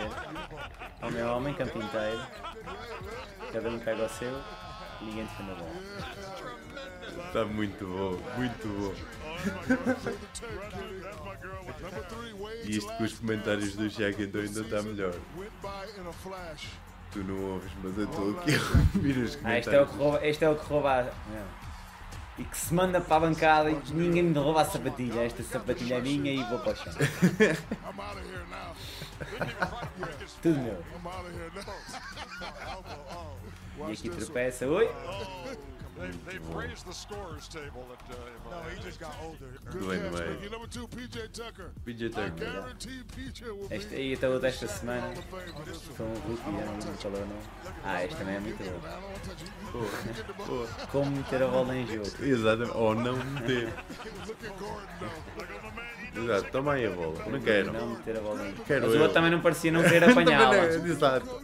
homem 1.02 1.22
a 1.22 1.34
homem, 1.34 1.53
campo 1.53 1.78
inteiro. 1.78 2.22
Cada 3.53 3.69
um 3.69 3.78
pega 3.80 4.06
o 4.06 4.10
seu 4.10 4.41
ninguém 5.02 5.26
defende 5.26 5.52
a 5.52 5.56
bola. 5.56 5.72
Está 7.28 7.45
muito 7.45 7.86
bom, 7.86 8.19
muito 8.38 8.68
bom. 8.68 8.94
E 12.64 12.78
isto 12.78 12.94
com 12.94 13.03
os 13.03 13.14
comentários 13.19 13.76
do 13.76 13.90
Shaq 13.90 14.22
então 14.23 14.41
ainda 14.41 14.61
está 14.61 14.82
melhor. 14.84 15.14
Tu 17.11 17.19
não 17.19 17.53
ouves, 17.53 17.72
mas 17.84 17.98
eu 17.98 18.06
estou 18.06 18.32
aqui 18.40 18.56
a 18.56 18.98
ouvir 18.98 19.18
os 19.18 19.38
Ah, 19.44 19.57
este 19.57 19.76
é 19.76 19.82
o 19.82 19.86
comentários. 19.86 19.90
que 19.91 19.98
rouba, 19.98 20.26
este 20.26 20.45
é 20.45 20.49
o 20.49 20.56
que 20.56 20.65
rouba 20.65 21.03
não. 21.03 21.61
E 22.38 22.44
que 22.45 22.57
se 22.57 22.73
manda 22.73 23.02
para 23.02 23.18
a 23.18 23.19
bancada 23.19 23.69
e 23.69 23.76
ninguém 23.94 24.23
me 24.23 24.34
rouba 24.40 24.61
a 24.61 24.65
sapatilha. 24.65 25.22
Esta 25.26 25.44
sapatilha 25.44 25.95
é 25.95 26.02
minha 26.02 26.32
e 26.32 26.44
vou 26.45 26.60
para 26.60 26.72
o 26.72 26.76
chão. 26.76 26.94
I'm 26.95 27.99
out 27.99 28.18
of 28.18 28.26
here 28.26 28.45
now. 28.49 28.73
Tudo 30.41 30.60
meu. 30.60 30.84
E 33.90 33.94
aqui 33.94 34.10
tropeça. 34.10 34.66
Scores 36.94 37.48
table 37.48 37.86
at 37.94 38.02
uh, 38.10 38.16
two, 40.68 40.88
PJ 40.88 41.28
Tucker. 41.30 41.70
PJ 41.86 42.06
I 42.08 42.10
Tucker. 42.10 42.52
guarantee 42.52 43.03
PJ 43.16 43.45
will 43.52 43.68
be 43.68 43.76
Este 43.76 43.95
aí 43.95 44.14
então 44.14 44.36
o 44.36 44.40
desta 44.40 44.66
Hall 44.66 44.76
semana 44.76 45.14
foi 45.95 46.06
um 46.06 46.14
rookie, 46.14 46.44
já 46.44 46.52
não 46.52 46.74
lembro 46.74 46.98
qual 47.02 47.14
é 47.14 47.18
o 47.18 47.20
nome. 47.20 47.41
Ah, 47.84 48.03
este 48.03 48.18
também 48.18 48.36
é 48.36 48.40
muito 48.40 48.64
you. 48.64 48.74
Como 50.91 51.12
meter 51.12 51.44
a 51.44 51.48
bola 51.48 51.76
em 51.76 51.86
jogo. 51.88 52.10
Exatamente, 52.24 52.78
ou 52.78 52.95
não 52.95 53.18
meter. 53.18 53.74
Exato, 56.16 56.52
toma 56.52 56.74
aí 56.74 56.86
a 56.88 56.90
bola. 56.90 57.26
Não 57.28 57.41
quero. 57.41 57.74
Não 57.74 57.90
meter 57.90 58.18
a 58.18 58.22
bola 58.22 58.41
em 58.48 58.52
jogo. 58.52 58.64
Quero 58.66 58.88
Mas 58.88 58.95
o 58.95 58.99
outro 58.99 59.14
também 59.14 59.32
não 59.32 59.41
parecia 59.41 59.72
não 59.72 59.84
querer 59.84 60.03
apanhá-la. 60.10 60.56
Não- 60.56 60.86
Exato. 60.88 61.41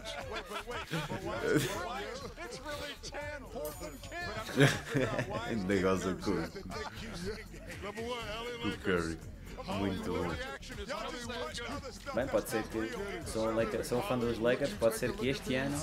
Negócio 5.67 6.17
com 6.17 6.31
o 8.67 8.77
Curry. 8.79 9.17
Muito 9.65 10.13
bom. 10.13 10.29
Bem, 12.13 12.27
pode 12.27 12.49
ser 12.49 12.63
que 12.63 12.91
sou 13.29 13.49
um, 13.49 13.55
Laker, 13.55 13.85
sou 13.85 13.99
um 13.99 14.01
fã 14.03 14.17
dos 14.17 14.39
Lakers, 14.39 14.73
pode 14.73 14.97
ser 14.97 15.13
que 15.13 15.29
este 15.29 15.55
ano 15.55 15.77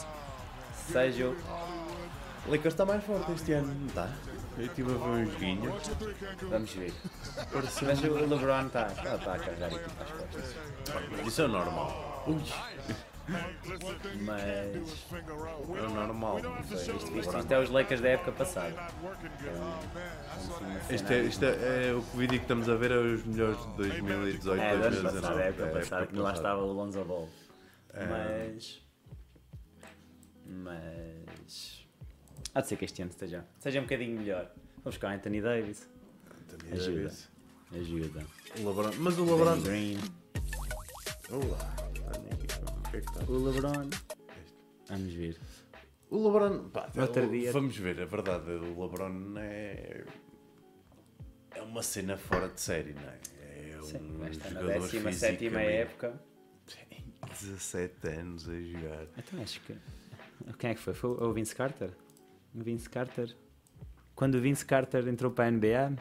seja 0.91 1.27
o. 1.27 1.37
O 2.47 2.51
Lakers 2.51 2.75
está 2.75 2.85
mais 2.85 3.03
forte 3.05 3.33
este 3.33 3.53
ano, 3.53 3.75
não 3.75 3.87
está? 3.87 4.13
Eu 4.59 4.67
estive 4.67 4.93
a 4.93 4.97
ver 4.97 5.05
um 5.05 5.25
joguinho. 5.31 5.73
Vamos 6.43 6.71
ver. 6.73 6.93
Mas 7.53 8.05
o 8.05 8.15
LeBron 8.15 8.67
está 8.67 8.85
tá, 8.85 9.19
tá 9.19 9.35
a 9.35 9.39
carregar 9.39 9.71
a 9.71 9.75
equipa 9.75 10.05
às 10.05 10.11
costas. 10.11 10.55
Isso 11.27 11.43
é 11.43 11.49
normal. 11.49 12.25
Ui, 12.27 12.43
Mas 14.21 14.43
é 14.43 14.73
o 15.83 15.91
normal. 15.91 16.39
isto, 16.39 16.75
isto, 16.75 17.19
isto 17.39 17.53
é 17.53 17.59
os 17.59 17.71
Lakers 17.71 18.01
da 18.01 18.09
época 18.11 18.33
passada. 18.33 18.75
Man. 20.61 20.81
Isto 20.91 21.13
é, 21.13 21.23
isto 21.23 21.45
é, 21.45 21.89
é 21.89 21.93
o 21.95 22.03
que 22.03 22.17
vídeo 22.17 22.39
que 22.39 22.45
estamos 22.45 22.69
a 22.69 22.75
ver 22.77 22.91
é 22.91 22.97
os 22.97 23.25
melhores 23.25 23.59
de 23.59 23.77
2018, 23.77 24.61
É, 24.61 24.77
do 24.77 24.83
ano 24.85 24.91
2019. 24.91 25.21
passado, 25.21 25.41
é 25.41 25.49
época 25.49 25.65
É, 25.65 25.73
passada, 25.73 26.07
que 26.07 26.17
lá 26.17 26.33
estava 26.33 26.63
o 26.63 26.73
Lonzo 26.73 27.05
Ball. 27.05 27.29
É. 27.95 28.07
Mas. 28.07 28.83
Mas. 30.47 31.87
Há 32.55 32.61
de 32.61 32.69
ser 32.69 32.77
que 32.77 32.85
este 32.85 33.03
ano 33.03 33.11
esteja, 33.11 33.45
seja 33.59 33.81
um 33.81 33.85
bocadinho 33.85 34.19
melhor. 34.21 34.51
Vamos 34.77 34.97
buscar 34.97 35.15
Anthony 35.15 35.41
Davis. 35.41 35.89
Anthony 36.53 36.73
Ajuda. 36.73 36.97
Davis. 37.01 37.31
Ajuda. 37.75 38.27
O 38.61 38.69
LeBron. 38.69 38.91
Mas 38.99 39.19
o 39.19 39.25
LeBron. 39.25 39.61
Green. 39.63 39.99
Olá. 41.31 41.75
Que 42.95 42.99
é 42.99 43.01
que 43.01 43.11
está? 43.11 43.33
O 43.33 43.45
LeBron. 43.45 43.91
Vamos 44.89 45.13
ver. 45.15 45.41
O 46.11 46.17
LeBron. 46.25 46.69
Pá, 46.71 46.89
Outro 46.97 47.29
dia- 47.29 47.53
Vamos 47.53 47.77
ver, 47.77 48.01
a 48.01 48.05
verdade. 48.05 48.51
O 48.51 48.83
LeBron 48.85 49.35
é. 49.39 50.05
É 51.55 51.63
uma 51.63 51.83
cena 51.83 52.17
fora 52.17 52.49
de 52.49 52.61
série, 52.61 52.93
não 52.95 53.03
é? 53.03 53.19
É 53.73 53.79
um 53.79 53.83
Sim, 53.83 54.21
esta 54.29 54.51
na 54.51 54.61
jogador 54.61 54.91
17 54.91 55.37
fisicamente- 55.39 55.73
época. 55.73 56.23
Tem 56.89 57.05
17 57.41 58.09
anos 58.09 58.49
a 58.49 58.61
jogar. 58.61 59.07
Então 59.19 59.43
acho 59.43 59.61
que. 59.63 59.77
Quem 60.59 60.71
é 60.71 60.75
que 60.75 60.81
foi? 60.81 60.95
Foi 60.95 61.11
o 61.11 61.33
Vince 61.33 61.55
Carter? 61.55 61.91
O 62.55 62.63
Vince 62.63 62.89
Carter. 62.89 63.37
Quando 64.15 64.37
o 64.37 64.41
Vince 64.41 64.65
Carter 64.65 65.09
entrou 65.09 65.33
para 65.33 65.47
a 65.47 65.51
NBA, 65.51 65.97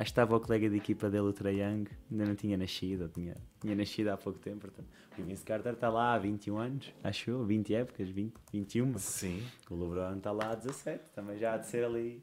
acho 0.00 0.06
que 0.06 0.12
estava 0.12 0.34
o 0.34 0.40
colega 0.40 0.70
de 0.70 0.76
equipa 0.76 1.10
dele, 1.10 1.24
o 1.24 1.32
Trae 1.32 1.60
Young, 1.60 1.84
ainda 2.10 2.24
não 2.24 2.34
tinha 2.34 2.56
nascido, 2.56 3.06
tinha, 3.10 3.36
tinha 3.60 3.74
nascido 3.76 4.08
há 4.08 4.16
pouco 4.16 4.38
tempo. 4.38 4.60
Portanto, 4.60 4.88
o 5.18 5.22
Vince 5.22 5.44
Carter 5.44 5.74
está 5.74 5.90
lá 5.90 6.14
há 6.14 6.18
21 6.18 6.56
anos, 6.58 6.90
acho 7.04 7.30
eu, 7.30 7.44
20 7.44 7.74
épocas, 7.74 8.08
20, 8.08 8.34
21. 8.50 8.96
Sim. 8.96 9.46
O 9.68 9.74
LeBron 9.74 10.16
está 10.16 10.32
lá 10.32 10.52
há 10.52 10.54
17, 10.54 11.10
também 11.10 11.36
já 11.38 11.52
há 11.52 11.58
de 11.58 11.66
ser 11.66 11.84
ali. 11.84 12.22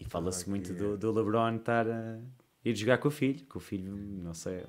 E 0.00 0.04
fala-se 0.04 0.42
aqui 0.42 0.50
muito 0.50 0.72
é- 0.72 0.74
do, 0.74 0.98
do 0.98 1.12
LeBron 1.12 1.56
estar 1.56 1.88
a 1.88 2.18
ir 2.64 2.74
jogar 2.74 2.98
com 2.98 3.06
o 3.06 3.10
filho, 3.12 3.46
que 3.46 3.56
o 3.56 3.60
filho, 3.60 3.94
não 3.96 4.34
sei, 4.34 4.64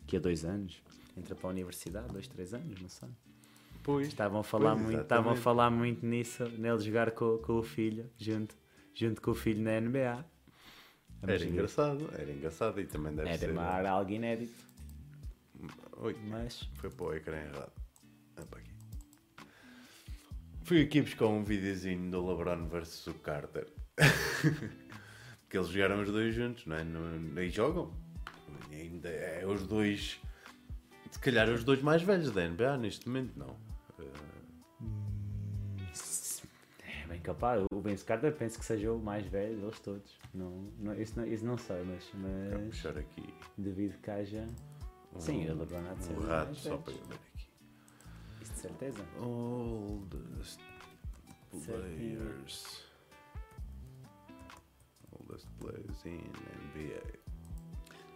daqui 0.00 0.16
a 0.16 0.20
dois 0.20 0.44
anos, 0.44 0.82
entra 1.16 1.36
para 1.36 1.48
a 1.48 1.52
universidade, 1.52 2.12
dois, 2.12 2.26
três 2.26 2.52
anos, 2.52 2.80
não 2.82 2.88
sei. 2.88 3.08
Pois. 3.84 4.08
Estavam 4.08 4.40
a 4.40 4.44
falar, 4.44 4.72
Pois, 4.74 4.82
muito, 4.84 5.00
estavam 5.00 5.32
a 5.32 5.36
falar 5.36 5.70
muito 5.70 6.04
nisso, 6.04 6.44
nele 6.58 6.80
jogar 6.80 7.12
com, 7.12 7.38
com 7.38 7.52
o 7.54 7.62
filho, 7.62 8.10
junto, 8.18 8.56
junto 8.92 9.22
com 9.22 9.30
o 9.30 9.34
filho 9.34 9.62
na 9.62 9.80
NBA. 9.80 10.24
Vamos 11.20 11.34
Era 11.34 11.38
ver. 11.38 11.50
engraçado, 11.50 12.10
era 12.14 12.32
engraçado 12.32 12.80
e 12.80 12.86
também 12.86 13.14
deve 13.14 13.28
Era, 13.28 13.38
ser. 13.38 13.50
era 13.50 13.90
algo 13.90 14.10
inédito, 14.10 14.54
Oi, 15.98 16.16
mas 16.28 16.62
foi 16.76 16.88
para 16.90 17.04
o 17.04 17.14
ecrã 17.14 17.36
errado. 17.36 17.72
Ah, 18.36 18.42
para 18.48 18.58
aqui. 18.60 18.70
Fui 20.64 20.82
aqui 20.82 21.02
buscar 21.02 21.26
um 21.26 21.44
videozinho 21.44 22.10
do 22.10 22.26
LeBron 22.26 22.66
versus 22.68 23.06
o 23.08 23.14
Carter. 23.14 23.66
Porque 25.42 25.58
eles 25.58 25.68
jogaram 25.68 26.00
os 26.00 26.10
dois 26.10 26.34
juntos, 26.34 26.64
não 26.64 26.76
é? 26.76 26.84
No, 26.84 27.38
e 27.42 27.50
jogam. 27.50 27.92
E 28.70 28.76
ainda 28.76 29.08
é 29.10 29.44
os 29.46 29.66
dois. 29.66 30.18
Se 31.10 31.18
calhar 31.18 31.50
os 31.50 31.64
dois 31.64 31.82
mais 31.82 32.00
velhos 32.02 32.30
da 32.30 32.48
NBA 32.48 32.78
neste 32.78 33.06
momento, 33.08 33.36
não. 33.36 33.54
é 33.98 34.02
capaz. 37.20 37.64
O 37.72 37.80
Vince 37.80 38.04
Carter 38.04 38.34
penso 38.34 38.58
que 38.58 38.64
seja 38.64 38.92
o 38.92 38.98
mais 38.98 39.26
velho 39.26 39.56
deles 39.56 39.80
todos. 39.80 40.18
Não, 40.34 40.70
não, 40.78 40.94
isso, 41.00 41.18
não, 41.18 41.26
isso 41.26 41.44
não 41.44 41.56
sei, 41.56 41.82
mas, 41.84 42.04
Vou 42.12 42.30
mas 42.58 42.66
puxar 42.66 42.98
aqui 42.98 43.34
devido 43.56 43.98
que 44.00 44.10
haja. 44.10 44.46
Sim, 45.18 45.48
o 45.48 45.58
LeBron 45.58 45.90
há 45.90 45.94
de 45.94 46.04
ser 46.04 46.12
um 46.12 46.18
um 46.18 46.26
rato 46.26 46.54
só 46.54 46.76
para 46.76 46.92
eu 46.92 47.04
ver 47.04 47.14
aqui. 47.14 47.48
Isso 48.40 48.52
de 48.52 48.58
certeza. 48.58 49.04
Oldest 49.20 50.60
players. 51.50 52.84
Oldest 55.12 55.48
players 55.58 56.06
in 56.06 56.30
NBA. 56.74 57.20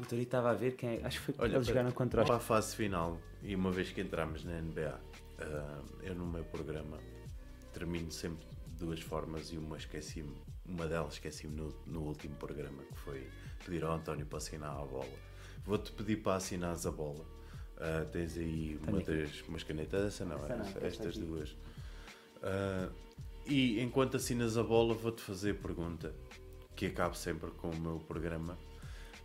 O 0.01 0.07
Tori 0.07 0.23
estava 0.23 0.51
a 0.51 0.55
ver 0.55 0.77
quem 0.77 0.99
é. 0.99 1.07
Acho 1.07 1.21
que 1.21 1.33
foi 1.33 1.35
Olha, 1.39 1.57
eles 1.57 1.67
jogaram 1.67 1.91
contra 1.93 2.23
os. 2.23 2.27
Para 2.27 2.37
a 2.37 2.41
fase 2.41 2.75
final, 2.75 3.19
e 3.43 3.55
uma 3.55 3.71
vez 3.71 3.91
que 3.91 4.01
entramos 4.01 4.45
na 4.45 4.61
NBA, 4.61 5.01
ah, 5.41 5.83
eu 6.03 6.15
no 6.15 6.27
meu 6.27 6.45
programa 6.45 6.99
termino 7.73 8.11
sempre 8.11 8.54
de 8.75 8.85
duas 8.85 9.01
formas 9.01 9.53
e 9.53 9.57
uma 9.57 9.77
esqueci-me, 9.77 10.35
uma 10.67 10.87
delas 10.87 11.15
esqueci-me 11.15 11.55
no, 11.57 11.69
no 11.87 12.01
último 12.03 12.35
programa, 12.37 12.83
que 12.83 12.99
foi 13.01 13.29
pedir 13.65 13.85
ao 13.85 13.93
António 13.95 14.27
para 14.27 14.39
assinar 14.39 14.71
a 14.71 14.85
bola. 14.85 15.07
Vou-te 15.65 15.93
pedir 15.93 16.23
para 16.23 16.37
assinares 16.37 16.85
a 16.87 16.91
bola. 16.91 17.25
Ah, 17.79 18.05
tens 18.11 18.37
aí 18.37 18.79
uma 18.87 19.01
das 19.01 19.41
umas 19.49 19.63
canetas, 19.63 20.05
essa 20.07 20.25
não, 20.25 20.37
Essa 20.45 20.57
não, 20.57 20.65
essa- 20.67 20.87
estas 20.87 21.17
duas. 21.17 21.57
Ah, 22.43 22.89
e 23.47 23.81
enquanto 23.81 24.17
assinas 24.17 24.57
a 24.57 24.63
bola, 24.63 24.95
vou-te 24.95 25.23
fazer 25.23 25.53
a 25.53 25.55
pergunta 25.55 26.15
que 26.77 26.87
acabo 26.87 27.15
sempre 27.15 27.51
com 27.53 27.71
o 27.71 27.77
meu 27.81 27.99
programa, 28.01 28.59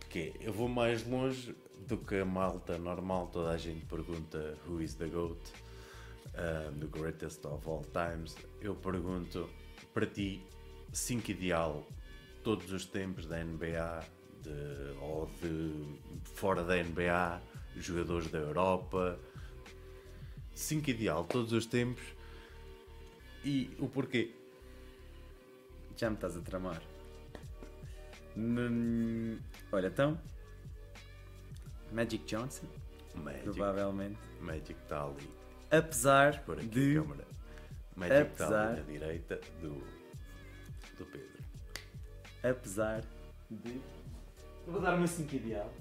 que 0.08 0.18
é, 0.18 0.32
eu 0.40 0.52
vou 0.52 0.68
mais 0.68 1.06
longe 1.06 1.54
do 1.88 1.96
que 1.96 2.16
a 2.16 2.24
malta 2.24 2.78
normal, 2.78 3.28
toda 3.28 3.50
a 3.50 3.56
gente 3.56 3.84
pergunta 3.86 4.56
who 4.68 4.80
is 4.80 4.94
the 4.94 5.06
GOAT, 5.06 5.38
um, 6.40 6.78
the 6.78 6.86
greatest 6.86 7.44
of 7.44 7.68
all 7.68 7.84
times. 7.92 8.36
Eu 8.60 8.74
pergunto 8.74 9.48
para 9.92 10.06
ti, 10.06 10.42
5 10.92 11.30
ideal, 11.30 11.86
todos 12.42 12.72
os 12.72 12.86
tempos 12.86 13.26
da 13.26 13.42
NBA, 13.42 14.04
de, 14.42 14.98
ou 15.00 15.26
de 15.42 15.98
fora 16.24 16.64
da 16.64 16.76
NBA, 16.82 17.42
jogadores 17.76 18.30
da 18.30 18.38
Europa, 18.38 19.18
5 20.54 20.90
ideal, 20.90 21.24
todos 21.24 21.52
os 21.52 21.66
tempos, 21.66 22.02
e 23.44 23.70
o 23.78 23.88
porquê? 23.88 24.34
Já 25.96 26.08
me 26.08 26.16
estás 26.16 26.36
a 26.36 26.40
tramar. 26.40 26.82
Hum, 28.36 29.38
olha, 29.72 29.88
então. 29.88 30.18
Magic 31.92 32.24
Johnson, 32.24 32.66
Magic, 33.14 33.42
provavelmente. 33.42 34.18
Magic 34.40 34.72
está 34.72 35.04
ali. 35.04 35.39
Apesar 35.70 36.42
Por 36.44 36.58
aqui 36.58 36.66
de. 36.68 36.98
a 36.98 37.02
câmara. 37.02 37.24
Magic 37.96 38.30
está 38.32 38.44
Apesar- 38.44 38.76
na 38.76 38.82
direita 38.82 39.40
do, 39.60 39.74
do 40.98 41.04
Pedro. 41.06 41.28
Apesar 42.42 43.02
de. 43.50 43.72
Eu 44.66 44.72
vou 44.72 44.80
dar 44.80 44.94
uma 44.94 45.06
5 45.06 45.34
ideal. 45.36 45.72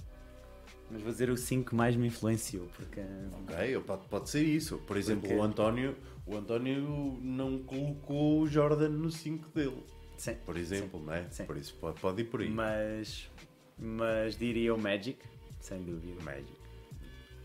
Mas 0.92 1.02
vou 1.04 1.12
dizer 1.12 1.30
o 1.30 1.38
5 1.38 1.70
que 1.70 1.76
mais 1.76 1.96
me 1.96 2.08
influenciou, 2.08 2.68
porque. 2.76 3.00
Ok, 3.44 3.80
pode, 3.82 4.06
pode 4.08 4.30
ser 4.30 4.44
isso. 4.44 4.78
Por 4.80 4.98
exemplo, 4.98 5.22
Porque- 5.22 5.36
o 5.36 5.44
António, 5.44 5.96
o 6.26 6.36
António 6.36 7.18
não 7.22 7.60
colocou 7.64 8.42
o 8.42 8.48
Jordan 8.48 8.90
no 8.90 9.12
5 9.12 9.48
dele. 9.50 9.84
Sim. 10.18 10.36
Por 10.46 10.58
exemplo, 10.58 11.02
não 11.02 11.14
é? 11.14 11.30
Sim. 11.30 11.46
Por 11.46 11.56
isso 11.58 11.74
pode, 11.76 12.00
pode 12.02 12.22
ir 12.22 12.26
por 12.26 12.42
aí. 12.42 12.50
Mas. 12.50 13.30
Mas 13.78 14.36
diria 14.38 14.74
o 14.76 14.78
Magic, 14.82 15.20
sem 15.62 15.82
dúvida. 15.84 16.22
Magic. 16.24 16.52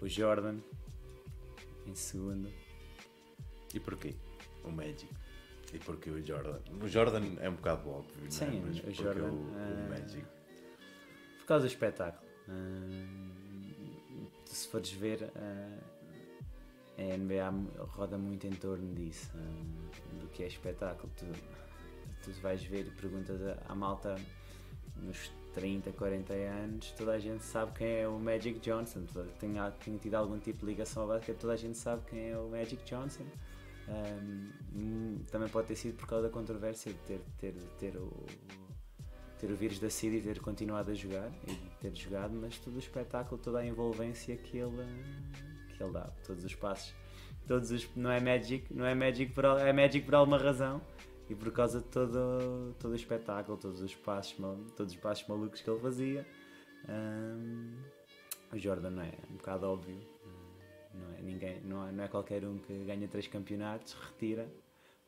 O 0.00 0.08
Jordan, 0.08 0.56
em 1.86 1.94
segundo. 1.94 2.50
E 3.72 3.80
porquê? 3.80 4.14
O 4.62 4.70
Magic. 4.70 5.08
E 5.72 5.78
porquê 5.78 6.10
o 6.10 6.24
Jordan? 6.24 6.60
O 6.80 6.88
Jordan 6.88 7.36
é 7.40 7.48
um 7.48 7.54
bocado 7.54 7.88
óbvio, 7.88 8.20
não 8.20 8.26
é? 8.26 8.30
Sim, 8.30 8.62
Mas 8.64 8.78
o 8.84 9.02
Jordan, 9.02 9.30
o, 9.30 9.34
o 9.34 9.54
ah, 9.56 9.88
Magic? 9.88 10.24
Por 11.38 11.46
causa 11.46 11.66
do 11.66 11.68
espetáculo. 11.68 12.24
Hum, 12.48 14.28
se 14.46 14.68
fores 14.68 14.92
ver, 14.92 15.30
ah, 15.34 15.78
a 16.96 17.16
NBA 17.16 17.50
roda 17.88 18.16
muito 18.16 18.46
em 18.46 18.52
torno 18.52 18.94
disso, 18.94 19.32
hum, 19.34 20.18
do 20.20 20.28
que 20.28 20.44
é 20.44 20.46
espetáculo. 20.46 21.12
Tu, 21.16 21.26
tu 22.22 22.30
vais 22.40 22.62
ver 22.62 22.86
e 22.86 22.90
perguntas 22.90 23.40
à 23.66 23.74
malta 23.74 24.14
nos 24.96 25.30
30, 25.54 25.92
40 25.92 26.32
anos, 26.32 26.90
toda 26.92 27.12
a 27.12 27.18
gente 27.18 27.44
sabe 27.44 27.72
quem 27.78 28.00
é 28.00 28.08
o 28.08 28.18
Magic 28.18 28.58
Johnson. 28.58 29.04
Tenha, 29.38 29.70
tenha 29.70 29.98
tido 29.98 30.14
algum 30.14 30.38
tipo 30.38 30.60
de 30.60 30.66
ligação 30.66 31.04
ao 31.04 31.08
basquete, 31.08 31.38
toda 31.38 31.52
a 31.52 31.56
gente 31.56 31.78
sabe 31.78 32.02
quem 32.08 32.30
é 32.30 32.38
o 32.38 32.48
Magic 32.48 32.82
Johnson. 32.84 33.24
Hum, 34.74 35.18
também 35.30 35.48
pode 35.48 35.68
ter 35.68 35.76
sido 35.76 35.96
por 35.96 36.06
causa 36.08 36.26
da 36.28 36.32
controvérsia 36.32 36.92
de 36.92 36.98
ter, 37.00 37.20
ter, 37.38 37.54
ter 37.78 37.96
o, 37.96 38.26
ter 39.38 39.50
o 39.50 39.56
vírus 39.56 39.78
da 39.78 39.90
SIDA 39.90 40.16
e 40.16 40.22
ter 40.22 40.40
continuado 40.40 40.90
a 40.90 40.94
jogar 40.94 41.30
e 41.46 41.54
ter 41.80 41.94
jogado, 41.94 42.34
mas 42.34 42.58
todo 42.58 42.76
o 42.76 42.78
espetáculo, 42.78 43.40
toda 43.40 43.58
a 43.58 43.66
envolvência 43.66 44.36
que 44.36 44.56
ele, 44.56 44.86
que 45.76 45.82
ele 45.82 45.92
dá, 45.92 46.10
todos 46.26 46.44
os 46.44 46.54
passos, 46.54 46.94
todos 47.46 47.70
os, 47.70 47.86
não 47.94 48.10
é 48.10 48.20
Magic, 48.20 48.72
não 48.74 48.86
é 48.86 48.94
Magic 48.94 49.32
por, 49.32 49.44
é 49.44 49.72
Magic 49.72 50.04
por 50.04 50.14
alguma 50.14 50.38
razão 50.38 50.80
e 51.28 51.34
por 51.34 51.50
causa 51.52 51.80
de 51.80 51.86
todo, 51.86 52.74
todo 52.78 52.92
o 52.92 52.96
espetáculo, 52.96 53.56
todos 53.56 53.80
os 53.80 53.94
passos, 53.94 54.36
todos 54.76 54.92
os 54.92 54.98
passos 54.98 55.26
malucos 55.26 55.60
que 55.60 55.70
ele 55.70 55.80
fazia. 55.80 56.26
hum, 56.88 57.76
o 58.52 58.58
Jordan 58.58 58.90
não 58.90 59.02
é 59.02 59.12
um 59.30 59.36
bocado 59.36 59.66
óbvio, 59.66 59.98
não 60.94 61.14
é, 61.14 61.22
ninguém, 61.22 61.60
não, 61.62 61.88
é, 61.88 61.92
não 61.92 62.04
é 62.04 62.08
qualquer 62.08 62.44
um 62.44 62.58
que 62.58 62.84
ganha 62.84 63.08
três 63.08 63.26
campeonatos, 63.26 63.94
retira, 63.94 64.48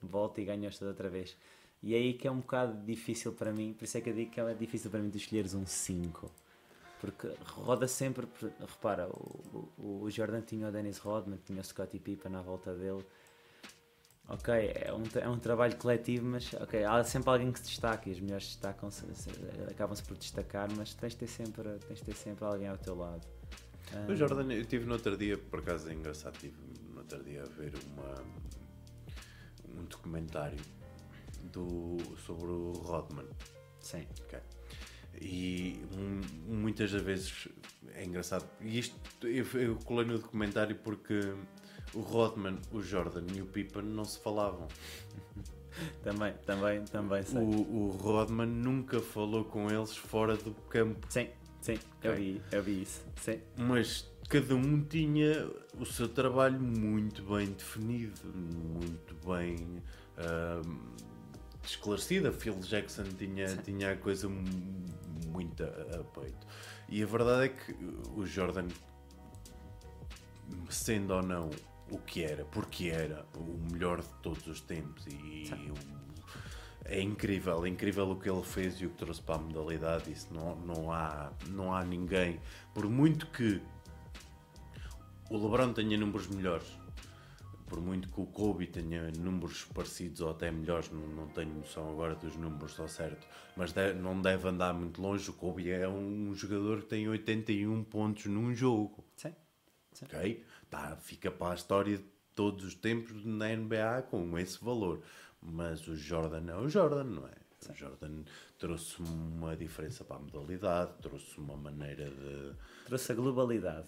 volta 0.02 0.40
e 0.40 0.44
ganha 0.44 0.68
esta 0.68 0.86
outra 0.86 1.08
vez. 1.08 1.36
E 1.82 1.94
é 1.94 1.98
aí 1.98 2.14
que 2.14 2.26
é 2.26 2.30
um 2.30 2.40
bocado 2.40 2.84
difícil 2.84 3.32
para 3.32 3.52
mim, 3.52 3.72
por 3.72 3.84
isso 3.84 3.96
é 3.98 4.00
que 4.00 4.10
eu 4.10 4.14
digo 4.14 4.30
que 4.30 4.40
é 4.40 4.54
difícil 4.54 4.90
para 4.90 5.00
mim 5.00 5.10
tu 5.10 5.18
escolheres 5.18 5.54
um 5.54 5.66
5. 5.66 6.30
Porque 7.00 7.28
roda 7.44 7.86
sempre, 7.86 8.26
repara, 8.58 9.08
o, 9.08 9.68
o, 9.78 10.10
Jordan 10.10 10.40
tinha 10.40 10.68
o 10.68 10.72
Dennis 10.72 10.98
Rodman, 10.98 11.38
tinha 11.44 11.60
o 11.60 11.64
Scottie 11.64 12.00
Pippen 12.00 12.34
à 12.34 12.40
volta 12.40 12.74
dele. 12.74 13.04
Ok, 14.28 14.52
é 14.52 14.92
um, 14.92 15.04
é 15.20 15.28
um 15.28 15.38
trabalho 15.38 15.76
coletivo, 15.76 16.26
mas 16.26 16.52
ok, 16.54 16.82
há 16.82 17.04
sempre 17.04 17.30
alguém 17.30 17.52
que 17.52 17.60
se 17.60 17.66
destaca 17.66 18.08
e 18.08 18.12
os 18.12 18.18
melhores 18.18 18.46
destacam-se, 18.46 19.02
se- 19.14 19.30
acabam-se 19.70 20.02
por 20.02 20.16
destacar, 20.16 20.68
mas 20.76 20.94
tens 20.94 21.12
de 21.12 21.18
ter 21.20 21.26
sempre, 21.28 21.78
tens 21.86 22.00
de 22.00 22.04
ter 22.06 22.14
sempre 22.16 22.44
alguém 22.44 22.66
ao 22.66 22.76
teu 22.76 22.96
lado. 22.96 23.24
O 24.08 24.12
Ah, 24.12 24.14
Jordan, 24.14 24.52
eu 24.52 24.62
estive 24.62 24.84
no 24.84 24.94
outro 24.94 25.16
dia, 25.16 25.38
por 25.38 25.60
acaso 25.60 25.88
é 25.88 25.92
engraçado, 25.94 26.34
estive 26.34 26.56
no 26.92 26.98
outro 26.98 27.22
dia 27.22 27.44
a 27.44 27.46
ver 27.46 27.72
uma, 27.94 28.24
um 29.80 29.84
documentário 29.84 30.58
do, 31.52 31.96
sobre 32.26 32.46
o 32.50 32.72
Rodman. 32.72 33.26
Sim, 33.80 34.06
Ok. 34.24 34.40
E 35.20 35.80
hum, 35.96 36.20
muitas 36.46 36.90
das 36.92 37.00
vezes 37.00 37.48
é 37.94 38.04
engraçado. 38.04 38.44
E 38.60 38.78
isto 38.78 38.94
eu, 39.26 39.46
eu 39.60 39.76
colei 39.76 40.04
no 40.04 40.18
documentário 40.18 40.76
porque 40.76 41.14
o 41.96 42.00
Rodman, 42.00 42.58
o 42.72 42.82
Jordan 42.82 43.24
e 43.34 43.40
o 43.40 43.46
Pippen 43.46 43.82
não 43.82 44.04
se 44.04 44.18
falavam. 44.20 44.68
também, 46.04 46.34
também, 46.44 46.84
também 46.84 47.22
sei. 47.22 47.42
O, 47.42 47.48
o 47.48 47.90
Rodman 47.90 48.46
nunca 48.46 49.00
falou 49.00 49.44
com 49.44 49.70
eles 49.70 49.96
fora 49.96 50.36
do 50.36 50.52
campo. 50.68 51.06
Sim, 51.08 51.28
sim, 51.62 51.78
eu 52.02 52.14
vi, 52.14 52.42
eu 52.52 52.62
vi 52.62 52.82
isso. 52.82 53.02
Sim, 53.20 53.40
Mas 53.56 54.10
cada 54.28 54.54
um 54.54 54.82
tinha 54.84 55.50
o 55.78 55.86
seu 55.86 56.08
trabalho 56.08 56.60
muito 56.60 57.22
bem 57.22 57.46
definido, 57.46 58.20
muito 58.34 59.14
bem 59.26 59.82
ahm, 60.18 60.78
esclarecido. 61.64 62.28
A 62.28 62.32
Phil 62.32 62.58
Jackson 62.60 63.04
tinha, 63.16 63.56
tinha 63.56 63.92
a 63.92 63.96
coisa 63.96 64.28
mu- 64.28 64.44
muito 65.32 65.64
a, 65.64 65.66
a 65.66 66.04
peito. 66.04 66.46
E 66.88 67.02
a 67.02 67.06
verdade 67.06 67.44
é 67.46 67.48
que 67.48 67.72
o 68.14 68.24
Jordan, 68.26 68.68
sendo 70.68 71.14
ou 71.14 71.22
não 71.22 71.50
o 71.90 71.98
que 71.98 72.22
era, 72.24 72.44
porque 72.46 72.88
era 72.88 73.24
o 73.36 73.72
melhor 73.72 74.00
de 74.00 74.08
todos 74.22 74.46
os 74.46 74.60
tempos 74.60 75.06
e 75.06 75.48
o- 75.70 76.06
é 76.84 77.00
incrível, 77.00 77.64
é 77.64 77.68
incrível 77.68 78.10
o 78.10 78.16
que 78.18 78.28
ele 78.30 78.42
fez 78.42 78.80
e 78.80 78.86
o 78.86 78.90
que 78.90 78.96
trouxe 78.96 79.20
para 79.22 79.36
a 79.36 79.38
modalidade. 79.38 80.10
Isso 80.10 80.32
não, 80.32 80.54
não, 80.56 80.92
há, 80.92 81.32
não 81.48 81.74
há 81.74 81.84
ninguém, 81.84 82.40
por 82.74 82.88
muito 82.88 83.26
que 83.28 83.60
o 85.30 85.36
LeBron 85.36 85.72
tenha 85.72 85.96
números 85.98 86.28
melhores, 86.28 86.66
por 87.66 87.80
muito 87.80 88.08
que 88.08 88.20
o 88.20 88.26
Kobe 88.26 88.66
tenha 88.68 89.10
números 89.18 89.64
parecidos 89.74 90.20
ou 90.20 90.30
até 90.30 90.50
melhores, 90.52 90.88
não, 90.90 91.00
não 91.08 91.26
tenho 91.28 91.52
noção 91.52 91.90
agora 91.90 92.14
dos 92.14 92.36
números 92.36 92.78
ao 92.78 92.86
certo, 92.88 93.26
mas 93.56 93.72
de- 93.72 93.92
não 93.94 94.20
deve 94.22 94.48
andar 94.48 94.72
muito 94.72 95.02
longe. 95.02 95.28
O 95.28 95.32
Kobe 95.32 95.68
é 95.70 95.88
um 95.88 96.32
jogador 96.34 96.82
que 96.82 96.86
tem 96.86 97.08
81 97.08 97.82
pontos 97.82 98.26
num 98.26 98.54
jogo. 98.54 99.04
sim. 99.16 99.32
Ok? 100.04 100.44
Tá, 100.70 100.96
fica 100.96 101.30
para 101.30 101.52
a 101.52 101.54
história 101.54 101.96
de 101.98 102.04
todos 102.34 102.64
os 102.64 102.74
tempos 102.74 103.24
na 103.24 103.48
NBA 103.54 104.02
com 104.10 104.38
esse 104.38 104.62
valor. 104.62 105.00
Mas 105.40 105.86
o 105.86 105.96
Jordan 105.96 106.50
é 106.50 106.56
o 106.56 106.68
Jordan, 106.68 107.04
não 107.04 107.26
é? 107.26 107.32
O 107.70 107.74
Jordan 107.74 108.22
trouxe 108.58 109.00
uma 109.02 109.56
diferença 109.56 110.04
para 110.04 110.16
a 110.16 110.18
modalidade, 110.20 110.92
trouxe 111.02 111.38
uma 111.38 111.56
maneira 111.56 112.10
de. 112.10 112.52
Trouxe 112.84 113.12
a 113.12 113.14
globalidade. 113.14 113.86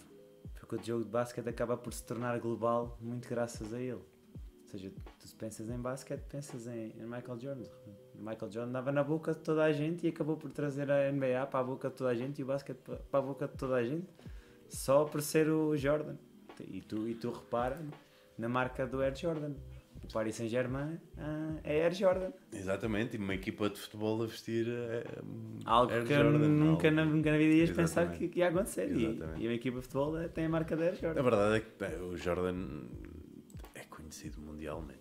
Porque 0.59 0.76
o 0.76 0.82
jogo 0.84 1.05
de 1.05 1.10
basquete 1.10 1.48
acaba 1.48 1.76
por 1.76 1.92
se 1.92 2.02
tornar 2.05 2.38
global 2.40 2.96
muito 3.00 3.28
graças 3.28 3.72
a 3.72 3.80
ele. 3.80 3.92
Ou 3.94 4.66
seja, 4.70 4.90
tu 5.20 5.36
pensas 5.36 5.68
em 5.70 5.78
basquete, 5.78 6.22
pensas 6.28 6.66
em, 6.66 6.90
em 6.98 7.05
Michael 7.05 7.38
Jordan. 7.40 7.70
Michael 8.14 8.50
Jordan 8.52 8.72
dava 8.72 8.92
na 8.92 9.02
boca 9.05 9.32
de 9.32 9.40
toda 9.40 9.64
a 9.64 9.72
gente 9.72 10.06
e 10.06 10.10
acabou 10.10 10.36
por 10.36 10.50
trazer 10.50 10.90
a 10.90 11.10
NBA 11.10 11.46
para 11.50 11.60
a 11.60 11.64
boca 11.64 11.88
de 11.88 11.94
toda 11.96 12.10
a 12.10 12.14
gente 12.14 12.40
e 12.40 12.42
o 12.42 12.46
basquete 12.46 12.78
pa- 12.78 12.96
para 13.10 13.20
a 13.20 13.22
boca 13.22 13.46
de 13.48 13.55
toda 13.56 13.76
a 13.76 13.84
gente 13.84 14.06
só 14.68 15.05
por 15.05 15.22
ser 15.22 15.48
o 15.48 15.76
Jordan. 15.76 16.16
E 16.68 16.80
tu, 16.80 17.09
e 17.09 17.14
tu 17.14 17.30
repara 17.30 17.80
na 18.36 18.48
marca 18.48 18.86
do 18.86 19.01
Air 19.01 19.14
Jordan. 19.16 19.52
O 20.05 20.12
Paris 20.12 20.36
Saint-Germain 20.36 20.98
ah, 21.18 21.56
é 21.64 21.82
Air 21.85 21.93
Jordan. 21.93 22.30
Exatamente, 22.52 23.16
e 23.16 23.18
uma 23.18 23.35
equipa 23.35 23.68
de 23.68 23.78
futebol 23.80 24.22
a 24.22 24.26
vestir. 24.26 24.66
eh, 24.68 25.05
Algo 25.64 25.93
Air 25.93 26.05
que 26.06 26.14
Jordan, 26.14 26.39
nunca, 26.48 26.86
algo- 26.89 26.97
na, 26.97 27.05
nunca 27.05 27.30
na 27.32 27.36
vida 27.39 27.52
ias 27.55 27.70
pensar 27.70 28.02
Exatamente. 28.02 28.18
que, 28.18 28.28
que 28.28 28.39
ia 28.39 28.48
acontecer. 28.48 28.93
E, 28.97 29.05
Exatamente. 29.06 29.43
e 29.44 29.48
a 29.48 29.52
equipa 29.52 29.76
de 29.78 29.82
futebol 29.82 30.18
eh, 30.18 30.28
tem 30.28 30.44
a 30.44 30.48
marca 30.48 30.76
da 30.76 30.85
Air 30.85 30.94
Jordan. 30.94 31.20
A 31.20 31.22
verdade 31.22 31.56
é 31.56 31.60
que 31.60 31.85
bem, 31.85 32.01
o 32.09 32.16
Jordan 32.16 32.82
é 33.74 33.80
conhecido 33.85 34.40
mundialmente. 34.40 35.01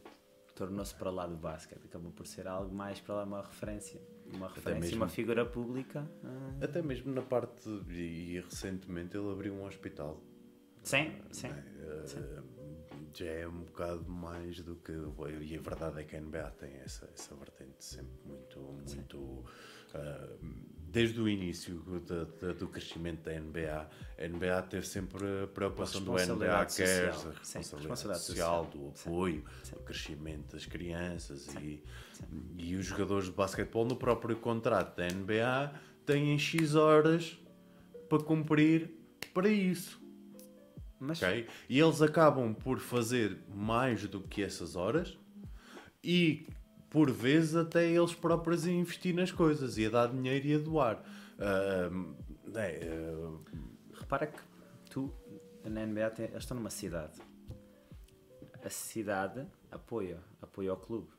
tornou-se 0.56 0.96
para 0.96 1.12
lá 1.12 1.28
do 1.28 1.38
basquete, 1.38 1.86
acabou 1.86 2.12
por 2.12 2.26
ser 2.26 2.48
algo 2.48 2.74
mais 2.74 3.00
para 3.00 3.14
lá 3.18 3.24
uma 3.26 3.42
referência, 3.44 4.02
uma 4.34 4.48
referência, 4.48 4.82
mesmo- 4.82 4.98
uma 5.04 5.08
figura 5.08 5.46
pública. 5.46 6.10
ah, 6.24 6.54
Até 6.60 6.82
mesmo 6.82 7.14
na 7.14 7.22
parte. 7.22 7.70
E, 7.92 8.34
e 8.36 8.40
recentemente 8.40 9.16
ele 9.16 9.32
abriu 9.32 9.54
um 9.54 9.64
hospital. 9.64 10.20
Sim, 10.88 11.12
sim. 11.32 11.48
Eh, 11.48 12.42
já 13.14 13.26
é 13.26 13.48
um 13.48 13.62
bocado 13.64 14.10
mais 14.10 14.62
do 14.62 14.76
que. 14.78 14.92
E 15.42 15.58
a 15.58 15.62
verdade 15.62 16.00
é 16.00 16.04
que 16.04 16.16
a 16.16 16.20
NBA 16.22 16.50
tem 16.52 16.76
essa, 16.78 17.10
essa 17.14 17.36
vertente 17.36 17.84
sempre 17.84 18.14
muito. 18.26 18.60
muito 18.60 19.44
ah, 19.94 20.30
desde 20.90 21.20
o 21.20 21.28
início 21.28 21.76
da- 22.08 22.24
da- 22.24 22.54
do 22.54 22.68
crescimento 22.70 23.24
da 23.24 23.34
NBA, 23.34 23.90
a 24.18 24.24
NBA 24.26 24.62
teve 24.64 24.88
sempre 24.88 25.26
a 25.44 25.48
preocupação 25.48 26.02
do 26.04 26.12
NBA 26.18 26.48
Cares, 26.48 26.72
social. 26.74 26.88
a 26.88 27.12
Sim, 27.12 27.60
responsabilidade 27.60 27.60
responsabilidade 27.60 28.20
social, 28.24 28.64
social. 28.66 28.66
do 28.92 28.98
Sim. 28.98 29.10
apoio, 29.10 29.44
do 29.74 29.80
crescimento 29.82 30.52
das 30.54 30.66
crianças 30.66 31.54
e, 31.56 31.84
e 32.58 32.76
os 32.76 32.86
jogadores 32.86 33.26
de 33.26 33.32
basquetebol 33.34 33.86
no 33.86 33.96
próprio 33.98 34.38
contrato 34.38 34.96
da 34.96 35.08
NBA 35.08 35.74
têm 36.06 36.38
X 36.40 36.76
horas 36.76 37.38
para 38.08 38.24
cumprir 38.24 38.90
para 39.34 39.50
isso. 39.50 40.00
Mas 41.00 41.22
Ok? 41.22 41.48
E 41.70 41.80
eles 41.80 42.02
acabam 42.02 42.54
por 42.54 42.80
fazer 42.80 43.38
mais 43.54 44.08
do 44.08 44.22
que 44.22 44.44
essas 44.44 44.76
horas 44.76 45.18
e 46.04 46.48
por 46.90 47.12
vezes 47.12 47.56
até 47.56 47.86
eles 47.86 48.14
próprios 48.14 48.66
a 48.66 48.72
investir 48.72 49.14
nas 49.14 49.32
coisas 49.32 49.78
e 49.78 49.86
a 49.86 49.90
dar 49.90 50.08
dinheiro 50.08 50.48
e 50.48 50.56
a 50.56 50.58
doar. 50.58 51.04
Ahm, 51.40 52.16
é, 52.56 52.80
ah, 52.90 53.38
repara 54.00 54.28
que 54.28 54.42
tu, 54.90 55.14
na 55.64 55.86
NBA, 55.86 56.14
eles 56.18 56.38
estão 56.38 56.56
numa 56.56 56.70
cidade. 56.70 57.20
A 58.64 58.70
cidade 58.70 59.46
apoia, 59.72 60.20
apoia 60.42 60.74
o 60.74 60.78
clube. 60.78 61.17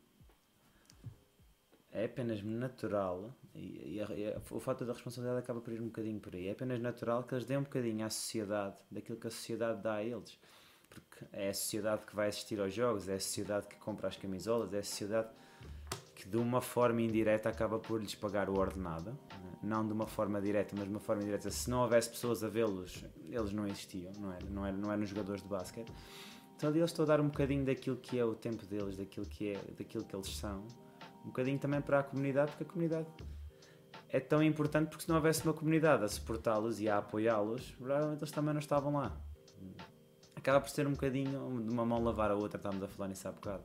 É 1.93 2.05
apenas 2.05 2.43
natural, 2.43 3.33
e, 3.55 3.95
e 3.97 4.01
a- 4.01 4.15
e 4.15 4.29
a- 4.29 4.41
o 4.51 4.61
fato 4.61 4.85
da 4.85 4.93
responsabilidade 4.93 5.43
acaba 5.43 5.61
por 5.61 5.73
ir 5.73 5.81
um 5.81 5.87
bocadinho 5.87 6.21
por 6.21 6.35
aí, 6.35 6.49
é 6.49 6.53
apenas 6.53 6.81
natural 6.81 7.23
que 7.25 7.35
eles 7.35 7.45
deem 7.47 7.59
um 7.59 7.63
bocadinho 7.65 8.05
à 8.05 8.11
sociedade 8.11 8.77
daquilo 8.91 9.19
que 9.19 9.27
a 9.27 9.31
sociedade 9.31 9.83
dá 9.83 9.95
a 9.95 10.03
eles. 10.05 10.39
Porque 10.91 11.25
é 11.33 11.49
a 11.51 11.55
sociedade 11.55 12.05
que 12.07 12.15
vai 12.17 12.29
assistir 12.29 12.61
aos 12.61 12.73
jogos, 12.75 13.09
é 13.09 13.15
a 13.15 13.21
sociedade 13.21 13.67
que 13.67 13.77
compra 13.77 14.09
as 14.09 14.17
camisolas, 14.17 14.73
é 14.73 14.79
a 14.79 14.83
sociedade 14.83 15.29
que 16.15 16.29
de 16.29 16.37
uma 16.37 16.61
forma 16.61 17.01
indireta 17.01 17.49
acaba 17.49 17.79
por 17.79 18.01
lhes 18.01 18.15
pagar 18.15 18.49
o 18.51 18.59
ordenado. 18.59 19.17
Não 19.63 19.87
de 19.87 19.93
uma 19.93 20.07
forma 20.07 20.41
direta, 20.41 20.75
mas 20.77 20.85
de 20.85 20.91
uma 20.91 21.01
forma 21.01 21.23
indireta. 21.23 21.51
Se 21.51 21.69
não 21.71 21.81
houvesse 21.83 22.11
pessoas 22.11 22.43
a 22.45 22.49
vê-los, 22.49 23.05
eles 23.29 23.53
não 23.53 23.67
existiam, 23.67 24.13
não 24.19 24.33
eram, 24.33 24.49
não 24.51 24.67
eram, 24.67 24.79
não 24.79 24.93
eram 24.93 25.05
jogadores 25.05 25.43
de 25.43 25.49
basquete. 25.49 25.93
Então 26.57 26.71
ali 26.71 26.79
eles 26.81 26.91
estão 26.91 27.05
a 27.05 27.09
dar 27.09 27.21
um 27.21 27.29
bocadinho 27.29 27.65
daquilo 27.65 27.97
que 27.97 28.19
é 28.19 28.25
o 28.25 28.35
tempo 28.35 28.65
deles, 28.67 28.97
daquilo 28.97 29.27
que 29.27 29.53
é, 29.53 29.59
daquilo 29.77 30.05
que 30.05 30.15
eles 30.17 30.29
são. 30.37 30.65
Um 31.25 31.29
bocadinho 31.29 31.59
também 31.59 31.81
para 31.81 32.01
a 32.01 32.03
comunidade, 32.03 32.51
porque 32.53 32.65
a 32.65 32.67
comunidade 32.67 33.07
é 34.09 34.19
tão 34.19 34.43
importante 34.43 34.89
porque 34.89 35.03
se 35.03 35.09
não 35.09 35.17
houvesse 35.17 35.45
uma 35.45 35.53
comunidade 35.53 36.05
a 36.05 36.09
suportá-los 36.09 36.81
e 36.81 36.89
a 36.89 36.99
apoiá-los, 36.99 37.73
provavelmente 37.73 38.21
eles 38.21 38.33
também 38.33 38.55
não 38.55 38.61
estavam 38.61 38.95
lá. 38.95 39.17
Acaba 40.35 40.61
por 40.61 40.71
ser 40.71 40.87
um 40.87 40.93
bocadinho 40.93 41.63
de 41.63 41.71
uma 41.71 41.85
mão 41.85 42.03
lavar 42.03 42.31
a 42.31 42.35
outra, 42.35 42.57
estávamos 42.59 42.85
a 42.85 42.89
falar 42.89 43.09
nisso 43.09 43.29
há 43.29 43.33
bocado. 43.33 43.65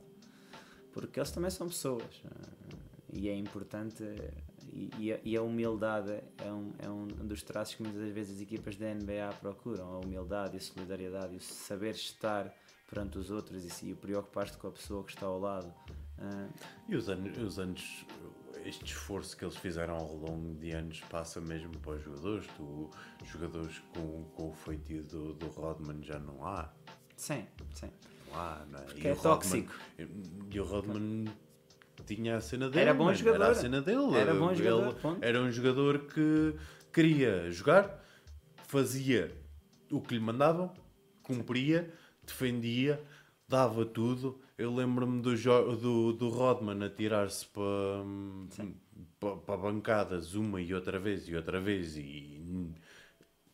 Porque 0.91 1.19
eles 1.19 1.31
também 1.31 1.49
são 1.49 1.67
pessoas 1.67 2.21
eh, 2.25 2.75
e 3.13 3.29
é 3.29 3.35
importante 3.35 4.03
e, 4.75 5.37
a, 5.37 5.41
humildade 5.41 6.11
é 6.37 6.51
um, 6.51 6.73
é 6.79 6.89
um 6.89 7.05
dos 7.05 7.43
traços 7.43 7.75
que 7.75 7.83
muitas 7.83 8.11
vezes 8.11 8.35
as 8.37 8.41
equipas 8.41 8.75
da 8.75 8.93
NBA 8.93 9.33
procuram, 9.39 9.93
a 9.93 9.99
humildade 9.99 10.55
e 10.55 10.57
a 10.57 10.61
solidariedade 10.61 11.33
e 11.33 11.37
o 11.37 11.41
saber 11.41 11.91
estar 11.91 12.53
perante 12.89 13.17
os 13.17 13.29
outros 13.29 13.63
e, 13.63 13.69
se- 13.69 13.93
preocupar-te 13.95 14.57
com 14.57 14.67
a 14.67 14.71
pessoa 14.71 15.03
que 15.03 15.11
está 15.11 15.25
ao 15.25 15.39
lado. 15.39 15.71
Ah, 16.23 16.47
E 16.87 16.95
os 16.95 17.09
anos, 17.09 17.37
os 17.37 17.59
anos, 17.59 18.05
este 18.65 18.85
esforço 18.85 19.35
que 19.35 19.43
eles 19.43 19.57
fizeram 19.57 19.95
ao 19.95 20.15
longo 20.15 20.55
de 20.55 20.71
anos 20.71 21.01
passa 21.09 21.41
mesmo 21.41 21.77
para 21.79 21.93
os 21.93 22.03
jogadores. 22.03 22.47
Tu, 22.55 22.89
jogadores 23.25 23.79
com, 23.93 24.23
com 24.35 24.49
o 24.49 24.53
feitio 24.53 25.03
do, 25.03 25.33
do 25.33 25.47
Rodman 25.47 26.01
já 26.01 26.19
não 26.19 26.45
há. 26.45 26.71
sim, 27.17 27.45
sim. 27.73 27.89
Não 28.31 28.39
há, 28.39 28.65
não 28.71 28.79
é? 28.79 28.83
Porque 28.83 29.07
é 29.09 29.15
tóxico. 29.15 29.73
Rodman, 29.97 30.47
e 30.51 30.59
o 30.59 30.63
Rodman 30.63 31.25
tinha 32.05 32.37
a 32.37 32.41
cena 32.41 32.69
dele. 32.69 32.81
Era 32.81 32.93
bom 32.93 33.13
jogador. 33.13 33.43
Era 33.43 33.51
a 33.51 33.55
cena 33.55 33.81
dele. 33.81 34.15
Era 34.15 34.33
bom 34.33 34.51
Ele 34.51 34.63
jogador, 34.63 34.95
ponto. 34.95 35.23
Era 35.23 35.41
um 35.41 35.51
jogador 35.51 35.99
que 36.07 36.55
queria 36.91 37.49
jogar, 37.51 38.03
fazia 38.65 39.35
o 39.91 40.01
que 40.01 40.13
lhe 40.15 40.19
mandavam, 40.19 40.73
cumpria, 41.21 41.93
defendia, 42.25 43.03
dava 43.47 43.85
tudo. 43.85 44.41
Eu 44.57 44.73
lembro-me 44.73 45.21
do, 45.21 45.35
do, 45.77 46.13
do 46.13 46.29
Rodman 46.29 46.85
a 46.85 46.89
tirar-se 46.89 47.45
para, 47.47 48.03
para, 49.19 49.35
para 49.37 49.57
bancadas 49.57 50.35
uma 50.35 50.61
e 50.61 50.73
outra 50.73 50.99
vez 50.99 51.27
e 51.27 51.35
outra 51.35 51.59
vez 51.59 51.97
e, 51.97 52.39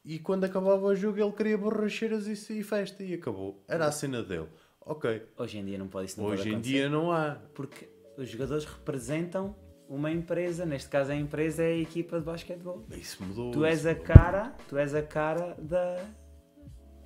e 0.04 0.20
quando 0.20 0.44
acabava 0.44 0.86
o 0.86 0.96
jogo 0.96 1.20
ele 1.22 1.32
queria 1.32 1.58
borracheiras 1.58 2.28
e, 2.28 2.60
e 2.60 2.64
festa 2.64 3.04
e 3.04 3.14
acabou. 3.14 3.64
Era 3.68 3.86
a 3.86 3.92
cena 3.92 4.24
dele. 4.24 4.48
Ok. 4.82 5.24
Hoje 5.38 5.60
em 5.60 5.66
dia 5.66 5.78
não 5.78 5.88
pode 5.88 6.10
isso 6.10 6.20
não 6.20 6.28
Hoje 6.28 6.50
em 6.50 6.60
dia 6.60 6.90
não 6.90 7.12
há. 7.12 7.38
Porque 7.54 7.88
os 8.18 8.28
jogadores 8.28 8.66
representam 8.66 9.56
uma 9.88 10.12
empresa, 10.12 10.66
neste 10.66 10.90
caso 10.90 11.12
a 11.12 11.16
empresa 11.16 11.64
é 11.64 11.74
a 11.74 11.78
equipa 11.78 12.20
de 12.20 12.26
basquetebol. 12.26 12.84
Isso 12.92 13.24
mudou. 13.24 13.52
Tu 13.52 13.64
és 13.66 13.86
a 13.86 13.94
mudou. 13.94 14.06
cara, 14.06 14.56
tu 14.68 14.78
és 14.78 14.94
a 14.96 15.02
cara 15.04 15.56
da 15.60 16.04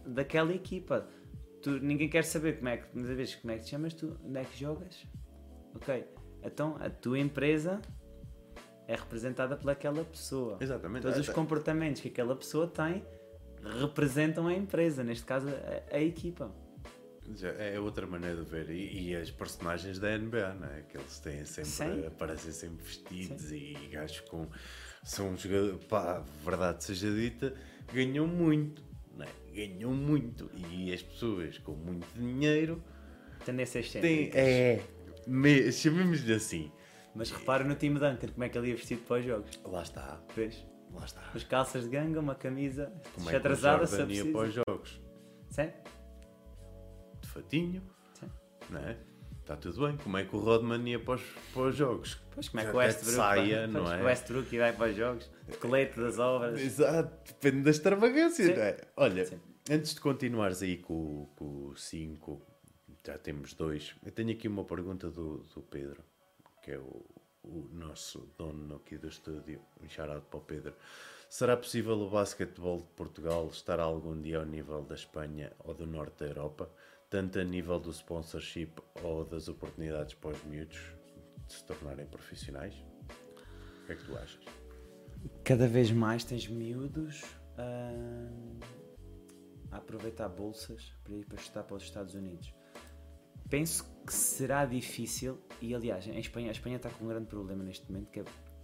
daquela 0.06 0.54
equipa. 0.54 1.08
Tu, 1.64 1.72
ninguém 1.80 2.10
quer 2.10 2.24
saber 2.26 2.58
como 2.58 2.70
é 2.70 2.78
que, 2.78 2.94
muitas 2.94 3.16
vezes, 3.16 3.36
como 3.36 3.52
é 3.54 3.58
que 3.58 3.64
te 3.64 3.70
chamas, 3.72 3.94
tu, 3.94 4.20
onde 4.24 4.38
é 4.40 4.44
que 4.44 4.60
jogas. 4.60 5.08
Ok, 5.76 6.06
então 6.44 6.76
a 6.80 6.90
tua 6.90 7.18
empresa 7.18 7.82
é 8.88 8.96
representada 8.96 9.56
pelaquela 9.56 10.04
pessoa. 10.04 10.58
Exatamente. 10.62 11.02
Todos 11.04 11.18
os 11.20 11.26
Até- 11.30 11.34
comportamentos 11.34 12.02
que 12.02 12.10
aquela 12.10 12.36
pessoa 12.36 12.68
tem 12.68 13.04
representam 13.80 14.48
a 14.48 14.54
empresa, 14.54 15.04
neste 15.04 15.26
caso 15.26 15.48
a, 15.50 15.96
a 15.96 16.02
equipa. 16.02 16.54
Já 17.36 17.48
É 17.54 17.80
outra 17.80 18.06
maneira 18.06 18.36
de 18.36 18.50
ver. 18.50 18.70
E, 18.70 19.12
e 19.12 19.16
as 19.16 19.32
personagens 19.32 19.98
da 19.98 20.18
NBA, 20.18 20.54
não 20.56 20.68
é? 20.68 20.82
Que 20.82 20.98
eles 20.98 21.18
têm 21.20 21.46
sempre, 21.46 21.70
Sim. 21.72 22.06
aparecem 22.06 22.52
sempre 22.52 22.84
vestidos 22.86 23.50
e 23.54 23.74
gajos 23.90 24.20
com. 24.22 24.48
São 25.06 25.36
jogadores. 25.38 25.86
Pá, 25.86 26.22
verdade 26.44 26.84
seja 26.84 27.10
dita, 27.10 27.54
ganham 27.94 28.28
muito. 28.28 28.84
Não 29.16 29.26
é? 29.26 29.30
Ganham 29.54 29.94
muito. 29.94 30.50
E 30.56 30.92
as 30.94 31.02
pessoas 31.02 31.58
com 31.60 31.74
muito 31.74 32.08
dinheiro 32.16 32.84
Tendências 33.46 33.92
têm. 33.92 34.32
É. 34.34 34.82
Me, 35.28 35.72
chamemos-lhe 35.72 36.34
assim. 36.34 36.72
Mas 37.16 37.30
repara 37.30 37.64
no 37.64 37.76
time 37.76 38.00
Duncan, 38.00 38.28
como 38.28 38.44
é 38.44 38.50
que 38.50 38.58
ele 38.58 38.70
ia 38.70 38.76
vestido 38.76 39.02
para 39.04 39.20
os 39.20 39.26
jogos. 39.26 39.62
Lá 39.66 39.84
está. 39.84 40.20
Vês? 40.36 40.66
Lá 40.92 41.06
está. 41.06 41.22
As 41.34 41.44
calças 41.44 41.84
de 41.84 41.90
ganga, 41.90 42.20
uma 42.20 42.36
camisa 42.36 42.92
Como 43.14 43.30
é 43.30 43.36
atrasada, 43.36 43.86
se 43.86 44.02
ia 44.04 44.26
para 44.32 44.48
os 44.48 44.54
jogos? 44.54 45.02
Sim? 45.50 45.72
De 47.22 47.28
fatinho. 47.28 47.84
Sim. 48.20 48.30
Não 48.70 48.80
é? 48.80 48.98
Está 49.44 49.58
tudo 49.58 49.86
bem. 49.86 49.98
Como 49.98 50.18
é 50.18 50.24
que 50.24 50.34
o 50.34 50.40
Rodman 50.40 50.90
ia 50.90 50.98
para 50.98 51.16
os, 51.16 51.22
para 51.54 51.64
os 51.64 51.76
jogos? 51.76 52.18
Pois 52.34 52.48
como 52.48 52.62
é 52.62 52.66
que 52.66 52.72
o 52.72 52.78
Westbrook, 52.78 53.16
saia, 53.18 53.68
não 53.68 53.94
é? 53.94 54.02
o 54.02 54.06
Westbrook 54.06 54.58
vai 54.58 54.72
para 54.72 54.90
os 54.90 54.96
jogos, 54.96 55.30
colete 55.60 56.00
das 56.00 56.18
obras. 56.18 56.62
Exato, 56.62 57.34
depende 57.34 57.64
da 57.64 57.70
extravagância, 57.70 58.46
Sim. 58.46 58.54
não 58.54 58.64
é? 58.64 58.78
Olha, 58.96 59.26
Sim. 59.26 59.40
antes 59.70 59.96
de 59.96 60.00
continuares 60.00 60.62
aí 60.62 60.78
com 60.78 61.28
o 61.42 61.74
5, 61.76 62.42
já 63.06 63.18
temos 63.18 63.54
dois. 63.54 63.94
Eu 64.06 64.14
tenho 64.14 64.32
aqui 64.32 64.48
uma 64.48 64.64
pergunta 64.64 65.12
do, 65.12 65.40
do 65.40 65.62
Pedro, 65.62 66.02
que 66.64 66.72
é 66.72 66.78
o, 66.78 67.06
o 67.44 67.70
nosso 67.74 68.26
dono 68.38 68.78
aqui 68.78 68.98
do 68.98 69.10
estúdio. 69.10 69.60
Um 69.84 69.90
shout 69.90 70.22
para 70.30 70.38
o 70.38 70.42
Pedro. 70.42 70.74
Será 71.30 71.58
possível 71.58 72.00
o 72.00 72.10
basquetebol 72.10 72.78
de 72.78 72.88
Portugal 72.96 73.50
estar 73.52 73.82
algum 73.82 74.22
dia 74.22 74.38
ao 74.38 74.46
nível 74.46 74.84
da 74.84 74.96
Espanha 74.96 75.52
ou 75.60 75.74
do 75.74 75.86
norte 75.86 76.20
da 76.20 76.28
Europa? 76.28 76.72
Tanto 77.14 77.38
a 77.38 77.44
nível 77.44 77.80
do 77.80 77.92
sponsorship 77.92 78.72
ou 79.04 79.24
das 79.24 79.48
oportunidades 79.48 80.16
para 80.16 80.32
os 80.32 80.44
miúdos 80.46 80.80
de 81.46 81.54
se 81.54 81.64
tornarem 81.64 82.08
profissionais? 82.08 82.74
O 82.74 83.86
que 83.86 83.92
é 83.92 83.96
que 83.96 84.04
tu 84.04 84.18
achas? 84.18 84.44
Cada 85.44 85.68
vez 85.68 85.92
mais 85.92 86.24
tens 86.24 86.48
miúdos 86.48 87.22
ah, 87.56 88.32
a 89.70 89.78
aproveitar 89.78 90.28
bolsas 90.28 90.92
para 91.04 91.14
ir 91.14 91.24
para 91.28 91.36
estudar 91.36 91.62
para 91.66 91.76
os 91.76 91.84
Estados 91.84 92.16
Unidos. 92.16 92.52
Penso 93.48 93.86
que 94.08 94.12
será 94.12 94.66
difícil, 94.66 95.40
e 95.62 95.76
aliás, 95.76 96.08
em 96.08 96.18
Espanha, 96.18 96.48
a 96.48 96.52
Espanha 96.52 96.78
está 96.78 96.90
com 96.90 97.06
um 97.06 97.10
grande 97.10 97.28
problema 97.28 97.64
neste 97.64 97.92
momento, 97.92 98.10
que 98.10 98.22
é, 98.22 98.24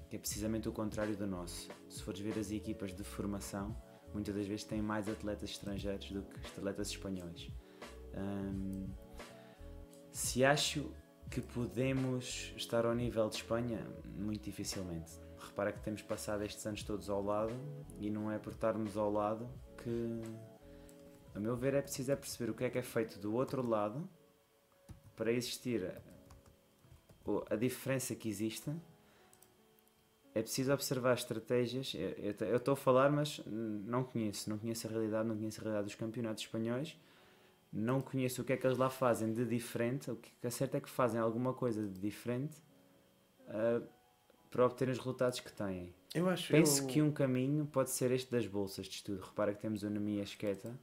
que 0.10 0.16
é 0.16 0.20
precisamente 0.20 0.68
o 0.68 0.72
contrário 0.72 1.16
do 1.16 1.28
nosso. 1.28 1.70
Se 1.88 2.02
fores 2.02 2.20
ver 2.20 2.40
as 2.40 2.50
equipas 2.50 2.96
de 2.96 3.04
formação, 3.04 3.80
muitas 4.12 4.34
das 4.34 4.48
vezes 4.48 4.64
têm 4.64 4.82
mais 4.82 5.08
atletas 5.08 5.52
estrangeiros 5.52 6.12
do 6.12 6.24
que 6.24 6.48
atletas 6.58 6.88
espanhóis. 6.88 7.48
Ahm, 8.16 8.88
se 10.12 10.44
acho 10.44 10.92
que 11.30 11.42
podemos 11.42 12.54
estar 12.58 12.86
ao 12.86 12.96
nível 12.96 13.30
de 13.30 13.36
Espanha, 13.36 13.86
muito 14.18 14.44
dificilmente. 14.44 15.12
Repara 15.38 15.72
que 15.72 15.80
temos 15.82 16.02
passado 16.02 16.44
estes 16.44 16.66
anos 16.66 16.84
todos 16.84 17.10
ao 17.10 17.24
lado 17.24 17.54
e 18.00 18.10
não 18.10 18.32
é 18.32 18.40
por 18.40 18.54
estarmos 18.54 18.98
ao 18.98 19.12
lado 19.12 19.50
que, 19.78 20.22
a 21.36 21.40
meu 21.40 21.56
ver, 21.56 21.76
é 21.76 21.82
preciso 21.82 22.12
é 22.12 22.16
perceber 22.16 22.52
o 22.52 22.56
que 22.56 22.64
é 22.64 22.70
que 22.70 22.78
é 22.78 22.82
feito 22.82 23.20
do 23.20 23.34
outro 23.34 23.66
lado 23.66 24.10
para 25.16 25.32
existir 25.32 25.94
a, 27.50 27.56
diferença 27.56 28.16
que 28.16 28.28
existe. 28.28 28.72
É 30.34 30.42
preciso 30.42 30.74
observar 30.74 31.14
estratégias. 31.14 31.94
Eu- 31.94 32.56
estou 32.58 32.74
a 32.74 32.78
falar, 32.78 33.12
mas 33.12 33.42
não 33.46 34.04
conheço. 34.04 34.50
Não 34.50 34.58
conheço 34.58 34.88
a 34.88 34.90
realidade, 34.90 35.28
não 35.28 35.36
conheço 35.36 35.60
a 35.60 35.64
realidade 35.64 35.86
dos 35.86 35.96
campeonatos 35.96 36.44
espanhóis 36.44 36.98
não 37.72 38.02
conheço 38.02 38.42
o 38.42 38.46
que 38.46 38.54
é 38.54 38.58
que 38.58 38.66
eles 38.66 38.78
lá 38.78 38.90
fazem 38.90 39.32
de 39.34 39.46
diferente. 39.46 40.10
O 40.12 40.16
que 40.16 40.32
é 40.44 40.50
certo 40.50 40.76
é 40.76 40.80
que 40.82 40.90
fazem 40.90 41.20
alguma 41.20 41.54
coisa 41.54 41.86
de 41.88 42.00
diferente 42.00 42.58
ah, 43.48 43.82
para 44.50 44.66
obter 44.66 44.90
os 44.90 44.98
resultados 44.98 45.40
que 45.40 45.52
têm. 45.52 45.94
Eu 46.14 46.28
acho 46.28 46.52
Penso 46.52 46.82
eu- 46.84 46.88
que 46.88 47.02
um 47.02 47.12
caminho 47.12 47.66
pode 47.68 47.92
ser 47.92 48.12
este 48.12 48.32
das 48.32 48.48
bolsas 48.48 48.88
de 48.88 48.96
estudo. 48.96 49.22
Repara 49.22 49.54
que 49.54 49.62
temos 49.62 49.84
o 49.84 49.90
Nemi 49.90 50.20
Esqueta, 50.20 50.80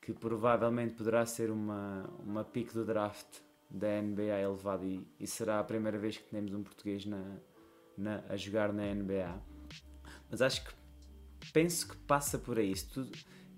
que 0.00 0.12
provavelmente 0.12 0.94
poderá 0.94 1.26
ser 1.26 1.50
uma, 1.50 2.08
uma 2.20 2.44
pique 2.44 2.72
do 2.72 2.84
draft 2.84 3.26
da 3.68 4.00
NBA 4.00 4.38
elevado 4.40 4.84
e, 4.84 5.04
e 5.18 5.26
será 5.26 5.58
a 5.58 5.64
primeira 5.64 5.98
vez 5.98 6.16
que 6.18 6.24
temos 6.24 6.52
um 6.52 6.62
português 6.62 7.04
na, 7.06 7.36
na- 7.96 8.22
a 8.28 8.36
jogar 8.36 8.72
na 8.72 8.84
NBA. 8.94 9.40
Mas 10.30 10.40
acho 10.42 10.64
que 10.64 10.72
penso 11.52 11.88
que 11.88 11.96
passa 11.96 12.38
por 12.38 12.58
aí. 12.58 12.76
Se 12.76 12.86
tudo- 12.88 13.10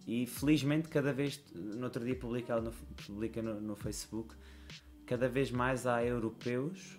e 0.06 0.26
felizmente 0.26 0.88
cada 0.88 1.12
vez, 1.12 1.42
no 1.54 1.84
outro 1.84 2.04
dia 2.04 2.16
publicado 2.16 2.62
no, 2.62 2.72
publica 3.06 3.40
no, 3.42 3.60
no 3.60 3.76
Facebook, 3.76 4.34
cada 5.06 5.28
vez 5.28 5.50
mais 5.50 5.86
há 5.86 6.04
europeus 6.04 6.98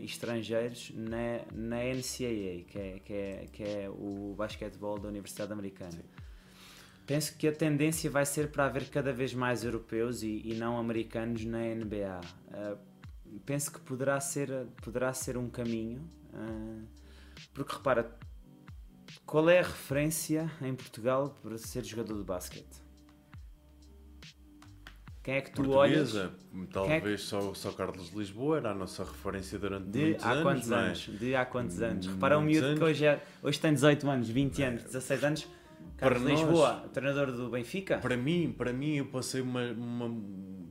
e 0.00 0.04
estrangeiros 0.04 0.92
na, 0.94 1.40
na 1.52 1.76
NCAA, 1.84 2.64
que 2.66 2.78
é, 2.78 3.00
que, 3.04 3.12
é, 3.12 3.46
que 3.50 3.62
é 3.62 3.88
o 3.88 4.34
basquetebol 4.36 4.98
da 4.98 5.08
Universidade 5.08 5.52
Americana. 5.52 6.04
Penso 7.06 7.36
que 7.36 7.46
a 7.46 7.52
tendência 7.52 8.10
vai 8.10 8.24
ser 8.24 8.50
para 8.50 8.66
haver 8.66 8.88
cada 8.88 9.12
vez 9.12 9.34
mais 9.34 9.64
europeus 9.64 10.22
e, 10.22 10.42
e 10.44 10.54
não 10.54 10.78
americanos 10.78 11.44
na 11.44 11.58
NBA. 11.58 12.20
Ah, 12.50 12.76
penso 13.44 13.72
que 13.72 13.80
poderá 13.80 14.18
ser, 14.20 14.66
poderá 14.82 15.12
ser 15.12 15.36
um 15.36 15.48
caminho. 15.48 16.02
ah, 16.32 16.82
porque 17.52 17.74
repara, 17.74 18.16
qual 19.26 19.48
é 19.48 19.58
a 19.60 19.62
referência 19.62 20.50
em 20.60 20.74
Portugal 20.74 21.36
para 21.42 21.56
ser 21.58 21.84
jogador 21.84 22.16
de 22.18 22.24
basquete? 22.24 22.84
Quem 25.22 25.36
é 25.36 25.40
que 25.40 25.52
tu 25.52 25.70
olhas? 25.70 26.12
Portuguesa, 26.12 26.34
talvez 26.70 27.22
só, 27.22 27.54
só 27.54 27.72
Carlos 27.72 28.10
de 28.10 28.18
Lisboa 28.18 28.58
era 28.58 28.72
a 28.72 28.74
nossa 28.74 29.04
referência 29.04 29.58
durante 29.58 29.88
De 29.88 29.98
muitos 30.00 30.24
há 30.24 30.30
anos, 30.32 30.42
quantos 30.42 30.70
é? 30.70 30.74
anos? 30.74 30.98
De 31.18 31.34
há 31.36 31.46
quantos 31.46 31.80
anos? 31.82 32.06
Hum, 32.06 32.12
Repara 32.12 32.38
um 32.38 32.42
miúdo 32.42 32.60
que 32.60 32.72
anos. 32.72 32.82
hoje, 32.82 33.06
é, 33.06 33.24
hoje 33.42 33.58
tem 33.58 33.72
18 33.72 34.10
anos, 34.10 34.28
20 34.28 34.62
anos, 34.62 34.82
16 34.82 35.24
anos. 35.24 35.48
Carlos 35.96 36.22
Para 36.22 36.30
nós- 36.30 36.40
Lisboa, 36.40 36.88
treinador 36.92 37.32
do 37.32 37.48
Benfica. 37.48 37.98
Para 37.98 38.16
mim, 38.18 38.54
para 38.56 38.72
mim 38.72 38.96
eu 38.96 39.06
passei 39.06 39.40
uma, 39.40 39.62
uma- 39.72 40.22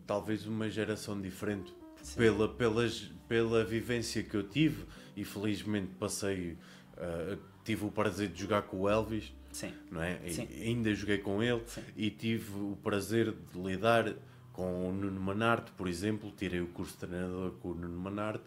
talvez 0.05 0.45
uma 0.45 0.69
geração 0.69 1.19
diferente 1.19 1.73
pela, 2.15 2.47
pelas, 2.47 3.11
pela 3.27 3.63
vivência 3.65 4.21
que 4.21 4.35
eu 4.35 4.43
tive 4.47 4.85
e 5.15 5.23
felizmente 5.25 5.93
passei, 5.99 6.57
ah, 6.97 7.37
tive 7.63 7.85
o 7.85 7.91
prazer 7.91 8.29
de 8.29 8.41
jogar 8.41 8.63
com 8.63 8.81
o 8.81 8.89
Elvis, 8.89 9.33
Sim. 9.51 9.71
não 9.91 10.01
é? 10.01 10.19
Sim. 10.29 10.47
ainda 10.61 10.93
joguei 10.93 11.17
com 11.19 11.41
ele 11.41 11.61
Sim. 11.67 11.81
e 11.95 12.09
tive 12.09 12.51
o 12.59 12.77
prazer 12.83 13.33
de 13.53 13.61
lidar 13.61 14.13
com 14.51 14.89
o 14.89 14.93
Nuno 14.93 15.19
Manarte, 15.19 15.71
por 15.71 15.87
exemplo, 15.87 16.31
tirei 16.37 16.61
o 16.61 16.67
curso 16.67 16.93
de 16.93 16.99
treinador 16.99 17.51
com 17.53 17.69
o 17.69 17.73
Nuno 17.75 17.97
Manarte. 17.99 18.43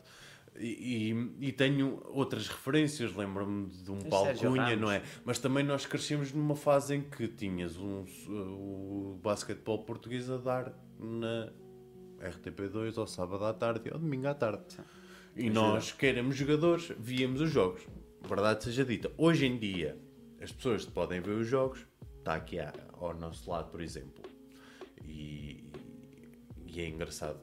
E, 0.59 1.13
e- 1.13 1.49
e 1.49 1.53
tenho 1.53 2.01
outras 2.07 2.49
referências, 2.49 3.15
lembro-me 3.15 3.67
de 3.69 3.91
um 3.91 3.99
Paulo 4.01 4.35
Cunha, 4.39 4.75
não 4.75 4.91
é? 4.91 5.03
Mas 5.25 5.39
também 5.39 5.63
nós 5.63 5.85
crescemos 5.85 6.33
numa 6.33 6.57
fase 6.57 6.95
em 6.95 7.03
que 7.03 7.29
tinhas 7.29 7.77
um, 7.77 8.07
o 8.29 9.21
basquetebol 9.23 9.81
português 9.85 10.31
a 10.31 10.39
dar 10.39 10.73
na 10.99 11.51
RTP2 12.21 12.97
ao 12.97 13.07
sábado 13.07 13.45
à 13.45 13.53
tarde 13.53 13.91
ao 13.91 13.99
domingo 13.99 14.29
à 14.29 14.35
tarde. 14.35 14.63
E 15.37 15.51
nós, 15.51 15.93
que 15.93 16.07
éramos 16.07 16.35
jogadores, 16.37 16.91
víamos 16.99 17.43
os 17.43 17.51
jogos. 17.51 17.83
Verdade 18.23 18.65
seja 18.65 18.85
dita. 18.85 19.11
Hoje 19.17 19.47
em 19.47 19.59
dia, 19.59 19.97
as 20.41 20.53
pessoas 20.53 20.85
podem 20.85 21.21
ver 21.21 21.33
os 21.33 21.47
jogos, 21.47 21.87
está 22.19 22.35
aqui 22.35 22.59
ao 22.93 23.15
nosso 23.15 23.51
lado, 23.51 23.71
por 23.71 23.81
exemplo. 23.81 24.25
E, 25.05 25.71
e 26.67 26.81
é 26.81 26.89
engraçado. 26.89 27.41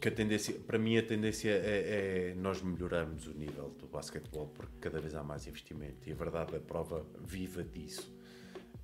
Que 0.00 0.08
a 0.08 0.10
tendência, 0.10 0.54
para 0.66 0.78
mim 0.78 0.96
a 0.96 1.02
tendência 1.02 1.50
é, 1.50 2.30
é 2.30 2.34
nós 2.34 2.62
melhorarmos 2.62 3.26
o 3.26 3.34
nível 3.34 3.68
do 3.78 3.86
basquetebol 3.86 4.48
porque 4.48 4.72
cada 4.80 4.98
vez 4.98 5.14
há 5.14 5.22
mais 5.22 5.46
investimento 5.46 6.08
e 6.08 6.12
a 6.12 6.14
verdade 6.14 6.54
é 6.54 6.56
a 6.56 6.60
prova 6.60 7.04
viva 7.22 7.62
disso. 7.62 8.10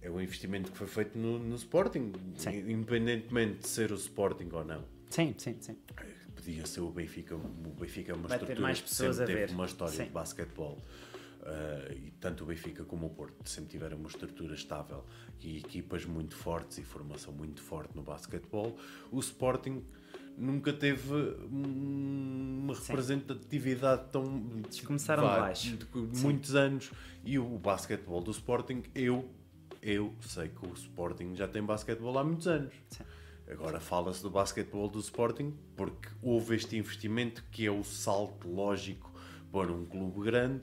É 0.03 0.11
o 0.11 0.20
investimento 0.20 0.70
que 0.70 0.77
foi 0.77 0.87
feito 0.87 1.19
no, 1.19 1.39
no 1.39 1.57
Sporting, 1.57 2.12
Sim. 2.37 2.70
independentemente 2.70 3.61
de 3.61 3.69
ser 3.69 3.93
o 3.93 3.95
Sporting 3.95 4.51
ou 4.53 4.65
não. 4.65 4.85
Sim, 5.09 5.35
sim, 5.39 5.57
sim. 5.59 5.77
Ser 6.66 6.81
o 6.81 6.90
Benfica, 6.90 7.35
o 7.35 7.39
Benfica 7.78 8.12
é 8.12 8.14
uma 8.14 8.28
Vai 8.28 8.36
estrutura 8.39 8.60
mais 8.60 8.81
pessoas 8.81 9.16
sempre 9.16 9.32
a 9.32 9.36
teve 9.36 9.47
ver. 9.48 9.55
uma 9.55 9.66
história 9.66 9.94
Sim. 9.94 10.05
de 10.05 10.10
basquetebol. 10.10 10.78
Uh, 11.43 11.93
e 11.93 12.10
tanto 12.20 12.43
o 12.43 12.47
Benfica 12.47 12.82
como 12.85 13.06
o 13.06 13.10
Porto 13.10 13.48
sempre 13.48 13.70
tiveram 13.70 13.97
uma 13.98 14.09
estrutura 14.09 14.55
estável 14.55 15.05
e 15.40 15.59
equipas 15.59 16.05
muito 16.05 16.35
fortes 16.35 16.78
e 16.78 16.82
formação 16.82 17.32
muito 17.32 17.62
forte 17.62 17.94
no 17.94 18.02
basquetebol. 18.02 18.77
O 19.12 19.20
Sporting 19.20 19.85
nunca 20.36 20.73
teve 20.73 21.12
uma 21.48 22.74
representatividade 22.74 24.10
tão 24.10 24.44
Eles 24.64 24.81
começaram 24.81 25.23
vá, 25.23 25.35
de 25.35 25.40
baixo. 25.40 25.77
de 25.77 26.20
muitos 26.20 26.55
anos 26.55 26.90
e 27.24 27.39
o 27.39 27.59
basquetebol 27.59 28.20
do 28.20 28.31
Sporting 28.32 28.82
eu 28.94 29.31
eu 29.81 30.12
sei 30.20 30.48
que 30.48 30.66
o 30.66 30.73
Sporting 30.74 31.35
já 31.36 31.47
tem 31.47 31.62
basquetebol 31.62 32.18
há 32.18 32.24
muitos 32.24 32.48
anos 32.48 32.74
Sim. 32.90 33.05
Agora 33.51 33.81
fala-se 33.81 34.23
do 34.23 34.31
basquetebol 34.31 34.89
do 34.89 34.98
Sporting 35.01 35.55
porque 35.77 36.09
houve 36.23 36.56
este 36.56 36.77
investimento 36.77 37.44
que 37.51 37.66
é 37.66 37.70
o 37.70 37.82
salto 37.85 38.48
lógico 38.48 39.12
para 39.52 39.73
um 39.73 39.85
clube 39.86 40.24
grande 40.24 40.62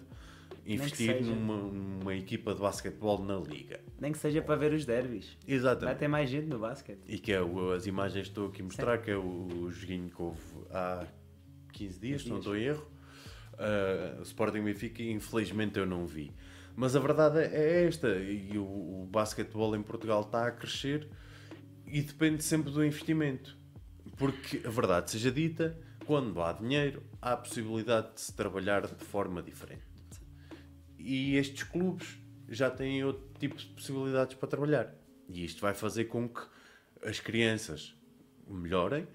investir 0.66 1.22
numa, 1.24 1.58
numa 1.58 2.16
equipa 2.16 2.54
de 2.54 2.62
basquetebol 2.62 3.22
na 3.24 3.36
liga 3.38 3.80
Nem 4.00 4.12
que 4.14 4.18
seja 4.18 4.42
para 4.42 4.56
ver 4.56 4.72
os 4.74 4.86
derbys. 4.86 5.38
Vai 5.46 5.56
exatamente 5.56 5.98
ter 5.98 6.08
mais 6.08 6.30
gente 6.30 6.48
no 6.48 6.60
basquete. 6.60 7.02
e 7.08 7.18
que 7.18 7.32
é 7.34 7.42
o- 7.42 7.72
as 7.72 7.86
imagens 7.86 8.24
que 8.28 8.32
estou 8.32 8.48
aqui 8.48 8.62
a 8.62 8.66
mostrar, 8.66 8.98
que 9.00 9.12
é 9.12 9.16
o, 9.18 9.48
o 9.48 9.72
joguinho 9.72 10.10
que 10.10 10.22
houve 10.22 10.40
há 10.72 11.06
15 11.74 12.00
dias, 12.00 12.22
se 12.24 12.30
não 12.30 12.38
estou 12.38 12.56
em 12.56 12.64
erro. 12.64 12.86
Uh, 13.54 14.22
Sporting 14.24 14.62
Benfica, 14.64 15.04
infelizmente 15.04 15.78
eu 15.78 15.86
não 15.86 16.06
vi. 16.08 16.32
Mas 16.76 16.96
a 16.96 17.00
verdade 17.00 17.40
é 17.40 17.86
esta, 17.86 18.08
e 18.16 18.58
o, 18.58 18.64
o 18.64 19.08
basquetebol 19.12 19.76
em 19.76 19.82
Portugal 19.84 20.22
está 20.22 20.48
a 20.48 20.52
crescer 20.52 21.08
e 21.94 22.02
depende 22.02 22.44
sempre 22.44 22.72
do 22.72 22.84
investimento. 22.84 23.56
Porque 24.18 24.66
a 24.66 24.70
verdade 24.72 25.12
seja 25.12 25.32
dita, 25.32 25.80
quando 26.08 26.42
há 26.42 26.52
dinheiro, 26.52 27.04
há 27.22 27.34
a 27.34 27.38
possibilidade 27.38 28.16
de 28.16 28.22
se 28.22 28.34
trabalhar 28.34 28.88
de 28.88 29.06
forma 29.06 29.44
diferente. 29.44 29.84
E 30.98 31.36
estes 31.38 31.62
clubes 31.62 32.18
já 32.50 32.72
têm 32.72 33.04
outro 33.04 33.32
tipo 33.40 33.56
de 33.56 33.68
possibilidades 33.68 34.36
para 34.36 34.50
trabalhar. 34.50 34.92
E 35.30 35.46
isto 35.46 35.62
vai 35.62 35.76
fazer 35.76 36.06
com 36.06 36.28
que 36.28 36.42
as 37.04 37.20
crianças 37.20 37.96
melhorem, 38.48 39.08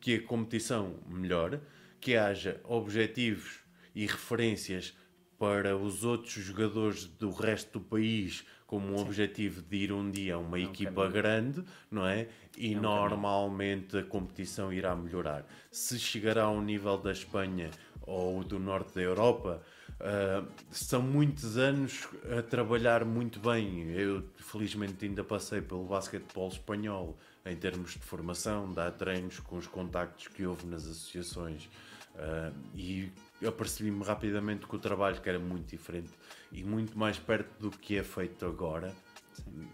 que 0.00 0.16
a 0.16 0.22
competição 0.22 0.98
melhore, 1.06 1.60
que 2.00 2.16
haja 2.16 2.60
objetivos 2.64 3.60
e 3.94 4.06
referências 4.06 4.92
para 5.38 5.76
os 5.76 6.02
outros 6.02 6.32
jogadores 6.32 7.04
do 7.04 7.30
resto 7.30 7.78
do 7.78 7.84
país 7.84 8.44
como 8.74 8.96
um 8.96 9.00
objetivo 9.00 9.62
de 9.62 9.76
ir 9.76 9.92
um 9.92 10.10
dia 10.10 10.34
a 10.34 10.38
uma 10.38 10.58
equipa 10.58 11.02
caminho. 11.02 11.12
grande, 11.12 11.64
não 11.88 12.04
é? 12.04 12.26
E 12.58 12.74
normalmente 12.74 13.96
a 13.96 14.02
competição 14.02 14.72
irá 14.72 14.96
melhorar. 14.96 15.46
Se 15.70 15.96
chegará 15.96 16.42
ao 16.42 16.60
nível 16.60 16.98
da 16.98 17.12
Espanha 17.12 17.70
ou 18.02 18.42
do 18.42 18.58
norte 18.58 18.96
da 18.96 19.00
Europa, 19.00 19.62
ah, 20.00 20.44
são 20.72 21.00
muitos 21.00 21.56
anos 21.56 22.08
a 22.36 22.42
trabalhar 22.42 23.04
muito 23.04 23.38
bem. 23.38 23.92
Eu, 23.92 24.24
felizmente, 24.38 25.04
ainda 25.04 25.22
passei 25.22 25.62
pelo 25.62 25.84
basquetebol 25.84 26.48
espanhol 26.48 27.16
em 27.46 27.54
termos 27.54 27.92
de 27.92 28.00
formação, 28.00 28.72
dar 28.72 28.90
treinos 28.90 29.38
com 29.38 29.56
os 29.56 29.68
contactos 29.68 30.26
que 30.26 30.44
houve 30.44 30.66
nas 30.66 30.82
associações 30.82 31.70
ah, 32.16 32.50
e 32.74 33.08
apercebi-me 33.46 34.02
rapidamente 34.02 34.66
que 34.66 34.74
o 34.74 34.80
trabalho 34.80 35.20
que 35.20 35.28
era 35.28 35.38
muito 35.38 35.68
diferente 35.68 36.10
e 36.54 36.62
muito 36.62 36.96
mais 36.96 37.18
perto 37.18 37.50
do 37.58 37.70
que 37.70 37.98
é 37.98 38.02
feito 38.04 38.46
agora, 38.46 38.94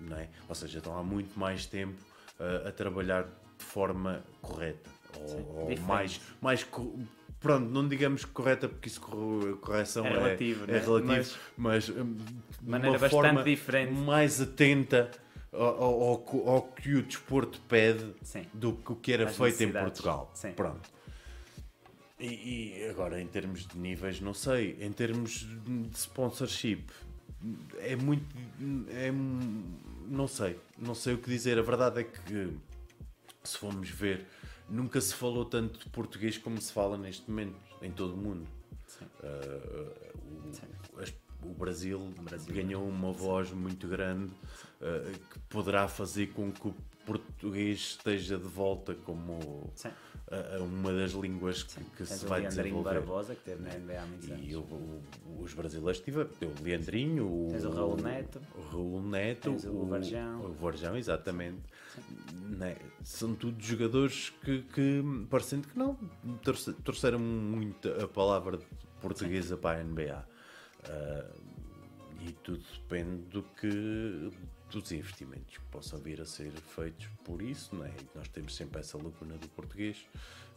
não 0.01 0.17
é? 0.17 0.29
Ou 0.49 0.55
seja, 0.55 0.79
estão 0.79 0.97
há 0.99 1.03
muito 1.03 1.39
mais 1.39 1.67
tempo 1.67 1.95
ah, 2.41 2.69
a 2.69 2.73
trabalhar 2.73 3.25
de 3.59 3.65
forma 3.65 4.25
correta 4.41 4.91
ou, 5.19 5.69
ou 5.71 5.79
mais, 5.81 6.21
mais 6.41 6.67
pronto, 7.39 7.69
não 7.71 7.87
digamos 7.87 8.25
correta 8.25 8.69
porque 8.69 8.89
isso 8.89 9.01
corre- 9.01 9.53
correção 9.61 10.07
É 10.07 10.11
é, 10.11 10.13
relativo, 10.15 10.65
é 10.65 10.67
né? 10.73 10.79
relativo, 10.79 11.39
mas, 11.59 11.89
hum, 11.91 12.17
de 12.63 12.69
maneira 12.71 12.93
uma 12.97 12.99
bastante 12.99 13.11
forma 13.11 13.45
diferente. 13.45 13.93
mais 13.93 14.41
atenta 14.41 15.11
ao, 15.53 15.83
ao- 15.83 16.03
ao 16.49 16.63
que- 16.63 16.95
o 16.95 17.03
desporto 17.03 17.61
pede 17.69 18.15
Sim. 18.23 18.47
do 18.55 18.73
que 18.73 18.93
o 18.93 18.97
que 18.97 19.13
era 19.13 19.25
Às 19.29 19.37
feito 19.37 19.63
em. 19.63 19.73
Portugal. 19.73 20.31
Sim. 20.35 20.53
Pronto. 20.53 20.89
E, 22.21 22.79
e 22.83 22.89
agora, 22.91 23.21
em 23.21 23.27
termos 23.27 23.67
de 23.67 23.79
níveis, 23.79 24.21
não 24.21 24.35
sei. 24.35 24.77
Em 24.81 24.93
termos 24.93 25.47
de 25.65 25.97
sponsorship, 25.99 26.85
é 27.79 27.97
muito. 27.97 28.25
É, 28.91 29.11
não 30.07 30.29
sei. 30.29 30.59
Não 30.79 30.95
sei 30.95 31.15
o 31.15 31.19
que 31.19 31.31
dizer. 31.31 31.59
A 31.59 31.63
verdade 31.63 32.01
é 32.01 32.05
que, 32.05 32.53
se 33.43 33.57
formos 33.57 33.89
ver, 33.89 34.27
nunca 34.69 35.01
se 35.01 35.15
falou 35.15 35.45
tanto 35.45 35.79
de 35.81 35.89
português 35.89 36.37
como 36.37 36.61
se 36.61 36.73
fala 36.73 36.99
neste 36.99 37.29
momento, 37.31 37.57
em 37.81 37.91
todo 37.91 38.15
o 38.15 38.17
mundo. 38.17 38.47
Uh, 39.23 40.49
o, 40.49 40.53
Sim. 40.53 40.67
as- 41.01 41.15
o 41.43 41.55
Brasil, 41.55 41.99
Brasil. 42.21 42.55
ganhou 42.55 42.87
uma 42.87 43.13
voz 43.13 43.51
muito 43.51 43.89
grande 43.89 44.31
uh, 44.83 45.19
que 45.33 45.39
poderá 45.49 45.89
fazer 45.89 46.27
com 46.35 46.53
que 46.53 46.69
o 46.69 46.75
português 47.07 47.79
esteja 47.79 48.37
de 48.37 48.45
volta 48.47 48.95
como 48.95 49.71
Sim. 49.75 49.89
A- 50.31 50.57
a 50.57 50.63
uma 50.63 50.93
das 50.93 51.13
línguas 51.13 51.63
que, 51.65 51.83
que 51.83 51.97
Tens 51.99 52.09
se 52.11 52.25
o 52.25 52.29
vai 52.29 52.47
desenvolver. 52.47 52.95
Barbosa, 52.95 53.35
que 53.35 53.43
teve 53.43 53.63
na 53.63 53.71
NBA 53.75 54.01
há 54.03 54.07
muitos 54.07 54.31
anos. 54.31 54.47
E 54.49 54.55
o- 54.57 54.61
o- 54.61 55.03
os 55.43 55.53
brasileiros 55.55 56.01
tiveram 56.01 56.31
o 56.43 56.63
Leandrinho, 56.63 57.27
o, 57.27 57.49
Tens 57.51 57.65
o 57.65 57.71
Raul 57.71 57.97
Neto. 57.97 58.41
o 58.57 58.61
Raul 58.63 59.03
Neto, 59.03 59.51
Tens 59.51 59.65
o 59.65 59.87
Varjão. 59.87 60.45
o 60.45 60.53
Varjão, 60.53 60.97
exatamente. 60.97 61.61
Né? 62.49 62.77
São 63.03 63.35
tudo 63.35 63.61
jogadores 63.63 64.31
que, 64.45 64.63
que 64.63 65.03
parecendo 65.29 65.67
que 65.67 65.79
não 65.79 65.95
torce- 66.43 66.73
torceram 66.85 67.19
muito 67.19 67.89
a 67.89 68.07
palavra 68.07 68.59
portuguesa 69.01 69.57
para 69.57 69.81
a 69.81 69.85
NBA. 69.85 70.25
Ah, 70.85 71.27
e 72.21 72.33
tudo 72.33 72.63
depende 72.83 73.23
do 73.31 73.43
que 73.59 74.31
dos 74.71 74.93
investimentos 74.93 75.59
que 75.59 75.65
possam 75.67 75.99
vir 75.99 76.21
a 76.21 76.25
ser 76.25 76.51
feitos 76.53 77.09
por 77.25 77.43
isso, 77.43 77.75
não 77.75 77.85
é? 77.85 77.93
Nós 78.15 78.29
temos 78.29 78.55
sempre 78.55 78.81
essa 78.81 78.97
lacuna 78.97 79.37
do 79.37 79.49
português. 79.49 80.07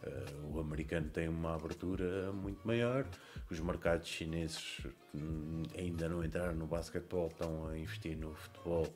Ah, 0.04 0.10
o 0.52 0.60
americano 0.60 1.10
tem 1.10 1.28
uma 1.28 1.56
abertura 1.56 2.32
muito 2.32 2.66
maior, 2.68 3.08
os 3.50 3.60
mercados 3.60 4.08
chineses 4.08 4.86
hum, 5.16 5.64
ainda 5.78 6.10
não 6.10 6.24
entraram 6.24 6.56
no 6.56 6.68
basquetebol, 6.68 7.28
estão 7.28 7.68
a 7.68 7.78
investir 7.78 8.18
no 8.18 8.36
futebol, 8.36 8.88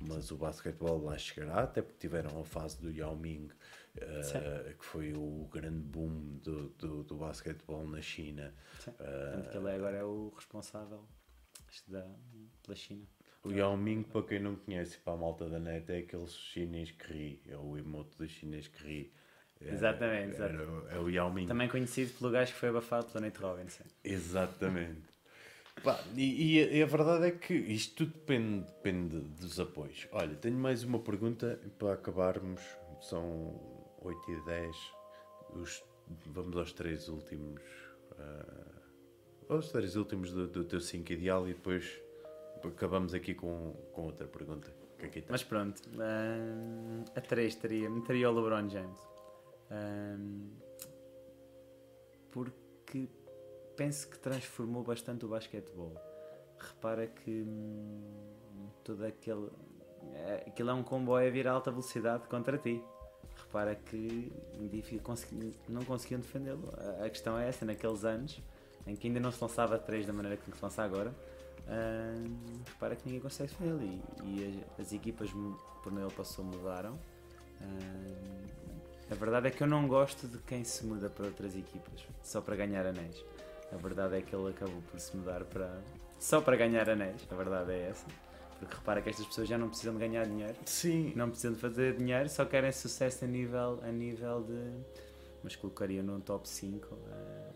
mas 0.00 0.30
o 0.30 0.36
basquetebol 0.36 1.02
lá 1.04 1.18
chegará, 1.18 1.62
até 1.64 1.82
porque 1.82 1.98
tiveram 1.98 2.40
a 2.40 2.44
fase 2.44 2.80
do 2.80 2.90
Yao 2.90 3.16
Ming 3.16 3.48
uh, 3.96 4.74
que 4.78 4.84
foi 4.84 5.12
o 5.12 5.48
grande 5.52 5.80
boom 5.80 6.38
do, 6.42 6.68
do, 6.70 7.02
do 7.04 7.16
basquetebol 7.16 7.86
na 7.86 8.00
China. 8.00 8.54
Sim. 8.80 8.92
Tanto 9.32 9.50
que 9.50 9.56
ele 9.56 9.68
é 9.68 9.74
agora 9.74 9.96
é 9.96 10.04
o 10.04 10.32
responsável 10.34 11.06
da, 11.88 12.06
pela 12.62 12.76
China. 12.76 13.06
O 13.44 13.50
Yao 13.50 13.76
Ming, 13.76 14.02
para 14.04 14.22
quem 14.22 14.38
não 14.38 14.54
conhece, 14.54 14.98
para 14.98 15.14
a 15.14 15.16
malta 15.16 15.48
da 15.48 15.58
net, 15.58 15.90
é 15.90 15.98
aquele 15.98 16.26
chinês 16.28 16.92
que 16.92 17.12
ri, 17.12 17.42
é 17.48 17.56
o 17.56 17.76
emote 17.76 18.16
do 18.16 18.28
chinês 18.28 18.68
que 18.68 18.82
ri. 18.84 19.12
É- 19.60 19.72
Exatamente, 19.72 20.40
é, 20.40 20.94
é 20.94 20.98
o 20.98 21.08
Yao 21.08 21.32
Ming. 21.32 21.46
Também 21.46 21.68
conhecido 21.68 22.12
pelo 22.18 22.30
gajo 22.30 22.52
que 22.52 22.58
foi 22.58 22.68
abafado 22.68 23.06
pela 23.06 23.24
Nate 23.26 23.38
Robinson. 23.40 23.84
Exatamente. 24.04 25.02
Pá, 25.82 25.98
e, 26.14 26.58
e 26.58 26.62
a, 26.62 26.66
e 26.72 26.82
a 26.82 26.86
verdade 26.86 27.26
é 27.26 27.30
que 27.32 27.54
isto 27.54 28.04
tudo 28.04 28.12
depende, 28.12 28.66
depende 28.66 29.18
dos 29.18 29.58
apoios. 29.58 30.06
Olha, 30.12 30.34
tenho 30.36 30.56
mais 30.56 30.84
uma 30.84 30.98
pergunta 31.00 31.58
para 31.78 31.94
acabarmos. 31.94 32.60
São 33.00 33.96
8 34.02 34.30
e 34.30 34.44
10. 34.44 34.76
Os, 35.54 35.82
vamos 36.26 36.56
aos 36.56 36.72
três 36.72 37.08
últimos. 37.08 37.60
ah, 38.18 38.72
aos 39.48 39.72
três 39.72 39.96
últimos 39.96 40.30
do, 40.32 40.46
do 40.46 40.62
teu 40.64 40.80
5 40.80 41.12
ideal 41.12 41.48
e 41.48 41.54
depois 41.54 42.00
acabamos 42.68 43.14
aqui 43.14 43.34
com, 43.34 43.72
com 43.92 44.02
outra 44.06 44.26
pergunta. 44.26 44.72
Que 44.98 45.06
aqui 45.06 45.18
está. 45.20 45.32
Mas 45.32 45.42
pronto, 45.42 45.80
hum, 45.90 47.04
a 47.14 47.20
3 47.20 47.54
teria, 47.56 47.90
meteria 47.90 48.30
o 48.30 48.34
LeBron 48.34 48.68
James. 48.68 48.98
Hum, 49.70 50.50
porque 52.30 53.08
penso 53.76 54.08
que 54.08 54.18
transformou 54.18 54.82
bastante 54.82 55.24
o 55.24 55.28
basquetebol. 55.28 55.94
Repara 56.58 57.06
que 57.06 57.42
hum, 57.42 58.68
todo 58.84 59.04
aquele. 59.04 59.48
é- 60.14 60.44
Aquilo 60.46 60.70
é 60.70 60.74
um 60.74 60.82
comboio 60.82 61.26
a 61.28 61.30
vir 61.30 61.46
a 61.48 61.52
alta 61.52 61.70
velocidade 61.70 62.26
contra 62.28 62.56
ti. 62.58 62.82
Repara 63.36 63.74
que 63.74 64.32
não 65.68 65.84
conseguiam 65.84 66.20
defendê-lo. 66.20 66.68
A- 67.00 67.04
A 67.06 67.10
questão 67.10 67.38
é 67.38 67.48
essa, 67.48 67.64
naqueles 67.64 68.04
anos 68.04 68.40
em 68.86 68.96
que 68.96 69.06
ainda 69.06 69.20
não 69.20 69.30
se 69.30 69.40
lançava 69.42 69.78
3 69.78 70.06
da 70.06 70.12
maneira 70.12 70.36
que 70.36 70.50
se 70.50 70.62
lança 70.62 70.82
agora, 70.82 71.14
repara 72.66 72.96
que 72.96 73.06
ninguém 73.06 73.20
consegue 73.20 73.50
defendê-lo. 73.50 73.82
E, 73.82 74.02
e 74.24 74.64
as, 74.78 74.86
as 74.86 74.92
equipas 74.92 75.30
por 75.30 75.92
onde 75.92 76.02
ele 76.02 76.12
passou 76.12 76.44
mudaram. 76.44 76.98
Hum, 77.60 78.42
a 79.10 79.14
verdade 79.14 79.48
é 79.48 79.50
que 79.50 79.62
eu 79.62 79.66
não 79.66 79.86
gosto 79.86 80.26
de 80.26 80.38
quem 80.38 80.64
se 80.64 80.86
muda 80.86 81.10
para 81.10 81.26
outras 81.26 81.54
equipas 81.54 82.06
só 82.22 82.40
para 82.40 82.56
ganhar 82.56 82.86
anéis. 82.86 83.22
A 83.72 83.76
verdade 83.76 84.16
é 84.16 84.22
que 84.22 84.34
ele 84.34 84.50
acabou 84.50 84.82
por 84.90 84.98
se 84.98 85.16
mudar 85.16 85.44
para 85.44 85.82
só 86.18 86.40
para 86.40 86.56
ganhar 86.56 86.88
anéis. 86.88 87.26
A 87.30 87.34
verdade 87.34 87.72
é 87.72 87.88
essa. 87.90 88.06
Porque 88.58 88.76
repara 88.76 89.02
que 89.02 89.10
estas 89.10 89.26
pessoas 89.26 89.48
já 89.48 89.58
não 89.58 89.68
precisam 89.68 89.94
de 89.94 89.98
ganhar 89.98 90.24
dinheiro, 90.24 90.54
Sim, 90.64 91.12
não 91.16 91.28
precisam 91.28 91.52
de 91.52 91.58
fazer 91.58 91.96
dinheiro, 91.96 92.28
só 92.28 92.44
querem 92.44 92.70
sucesso 92.70 93.24
a 93.24 93.28
nível, 93.28 93.80
a 93.82 93.90
nível 93.90 94.44
de. 94.44 95.02
Mas 95.42 95.56
colocaria 95.56 96.00
num 96.00 96.20
top 96.20 96.48
5 96.48 96.86
eh, 96.94 97.50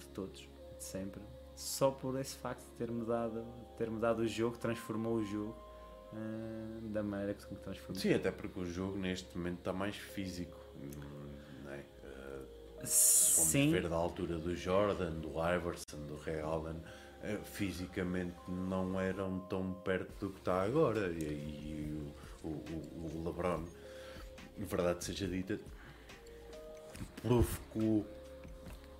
de 0.00 0.06
todos, 0.08 0.40
de 0.40 0.84
sempre. 0.84 1.22
Só 1.58 1.90
por 1.90 2.16
esse 2.20 2.36
facto 2.36 2.60
de 2.60 2.70
ter 2.76 2.88
mudado, 2.88 3.44
ter 3.76 3.90
mudado 3.90 4.20
o 4.20 4.28
jogo, 4.28 4.56
transformou 4.56 5.16
o 5.16 5.24
jogo 5.24 5.56
eh, 6.12 6.78
da 6.82 7.02
maneira 7.02 7.34
que 7.34 7.52
transformou. 7.56 8.00
sim, 8.00 8.14
até 8.14 8.30
porque 8.30 8.60
o 8.60 8.64
jogo 8.64 8.96
neste 8.96 9.36
momento 9.36 9.58
está 9.58 9.72
mais 9.72 9.96
físico. 9.96 10.56
não 11.64 11.72
é? 11.72 11.84
Formos 12.76 12.88
Sim, 12.88 13.72
ver 13.72 13.88
da 13.88 13.96
altura 13.96 14.38
do 14.38 14.54
Jordan, 14.54 15.10
do 15.14 15.30
Iverson, 15.30 16.06
do 16.06 16.14
Ray 16.18 16.40
Allen, 16.40 16.80
eh, 17.24 17.40
fisicamente 17.42 18.36
não 18.46 19.00
eram 19.00 19.40
tão 19.48 19.72
perto 19.82 20.26
do 20.26 20.30
que 20.30 20.38
está 20.38 20.62
agora. 20.62 21.08
E, 21.10 21.24
e 21.24 22.12
o, 22.44 22.48
o, 22.50 23.16
o 23.16 23.24
LeBron, 23.26 23.64
verdade 24.58 25.04
seja 25.04 25.26
dita, 25.26 25.58
provocou, 27.20 28.06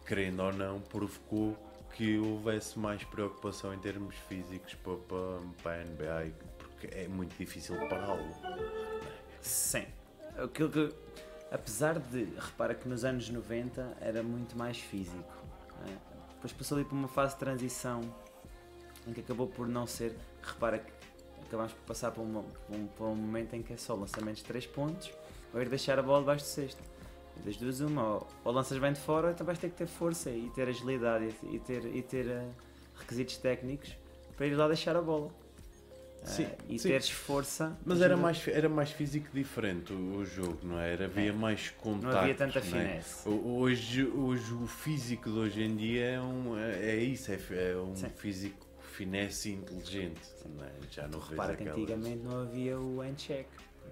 querendo 0.05 0.43
ou 0.43 0.53
não, 0.53 0.81
provocou 0.81 1.68
que 1.95 2.19
houvesse 2.19 2.79
mais 2.79 3.03
preocupação 3.05 3.75
em 3.75 3.79
termos 3.79 4.15
físicos 4.29 4.75
para, 4.75 4.97
para, 4.97 5.41
para 5.63 5.73
a 5.81 5.85
NBA, 5.85 6.33
porque 6.59 6.89
é 6.97 7.09
muito 7.09 7.37
difícil 7.37 7.77
pará-lo. 7.89 8.29
Sim. 9.41 9.87
Aquilo 10.37 10.71
que, 10.71 10.95
apesar 11.51 11.99
de, 11.99 12.25
repara 12.39 12.75
que 12.75 12.89
nos 12.89 13.05
anos 13.05 13.29
90 13.29 13.97
era 14.01 14.23
muito 14.23 14.57
mais 14.57 14.79
físico. 14.79 15.33
é? 15.87 15.97
Depois 16.35 16.53
passou 16.53 16.79
ali 16.79 16.85
por 16.85 16.95
uma 16.95 17.09
fase 17.09 17.35
de 17.35 17.41
transição 17.41 18.01
em 19.07 19.13
que 19.13 19.21
acabou 19.21 19.49
por 19.49 19.67
não 19.67 19.87
ser. 19.87 20.15
Repara 20.43 20.79
que 20.79 20.93
acabámos 21.47 21.73
por 21.73 21.83
passar 21.83 22.13
por, 22.13 22.23
um, 22.23 22.45
um 22.71 23.15
momento 23.15 23.55
em 23.55 23.63
que 23.63 23.73
é 23.73 23.77
só 23.77 23.95
lançamentos 23.95 24.43
de 24.43 24.49
3 24.49 24.67
pontos 24.67 25.11
ou 25.53 25.61
ir 25.61 25.69
deixar 25.69 25.99
a 25.99 26.03
bola 26.03 26.21
debaixo 26.21 26.45
do 26.45 26.49
cesto. 26.49 26.83
Das 27.45 27.57
duas, 27.57 27.81
uma, 27.81 28.15
ou, 28.17 28.27
ou 28.45 28.53
lanças 28.53 28.79
bem 28.79 28.93
de 28.93 29.01
fora, 29.01 29.31
então 29.31 29.47
vais 29.47 29.59
ter 29.59 29.71
que 29.71 29.77
ter 29.77 29.87
força 29.87 30.31
e 30.31 30.51
ter 30.55 30.69
agilidade 30.69 31.33
e, 31.45 31.59
ter, 31.59 31.85
e 31.95 32.03
ter 32.03 32.27
eh, 32.29 32.49
requisitos 32.99 33.37
técnicos 33.39 33.97
para 34.37 34.47
ir 34.47 34.55
lá 34.55 34.67
deixar 34.67 34.97
a 34.97 35.03
bola. 35.03 35.31
Sim, 36.25 36.43
Eh, 36.45 36.57
e 36.69 36.79
sim. 36.81 36.89
teres 36.89 37.09
força. 37.09 37.79
Mas 37.87 38.03
era 38.03 38.17
mais, 38.17 38.47
era 38.49 38.69
mais 38.69 38.91
físico 38.91 39.29
diferente 39.33 39.93
o, 39.93 40.17
o 40.17 40.27
jogo, 40.27 40.59
não 40.65 40.79
é? 40.79 40.93
Era, 40.93 41.05
havia 41.05 41.31
É. 41.31 41.33
mais 41.33 41.71
contacto. 41.71 42.07
Não 42.13 42.21
havia 42.21 42.35
tanta 42.35 42.59
é? 42.59 42.63
finesse. 42.63 43.29
O- 43.29 43.59
Hoje, 43.61 44.05
hoje 44.05 44.53
o 44.53 44.67
físico 44.67 45.31
de 45.31 45.39
hoje 45.39 45.63
em 45.63 45.77
dia 45.77 46.05
é, 46.05 46.21
um, 46.21 46.59
é, 46.59 46.91
é 46.91 46.97
isso, 46.97 47.31
é, 47.31 47.39
é 47.73 47.77
um 47.77 47.95
Sim. 47.95 48.09
físico 48.17 48.67
finesse 48.83 49.51
e 49.51 49.55
inteligente. 49.55 50.21
Não 50.57 50.65
é? 50.65 50.71
Já 50.91 51.07
não 51.07 51.21
Repara 51.21 51.55
que 51.55 51.63
aquelas- 51.63 51.79
antigamente 51.79 52.19
não 52.25 52.43
havia 52.43 52.79
o 52.79 53.01
handcheck. 53.01 53.49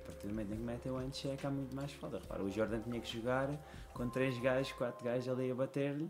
A 0.07 0.13
partir 0.13 0.29
do 0.29 0.35
momento 0.35 0.53
em 0.53 0.57
que 0.57 0.63
metem 0.63 0.93
o 0.93 0.97
handcheck 0.99 1.45
há 1.47 1.51
muito 1.51 1.75
mais 1.75 1.93
falta. 1.93 2.19
Repara, 2.21 2.41
o 2.45 2.49
Jordan 2.51 2.81
tinha 2.81 3.01
que 3.01 3.13
jogar 3.19 3.51
com 3.93 4.09
3 4.09 4.39
gajos, 4.39 4.71
4 4.73 5.05
gajos 5.05 5.29
ali 5.29 5.51
a 5.51 5.55
bater-lhe 5.55 6.09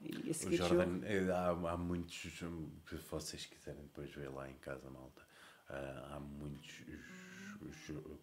e 0.00 0.28
a 0.28 0.30
O 0.30 0.34
seguir 0.34 0.56
Jordan, 0.58 0.84
jogo. 1.00 1.04
é, 1.06 1.30
há, 1.32 1.48
há 1.72 1.76
muitos, 1.76 2.14
se 2.14 2.96
vocês 3.10 3.46
quiserem 3.46 3.82
depois 3.82 4.14
ver 4.14 4.28
lá 4.30 4.48
em 4.48 4.54
casa, 4.54 4.88
malta, 4.90 5.22
ah, 5.68 6.12
há 6.16 6.20
muitos 6.20 6.84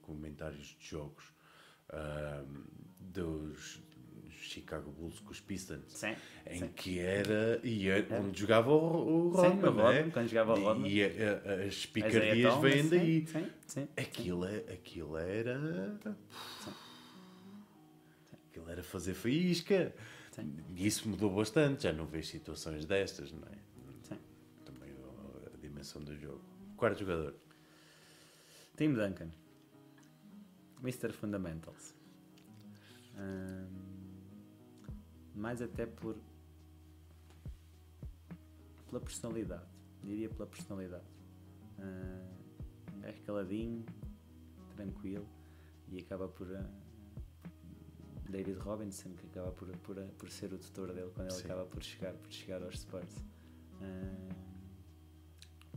comentários 0.02 0.68
de 0.80 0.86
jogos 0.88 1.34
ah, 1.90 2.44
dos 3.00 3.82
Chicago 4.42 4.92
Bulls 4.92 5.20
com 5.20 5.32
os 5.32 5.40
Pistons. 5.40 5.84
Sim, 5.94 6.16
em 6.48 6.60
sim. 6.60 6.68
que 6.70 7.00
era 7.00 7.60
e 7.64 7.88
é 7.90 8.06
onde 8.20 8.40
jogava 8.40 8.72
o, 8.72 9.30
o 9.30 9.36
Sim, 9.36 9.42
Rodman, 9.60 9.86
o 9.86 9.92
é? 9.92 10.04
Quando 10.10 10.28
jogava 10.28 10.54
o 10.54 10.64
Rodman. 10.64 10.90
E, 10.90 11.04
a- 11.04 11.08
a- 11.08 11.66
as 11.68 11.86
picardias 11.86 12.54
Thomas, 12.54 12.72
vêm 12.74 12.88
daí. 12.90 13.26
Aquilo, 13.98 14.46
é, 14.46 14.58
aquilo 14.74 15.18
era. 15.18 16.00
Aquilo 18.50 18.70
era 18.70 18.84
fazer 18.84 19.14
faísca. 19.14 19.94
E 20.76 20.88
isso 20.88 21.08
mudou 21.10 21.30
bastante. 21.34 21.84
Já 21.84 21.94
não 21.94 22.06
vês 22.06 22.28
situações 22.28 22.86
destas, 22.86 23.32
não 23.32 23.44
é? 23.48 24.18
Também 24.66 24.92
a, 25.54 25.58
dimensão 25.58 26.02
do 26.04 26.16
jogo. 26.16 26.42
Quarto 26.78 27.00
jogador. 27.00 27.36
Tim 28.78 28.94
Duncan. 28.94 29.30
Mr. 30.82 31.12
Fundamentals. 31.12 31.94
Ahm, 33.18 33.89
mais 35.36 35.62
até 35.62 35.86
por. 35.86 36.16
pela 38.88 39.00
personalidade. 39.02 39.66
Diria 40.04 40.30
pela 40.30 40.48
personalidade. 40.48 41.06
Ah, 41.80 42.28
é 43.04 43.14
caladinho, 43.26 43.86
tranquilo 44.76 45.28
e 45.90 46.00
acaba 46.00 46.28
por. 46.28 46.54
ah, 46.56 46.70
David 48.30 48.60
Robinson, 48.60 49.16
que 49.16 49.26
acaba 49.26 49.52
por, 49.52 49.68
por, 49.78 49.96
por 49.96 50.30
ser 50.30 50.54
o 50.54 50.58
tutor 50.60 50.94
dele 50.94 51.10
quando 51.16 51.30
ele 51.32 51.40
Sim. 51.40 51.46
acaba 51.46 51.66
por 51.66 51.82
chegar, 51.84 52.14
por 52.14 52.32
chegar 52.32 52.62
aos 52.62 52.80
Spurs. 52.80 53.24
Ah, 53.82 54.30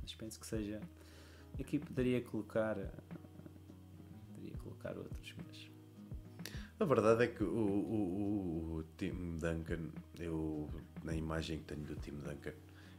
mas 0.03 0.15
penso 0.15 0.39
que 0.39 0.47
seja. 0.47 0.81
Aqui 1.59 1.79
poderia 1.79 2.23
colocar. 2.23 2.79
ah, 2.79 2.93
Poderia 4.35 4.57
colocar 4.59 4.97
outros, 4.99 5.35
mas. 5.47 5.72
A 6.83 6.85
verdade 6.85 7.23
é 7.23 7.27
que 7.29 7.45
o, 7.45 7.47
o, 7.47 8.77
o, 8.79 8.85
Tim 8.97 9.39
Duncan, 9.39 9.91
eu, 10.19 10.69
na 11.05 11.15
imagem 11.15 11.59
que 11.59 11.65
tenho 11.65 11.83
do 11.87 11.95
Tim 11.95 12.11
Duncan, 12.13 12.53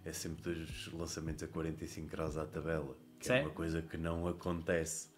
é 0.05 0.13
sempre 0.13 0.53
dos 0.53 0.89
lançamentos 0.93 1.43
a 1.43 1.47
45 1.47 2.07
graus 2.09 2.37
à 2.37 2.45
tabela, 2.45 2.95
que 3.19 3.29
é 3.29 3.37
Sim. 3.39 3.43
uma 3.43 3.49
coisa 3.53 3.81
que 3.81 3.97
não 3.97 4.25
acontece 4.25 5.09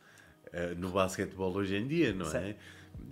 eh, 0.51 0.73
no 0.73 0.89
basquetebol 0.89 1.53
hoje 1.55 1.75
em 1.75 1.87
dia, 1.87 2.11
não 2.11 2.25
é? 2.31 2.55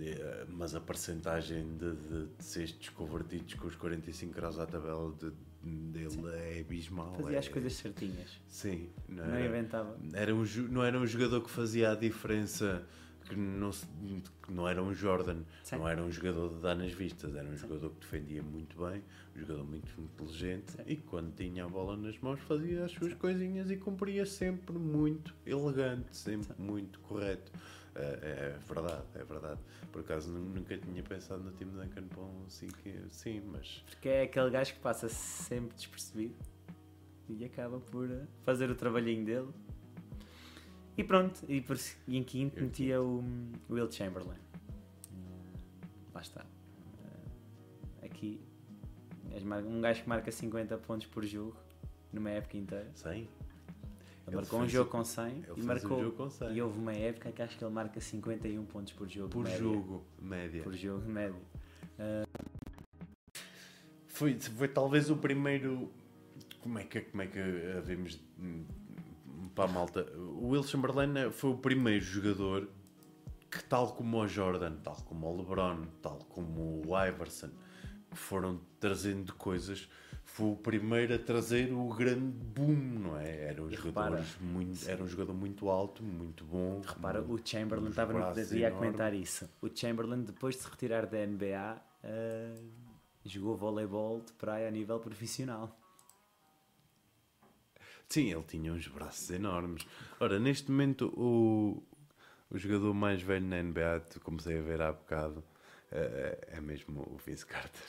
Eh, 0.00 0.44
mas 0.48 0.74
a 0.74 0.80
percentagem 0.80 1.76
de, 1.76 1.92
de, 1.94 2.26
de 2.36 2.44
cestos 2.44 2.88
convertidos 2.88 3.54
com 3.54 3.68
os 3.68 3.76
45 3.76 4.34
graus 4.34 4.58
à 4.58 4.66
tabela 4.66 5.14
de- 5.20 5.30
dele 5.62 6.28
é 6.32 6.60
abismal. 6.60 7.14
Fazia 7.14 7.36
é- 7.36 7.38
as 7.38 7.48
coisas 7.48 7.72
certinhas. 7.74 8.40
Sim, 8.48 8.90
não, 9.08 9.24
Não 9.24 9.34
era- 9.34 9.46
inventava. 9.46 9.96
era 10.14 10.34
um, 10.34 10.44
não 10.68 10.82
era 10.82 10.98
um 10.98 11.06
jogador 11.06 11.42
que 11.42 11.50
fazia 11.50 11.92
a 11.92 11.94
diferença, 11.94 12.84
que 13.28 13.36
não, 13.36 13.70
que 13.70 14.52
não 14.52 14.68
era 14.68 14.82
um 14.82 14.92
Jordan, 14.94 15.42
Sim. 15.62 15.76
não 15.76 15.88
era 15.88 16.02
um 16.02 16.10
jogador 16.10 16.54
de 16.54 16.60
dar 16.60 16.74
nas 16.74 16.92
vistas, 16.92 17.34
era 17.34 17.48
um 17.48 17.56
jogador 17.56 17.90
que 17.90 18.00
defendia 18.00 18.42
muito 18.42 18.76
bem, 18.84 19.02
um 19.34 19.40
jogador 19.40 19.64
muito 19.64 20.00
inteligente 20.00 20.72
Sim. 20.72 20.82
e 20.86 20.96
que 20.96 21.02
quando 21.02 21.34
tinha 21.34 21.64
a 21.64 21.68
bola 21.68 21.96
nas 21.96 22.18
mãos 22.18 22.40
fazia 22.40 22.84
as 22.84 22.92
suas 22.92 23.14
coisinhas 23.14 23.70
e 23.70 23.76
cumpria 23.76 24.24
sempre 24.26 24.78
muito 24.78 25.34
elegante, 25.46 26.16
sempre 26.16 26.54
muito 26.60 26.98
correto. 27.00 27.50
É, 27.96 28.00
é 28.56 28.58
verdade, 28.66 29.04
é 29.14 29.22
verdade. 29.24 29.60
Por 29.92 30.00
acaso 30.00 30.28
nu- 30.32 30.40
nunca 30.56 30.76
tinha 30.76 31.00
pensado 31.02 31.44
no 31.44 31.52
time 31.52 31.70
Duncan 31.70 32.08
para 32.08 32.22
um 32.22 32.48
5. 32.48 32.76
Sim, 33.10 33.40
mas. 33.52 33.84
Porque 33.88 34.08
é 34.08 34.22
aquele 34.22 34.50
gajo 34.50 34.74
que 34.74 34.80
passa 34.80 35.08
sempre 35.08 35.76
despercebido 35.76 36.34
e 37.28 37.44
acaba 37.44 37.78
por 37.78 38.10
eh, 38.10 38.26
fazer 38.44 38.68
o 38.68 38.74
trabalhinho 38.74 39.24
dele. 39.24 39.48
E 40.96 41.02
pronto, 41.04 41.40
e, 41.48 41.60
por, 41.60 41.76
e 42.06 42.16
em 42.16 42.22
quinto 42.22 42.60
metia 42.62 43.00
o 43.02 43.18
hum, 43.18 43.52
Will 43.68 43.90
Chamberlain. 43.90 44.38
Eh, 44.38 45.58
Lá 46.14 46.20
está. 46.20 46.44
Eh, 48.02 48.06
Aqui, 48.06 48.40
um 49.66 49.80
gajo 49.80 50.02
que 50.02 50.08
marca 50.08 50.30
50 50.30 50.78
pontos 50.78 51.06
por 51.08 51.24
jogo 51.24 51.56
numa 52.12 52.30
época 52.30 52.56
inteira. 52.56 52.90
100? 52.94 53.28
Ele, 54.26 54.36
marcou 54.36 54.58
um 54.60 54.62
fez- 54.62 54.72
jogo 54.72 54.90
com 54.90 55.04
100 55.04 55.26
ele 55.26 55.38
e 55.40 55.44
fez 55.46 55.58
um 55.58 55.66
marcou. 55.66 56.00
jogo 56.00 56.16
com 56.16 56.30
100. 56.30 56.52
E 56.54 56.62
houve 56.62 56.78
uma 56.78 56.92
época 56.94 57.32
que 57.32 57.42
acho 57.42 57.58
que 57.58 57.64
ele 57.64 57.74
marca 57.74 58.00
51 58.00 58.64
pontos 58.64 58.92
por 58.92 59.08
jogo. 59.08 59.28
Por 59.30 59.42
média. 59.44 59.58
jogo, 59.58 60.04
média. 60.22 60.62
Por 60.62 60.74
jogo, 60.74 61.06
médio. 61.10 61.36
Foi, 64.06 64.38
foi 64.38 64.68
talvez 64.68 65.10
o 65.10 65.16
primeiro. 65.16 65.90
Como 66.60 66.78
é 66.78 66.84
que, 66.84 67.00
como 67.02 67.22
é 67.22 67.26
que 67.26 67.38
havemos 67.76 68.18
para 69.54 69.64
a 69.64 69.72
malta? 69.72 70.02
O 70.16 70.48
Will 70.48 70.62
Chamberlain 70.62 71.30
foi 71.30 71.50
o 71.50 71.56
primeiro 71.56 72.04
jogador 72.04 72.68
que, 73.50 73.62
tal 73.64 73.92
como 73.92 74.18
o 74.18 74.26
Jordan, 74.26 74.76
tal 74.82 74.96
como 75.04 75.26
o 75.28 75.36
LeBron, 75.36 75.86
tal 76.02 76.18
como 76.28 76.82
o 76.86 77.06
Iverson, 77.06 77.50
que 78.10 78.16
foram 78.16 78.60
trazendo 78.80 79.34
coisas, 79.34 79.88
foi 80.24 80.48
o 80.48 80.56
primeiro 80.56 81.14
a 81.14 81.18
trazer 81.18 81.72
o 81.72 81.88
grande 81.94 82.32
boom, 82.32 82.74
não 82.74 83.18
é? 83.18 83.44
Era 83.44 83.62
jogador, 83.68 83.84
repara, 83.84 84.24
muito, 84.40 84.88
era 84.88 85.02
um 85.02 85.06
jogador 85.06 85.34
muito 85.34 85.68
alto, 85.68 86.02
muito 86.02 86.44
bom. 86.44 86.80
Repara, 86.84 87.22
com 87.22 87.34
o 87.34 87.40
Chamberlain 87.44 87.90
estava 87.90 88.12
no 88.12 88.56
ia 88.56 88.70
comentar 88.70 89.14
isso. 89.14 89.48
O 89.60 89.68
Chamberlain, 89.72 90.22
depois 90.22 90.56
de 90.56 90.62
se 90.62 90.68
retirar 90.68 91.06
da 91.06 91.24
NBA, 91.24 91.82
eh, 92.02 92.54
jogou 93.24 93.56
voleibol 93.56 94.20
de 94.20 94.32
praia 94.32 94.66
a 94.66 94.70
nível 94.70 94.98
profissional. 94.98 95.78
Sim, 98.14 98.30
ele 98.30 98.44
tinha 98.44 98.72
uns 98.72 98.86
braços 98.86 99.28
enormes. 99.28 99.84
Ora, 100.20 100.38
neste 100.38 100.70
momento, 100.70 101.12
o, 101.16 101.82
o 102.48 102.56
jogador 102.56 102.94
mais 102.94 103.20
velho 103.20 103.44
na 103.44 103.60
NBA, 103.60 104.04
comecei 104.22 104.56
a 104.56 104.62
ver 104.62 104.80
há 104.80 104.92
bocado, 104.92 105.42
eh, 105.90 106.38
é 106.52 106.60
mesmo 106.60 107.00
o 107.00 107.18
Vince 107.26 107.44
Carter. 107.44 107.82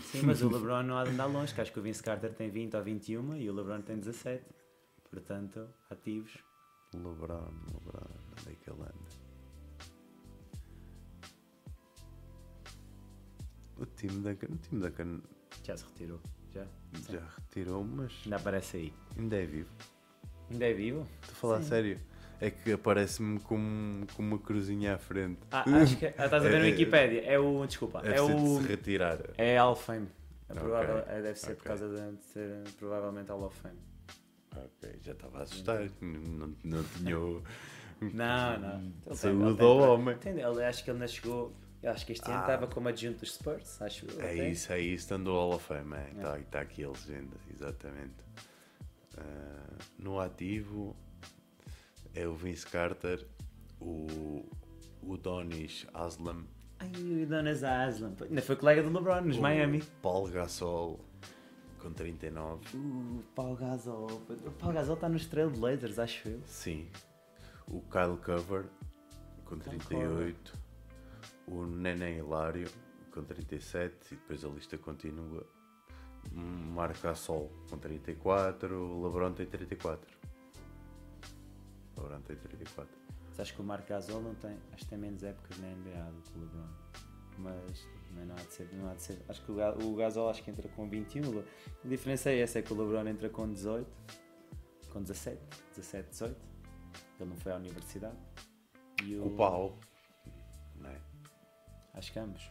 Sim, 0.00 0.20
mas 0.26 0.42
o 0.42 0.50
LeBron 0.52 0.82
não 0.82 0.98
há 0.98 1.04
de 1.04 1.12
andar 1.12 1.24
longe, 1.24 1.54
que 1.54 1.62
acho 1.62 1.72
que 1.72 1.78
o 1.78 1.82
Vince 1.82 2.02
Carter 2.02 2.34
tem 2.34 2.50
20 2.50 2.76
ou 2.76 2.82
21 2.82 3.36
e 3.36 3.48
o 3.48 3.54
LeBron 3.54 3.80
tem 3.80 3.96
17. 3.96 4.44
Portanto, 5.10 5.66
ativos. 5.88 6.36
LeBron, 6.92 7.50
LeBron, 7.72 8.10
onde 8.38 8.52
é 8.52 8.54
que 8.56 8.70
ele 8.70 8.82
anda? 8.82 9.24
O 13.78 13.86
time 13.86 14.20
Duncan, 14.20 14.52
o 14.52 14.58
time 14.58 15.22
Já 15.64 15.74
se 15.74 15.86
retirou. 15.86 16.20
Já. 16.54 16.64
Sim. 16.94 17.12
já 17.14 17.20
retirou, 17.36 17.84
mas 17.84 18.12
Ainda 18.24 18.36
aparece 18.36 18.76
aí. 18.76 18.92
ainda 19.18 19.36
é 19.36 19.44
vivo. 19.46 19.70
Ainda 20.50 20.64
é 20.66 20.72
vivo? 20.72 21.06
Estou 21.22 21.32
a 21.32 21.34
falar 21.36 21.62
Sim. 21.62 21.68
sério. 21.68 22.00
É 22.40 22.50
que 22.50 22.72
aparece-me 22.72 23.40
com, 23.40 24.02
com 24.14 24.22
uma 24.22 24.38
cruzinha 24.38 24.94
à 24.94 24.98
frente. 24.98 25.40
Ah, 25.50 25.64
acho 25.82 25.96
que. 25.96 26.06
Ah, 26.06 26.24
estás 26.26 26.34
a 26.34 26.48
ver 26.48 26.58
no 26.60 26.66
É- 26.66 26.70
Wikipedia. 26.70 27.22
É 27.24 27.38
o. 27.38 27.66
Desculpa. 27.66 28.02
Deve 28.02 28.14
É 28.14 28.18
ser 28.18 28.34
de 28.36 28.42
o. 28.42 28.60
se 28.60 28.68
retirar. 28.68 29.18
É 29.38 29.58
Hall 29.58 29.72
of 29.72 29.82
Fame. 29.84 30.08
É 30.48 30.52
Ok, 30.52 30.62
provável, 30.62 30.98
é, 31.08 31.22
deve 31.22 31.38
ser 31.38 31.54
por 31.56 31.60
ok. 31.60 31.64
causa 31.68 31.88
de, 31.88 32.16
de 32.16 32.24
ser 32.24 32.62
provavelmente 32.78 33.28
Hall 33.30 33.44
of 33.44 33.58
Fame. 33.60 33.78
Ok, 34.56 34.98
já 35.02 35.12
estava 35.12 35.38
a 35.38 35.42
assustar. 35.42 35.88
Não, 36.00 36.54
não 36.62 36.84
tinha 36.84 37.18
o. 37.18 37.42
Não, 38.00 38.58
não. 38.60 39.14
Saúde 39.14 39.62
ao 39.62 39.78
homem. 39.94 40.16
tem- 40.18 40.38
ele- 40.38 40.64
acho 40.64 40.84
que 40.84 40.90
ele 40.90 40.96
ainda 40.98 41.08
chegou. 41.08 41.52
Eu 41.84 41.90
acho 41.90 42.06
que 42.06 42.12
este 42.12 42.26
ano 42.30 42.38
Ah. 42.38 42.40
estava 42.40 42.66
como 42.66 42.88
adjunto 42.88 43.18
dos 43.20 43.34
Spurs, 43.34 43.82
acho 43.82 44.06
eu. 44.06 44.18
É 44.22 44.32
até. 44.32 44.48
isso, 44.48 44.72
é 44.72 44.80
isso, 44.80 45.02
estando 45.04 45.28
o 45.28 45.34
Hall 45.34 45.54
of 45.54 45.66
Fame. 45.66 45.94
É, 45.94 46.10
Está 46.16 46.38
tá 46.50 46.60
aqui 46.60 46.82
a 46.82 46.88
legenda, 46.88 47.36
exatamente. 47.52 48.14
Ah, 49.18 49.76
no 49.98 50.18
ativo 50.18 50.96
é 52.14 52.26
o 52.26 52.34
Vince 52.34 52.66
Carter, 52.66 53.26
o, 53.78 54.42
o 55.02 55.16
Donis 55.18 55.86
Aslam, 55.92 56.46
Ai, 56.78 56.90
o 57.22 57.26
Donas 57.26 57.62
Aslan. 57.62 58.14
Ainda 58.22 58.40
foi 58.40 58.56
colega 58.56 58.82
do 58.82 58.90
LeBron 58.90 59.20
nos 59.20 59.36
o 59.36 59.42
Miami. 59.42 59.82
Paul 60.00 60.26
Gasol 60.28 60.98
com 61.80 61.92
39. 61.92 62.64
Uh, 62.74 63.22
Paul 63.34 63.56
Gasol. 63.56 64.06
O 64.46 64.50
Paul 64.52 64.72
Gasol 64.72 64.94
está 64.94 65.08
nos 65.08 65.26
Trailblazers, 65.26 65.98
acho 65.98 66.30
eu. 66.30 66.40
Sim. 66.46 66.88
O 67.68 67.82
Kyle 67.82 68.16
Cover 68.24 68.64
com 69.44 69.58
38. 69.58 70.63
O 71.46 71.64
Neném 71.66 72.18
Hilário 72.18 72.68
com 73.12 73.22
37. 73.22 74.14
E 74.14 74.16
depois 74.16 74.44
a 74.44 74.48
lista 74.48 74.78
continua. 74.78 75.46
Marco 76.32 77.00
Gasol 77.02 77.50
com 77.68 77.78
34. 77.78 78.74
O 78.74 79.04
LeBron 79.06 79.32
tem 79.32 79.46
34. 79.46 80.16
O 81.96 82.00
LeBron 82.02 82.20
tem 82.22 82.36
34. 82.36 82.92
Mas 83.28 83.40
acho 83.40 83.54
que 83.54 83.60
o 83.60 83.64
Marc 83.64 83.88
Gasol 83.88 84.22
não 84.22 84.34
tem. 84.34 84.58
Acho 84.72 84.84
que 84.84 84.90
tem 84.90 84.98
menos 84.98 85.22
épocas 85.22 85.58
na 85.58 85.68
NBA 85.68 86.12
do 86.12 86.22
que 86.22 86.38
o 86.38 86.40
LeBron. 86.40 86.68
Mas 87.36 87.88
não 88.26 88.34
há 88.34 88.38
de 88.38 88.52
ser. 88.52 88.68
Não 88.72 88.88
há 88.90 88.94
de 88.94 89.02
ser. 89.02 89.22
Acho 89.28 89.44
que 89.44 89.52
o, 89.52 89.88
o 89.92 89.96
Gasol 89.96 90.30
acho 90.30 90.42
que 90.42 90.50
entra 90.50 90.68
com 90.70 90.88
21. 90.88 91.28
o 91.28 91.32
Le- 91.40 91.44
A 91.84 91.88
diferença 91.88 92.30
é 92.30 92.38
essa: 92.40 92.58
é 92.58 92.62
que 92.62 92.72
o 92.72 92.76
LeBron 92.76 93.08
entra 93.08 93.28
com 93.28 93.52
18, 93.52 93.86
com 94.92 95.02
17, 95.02 95.38
17, 95.76 96.08
18. 96.10 96.36
Ele 97.20 97.28
não 97.30 97.36
foi 97.36 97.52
à 97.52 97.56
universidade. 97.56 98.16
E 99.02 99.16
O 99.18 99.30
Pau. 99.36 99.78
Não 100.76 100.90
é? 100.90 101.00
Acho 101.94 102.12
que 102.12 102.18
ambos. 102.18 102.50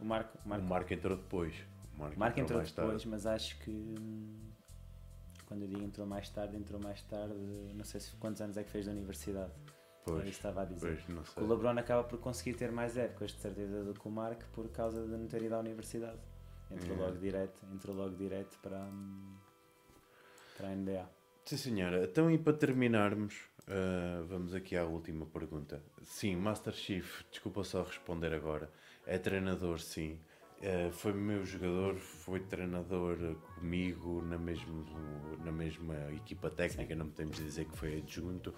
O 0.00 0.04
Marco, 0.04 0.38
o 0.38 0.46
O 0.46 0.48
Marco, 0.48 0.66
Marco 0.66 0.94
entrou 0.94 1.16
depois. 1.16 1.54
O 1.94 2.00
Marco, 2.00 2.18
Marco 2.18 2.40
entrou 2.40 2.60
tarde. 2.60 2.74
depois, 2.74 3.04
mas 3.04 3.26
acho 3.26 3.58
que. 3.60 3.70
hum, 3.70 4.50
Quando 5.46 5.62
eu 5.62 5.68
digo 5.68 5.82
entrou 5.82 6.06
mais 6.06 6.28
tarde, 6.28 6.56
entrou 6.56 6.80
mais 6.80 7.02
tarde. 7.02 7.34
Não 7.74 7.84
sei 7.84 8.00
se 8.00 8.10
quantos 8.16 8.40
anos 8.40 8.56
é 8.56 8.64
que 8.64 8.70
fez 8.70 8.86
da 8.86 8.92
universidade. 8.92 9.52
Pois, 10.04 10.20
Era 10.20 10.28
estava 10.28 10.62
a 10.62 10.64
dizer. 10.64 11.02
Pois, 11.06 11.36
O. 11.36 11.46
LeBron 11.46 11.78
acaba 11.78 12.04
por 12.04 12.18
conseguir 12.18 12.54
ter 12.54 12.70
mais 12.70 12.96
épocas 12.96 13.32
de 13.32 13.40
certeza 13.40 13.84
do 13.84 13.94
que 13.94 14.06
o 14.06 14.10
Mark 14.10 14.42
por 14.52 14.68
causa 14.68 15.02
de 15.02 15.08
não 15.16 15.26
ter 15.26 15.42
ido 15.42 15.54
à 15.54 15.58
universidade. 15.60 16.18
Entrou 16.70 16.96
É. 16.96 17.00
logo 17.00 17.16
direto, 17.18 17.58
entrou 17.72 17.94
logo 17.96 18.14
direto 18.16 18.58
para, 18.60 18.78
hum, 18.84 19.34
para 20.56 20.68
a 20.68 20.74
NBA. 20.74 21.08
Sim, 21.44 21.56
senhora. 21.56 22.04
Então, 22.04 22.30
e 22.30 22.38
para 22.38 22.52
terminarmos, 22.54 23.34
ah, 23.68 24.22
vamos 24.28 24.54
aqui 24.54 24.76
à 24.76 24.84
última 24.84 25.24
pergunta. 25.26 25.82
Sim, 26.02 26.36
Master 26.36 26.72
Chief, 26.72 27.22
desculpa 27.30 27.62
só 27.64 27.82
responder 27.82 28.32
agora. 28.34 28.70
É 29.06 29.18
treinador, 29.18 29.80
sim. 29.80 30.18
Ah, 30.62 30.90
foi 30.90 31.12
meu 31.12 31.44
jogador, 31.44 31.96
foi 31.96 32.40
treinador 32.40 33.36
comigo 33.58 34.22
na, 34.22 34.38
mesmo, 34.38 34.84
na 35.44 35.52
mesma 35.52 35.94
equipa 36.12 36.48
técnica, 36.48 36.94
não 36.94 37.08
podemos 37.08 37.36
dizer 37.36 37.66
que 37.66 37.76
foi 37.76 37.98
adjunto. 37.98 38.54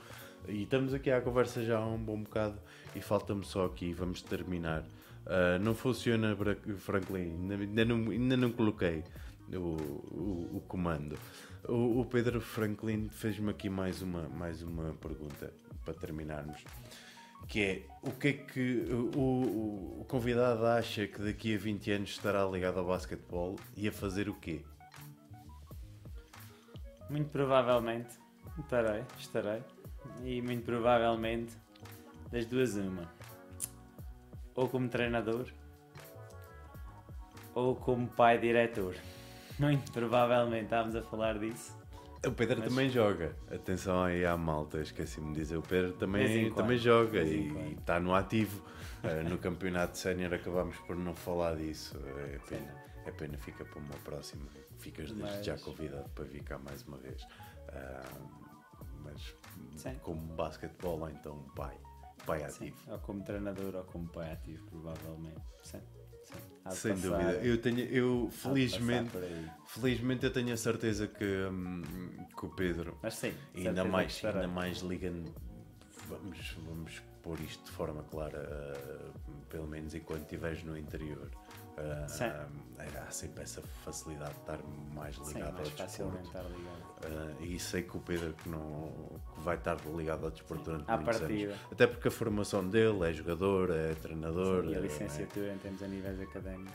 E 0.47 0.63
estamos 0.63 0.95
aqui 0.95 1.11
à 1.11 1.21
conversa 1.21 1.65
já 1.65 1.79
há 1.79 1.87
um 1.87 1.99
bom 1.99 2.23
bocado 2.23 2.61
e 2.95 3.01
falta-me 3.01 3.45
só 3.45 3.65
aqui, 3.65 3.93
vamos 3.93 4.23
terminar. 4.23 4.85
Ah, 5.27 5.59
não 5.59 5.75
funciona, 5.75 6.37
Franklin, 6.79 7.33
ainda, 7.33 7.55
ainda 7.57 7.85
não, 7.85 8.11
ainda 8.11 8.37
não 8.37 8.53
coloquei 8.53 9.03
o, 9.53 9.57
o, 9.57 10.57
o 10.59 10.65
comando. 10.69 11.19
O, 11.69 12.01
o 12.01 12.07
Pedro 12.07 12.41
Franklin 12.41 13.09
fez-me 13.09 13.51
aqui 13.51 13.69
mais 13.69 14.01
uma, 14.01 14.29
mais 14.29 14.63
uma 14.63 14.95
pergunta 14.95 15.53
para 15.85 15.95
terminarmos. 15.95 16.63
Que 17.49 17.63
é, 17.63 17.87
o 18.03 18.11
que 18.11 18.29
é 18.29 18.33
que 18.33 18.87
o, 18.91 19.19
o, 19.19 20.01
o 20.01 20.05
convidado 20.07 20.67
acha 20.67 21.07
que 21.07 21.21
daqui 21.23 21.55
a 21.55 21.59
20 21.59 21.91
anos 21.93 22.11
estará 22.11 22.45
ligado 22.45 22.79
ao 22.81 22.87
basquetebol 22.87 23.57
e 23.77 23.87
a 23.87 23.93
fazer 23.93 24.29
o 24.29 24.35
quê? 24.35 24.65
Muito 27.09 27.31
provavelmente 27.31 28.19
estarei, 28.59 29.05
estarei. 29.19 29.63
E 30.25 30.41
muito 30.43 30.65
provavelmente 30.65 31.57
das 32.31 32.47
duas 32.47 32.75
uma. 32.75 33.09
Ou 34.55 34.69
como 34.69 34.89
treinador 34.89 35.47
ou 37.55 37.75
como 37.75 38.07
pai 38.07 38.39
diretor. 38.39 38.95
Muito 39.59 39.91
provavelmente 39.91 40.65
estávamos 40.65 40.95
a 40.95 41.03
falar 41.03 41.39
disso. 41.39 41.76
O 42.27 42.33
Pedro 42.33 42.59
Mas- 42.61 42.69
também 42.69 42.89
joga. 42.91 43.37
Atenção 43.51 44.03
aí 44.03 44.25
à 44.25 44.37
malta, 44.37 44.81
esqueci-me 44.81 45.33
de 45.33 45.41
dizer. 45.41 45.57
O 45.57 45.63
Pedro 45.63 45.93
também, 45.93 46.53
também 46.53 46.77
joga 46.79 47.23
e 47.23 47.75
está 47.79 48.01
no 48.01 48.15
ativo. 48.15 48.63
Eh, 49.05 49.23
no 49.23 49.39
campeonato 49.39 49.97
sénior 49.99 50.35
acabámos 50.35 50.77
por 50.79 50.97
não 50.97 51.15
falar 51.15 51.55
disso. 51.57 51.97
É 52.35 52.39
pena, 52.49 52.75
é 53.07 53.11
pena 53.13 53.39
fica 53.39 53.65
para 53.65 53.79
uma 53.79 53.95
próxima. 54.05 54.45
Ficas 54.79 55.13
desde 55.13 55.37
Mas- 55.37 55.47
já 55.47 55.57
convidado 55.59 56.09
para 56.11 56.25
vir 56.25 56.43
cá 56.43 56.59
mais 56.59 56.83
uma 56.83 56.97
vez. 56.97 57.25
Ah, 57.69 58.03
mas 59.05 59.35
Sim. 59.77 59.95
como 60.03 60.21
basquetebol, 60.35 61.09
então 61.11 61.39
pai. 61.55 61.77
Pai 62.25 62.41
Sim, 62.51 62.69
ativo. 62.69 62.93
ou 62.93 62.99
como 62.99 63.23
treinador 63.23 63.77
ou 63.77 63.85
como 63.85 64.09
pai 64.09 64.33
ativo, 64.33 64.65
provavelmente. 64.67 65.41
Sim, 65.63 65.79
sim. 65.79 65.96
Sem 66.71 66.95
dúvida. 66.95 67.33
Eu 67.43 67.61
tenho, 67.61 67.81
eu 67.81 68.29
felizmente, 68.31 69.11
felizmente 69.67 70.25
eu 70.25 70.33
tenho 70.33 70.53
a 70.53 70.57
certeza 70.57 71.07
que, 71.07 71.25
hum, 71.25 71.83
que 72.37 72.47
o 72.47 72.49
Pedro 72.51 72.99
Mas 73.03 73.15
sim, 73.15 73.33
ainda 73.55 73.85
mais, 73.85 74.19
que 74.19 74.27
ainda 74.27 74.49
mais 74.49 74.79
ligando. 74.79 75.33
Vamos, 76.09 76.57
vamos 76.67 77.03
pôr 77.23 77.41
isto 77.41 77.65
de 77.65 77.71
forma 77.73 78.03
clara, 78.05 78.39
uh, 78.39 79.13
pelo 79.49 79.67
menos 79.67 79.95
enquanto 79.95 80.23
estiveres 80.23 80.63
no 80.63 80.79
interior. 80.79 81.31
Uh, 81.77 82.09
Sim. 82.09 82.25
há 82.25 83.11
sempre 83.11 83.43
essa 83.43 83.61
facilidade 83.85 84.33
de 84.35 84.41
estar 84.41 84.59
mais 84.95 85.17
Sim, 85.17 85.35
ligado 85.35 85.55
mais 85.55 85.69
ao 85.69 85.77
facilmente 85.77 86.23
desporto. 86.23 86.47
estar 86.49 86.57
ligado. 86.57 86.86
Uh, 86.97 87.43
e 87.45 87.59
sei 87.59 87.83
que 87.83 87.95
o 87.97 88.01
Pedro 88.01 88.33
que 88.33 88.49
não, 88.49 89.21
que 89.35 89.41
vai 89.43 89.57
estar 89.57 89.77
ligado 89.95 90.25
ao 90.25 90.31
desporto 90.31 90.65
durante 90.65 90.91
À 90.91 90.97
muitos 90.97 91.19
partida. 91.19 91.53
anos. 91.53 91.67
Até 91.73 91.87
porque 91.87 92.09
a 92.09 92.11
formação 92.11 92.67
dele 92.69 93.05
é 93.09 93.13
jogador, 93.13 93.71
é 93.71 93.95
treinador. 93.97 94.65
E 94.65 94.75
a 94.75 94.79
é- 94.79 94.81
licenciatura 94.81 95.53
em 95.53 95.59
termos 95.59 95.83
a 95.83 95.87
níveis 95.89 96.21
académicos. 96.21 96.73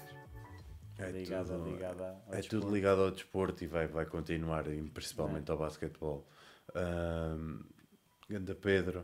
é, 0.99 1.03
é 1.10 1.11
ligada, 1.11 1.56
tudo- 1.57 1.69
ligada 1.72 2.03
ao 2.06 2.34
é 2.34 2.38
desporto. 2.38 2.49
tudo 2.49 2.73
ligado 2.76 3.02
ao 3.02 3.11
desporto 3.11 3.64
e 3.64 3.68
vai, 3.68 3.88
vai 3.88 4.06
continuar, 4.06 4.65
principalmente 4.93 5.49
ao 5.49 5.57
basquetebol. 5.57 6.27
Um, 6.76 7.64
Ganda 8.30 8.53
Pedro, 8.56 9.03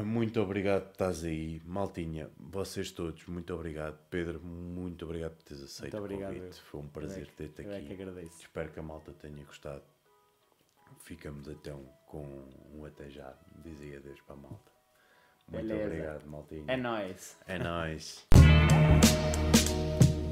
muito 0.00 0.40
obrigado 0.40 0.84
por 0.84 0.92
estás 0.92 1.24
aí. 1.24 1.60
Maltinha, 1.66 2.30
vocês 2.38 2.90
todos, 2.90 3.26
muito 3.26 3.52
obrigado. 3.52 3.98
Pedro, 4.08 4.40
muito 4.40 5.04
obrigado 5.04 5.32
por 5.34 5.42
teres 5.42 5.62
aceito 5.64 5.92
Muito 5.92 6.04
obrigado, 6.04 6.30
o 6.30 6.34
convite. 6.36 6.56
eu. 6.58 6.64
Foi 6.64 6.80
um 6.80 6.88
prazer 6.88 7.22
é 7.22 7.26
que- 7.26 7.32
ter-te 7.32 7.62
Eu 7.62 7.72
é 7.72 7.80
que 7.80 7.92
aqui. 7.92 8.02
agradeço. 8.02 8.40
Espero 8.40 8.70
que 8.70 8.78
a 8.78 8.82
malta 8.82 9.12
tenha 9.12 9.44
gostado. 9.44 9.82
Ficamos 11.00 11.48
então 11.48 11.82
com 12.06 12.24
um 12.74 12.84
até 12.84 13.10
já. 13.10 13.34
Dizia 13.64 13.98
adeus 13.98 14.20
para 14.22 14.34
a 14.34 14.38
malta. 14.38 14.72
Muito 15.48 15.66
Beleza. 15.66 15.86
obrigado, 15.86 16.26
maltinha. 16.26 16.64
É 16.68 16.76
nóis. 16.76 17.36
É 17.46 17.58
nóis. 17.58 18.26